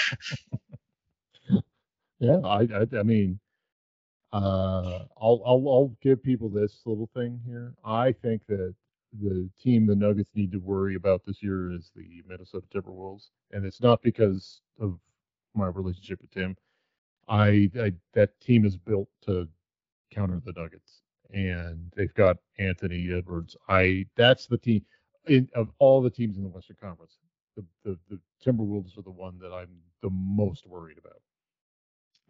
Yeah, 2.20 2.38
I, 2.44 2.60
I, 2.62 2.86
I 2.98 3.02
mean, 3.02 3.38
uh, 4.32 5.04
I'll, 5.20 5.42
I'll, 5.46 5.68
I'll 5.68 5.96
give 6.02 6.22
people 6.22 6.48
this 6.48 6.80
little 6.86 7.08
thing 7.14 7.40
here. 7.46 7.74
I 7.84 8.12
think 8.12 8.42
that 8.48 8.74
the 9.20 9.48
team 9.60 9.86
the 9.86 9.94
Nuggets 9.94 10.30
need 10.34 10.50
to 10.52 10.58
worry 10.58 10.96
about 10.96 11.22
this 11.24 11.42
year 11.42 11.72
is 11.72 11.90
the 11.94 12.22
Minnesota 12.26 12.66
Timberwolves, 12.74 13.28
and 13.52 13.64
it's 13.64 13.82
not 13.82 14.02
because 14.02 14.62
of 14.80 14.98
my 15.54 15.66
relationship 15.66 16.20
with 16.20 16.30
Tim. 16.32 16.56
I, 17.28 17.70
I 17.80 17.92
that 18.14 18.40
team 18.40 18.64
is 18.64 18.76
built 18.76 19.08
to 19.26 19.48
counter 20.10 20.40
the 20.44 20.52
Nuggets, 20.56 21.02
and 21.32 21.92
they've 21.96 22.14
got 22.14 22.38
Anthony 22.58 23.12
Edwards. 23.12 23.56
I 23.68 24.06
that's 24.16 24.46
the 24.46 24.58
team 24.58 24.84
in, 25.26 25.48
of 25.54 25.70
all 25.78 26.02
the 26.02 26.10
teams 26.10 26.36
in 26.38 26.42
the 26.42 26.48
Western 26.48 26.76
Conference. 26.80 27.18
The, 27.56 27.64
the 27.84 27.98
the 28.10 28.20
Timberwolves 28.44 28.98
are 28.98 29.02
the 29.02 29.10
one 29.10 29.38
that 29.40 29.52
I'm 29.52 29.70
the 30.02 30.10
most 30.10 30.66
worried 30.66 30.98
about. 30.98 31.20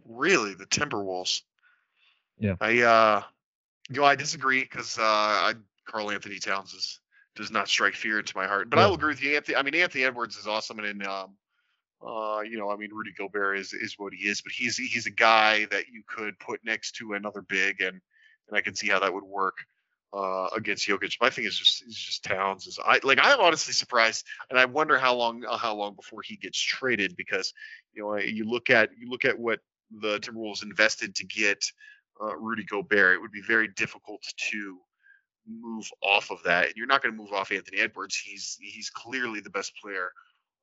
Really, 0.04 0.54
the 0.54 0.66
Timberwolves. 0.66 1.42
Yeah. 2.38 2.56
I 2.60 2.82
uh, 2.82 3.22
you 3.88 4.00
know, 4.00 4.04
I 4.04 4.14
disagree 4.16 4.62
because 4.62 4.98
uh, 4.98 5.02
I 5.02 5.54
Karl-Anthony 5.86 6.38
Towns 6.38 6.72
is, 6.72 7.00
does 7.36 7.50
not 7.50 7.68
strike 7.68 7.94
fear 7.94 8.18
into 8.18 8.36
my 8.36 8.46
heart. 8.46 8.70
But 8.70 8.78
I 8.78 8.86
will 8.86 8.94
agree 8.94 9.12
with 9.12 9.22
you, 9.22 9.36
Anthony. 9.36 9.56
I 9.56 9.62
mean, 9.62 9.74
Anthony 9.74 10.04
Edwards 10.04 10.36
is 10.36 10.46
awesome, 10.46 10.78
and 10.78 11.00
then, 11.00 11.08
um, 11.08 11.36
uh, 12.06 12.40
you 12.40 12.58
know, 12.58 12.70
I 12.70 12.76
mean, 12.76 12.90
Rudy 12.92 13.12
Gobert 13.16 13.58
is 13.58 13.72
is 13.72 13.94
what 13.98 14.12
he 14.12 14.28
is, 14.28 14.40
but 14.40 14.52
he's 14.52 14.76
he's 14.76 15.06
a 15.06 15.10
guy 15.10 15.66
that 15.66 15.88
you 15.88 16.02
could 16.06 16.38
put 16.38 16.60
next 16.64 16.92
to 16.96 17.14
another 17.14 17.42
big, 17.42 17.80
and 17.80 18.00
and 18.48 18.56
I 18.56 18.60
can 18.60 18.74
see 18.74 18.88
how 18.88 19.00
that 19.00 19.12
would 19.12 19.24
work. 19.24 19.56
Uh, 20.14 20.48
against 20.54 20.86
Jokic, 20.86 21.16
my 21.20 21.28
thing 21.28 21.44
is 21.44 21.58
just 21.58 21.82
is 21.88 21.96
just 21.96 22.22
Towns 22.22 22.68
is 22.68 22.78
I 22.78 23.00
like 23.02 23.18
I'm 23.20 23.40
honestly 23.40 23.72
surprised, 23.72 24.24
and 24.48 24.56
I 24.56 24.64
wonder 24.64 24.96
how 24.96 25.16
long 25.16 25.44
uh, 25.44 25.56
how 25.56 25.74
long 25.74 25.94
before 25.94 26.22
he 26.22 26.36
gets 26.36 26.60
traded 26.60 27.16
because 27.16 27.52
you 27.94 28.02
know 28.02 28.16
you 28.18 28.44
look 28.44 28.70
at 28.70 28.90
you 28.96 29.10
look 29.10 29.24
at 29.24 29.36
what 29.36 29.58
the 29.90 30.20
Timberwolves 30.20 30.62
invested 30.62 31.16
to 31.16 31.26
get 31.26 31.64
uh, 32.22 32.36
Rudy 32.36 32.64
Gobert, 32.64 33.16
it 33.16 33.20
would 33.20 33.32
be 33.32 33.42
very 33.42 33.68
difficult 33.68 34.22
to 34.50 34.78
move 35.46 35.90
off 36.02 36.30
of 36.30 36.42
that. 36.44 36.66
And 36.66 36.74
you're 36.76 36.86
not 36.86 37.02
going 37.02 37.14
to 37.14 37.20
move 37.20 37.32
off 37.32 37.52
Anthony 37.52 37.78
Edwards. 37.78 38.16
He's 38.16 38.56
he's 38.60 38.90
clearly 38.90 39.40
the 39.40 39.50
best 39.50 39.72
player 39.82 40.10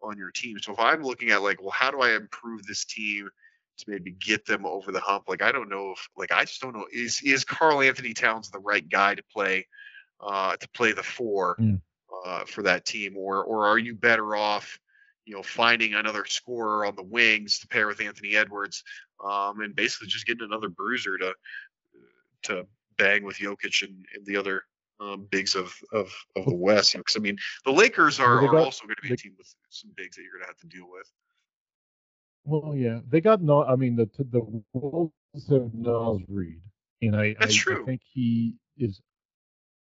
on 0.02 0.18
your 0.18 0.32
team. 0.32 0.57
So 0.60 0.73
if 0.73 0.80
I'm 0.80 1.03
looking 1.03 1.30
at 1.32 1.44
like, 1.44 1.61
well, 1.61 1.72
how 1.72 1.91
do 1.91 2.02
I 2.02 2.15
improve 2.15 2.64
this 2.64 2.86
team 2.86 3.30
to 3.77 3.85
maybe 3.88 4.11
get 4.11 4.45
them 4.45 4.65
over 4.65 4.91
the 4.91 4.99
hump? 4.99 5.26
Like 5.27 5.41
I 5.41 5.52
don't 5.52 5.69
know 5.69 5.91
if 5.91 6.10
like 6.15 6.31
I 6.31 6.45
just 6.45 6.61
don't 6.61 6.76
know 6.76 6.85
is 6.91 7.22
is 7.23 7.45
Karl-Anthony 7.45 8.14
Towns 8.14 8.49
the 8.49 8.60
right 8.60 8.88
guy 8.88 9.15
to 9.15 9.23
play 9.34 9.68
uh, 10.19 10.56
to 10.56 10.69
play 10.69 10.91
the 10.91 11.03
four 11.03 11.56
Mm. 11.60 11.81
uh, 12.26 12.45
for 12.45 12.64
that 12.64 12.85
team, 12.85 13.18
or 13.18 13.43
or 13.43 13.65
are 13.68 13.77
you 13.77 13.95
better 13.95 14.35
off? 14.35 14.80
You 15.26 15.35
know, 15.35 15.43
finding 15.43 15.93
another 15.93 16.26
scorer 16.26 16.85
on 16.85 16.95
the 16.95 17.03
wings 17.03 17.60
to 17.60 17.68
pair 17.68 17.88
with 17.88 18.02
Anthony 18.02 18.35
Edwards, 18.35 18.84
um, 19.23 19.61
and 19.61 19.76
basically 19.76 20.07
just 20.07 20.26
getting 20.26 20.45
another 20.45 20.69
bruiser 20.69 21.18
to 21.19 21.34
to 22.43 22.68
bang 22.98 23.23
with 23.23 23.38
Jokic 23.38 23.84
and, 23.84 24.06
and 24.15 24.26
the 24.26 24.35
other 24.35 24.64
um, 24.99 25.27
bigs 25.30 25.56
of, 25.56 25.76
of, 25.91 26.11
of 26.35 26.45
the 26.45 26.56
West. 26.56 26.93
Because 26.95 27.15
I 27.15 27.19
mean, 27.19 27.38
the 27.65 27.72
Lakers 27.72 28.19
are, 28.19 28.45
are 28.45 28.57
also 28.57 28.85
going 28.85 28.95
to 28.95 29.02
be 29.02 29.14
a 29.14 29.18
team 29.18 29.34
with 29.38 29.53
some 29.69 29.91
bigs 29.95 30.15
that 30.15 30.23
you're 30.23 30.34
going 30.34 30.43
to 30.43 30.48
have 30.48 30.57
to 30.57 30.68
deal 30.68 30.89
with. 30.91 31.10
Well, 32.43 32.76
yeah, 32.76 32.99
they 33.09 33.22
got 33.22 33.41
no. 33.41 33.63
I 33.63 33.76
mean, 33.76 33.95
the 33.95 34.09
the 34.18 34.41
Wolves 34.73 35.13
have 35.49 35.73
Naz 35.73 36.19
Reid, 36.27 36.61
and 37.01 37.15
I 37.15 37.35
That's 37.39 37.55
I, 37.55 37.59
true. 37.59 37.84
I 37.84 37.85
think 37.85 38.01
he 38.03 38.55
is 38.77 38.99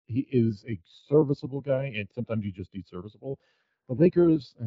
he 0.07 0.27
is 0.31 0.65
a 0.67 0.79
serviceable 1.07 1.61
guy, 1.61 1.85
and 1.95 2.07
sometimes 2.13 2.43
you 2.43 2.51
just 2.51 2.73
need 2.73 2.87
serviceable. 2.87 3.39
The 3.87 3.95
Lakers, 3.95 4.55
eh, 4.61 4.65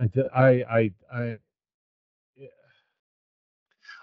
I 0.00 0.06
don't 0.06 0.16
know. 0.16 0.28
I 0.34 0.48
I 0.48 0.94
I 1.12 1.18
I. 1.22 1.38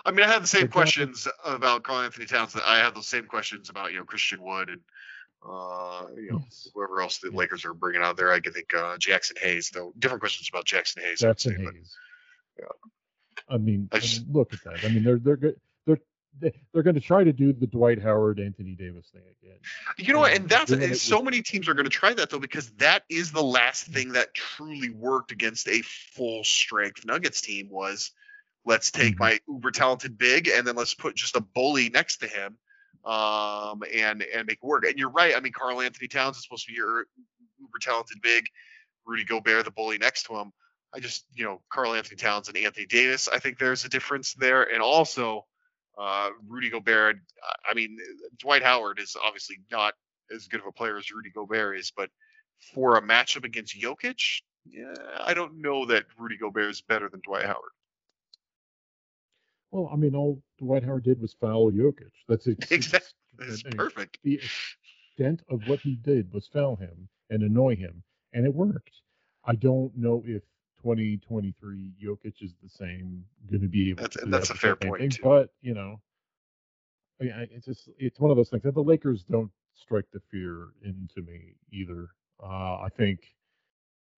I 0.05 0.11
mean, 0.11 0.25
I 0.25 0.31
had 0.31 0.41
the 0.41 0.47
same 0.47 0.69
questions 0.69 1.27
about 1.45 1.83
Karl-Anthony 1.83 2.25
Towns 2.25 2.53
that 2.53 2.63
I 2.65 2.77
had 2.79 2.95
those 2.95 3.07
same 3.07 3.25
questions 3.25 3.69
about, 3.69 3.91
you 3.91 3.97
know, 3.97 4.05
Christian 4.05 4.41
Wood 4.41 4.69
and, 4.69 4.79
uh, 5.45 6.07
you 6.15 6.31
know, 6.31 6.39
Yes. 6.39 6.69
whoever 6.73 7.01
else 7.01 7.17
the 7.19 7.27
Yes. 7.27 7.35
Lakers 7.35 7.65
are 7.65 7.73
bringing 7.73 8.01
out 8.01 8.15
there. 8.15 8.31
I 8.31 8.39
think 8.39 8.73
uh, 8.73 8.95
Jaxson 8.97 9.37
Hayes, 9.39 9.69
though. 9.71 9.93
Different 9.99 10.21
questions 10.21 10.47
about 10.47 10.65
Jaxson 10.65 11.01
Hayes. 11.01 11.19
Jackson 11.19 11.57
say, 11.57 11.63
but- 11.65 11.73
Hayes. 11.75 11.95
I 13.49 13.57
mean, 13.57 13.89
I 13.91 13.97
I 13.97 13.99
mean, 14.01 14.25
look 14.31 14.53
at 14.53 14.63
that. 14.65 14.83
I 14.85 14.89
mean, 14.89 15.03
they're 15.03 15.17
they're 15.19 15.37
good. 15.37 15.59
They're 15.85 15.99
they- 16.39 16.53
they're 16.73 16.83
going 16.83 16.95
to 16.95 17.01
try 17.01 17.23
to 17.23 17.33
do 17.33 17.51
the 17.53 17.65
Dwight 17.67 18.01
Howard, 18.01 18.39
Anthony 18.39 18.75
Davis 18.75 19.09
thing 19.11 19.23
again. 19.41 19.57
You 19.97 20.13
know 20.13 20.19
what? 20.19 20.33
And 20.33 20.47
that's 20.47 20.71
and 20.71 20.95
so 20.95 21.17
with- 21.17 21.25
many 21.25 21.41
teams 21.41 21.67
are 21.67 21.73
going 21.73 21.85
to 21.85 21.89
try 21.89 22.13
that 22.13 22.29
though 22.29 22.39
because 22.39 22.69
that 22.77 23.03
is 23.09 23.31
the 23.31 23.41
last 23.43 23.87
thing 23.87 24.13
that 24.13 24.33
truly 24.33 24.89
worked 24.89 25.31
against 25.31 25.67
a 25.67 25.81
full 25.81 26.43
strength 26.43 27.05
Nuggets 27.05 27.41
team 27.41 27.69
was 27.69 28.11
let's 28.65 28.91
take 28.91 29.15
Mhm. 29.15 29.19
my 29.19 29.39
uber 29.47 29.71
talented 29.71 30.17
big 30.17 30.47
and 30.47 30.67
then 30.67 30.75
let's 30.75 30.93
put 30.93 31.15
just 31.15 31.35
a 31.35 31.41
bully 31.41 31.89
next 31.89 32.17
to 32.17 32.27
him 32.27 32.57
um 33.05 33.81
and 33.93 34.21
and 34.21 34.45
make 34.47 34.59
it 34.61 34.63
work. 34.63 34.85
And 34.85 34.97
you're 34.99 35.09
right. 35.09 35.35
I 35.35 35.39
mean, 35.39 35.53
Karl-Anthony 35.53 36.07
Towns 36.09 36.37
is 36.37 36.43
supposed 36.43 36.65
to 36.65 36.71
be 36.71 36.75
your 36.77 37.05
uber 37.59 37.79
talented 37.81 38.21
big. 38.21 38.45
Rudy 39.05 39.23
Gobert, 39.23 39.65
the 39.65 39.71
bully 39.71 39.97
next 39.97 40.23
to 40.27 40.35
him. 40.35 40.51
I 40.93 40.99
just, 40.99 41.25
you 41.33 41.45
know, 41.45 41.61
Karl-Anthony 41.71 42.15
Towns 42.17 42.47
and 42.47 42.57
Anthony 42.57 42.85
Davis. 42.85 43.27
I 43.27 43.37
think 43.39 43.59
there's 43.59 43.85
a 43.85 43.89
difference 43.89 44.33
there, 44.33 44.63
and 44.63 44.81
also 44.81 45.45
uh, 45.97 46.29
Rudy 46.47 46.69
Gobert. 46.69 47.17
I- 47.69 47.73
mean, 47.73 47.97
Dwight 48.37 48.63
Howard 48.63 48.99
is 48.99 49.15
obviously 49.23 49.57
not 49.71 49.93
as 50.33 50.47
good 50.47 50.59
of 50.61 50.65
a 50.67 50.71
player 50.71 50.97
as 50.97 51.11
Rudy 51.11 51.29
Gobert 51.29 51.77
is, 51.77 51.91
but 51.95 52.09
for 52.73 52.97
a 52.97 53.01
matchup 53.01 53.45
against 53.45 53.79
Jokic, 53.79 54.41
yeah, 54.65 54.93
I 55.21 55.33
don't 55.33 55.61
know 55.61 55.85
that 55.85 56.05
Rudy 56.17 56.37
Gobert 56.37 56.69
is 56.69 56.81
better 56.81 57.09
than 57.09 57.21
Dwight 57.23 57.45
Howard. 57.45 57.71
Well, 59.71 59.89
I 59.91 59.95
mean, 59.95 60.15
all 60.15 60.41
Dwight 60.57 60.83
Howard 60.83 61.03
did 61.03 61.21
was 61.21 61.33
foul 61.33 61.71
Jokic. 61.71 62.11
That's 62.27 62.47
ex- 62.47 62.71
Exactly. 62.71 63.09
It's 63.39 63.63
perfect. 63.63 64.17
The 64.23 64.41
extent 65.17 65.41
of 65.49 65.65
what 65.67 65.79
he 65.79 65.95
did 65.95 66.31
was 66.33 66.47
foul 66.47 66.75
him 66.75 67.07
and 67.29 67.43
annoy 67.43 67.75
him, 67.75 68.03
and 68.33 68.45
it 68.45 68.53
worked. 68.53 68.91
I 69.45 69.55
don't 69.55 69.95
know 69.95 70.23
if 70.25 70.43
2023 70.81 71.91
Jokic 72.03 72.41
is 72.41 72.53
the 72.63 72.69
same, 72.69 73.23
going 73.49 73.61
to 73.61 73.67
be 73.67 73.89
able 73.91 74.03
That's- 74.03 74.23
to 74.23 74.29
that's 74.29 74.47
that 74.49 74.55
a 74.55 74.59
fair 74.59 74.75
point, 74.75 75.01
thing, 75.01 75.09
too. 75.11 75.23
But 75.23 75.49
you 75.61 75.73
know, 75.73 75.99
I 77.19 77.23
mean, 77.25 77.33
it's 77.51 77.65
just 77.65 77.89
it's 77.97 78.19
one 78.19 78.31
of 78.31 78.37
those 78.37 78.49
things 78.49 78.63
that 78.63 78.73
the 78.73 78.83
Lakers 78.83 79.23
don't 79.23 79.51
strike 79.75 80.05
the 80.13 80.19
fear 80.31 80.69
into 80.83 81.21
me 81.21 81.55
either. 81.71 82.09
Uh, 82.41 82.79
I 82.81 82.89
think, 82.95 83.19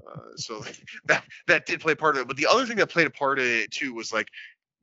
Uh, 0.07 0.37
so 0.37 0.65
that 1.07 1.25
that 1.47 1.67
did 1.67 1.81
play 1.81 1.93
a 1.93 1.97
part 1.97 2.17
of 2.17 2.23
it. 2.23 2.29
But 2.29 2.37
the 2.37 2.47
other 2.47 2.67
thing 2.67 2.77
that 2.77 2.89
played 2.89 3.07
a 3.07 3.11
part 3.11 3.39
of 3.39 3.45
it 3.45 3.71
too 3.71 3.95
was 3.95 4.13
like 4.13 4.29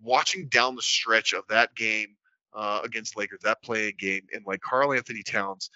watching 0.02 0.48
down 0.48 0.76
the 0.76 0.82
stretch 0.82 1.34
of 1.34 1.44
that 1.50 1.76
game 1.76 2.16
uh, 2.54 2.82
against 2.84 3.18
Lakers, 3.18 3.40
that 3.44 3.62
playing 3.62 3.94
game, 3.98 4.28
and 4.34 4.44
like 4.46 4.62
Karl-Anthony 4.62 5.24
Towns 5.24 5.70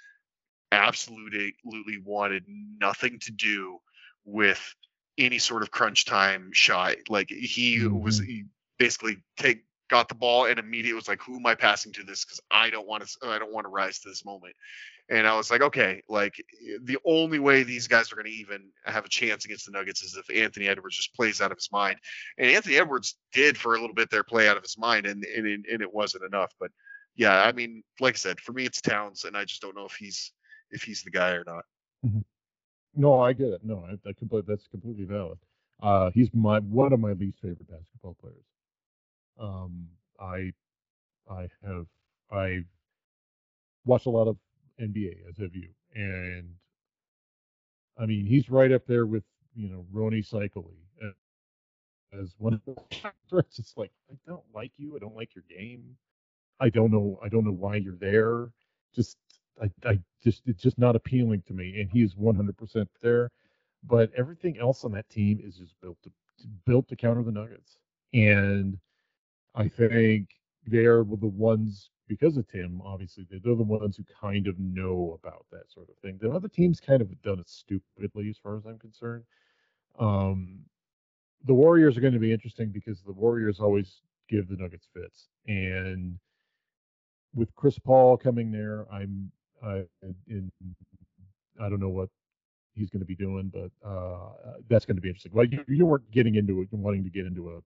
absolutely 0.71 1.55
wanted 2.03 2.43
nothing 2.47 3.19
to 3.19 3.31
do 3.31 3.77
with 4.25 4.75
any 5.17 5.37
sort 5.37 5.61
of 5.61 5.71
crunch 5.71 6.05
time 6.05 6.51
shot. 6.53 6.95
Like 7.09 7.29
he 7.29 7.85
was 7.87 8.19
Mhm. 8.19 8.25
he 8.25 8.45
basically 8.79 9.23
take 9.37 9.63
got 9.93 10.09
the 10.09 10.15
ball 10.15 10.45
and 10.45 10.57
immediately 10.57 10.95
was 10.95 11.07
like, 11.07 11.21
"Who 11.21 11.35
am 11.35 11.45
I 11.45 11.53
passing 11.53 11.91
to 11.93 12.03
this? 12.03 12.25
Because 12.25 12.39
I 12.49 12.71
don't 12.71 12.87
want 12.87 13.05
to. 13.05 13.29
I 13.29 13.37
don't 13.37 13.53
want 13.53 13.65
to 13.65 13.69
rise 13.69 13.99
to 13.99 14.09
this 14.09 14.25
moment." 14.25 14.55
And 15.09 15.27
I 15.27 15.35
was 15.35 15.51
like, 15.51 15.61
"Okay, 15.61 16.01
like 16.09 16.33
the 16.81 16.97
only 17.05 17.37
way 17.37 17.61
these 17.61 17.87
guys 17.87 18.11
are 18.11 18.15
going 18.15 18.25
to 18.25 18.31
even 18.31 18.71
have 18.85 19.05
a 19.05 19.09
chance 19.09 19.45
against 19.45 19.67
the 19.67 19.71
Nuggets 19.71 20.01
is 20.01 20.15
if 20.15 20.35
Anthony 20.35 20.67
Edwards 20.67 20.97
just 20.97 21.13
plays 21.13 21.41
out 21.41 21.51
of 21.51 21.57
his 21.57 21.69
mind." 21.71 21.97
And 22.39 22.49
Anthony 22.49 22.77
Edwards 22.77 23.17
did 23.33 23.55
for 23.55 23.75
a 23.75 23.79
little 23.79 23.93
bit 23.93 24.09
there 24.09 24.23
play 24.23 24.47
out 24.47 24.57
of 24.57 24.63
his 24.63 24.77
mind, 24.79 25.05
and 25.05 25.23
and 25.23 25.45
and 25.47 25.81
it 25.81 25.93
wasn't 25.93 26.23
enough. 26.23 26.51
But 26.59 26.71
yeah, 27.15 27.43
I 27.43 27.51
mean, 27.51 27.83
like 27.99 28.15
I 28.15 28.17
said, 28.17 28.39
for 28.39 28.53
me 28.53 28.65
it's 28.65 28.81
Towns, 28.81 29.25
and 29.25 29.37
I 29.37 29.45
just 29.45 29.61
don't 29.61 29.75
know 29.75 29.85
if 29.85 29.93
he's 29.93 30.31
if 30.71 30.81
he's 30.81 31.03
the 31.03 31.11
guy 31.11 31.31
or 31.31 31.43
not. 31.45 31.65
No, 32.95 33.19
I 33.19 33.33
get 33.33 33.49
it. 33.49 33.61
No, 33.63 33.85
I, 33.87 34.09
I 34.09 34.13
completely, 34.13 34.45
that's 34.47 34.67
completely 34.67 35.05
valid. 35.05 35.37
Uh, 35.81 36.09
he's 36.13 36.33
my 36.33 36.59
one 36.59 36.93
of 36.93 36.99
my 36.99 37.13
least 37.13 37.39
favorite 37.41 37.69
basketball 37.69 38.15
players. 38.19 38.45
Um, 39.39 39.87
I, 40.19 40.53
I 41.29 41.47
have 41.65 41.85
I 42.31 42.63
watched 43.85 44.05
a 44.05 44.09
lot 44.09 44.27
of 44.27 44.37
NBA 44.79 45.27
as 45.29 45.37
have 45.37 45.55
you, 45.55 45.69
and 45.95 46.49
I 47.97 48.05
mean 48.05 48.25
he's 48.25 48.49
right 48.49 48.71
up 48.71 48.85
there 48.87 49.05
with 49.05 49.23
you 49.55 49.69
know 49.69 49.85
Rony 49.93 50.27
Seikaly 50.27 50.83
as 52.19 52.33
one 52.37 52.53
of 52.53 52.61
the 52.65 52.75
it's 53.31 53.73
like 53.77 53.91
I 54.11 54.15
don't 54.27 54.43
like 54.53 54.71
you, 54.77 54.95
I 54.95 54.99
don't 54.99 55.15
like 55.15 55.35
your 55.35 55.43
game, 55.49 55.95
I 56.59 56.69
don't 56.69 56.91
know, 56.91 57.19
I 57.23 57.29
don't 57.29 57.45
know 57.45 57.51
why 57.51 57.77
you're 57.77 57.97
there. 57.99 58.49
Just 58.95 59.17
I, 59.61 59.71
I 59.87 59.99
just 60.23 60.43
it's 60.45 60.61
just 60.61 60.77
not 60.77 60.95
appealing 60.95 61.43
to 61.47 61.53
me, 61.53 61.79
and 61.79 61.89
he 61.89 62.01
is 62.01 62.15
100% 62.15 62.87
there. 63.01 63.29
But 63.85 64.11
everything 64.17 64.57
else 64.59 64.85
on 64.85 64.93
that 64.93 65.09
team 65.09 65.41
is 65.43 65.57
just 65.57 65.73
built 65.81 65.97
to 66.03 66.11
built 66.65 66.87
to 66.89 66.95
counter 66.95 67.23
the 67.23 67.31
Nuggets, 67.31 67.77
and 68.13 68.77
I 69.55 69.67
think 69.67 70.29
they're 70.65 71.03
the 71.03 71.27
ones 71.27 71.89
because 72.07 72.37
of 72.37 72.47
Tim. 72.47 72.81
Obviously, 72.83 73.25
they're 73.29 73.55
the 73.55 73.63
ones 73.63 73.97
who 73.97 74.03
kind 74.19 74.47
of 74.47 74.59
know 74.59 75.19
about 75.21 75.45
that 75.51 75.71
sort 75.71 75.89
of 75.89 75.95
thing. 75.97 76.17
The 76.21 76.31
other 76.31 76.47
teams 76.47 76.79
kind 76.79 77.01
of 77.01 77.21
done 77.21 77.39
it 77.39 77.49
stupidly, 77.49 78.29
as 78.29 78.37
far 78.37 78.57
as 78.57 78.65
I'm 78.65 78.79
concerned. 78.79 79.23
Um, 79.99 80.59
the 81.45 81.53
Warriors 81.53 81.97
are 81.97 82.01
going 82.01 82.13
to 82.13 82.19
be 82.19 82.31
interesting 82.31 82.69
because 82.69 83.01
the 83.01 83.11
Warriors 83.11 83.59
always 83.59 84.01
give 84.29 84.47
the 84.47 84.55
Nuggets 84.55 84.87
fits, 84.93 85.27
and 85.47 86.17
with 87.35 87.53
Chris 87.55 87.77
Paul 87.79 88.17
coming 88.17 88.51
there, 88.51 88.85
I'm 88.91 89.31
I 89.63 89.83
in 90.27 90.51
I 91.59 91.69
don't 91.69 91.79
know 91.79 91.89
what 91.89 92.09
he's 92.73 92.89
going 92.89 93.01
to 93.01 93.05
be 93.05 93.15
doing, 93.15 93.51
but 93.53 93.71
uh, 93.87 94.31
that's 94.69 94.85
going 94.85 94.95
to 94.95 95.01
be 95.01 95.09
interesting. 95.09 95.31
Well, 95.33 95.45
you, 95.45 95.63
you 95.67 95.85
weren't 95.85 96.09
getting 96.11 96.35
into 96.35 96.61
it, 96.61 96.67
wanting 96.71 97.03
to 97.03 97.09
get 97.09 97.25
into 97.25 97.49
a, 97.51 97.59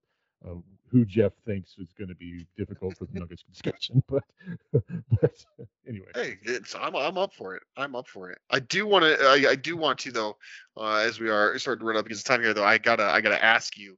who 0.90 1.04
Jeff 1.04 1.32
thinks 1.44 1.76
is 1.78 1.92
going 1.92 2.08
to 2.08 2.14
be 2.14 2.46
difficult 2.56 2.96
for 2.96 3.06
the 3.06 3.18
Nuggets 3.18 3.42
discussion, 3.50 4.02
but 4.08 4.24
but 5.20 5.44
anyway. 5.86 6.06
Hey, 6.14 6.38
it's 6.42 6.74
I'm 6.74 6.96
I'm 6.96 7.18
up 7.18 7.34
for 7.34 7.54
it. 7.56 7.62
I'm 7.76 7.94
up 7.94 8.08
for 8.08 8.30
it. 8.30 8.38
I 8.50 8.60
do 8.60 8.86
want 8.86 9.04
to. 9.04 9.22
I, 9.24 9.50
I 9.50 9.54
do 9.54 9.76
want 9.76 9.98
to 10.00 10.12
though. 10.12 10.36
Uh, 10.76 10.96
as 10.96 11.20
we 11.20 11.28
are 11.28 11.58
starting 11.58 11.80
to 11.80 11.86
run 11.86 11.96
up 11.96 12.06
against 12.06 12.24
the 12.24 12.28
time 12.28 12.42
here, 12.42 12.54
though, 12.54 12.64
I 12.64 12.78
gotta 12.78 13.04
I 13.04 13.20
gotta 13.20 13.42
ask 13.42 13.76
you, 13.76 13.96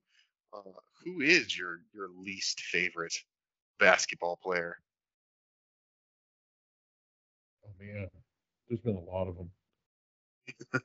uh, 0.52 0.60
who 1.04 1.20
is 1.20 1.56
your 1.56 1.80
your 1.94 2.08
least 2.08 2.60
favorite 2.60 3.14
basketball 3.78 4.38
player? 4.42 4.76
Oh 7.64 7.70
man, 7.78 8.08
there's 8.68 8.80
been 8.80 8.96
a 8.96 9.00
lot 9.00 9.28
of 9.28 9.36
them. 9.36 9.50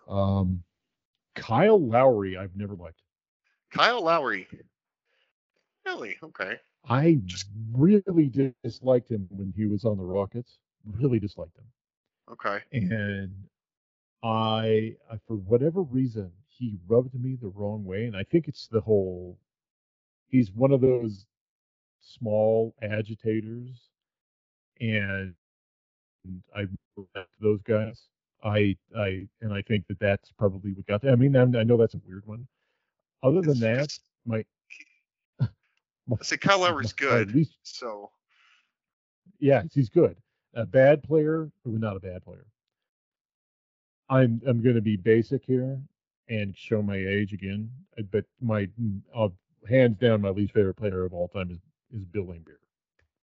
um, 0.08 0.64
Kyle 1.36 1.84
Lowry, 1.84 2.38
I've 2.38 2.56
never 2.56 2.76
liked. 2.76 3.02
Kyle 3.74 4.02
Lowry. 4.02 4.48
Really? 5.86 6.18
Okay. 6.24 6.60
I 6.88 7.20
Just- 7.26 7.50
really 7.72 8.32
disliked 8.64 9.10
him 9.10 9.28
when 9.32 9.54
he 9.56 9.66
was 9.66 9.86
on 9.86 9.98
the 9.98 10.04
Rockets. 10.04 10.60
Really 11.00 11.20
disliked 11.20 11.58
him. 11.58 11.66
Okay. 12.32 12.60
and 12.72 13.32
I, 14.24 14.96
I 15.12 15.18
for 15.28 15.36
whatever 15.36 15.84
reason 15.84 16.32
he 16.48 16.78
rubbed 16.88 17.14
me 17.14 17.36
the 17.40 17.50
wrong 17.50 17.84
way 17.86 18.06
and 18.06 18.16
i 18.16 18.24
think 18.24 18.48
it's 18.48 18.68
the 18.68 18.82
whole 18.82 19.38
he's 20.28 20.52
one 20.52 20.72
of 20.72 20.82
those 20.82 21.28
small 22.02 22.74
agitators 22.82 23.90
and 24.80 25.36
i 26.56 26.66
respect 26.98 27.30
those 27.42 27.62
guys 27.64 28.08
i 28.44 28.76
i 28.98 29.28
and 29.42 29.54
i 29.54 29.62
think 29.62 29.86
that 29.88 30.00
that's 30.00 30.32
probably 30.32 30.74
what 30.74 30.88
got 30.88 31.02
that 31.02 31.12
i 31.12 31.16
mean 31.16 31.36
i 31.36 31.42
i 31.42 31.64
know 31.64 31.78
that's 31.78 31.94
a 31.96 32.02
weird 32.08 32.26
one 32.26 32.48
other 33.22 33.42
than 33.42 33.60
that 33.60 33.90
my 34.26 34.44
I 36.12 36.24
say 36.24 36.38
Kyle 36.38 36.60
Lowry's 36.62 36.94
good. 36.94 37.34
least- 37.34 37.58
So 37.64 38.12
yeah, 39.40 39.64
he's 39.74 39.90
good. 39.90 40.18
A 40.54 40.66
bad 40.66 41.04
player, 41.04 41.52
or 41.66 41.72
not 41.72 41.98
a 41.98 42.00
bad 42.00 42.24
player. 42.24 42.46
I'm 44.10 44.42
I'm 44.48 44.62
going 44.62 44.76
to 44.76 44.82
be 44.82 44.98
basic 44.98 45.44
here 45.46 45.80
and 46.30 46.56
show 46.58 46.82
my 46.82 46.96
age 46.98 47.34
again, 47.34 47.70
uh, 48.00 48.04
but 48.12 48.26
my 48.42 48.68
uh, 49.16 49.30
hands 49.68 49.98
down 49.98 50.22
my 50.22 50.30
least 50.30 50.54
favorite 50.54 50.76
player 50.76 51.06
of 51.06 51.14
all 51.14 51.28
time 51.28 51.50
is 51.52 51.60
is 51.96 52.06
Bill 52.06 52.26
Laimbeer. 52.26 52.58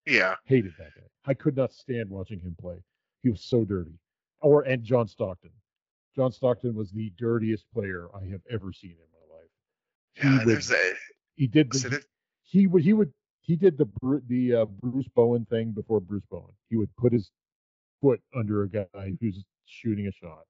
yeah. 0.06 0.36
Hated 0.46 0.74
that 0.78 0.94
guy. 0.96 1.08
I 1.26 1.34
could 1.34 1.56
not 1.56 1.74
stand 1.74 2.10
watching 2.10 2.40
him 2.40 2.56
play. 2.60 2.78
He 3.24 3.30
was 3.30 3.42
so 3.44 3.64
dirty. 3.66 3.98
Or 4.42 4.64
and 4.64 4.84
John 4.84 5.08
Stockton. 5.08 5.52
John 6.16 6.32
Stockton 6.32 6.74
was 6.76 6.92
the 6.92 7.12
dirtiest 7.18 7.66
player 7.74 8.08
I 8.14 8.26
have 8.30 8.42
ever 8.50 8.74
seen 8.74 8.92
in 8.92 8.98
my 9.14 9.36
life. 9.36 9.50
He 10.16 10.28
Yeah. 10.28 10.38
would- 10.40 10.48
There's 10.56 10.68
that. 10.68 10.96
He 11.36 11.48
did 11.48 11.74
So 11.74 11.90
the, 11.90 11.98
that- 11.98 12.06
he 12.52 12.68
would 12.68 12.84
he 12.84 12.92
would 12.94 13.12
he 13.42 13.56
did 13.56 13.78
the 13.78 13.88
the 14.28 14.56
uh, 14.56 14.66
Bruce 14.66 15.08
Bowen 15.16 15.46
thing 15.46 15.72
before 15.72 16.00
Bruce 16.02 16.26
Bowen. 16.30 16.54
He 16.70 16.76
would 16.76 16.94
put 16.98 17.14
his 17.14 17.32
foot 18.02 18.22
under 18.36 18.64
a 18.64 18.70
guy 18.70 19.16
who's 19.22 19.44
shooting 19.66 20.08
a 20.08 20.12
shot. 20.12 20.44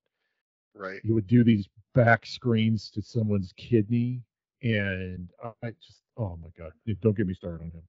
right. 0.73 0.99
He 1.03 1.11
would 1.11 1.27
do 1.27 1.43
these 1.43 1.67
back 1.93 2.25
screens 2.25 2.89
to 2.91 3.01
someone's 3.01 3.53
kidney, 3.55 4.21
and 4.63 5.29
I 5.63 5.69
just 5.81 6.01
oh 6.17 6.37
my 6.41 6.49
god, 6.57 6.71
don't 7.01 7.15
get 7.15 7.27
me 7.27 7.33
started 7.35 7.61
on 7.61 7.71
him. 7.71 7.83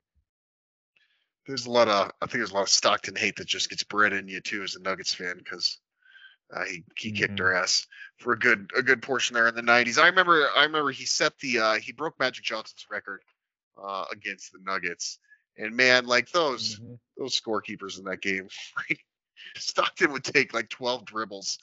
There's 1.47 1.67
a 1.67 1.71
lot 1.71 1.89
of 1.89 2.13
I 2.21 2.27
think 2.27 2.35
there's 2.35 2.51
a 2.53 2.55
lot 2.55 2.63
of 2.63 2.69
Stockton 2.69 3.17
hate 3.17 3.37
that 3.37 3.47
just 3.47 3.71
gets 3.71 3.83
bred 3.83 4.13
in 4.13 4.29
you 4.29 4.41
too 4.41 4.63
as 4.63 4.77
a 4.77 4.81
Nuggets 4.83 5.15
fan 5.15 5.39
because 5.39 5.81
uh, 6.55 6.65
he 6.65 6.85
he 6.99 7.11
kicked 7.13 7.37
Mhm. 7.37 7.39
her 7.39 7.55
ass 7.55 7.87
for 8.19 8.33
a 8.35 8.39
good 8.39 8.71
a 8.77 8.83
good 8.83 9.01
portion 9.03 9.35
there 9.35 9.49
in 9.49 9.55
the 9.55 9.63
90s. 9.63 9.99
I 9.99 10.07
remember 10.09 10.47
I 10.55 10.65
remember 10.65 10.91
he 10.91 11.07
set 11.07 11.37
the 11.39 11.59
uh, 11.59 11.75
he 11.75 11.93
broke 11.93 12.19
Magic 12.21 12.45
Johnson's 12.45 12.87
record 12.91 13.23
uh, 13.83 14.05
against 14.13 14.53
the 14.53 14.59
Nuggets. 14.63 15.19
And 15.59 15.77
man, 15.77 16.07
like 16.07 16.31
those 16.31 16.79
Mhm. 16.81 16.99
those 17.19 17.39
scorekeepers 17.39 17.99
in 17.99 18.05
that 18.05 18.23
game, 18.23 18.49
Stockton 19.57 20.13
would 20.13 20.25
take 20.25 20.55
like 20.55 20.69
12 20.71 21.05
dribbles, 21.05 21.59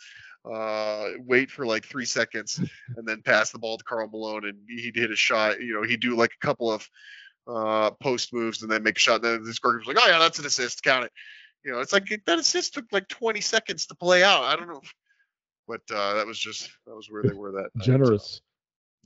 uh, 0.46 1.10
wait 1.20 1.50
for 1.50 1.66
like 1.66 1.86
three 1.86 2.06
seconds, 2.06 2.60
and 2.96 3.08
then 3.08 3.22
pass 3.22 3.52
the 3.52 3.60
ball 3.60 3.78
to 3.78 3.84
Karl 3.84 4.08
Malone, 4.10 4.46
and 4.46 4.58
he'd 4.70 4.96
hit 4.96 5.12
a 5.12 5.16
shot. 5.16 5.60
You 5.62 5.74
know, 5.74 5.84
he'd 5.84 6.00
do 6.02 6.16
like 6.16 6.32
a 6.42 6.46
couple 6.46 6.72
of 6.72 6.88
uh, 7.48 7.92
post 8.02 8.32
moves 8.32 8.62
and 8.62 8.72
then 8.72 8.84
make 8.84 8.98
a 8.98 9.00
shot. 9.00 9.24
And 9.24 9.24
then 9.24 9.44
the 9.44 9.52
scorekeeper's 9.52 9.88
like, 9.88 9.98
"Oh 10.00 10.08
yeah, 10.08 10.20
that's 10.20 10.38
an 10.40 10.46
assist. 10.46 10.84
Count 10.84 11.06
it." 11.06 11.12
You 11.64 11.72
know, 11.72 11.80
it's 11.80 11.92
like 11.94 12.08
that 12.26 12.40
assist 12.40 12.76
took 12.76 12.86
like 12.92 13.08
20 13.08 13.42
seconds 13.42 13.88
to 13.88 13.96
play 13.96 14.24
out. 14.24 14.44
I 14.44 14.56
don't 14.56 14.68
know, 14.68 14.82
if- 14.84 14.94
but 15.68 15.82
uh, 15.92 16.14
that 16.16 16.26
was 16.28 16.40
just 16.40 16.70
that 16.86 16.96
was 16.96 17.10
where 17.10 17.24
they 17.24 17.34
were 17.34 17.52
that 17.54 17.70
night. 17.76 17.86
Generous. 17.86 18.42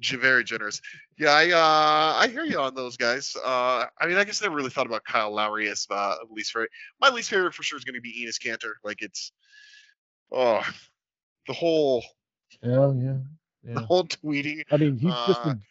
Very 0.02 0.44
generous. 0.44 0.82
Yeah, 1.18 1.30
I 1.30 1.52
uh, 1.52 2.20
I 2.20 2.28
hear 2.28 2.44
you 2.44 2.60
on 2.60 2.74
those 2.76 2.98
guys. 2.98 3.36
Uh, 3.36 3.86
I 4.00 4.08
mean, 4.08 4.18
I 4.18 4.24
guess 4.24 4.42
I 4.42 4.46
never 4.46 4.56
really 4.56 4.70
thought 4.70 4.88
about 4.88 5.04
Kyle 5.06 5.34
Lowry 5.34 5.70
as 5.70 5.88
uh, 5.90 6.16
least 6.30 6.52
favorite. 6.52 6.72
My 7.00 7.10
least 7.10 7.30
favorite 7.30 7.54
for 7.54 7.64
sure 7.64 7.78
is 7.78 7.84
going 7.84 7.96
to 7.96 8.02
be 8.02 8.26
Enes 8.26 8.40
Kanter. 8.44 8.74
Like 8.84 9.02
it's, 9.02 9.32
oh, 10.32 10.62
the 11.48 11.54
whole 11.54 12.04
Yeah, 12.62 12.92
yeah, 12.94 13.18
the 13.76 13.80
whole 13.82 14.06
tweeting 14.06 14.64
I 14.72 14.78
mean, 14.78 14.98
he's 14.98 15.14
just 15.26 15.46
Uh, 15.46 15.50
in, 15.52 15.62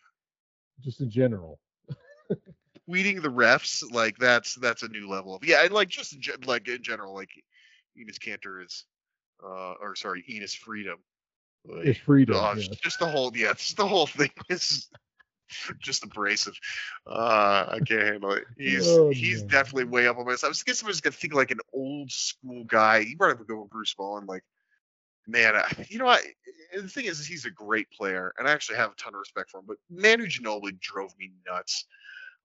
just 0.83 1.01
in 1.01 1.11
general. 1.11 1.59
tweeting 2.89 3.23
the 3.23 3.29
refs 3.29 3.83
like 3.93 4.17
that's 4.19 4.55
that's 4.55 4.83
a 4.83 4.89
new 4.89 5.09
level 5.09 5.35
of 5.35 5.45
yeah, 5.45 5.65
and 5.65 5.73
like 5.73 5.89
just 5.89 6.15
in, 6.15 6.21
like 6.47 6.69
in 6.69 6.83
general 6.83 7.15
like 7.15 7.31
Enes 7.99 8.19
Kanter 8.19 8.65
is, 8.65 8.85
uh, 9.45 9.75
or 9.81 9.95
sorry, 9.95 10.25
Enes 10.31 10.57
Freedom. 10.57 10.99
It's 11.69 11.99
freedom. 12.01 12.35
gosh, 12.35 12.69
yeah. 12.69 12.75
just 12.83 12.99
the 12.99 13.07
whole 13.07 13.33
yeah, 13.35 13.53
just 13.53 13.77
the 13.77 13.87
whole 13.87 14.07
thing 14.19 14.31
is 14.49 14.89
just 15.81 16.05
abrasive. 16.05 16.55
Uh, 17.07 17.67
I 17.71 17.79
can't 17.87 18.03
handle 18.03 18.33
it. 18.33 18.45
He's 18.57 18.87
Oh, 18.89 19.11
he's 19.11 19.41
man. 19.41 19.49
definitely 19.49 19.85
way 19.85 20.07
up 20.07 20.19
on 20.19 20.25
my 20.25 20.33
list. 20.33 20.45
I 20.45 20.49
was 20.49 20.63
guessing 20.63 20.87
I 20.87 20.89
was 20.89 21.01
gonna 21.01 21.13
think 21.13 21.35
like 21.35 21.51
an 21.51 21.61
old 21.73 22.11
school 22.11 22.65
guy. 22.65 23.03
He 23.05 23.15
brought 23.15 23.33
up 23.33 23.41
a 23.41 23.45
good 23.45 23.57
one, 23.59 23.69
Bruce 23.69 23.95
Bowen. 23.95 24.27
Like, 24.27 24.45
man, 25.27 25.55
I, 25.57 25.87
you 25.89 25.99
know, 25.99 26.09
I 26.09 26.21
the 26.75 26.89
thing 26.89 27.05
is, 27.05 27.21
is, 27.21 27.27
he's 27.27 27.45
a 27.45 27.51
great 27.51 27.91
player, 27.91 28.33
and 28.39 28.49
I 28.49 28.53
actually 28.53 28.79
have 28.79 28.93
a 28.93 28.97
ton 28.97 29.15
of 29.15 29.21
respect 29.21 29.51
for 29.51 29.59
him. 29.61 29.67
But 29.69 29.77
Manu 29.91 30.27
Ginobili 30.27 30.81
drove 30.81 31.17
me 31.19 31.33
nuts. 31.47 31.87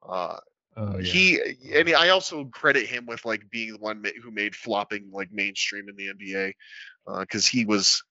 Uh, 0.07 0.37
Oh, 0.79 0.99
yeah. 0.99 1.11
He 1.11 1.39
and 1.73 1.89
I 1.89 2.09
also 2.09 2.45
credit 2.45 2.85
him 2.85 3.07
with 3.07 3.25
like 3.25 3.49
being 3.49 3.73
the 3.73 3.79
one 3.79 4.05
who 4.21 4.29
made 4.29 4.55
flopping 4.55 5.09
like 5.11 5.31
mainstream 5.31 5.89
in 5.89 5.95
the 5.95 6.13
NBA 6.13 6.53
because 7.21 7.47
he 7.47 7.65
was 7.65 8.03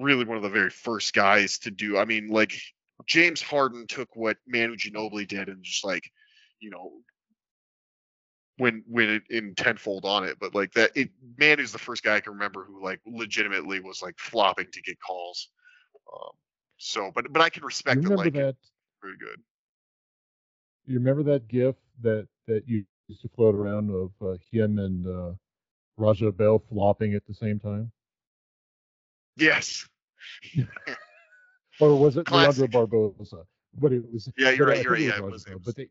really 0.00 0.24
one 0.24 0.36
of 0.36 0.42
the 0.42 0.48
very 0.48 0.70
first 0.70 1.12
guys 1.12 1.58
to 1.60 1.70
do. 1.70 1.98
I 1.98 2.04
mean, 2.04 2.28
like 2.28 2.52
James 3.06 3.42
Harden 3.42 3.86
took 3.86 4.14
what 4.16 4.36
Manu 4.46 4.76
Ginobili 4.76 5.26
did 5.26 5.48
and 5.48 5.62
just 5.62 5.84
like, 5.84 6.10
you 6.60 6.70
know, 6.70 6.90
went 8.58 8.84
went 8.88 9.10
it 9.10 9.22
in 9.30 9.54
tenfold 9.54 10.04
on 10.04 10.24
it. 10.24 10.38
But 10.40 10.54
like 10.54 10.72
that, 10.72 10.90
it 10.94 11.10
Manu's 11.38 11.72
the 11.72 11.78
first 11.78 12.02
guy 12.02 12.16
I 12.16 12.20
can 12.20 12.32
remember 12.34 12.64
who 12.64 12.82
like 12.82 13.00
legitimately 13.06 13.80
was 13.80 14.02
like 14.02 14.18
flopping 14.18 14.66
to 14.72 14.82
get 14.82 14.98
calls. 15.00 15.48
Um, 16.12 16.30
so, 16.78 17.10
but 17.14 17.32
but 17.32 17.42
I 17.42 17.48
can 17.48 17.64
respect 17.64 17.96
remember 17.96 18.24
like 18.24 18.34
that? 18.34 18.56
very 19.02 19.16
good. 19.18 19.40
You 20.86 20.98
remember 20.98 21.22
that 21.24 21.48
GIF 21.48 21.76
that 22.02 22.26
that 22.46 22.66
you 22.66 22.84
used 23.08 23.22
to 23.22 23.28
float 23.28 23.54
around 23.54 23.90
of 23.90 24.10
uh, 24.22 24.36
him 24.50 24.78
and 24.78 25.06
uh, 25.06 25.32
Raja 25.96 26.32
Bell 26.32 26.58
flopping 26.58 27.14
at 27.14 27.26
the 27.26 27.34
same 27.34 27.58
time, 27.58 27.90
Yes. 29.40 29.88
or 31.80 31.98
was 31.98 32.16
it 32.16 32.26
Classic. 32.26 32.72
Leandro 32.72 32.86
Barbosa? 32.86 33.44
But 33.78 33.92
it 33.92 34.02
was. 34.12 34.30
Yeah, 34.36 34.50
you're 34.50 34.66
right, 34.66 34.82
you're 34.82 34.92
right, 34.92 35.00
yeah, 35.02 35.16
it 35.16 35.22
was- 35.24 35.46
it 35.46 35.54
was- 35.54 35.62
But 35.64 35.76
they, 35.76 35.88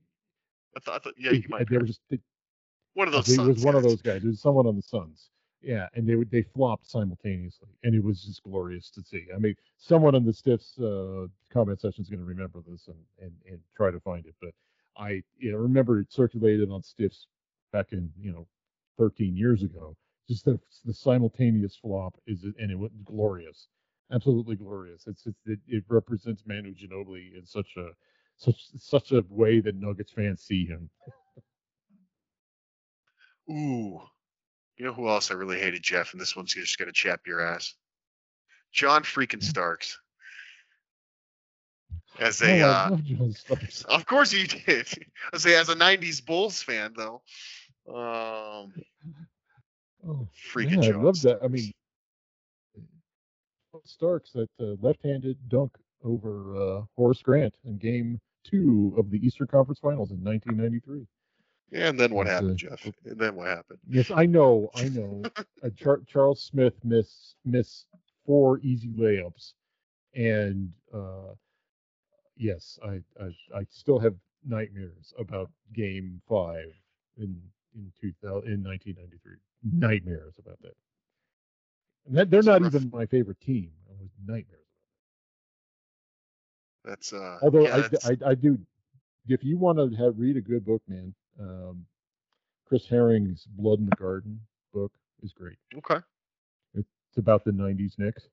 I 0.75 0.79
thought, 0.81 0.95
I 0.95 0.99
thought 0.99 1.13
yeah, 1.17 1.31
you 1.31 1.43
might. 1.49 1.67
they 1.69 1.77
were 1.77 1.83
just 1.83 2.01
they, 2.09 2.19
one 2.93 3.07
of 3.07 3.13
those. 3.13 3.27
it 3.29 3.39
was 3.39 3.47
Suns 3.57 3.65
one 3.65 3.75
of 3.75 3.83
guys. 3.83 3.91
those 3.91 4.01
guys. 4.01 4.23
It 4.23 4.27
was 4.27 4.41
someone 4.41 4.67
on 4.67 4.75
the 4.75 4.81
Suns. 4.81 5.29
Yeah, 5.61 5.87
and 5.93 6.07
they 6.07 6.15
would 6.15 6.29
they 6.31 6.43
flopped 6.43 6.89
simultaneously, 6.89 7.67
and 7.83 7.93
it 7.95 8.03
was 8.03 8.23
just 8.23 8.43
glorious 8.43 8.89
to 8.91 9.01
see. 9.03 9.25
I 9.35 9.39
mean, 9.39 9.55
someone 9.77 10.15
in 10.15 10.25
the 10.25 10.31
Stiffs 10.31 10.77
uh, 10.79 11.25
comment 11.51 11.81
section 11.81 12.01
is 12.01 12.09
going 12.09 12.19
to 12.21 12.25
remember 12.25 12.61
this 12.65 12.87
and, 12.87 12.97
and 13.21 13.31
and 13.49 13.59
try 13.75 13.91
to 13.91 13.99
find 13.99 14.25
it. 14.25 14.35
But 14.41 14.51
I 14.95 15.21
you 15.37 15.51
know, 15.51 15.57
remember 15.57 15.99
it 15.99 16.11
circulated 16.13 16.69
on 16.71 16.81
Stiffs 16.83 17.27
back 17.73 17.87
in 17.91 18.09
you 18.19 18.31
know 18.31 18.47
13 18.99 19.35
years 19.35 19.63
ago. 19.63 19.95
Just 20.29 20.45
the 20.45 20.59
the 20.85 20.93
simultaneous 20.93 21.75
flop 21.75 22.13
is 22.27 22.43
and 22.43 22.69
it 22.71 22.77
was 22.77 22.91
glorious, 23.03 23.67
absolutely 24.11 24.55
glorious. 24.55 25.07
It's, 25.07 25.25
it's 25.25 25.39
it, 25.47 25.59
it 25.67 25.83
represents 25.89 26.43
Manu 26.45 26.75
Ginobili 26.75 27.35
in 27.35 27.45
such 27.45 27.75
a 27.77 27.89
such 28.37 28.67
such 28.77 29.11
a 29.11 29.23
way 29.27 29.59
that 29.59 29.75
Nuggets 29.75 30.11
fans 30.11 30.41
see 30.43 30.65
him. 30.65 30.89
Ooh. 33.49 33.99
You 34.77 34.85
know 34.85 34.93
who 34.93 35.09
else 35.09 35.31
I 35.31 35.33
really 35.33 35.59
hated, 35.59 35.81
Jeff? 35.81 36.13
And 36.13 36.21
this 36.21 36.35
one's 36.35 36.53
just 36.53 36.77
gonna 36.77 36.91
chap 36.91 37.21
your 37.25 37.41
ass. 37.41 37.73
John 38.71 39.03
freaking 39.03 39.43
Starks. 39.43 39.99
As 42.19 42.41
Oh, 42.41 42.45
uh, 42.45 42.87
love 42.91 43.03
John 43.03 43.33
Starks. 43.33 43.83
of 43.89 44.05
course 44.05 44.31
you 44.31 44.45
did. 44.45 44.87
I 45.33 45.37
say 45.37 45.55
as 45.55 45.69
a 45.69 45.75
'90s 45.75 46.23
Bulls 46.23 46.61
fan, 46.61 46.93
though. 46.95 47.23
Um, 47.87 48.73
Oh, 50.07 50.27
freaking 50.53 50.83
yeah, 50.83 50.93
I 50.93 51.01
love 51.01 51.21
that. 51.23 51.39
I 51.43 51.47
mean, 51.47 51.71
Starks 53.83 54.31
that 54.33 54.49
uh, 54.59 54.75
left-handed 54.81 55.37
dunk 55.49 55.77
over 56.03 56.55
uh, 56.55 56.81
Horace 56.95 57.21
Grant 57.21 57.55
in 57.65 57.77
Game 57.77 58.19
Two 58.43 58.93
of 58.97 59.11
the 59.11 59.23
Eastern 59.25 59.47
Conference 59.47 59.79
Finals 59.79 60.11
in 60.11 60.23
1993. 60.23 61.05
Yeah, 61.71 61.89
and 61.89 61.99
then 61.99 62.13
what 62.13 62.25
happened, 62.25 62.51
uh, 62.51 62.55
Jeff? 62.55 62.83
And 63.05 63.19
then 63.19 63.35
what 63.35 63.47
happened? 63.47 63.79
Yes, 63.87 64.09
I 64.09 64.25
know, 64.25 64.69
I 64.75 64.89
know. 64.89 65.23
uh, 65.63 65.69
Char- 65.75 66.01
Charles 66.07 66.41
Smith 66.41 66.73
missed 66.83 67.35
miss 67.45 67.85
four 68.25 68.59
easy 68.59 68.89
layups, 68.89 69.53
and 70.15 70.71
uh, 70.93 71.33
yes, 72.37 72.79
I, 72.83 73.01
I 73.21 73.27
I 73.55 73.65
still 73.69 73.99
have 73.99 74.15
nightmares 74.45 75.13
about 75.19 75.51
Game 75.73 76.21
Five 76.27 76.73
in 77.17 77.39
in 77.75 77.91
2000 78.01 78.51
in 78.51 78.63
1993. 78.63 79.37
Nightmares 79.63 80.33
about 80.39 80.59
that. 80.61 80.75
And 82.07 82.17
that, 82.17 82.29
they're 82.29 82.39
It's 82.39 82.47
not 82.47 82.61
rough- 82.61 82.73
even 82.75 82.89
my 82.91 83.05
favorite 83.05 83.39
team. 83.41 83.71
I 83.89 84.01
was 84.01 84.09
nightmares. 84.25 84.55
That's 86.85 87.13
uh. 87.13 87.39
Although 87.41 87.63
yeah, 87.67 87.75
I, 87.75 87.81
that's- 87.81 88.09
I 88.09 88.29
I 88.31 88.35
do, 88.35 88.57
if 89.27 89.43
you 89.43 89.57
want 89.57 89.77
to 89.77 89.95
have 89.97 90.17
read 90.17 90.37
a 90.37 90.41
good 90.41 90.65
book, 90.65 90.81
man, 90.87 91.13
um, 91.39 91.85
Chris 92.65 92.85
Herring's 92.87 93.45
Blood 93.45 93.79
in 93.79 93.85
the 93.85 93.95
Garden 93.95 94.39
book 94.73 94.91
is 95.21 95.33
great. 95.33 95.57
okay. 95.77 95.99
It's 96.75 97.17
about 97.17 97.43
the 97.43 97.51
'90s 97.51 97.97
Knicks. 97.97 98.27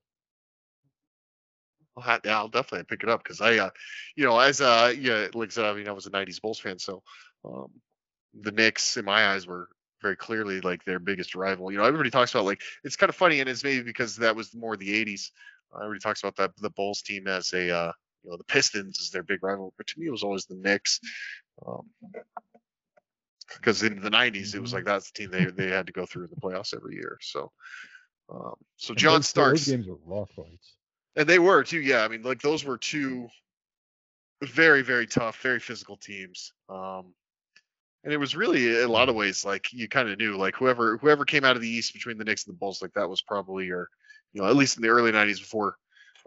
I'll, 1.97 2.19
yeah, 2.23 2.37
I'll 2.37 2.47
definitely 2.47 2.85
pick 2.85 3.01
it 3.03 3.09
up 3.09 3.23
because 3.23 3.41
I, 3.41 3.57
uh, 3.57 3.69
you 4.15 4.23
know, 4.23 4.37
as 4.39 4.61
uh, 4.61 4.93
yeah, 4.97 5.27
like 5.33 5.49
I 5.49 5.51
said, 5.51 5.65
I 5.65 5.73
mean, 5.73 5.87
I 5.87 5.91
was 5.91 6.05
a 6.05 6.11
'90s 6.11 6.39
Bulls 6.41 6.59
fan, 6.59 6.77
so 6.79 7.01
um, 7.43 7.71
the 8.33 8.51
Knicks, 8.51 8.97
in 8.97 9.05
my 9.05 9.27
eyes, 9.27 9.47
were 9.47 9.69
very 10.01 10.15
clearly 10.15 10.61
like 10.61 10.83
their 10.85 10.99
biggest 10.99 11.35
rival. 11.35 11.71
You 11.71 11.77
know, 11.79 11.83
everybody 11.83 12.09
talks 12.09 12.31
about 12.33 12.45
like 12.45 12.61
it's 12.83 12.95
kind 12.95 13.09
of 13.09 13.15
funny, 13.15 13.39
and 13.39 13.49
it's 13.49 13.63
maybe 13.63 13.83
because 13.83 14.17
that 14.17 14.35
was 14.35 14.53
more 14.53 14.77
the 14.77 15.05
'80s. 15.05 15.31
Uh, 15.73 15.79
everybody 15.79 15.99
talks 15.99 16.21
about 16.21 16.35
that 16.37 16.51
the 16.57 16.69
Bulls 16.69 17.01
team 17.01 17.27
as 17.27 17.51
a, 17.53 17.69
uh, 17.75 17.91
you 18.23 18.31
know, 18.31 18.37
the 18.37 18.43
Pistons 18.43 18.99
is 18.99 19.09
their 19.11 19.23
big 19.23 19.43
rival, 19.43 19.73
but 19.77 19.87
to 19.87 19.99
me, 19.99 20.07
it 20.07 20.11
was 20.11 20.23
always 20.23 20.45
the 20.45 20.55
Knicks. 20.55 20.99
Um, 21.65 21.89
because 23.55 23.81
in 23.83 24.01
the 24.01 24.09
'90s, 24.09 24.55
it 24.55 24.61
was 24.61 24.73
like 24.73 24.85
that's 24.85 25.11
the 25.11 25.19
team 25.19 25.31
they 25.31 25.45
they 25.45 25.69
had 25.69 25.87
to 25.87 25.93
go 25.93 26.05
through 26.05 26.25
in 26.25 26.29
the 26.29 26.41
playoffs 26.41 26.75
every 26.75 26.95
year. 26.95 27.17
So, 27.21 27.51
um, 28.29 28.53
so 28.75 28.93
John 28.93 29.15
those- 29.15 29.27
Starks. 29.27 29.65
Those 29.65 29.75
games 29.75 29.87
were 29.87 29.97
rock 30.05 30.29
fights. 30.35 30.75
And 31.15 31.27
they 31.27 31.39
were 31.39 31.63
too, 31.63 31.79
yeah. 31.79 32.03
I 32.03 32.09
mean, 32.09 32.21
like 32.21 32.41
those 32.41 32.63
were 32.63 32.77
two 32.77 33.27
very, 34.43 34.83
very 34.83 35.07
tough, 35.07 35.41
very 35.41 35.59
physical 35.59 35.97
teams. 35.97 36.53
Um, 36.69 37.15
and 38.03 38.13
it 38.13 38.17
was 38.17 38.35
really 38.35 38.67
in 38.67 38.83
a 38.83 38.91
lot 38.91 39.09
of 39.09 39.15
ways 39.15 39.43
like 39.43 39.71
you 39.73 39.87
kind 39.87 40.09
of 40.09 40.17
knew 40.17 40.37
like 40.37 40.55
whoever 40.55 40.97
whoever 40.97 41.25
came 41.25 41.43
out 41.43 41.55
of 41.55 41.61
the 41.61 41.69
East 41.69 41.93
between 41.93 42.17
the 42.17 42.23
Knicks 42.23 42.45
and 42.45 42.53
the 42.53 42.57
Bulls, 42.57 42.81
like 42.81 42.93
that 42.93 43.09
was 43.09 43.21
probably 43.21 43.65
your, 43.65 43.89
you 44.33 44.41
know, 44.41 44.47
at 44.47 44.55
least 44.55 44.77
in 44.77 44.83
the 44.83 44.89
early 44.89 45.11
'90s 45.11 45.39
before, 45.39 45.77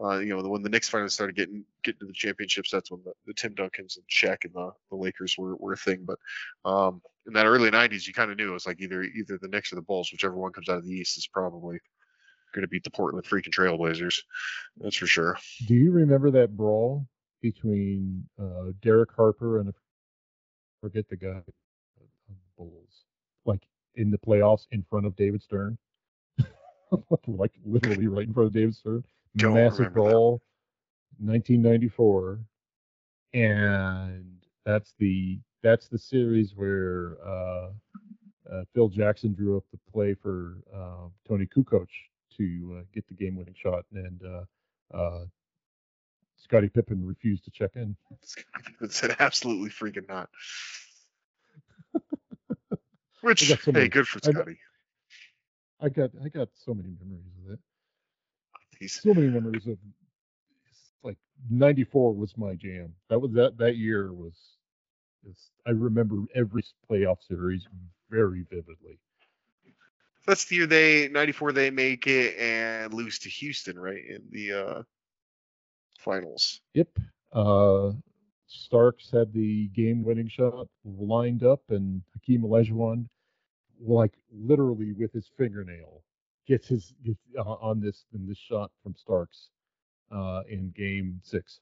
uh, 0.02 0.18
you 0.18 0.34
know, 0.34 0.48
when 0.48 0.62
the 0.62 0.68
Knicks 0.68 0.88
finally 0.88 1.10
started 1.10 1.36
getting 1.36 1.64
getting 1.84 2.00
to 2.00 2.06
the 2.06 2.12
championships, 2.12 2.70
that's 2.70 2.90
when 2.90 3.00
the, 3.04 3.12
the 3.26 3.34
Tim 3.34 3.54
Duncans 3.54 3.96
and 3.96 4.04
Shaq 4.10 4.44
and 4.44 4.54
the, 4.54 4.72
the 4.90 4.96
Lakers 4.96 5.36
were, 5.38 5.56
were 5.56 5.74
a 5.74 5.76
thing. 5.76 6.06
But 6.06 6.18
um, 6.64 7.02
in 7.26 7.32
that 7.34 7.46
early 7.46 7.70
'90s, 7.70 8.06
you 8.06 8.12
kind 8.12 8.30
of 8.30 8.36
knew 8.36 8.50
it 8.50 8.54
was 8.54 8.66
like 8.66 8.80
either 8.80 9.02
either 9.02 9.38
the 9.40 9.48
Knicks 9.48 9.72
or 9.72 9.76
the 9.76 9.82
Bulls, 9.82 10.10
whichever 10.12 10.36
one 10.36 10.52
comes 10.52 10.68
out 10.68 10.78
of 10.78 10.84
the 10.84 10.92
East 10.92 11.18
is 11.18 11.28
probably 11.28 11.78
going 12.52 12.62
to 12.62 12.68
beat 12.68 12.84
the 12.84 12.90
Portland 12.90 13.24
freaking 13.24 13.54
Trailblazers. 13.54 14.20
That's 14.78 14.96
for 14.96 15.06
sure. 15.06 15.38
Do 15.66 15.74
you 15.74 15.92
remember 15.92 16.30
that 16.32 16.56
brawl 16.56 17.06
between 17.40 18.28
uh, 18.40 18.72
Derek 18.82 19.10
Harper 19.14 19.60
and 19.60 19.68
I 19.68 19.72
forget 20.80 21.08
the 21.08 21.16
guy, 21.16 21.28
of 21.28 21.44
the 21.46 22.34
Bulls, 22.56 23.04
like 23.44 23.62
in 23.96 24.10
the 24.10 24.18
playoffs 24.18 24.66
in 24.70 24.84
front 24.88 25.06
of 25.06 25.16
David 25.16 25.42
Stern, 25.42 25.78
like 27.26 27.52
literally 27.64 28.06
right 28.06 28.26
in 28.26 28.34
front 28.34 28.48
of 28.48 28.52
David 28.52 28.74
Stern. 28.74 29.04
Don't 29.36 29.54
Massive 29.54 29.86
that. 29.86 29.94
brawl, 29.94 30.42
1994, 31.18 32.40
and 33.34 34.24
that's 34.64 34.94
the 34.98 35.38
that's 35.62 35.88
the 35.88 35.98
series 35.98 36.52
where 36.56 37.16
uh, 37.24 37.68
uh, 38.50 38.64
Phil 38.74 38.88
Jackson 38.88 39.34
drew 39.34 39.56
up 39.56 39.64
the 39.70 39.78
play 39.92 40.14
for 40.14 40.56
uh, 40.74 41.08
Toni 41.28 41.46
Kukoc 41.46 41.86
to 42.36 42.78
uh, 42.78 42.82
get 42.94 43.06
the 43.08 43.14
game-winning 43.14 43.54
shot, 43.60 43.84
and 43.92 44.22
uh, 44.24 44.96
uh, 44.96 45.24
Scottie 46.42 46.68
Pippen 46.68 47.06
refused 47.06 47.44
to 47.44 47.50
check 47.50 47.70
in. 47.76 47.96
It 48.80 48.92
said 48.92 49.16
absolutely 49.18 49.68
freaking 49.70 50.08
not. 50.08 50.28
Which 53.20 53.48
so 53.48 53.56
hey, 53.66 53.72
many- 53.72 53.88
good 53.88 54.08
for 54.08 54.18
Scottie. 54.18 54.58
I 55.80 55.88
got 55.88 56.10
I 56.24 56.28
got 56.28 56.48
so 56.54 56.74
many 56.74 56.90
memories 57.00 57.32
of 57.46 57.52
it. 57.54 57.58
He's 58.78 59.00
So 59.00 59.12
many 59.14 59.28
memories 59.28 59.66
of 59.66 59.78
like 61.02 61.16
'94 61.50 62.14
was 62.14 62.36
my 62.36 62.54
jam. 62.54 62.94
That 63.08 63.18
was 63.18 63.32
that 63.32 63.56
that 63.58 63.76
year 63.76 64.12
was. 64.12 64.34
Just, 65.26 65.50
I 65.66 65.70
remember 65.70 66.16
every 66.34 66.64
playoff 66.90 67.18
series 67.28 67.66
very 68.08 68.46
vividly. 68.50 68.98
that's 70.26 70.46
the 70.46 70.56
year 70.56 70.66
they 70.66 71.08
'94 71.08 71.52
they 71.52 71.70
make 71.70 72.06
it 72.06 72.36
and 72.38 72.94
lose 72.94 73.18
to 73.20 73.28
Houston, 73.28 73.78
right 73.78 74.02
in 74.04 74.22
the 74.30 74.52
uh 74.52 74.82
finals. 76.00 76.60
Yep. 76.74 76.88
Uh, 77.32 77.92
Starks 78.46 79.10
had 79.12 79.32
the 79.32 79.68
game-winning 79.68 80.28
shot 80.28 80.66
lined 80.84 81.44
up, 81.44 81.62
and 81.68 82.02
Hakeem 82.14 82.42
Olajuwon, 82.42 83.06
like 83.80 84.14
literally 84.32 84.92
with 84.92 85.12
his 85.12 85.30
fingernail, 85.38 86.02
gets 86.48 86.66
his 86.66 86.92
gets, 87.04 87.20
uh, 87.38 87.42
on 87.42 87.80
this 87.80 88.06
in 88.12 88.26
this 88.26 88.38
shot 88.38 88.72
from 88.82 88.94
Starks 88.96 89.50
uh, 90.10 90.42
in 90.48 90.72
Game 90.76 91.20
Six, 91.22 91.60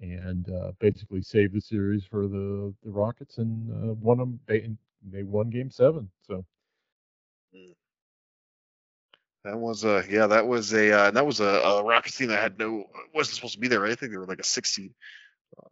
and 0.00 0.50
uh, 0.50 0.72
basically 0.80 1.22
saved 1.22 1.54
the 1.54 1.60
series 1.60 2.04
for 2.04 2.26
the 2.26 2.74
the 2.82 2.90
Rockets 2.90 3.38
and 3.38 3.70
uh, 3.70 3.94
won 3.94 4.18
them. 4.18 4.40
They 4.46 4.68
they 5.12 5.22
won 5.22 5.48
Game 5.48 5.70
Seven. 5.70 6.10
So 6.26 6.44
That 9.46 9.58
was 9.58 9.84
a 9.84 10.02
yeah, 10.10 10.26
that 10.26 10.48
was 10.48 10.74
a 10.74 10.90
uh, 10.90 11.10
that 11.12 11.24
was 11.24 11.38
a, 11.38 11.44
a 11.44 11.84
Rockets 11.84 12.16
team 12.16 12.28
that 12.28 12.42
had 12.42 12.58
no 12.58 12.86
wasn't 13.14 13.36
supposed 13.36 13.54
to 13.54 13.60
be 13.60 13.68
there. 13.68 13.80
Right? 13.80 13.92
I 13.92 13.94
think 13.94 14.10
they 14.10 14.18
were 14.18 14.26
like 14.26 14.40
a 14.40 14.44
six 14.44 14.72
seed. 14.72 14.92
Uh, 15.56 15.68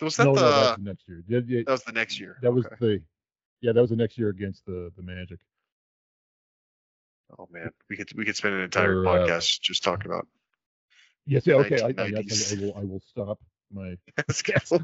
Was 0.00 0.16
that 0.16 0.24
no, 0.24 0.34
the? 0.34 0.40
no, 0.40 0.48
that 0.48 0.60
was 0.62 0.76
the 0.78 0.82
next 0.82 1.04
year. 1.06 1.22
Yeah, 1.28 1.40
yeah, 1.46 1.62
that 1.66 1.72
was 1.72 1.82
the 1.84 1.92
next 1.92 2.18
year. 2.18 2.38
that 2.40 2.52
was 2.52 2.64
Okay. 2.64 2.76
the 2.80 3.02
yeah, 3.60 3.72
that 3.72 3.80
was 3.82 3.90
the 3.90 3.96
next 3.96 4.16
year 4.16 4.30
against 4.30 4.64
the 4.64 4.90
the 4.96 5.02
Magic. 5.02 5.40
Oh 7.38 7.46
man, 7.50 7.70
we 7.90 7.98
could 7.98 8.08
we 8.16 8.24
could 8.24 8.36
spend 8.36 8.54
an 8.54 8.62
entire 8.62 9.02
Or, 9.02 9.06
uh, 9.06 9.26
podcast 9.26 9.60
just 9.60 9.84
talking 9.84 10.10
about 10.10 10.26
Yes, 11.26 11.46
yeah, 11.46 11.56
okay. 11.56 11.82
I, 11.82 11.88
I, 11.88 12.06
I, 12.06 12.22
will 12.60 12.74
I 12.78 12.84
will 12.84 13.02
stop 13.10 13.38
my 13.70 13.98
stop 14.30 14.80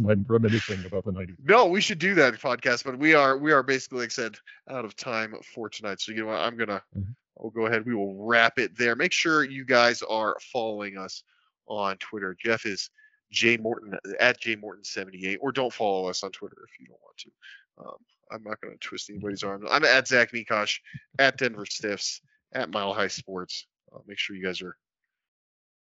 my 0.00 0.14
reminiscing 0.26 0.86
about 0.86 1.04
the 1.04 1.12
nineties. 1.12 1.36
No, 1.44 1.66
we 1.66 1.82
should 1.82 1.98
do 1.98 2.14
that 2.14 2.34
podcast, 2.34 2.84
but 2.84 2.98
we 2.98 3.12
are 3.12 3.36
we 3.36 3.52
are 3.52 3.62
basically 3.62 3.98
like 3.98 4.06
I 4.06 4.08
said 4.08 4.36
out 4.70 4.86
of 4.86 4.96
time 4.96 5.34
for 5.54 5.68
tonight. 5.68 6.00
So 6.00 6.12
you 6.12 6.20
know 6.22 6.28
what? 6.28 6.40
I'm 6.40 6.56
gonna 6.56 6.82
Mhm. 6.96 7.14
I'll 7.38 7.50
go 7.50 7.66
ahead. 7.66 7.86
We 7.86 7.94
will 7.94 8.24
wrap 8.24 8.58
it 8.58 8.76
there. 8.76 8.96
Make 8.96 9.12
sure 9.12 9.44
you 9.44 9.64
guys 9.64 10.02
are 10.02 10.36
following 10.52 10.96
us 10.96 11.22
on 11.66 11.96
Twitter. 11.98 12.36
Jeff 12.38 12.64
is 12.64 12.90
J 13.30 13.56
Morton 13.56 13.98
at 14.20 14.40
J 14.40 14.56
Morton 14.56 14.84
78, 14.84 15.38
or 15.40 15.52
don't 15.52 15.72
follow 15.72 16.08
us 16.08 16.22
on 16.22 16.30
Twitter 16.30 16.56
if 16.68 16.80
you 16.80 16.86
don't 16.86 17.00
want 17.02 17.16
to. 17.18 17.30
Um, 17.78 17.96
I'm 18.32 18.42
not 18.42 18.60
gonna 18.60 18.76
twist 18.80 19.10
anybody's 19.10 19.42
arm. 19.42 19.66
I'm 19.68 19.84
at 19.84 20.08
Zach 20.08 20.32
Mikosh, 20.32 20.78
at 21.18 21.36
Denver 21.36 21.66
Stiffs, 21.66 22.20
at 22.52 22.70
Mile 22.70 22.94
High 22.94 23.08
Sports. 23.08 23.66
Uh, 23.92 23.98
make 24.06 24.18
sure 24.18 24.36
you 24.36 24.44
guys 24.44 24.62
are 24.62 24.76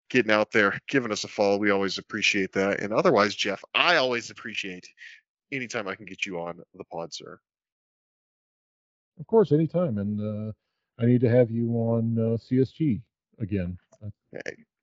getting 0.10 0.32
out 0.32 0.52
there, 0.52 0.80
giving 0.88 1.12
us 1.12 1.24
a 1.24 1.28
follow. 1.28 1.58
We 1.58 1.72
always 1.72 1.98
appreciate 1.98 2.52
that. 2.54 2.82
And 2.82 2.94
otherwise, 2.94 3.36
Jeff, 3.36 3.64
I 3.74 3.96
always 3.98 4.30
appreciate 4.30 4.88
anytime 5.52 5.88
I 5.88 5.96
can 5.96 6.06
get 6.06 6.26
you 6.26 6.40
on 6.40 6.60
the 6.74 6.84
pod, 6.86 7.14
sir. 7.14 7.40
Of 9.20 9.28
course, 9.28 9.52
anytime. 9.52 9.98
And 9.98 10.20
uh, 10.20 10.52
I 11.00 11.06
need 11.06 11.22
to 11.22 11.30
have 11.30 11.50
you 11.50 11.70
on 11.72 12.18
uh, 12.18 12.38
CSG 12.38 13.02
again. 13.40 13.78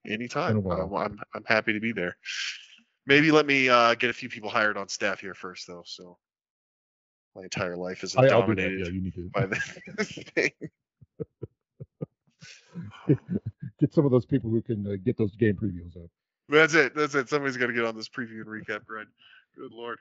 Anytime. 0.06 0.60
Been 0.62 0.70
a 0.70 0.84
I'm. 0.84 0.94
I'm, 0.94 1.20
I'm 1.34 1.44
happy 1.46 1.72
to 1.72 1.80
be 1.80 1.92
there. 1.92 2.16
Maybe 3.06 3.30
let 3.30 3.46
me 3.46 3.68
uh, 3.68 3.94
get 3.94 4.10
a 4.10 4.12
few 4.12 4.28
people 4.28 4.50
hired 4.50 4.76
on 4.76 4.88
staff 4.88 5.20
here 5.20 5.34
first, 5.34 5.66
though. 5.66 5.82
So 5.86 6.18
my 7.34 7.42
entire 7.42 7.76
life 7.76 8.04
is 8.04 8.16
I, 8.16 8.26
I'll 8.26 8.46
do 8.46 8.54
that. 8.54 8.62
dominated 8.62 8.86
Yeah, 8.86 8.92
you 8.92 9.00
need 9.00 9.14
to 9.14 9.30
by 9.32 9.46
this 9.46 10.18
thing. 10.34 10.50
get 13.80 13.94
some 13.94 14.04
of 14.04 14.10
those 14.10 14.26
people 14.26 14.50
who 14.50 14.60
can 14.60 14.86
uh, 14.86 14.96
get 15.04 15.16
those 15.16 15.34
game 15.36 15.54
previews 15.54 15.96
up. 15.96 16.10
That's 16.48 16.74
it. 16.74 16.94
That's 16.94 17.14
it. 17.14 17.28
Somebody's 17.28 17.56
got 17.56 17.66
to 17.66 17.72
get 17.72 17.84
on 17.84 17.96
this 17.96 18.08
preview 18.08 18.40
and 18.40 18.46
recap, 18.46 18.80
right? 18.88 19.06
Good 19.56 19.72
lord. 19.72 19.98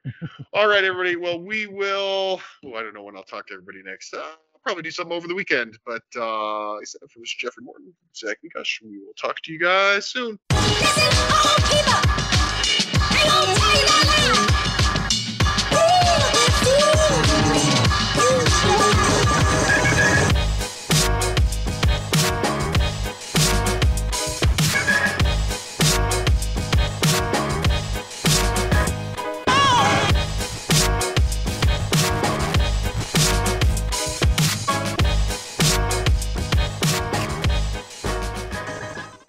All 0.53 0.67
right, 0.67 0.83
everybody. 0.83 1.15
Well, 1.15 1.41
we 1.41 1.67
will. 1.67 2.41
Oh, 2.65 2.73
I 2.73 2.83
don't 2.83 2.93
know 2.93 3.03
when 3.03 3.15
I'll 3.17 3.23
talk 3.23 3.47
to 3.47 3.53
everybody 3.53 3.81
next. 3.83 4.13
Uh, 4.13 4.23
probably 4.67 4.83
do 4.83 4.91
something 4.91 5.15
over 5.15 5.29
the 5.29 5.33
weekend. 5.35 5.77
But 5.85 6.03
uh, 6.19 6.75
said 6.83 6.99
for 7.09 7.19
this 7.19 7.33
Jeffrey 7.35 7.63
Morton, 7.63 7.93
Zach 8.13 8.37
Mikosh, 8.43 8.81
we 8.83 8.99
will 8.99 9.13
talk 9.17 9.39
to 9.43 9.53
you 9.53 9.59
guys 9.59 10.09
soon. 10.09 10.37
Listen, 10.51 11.07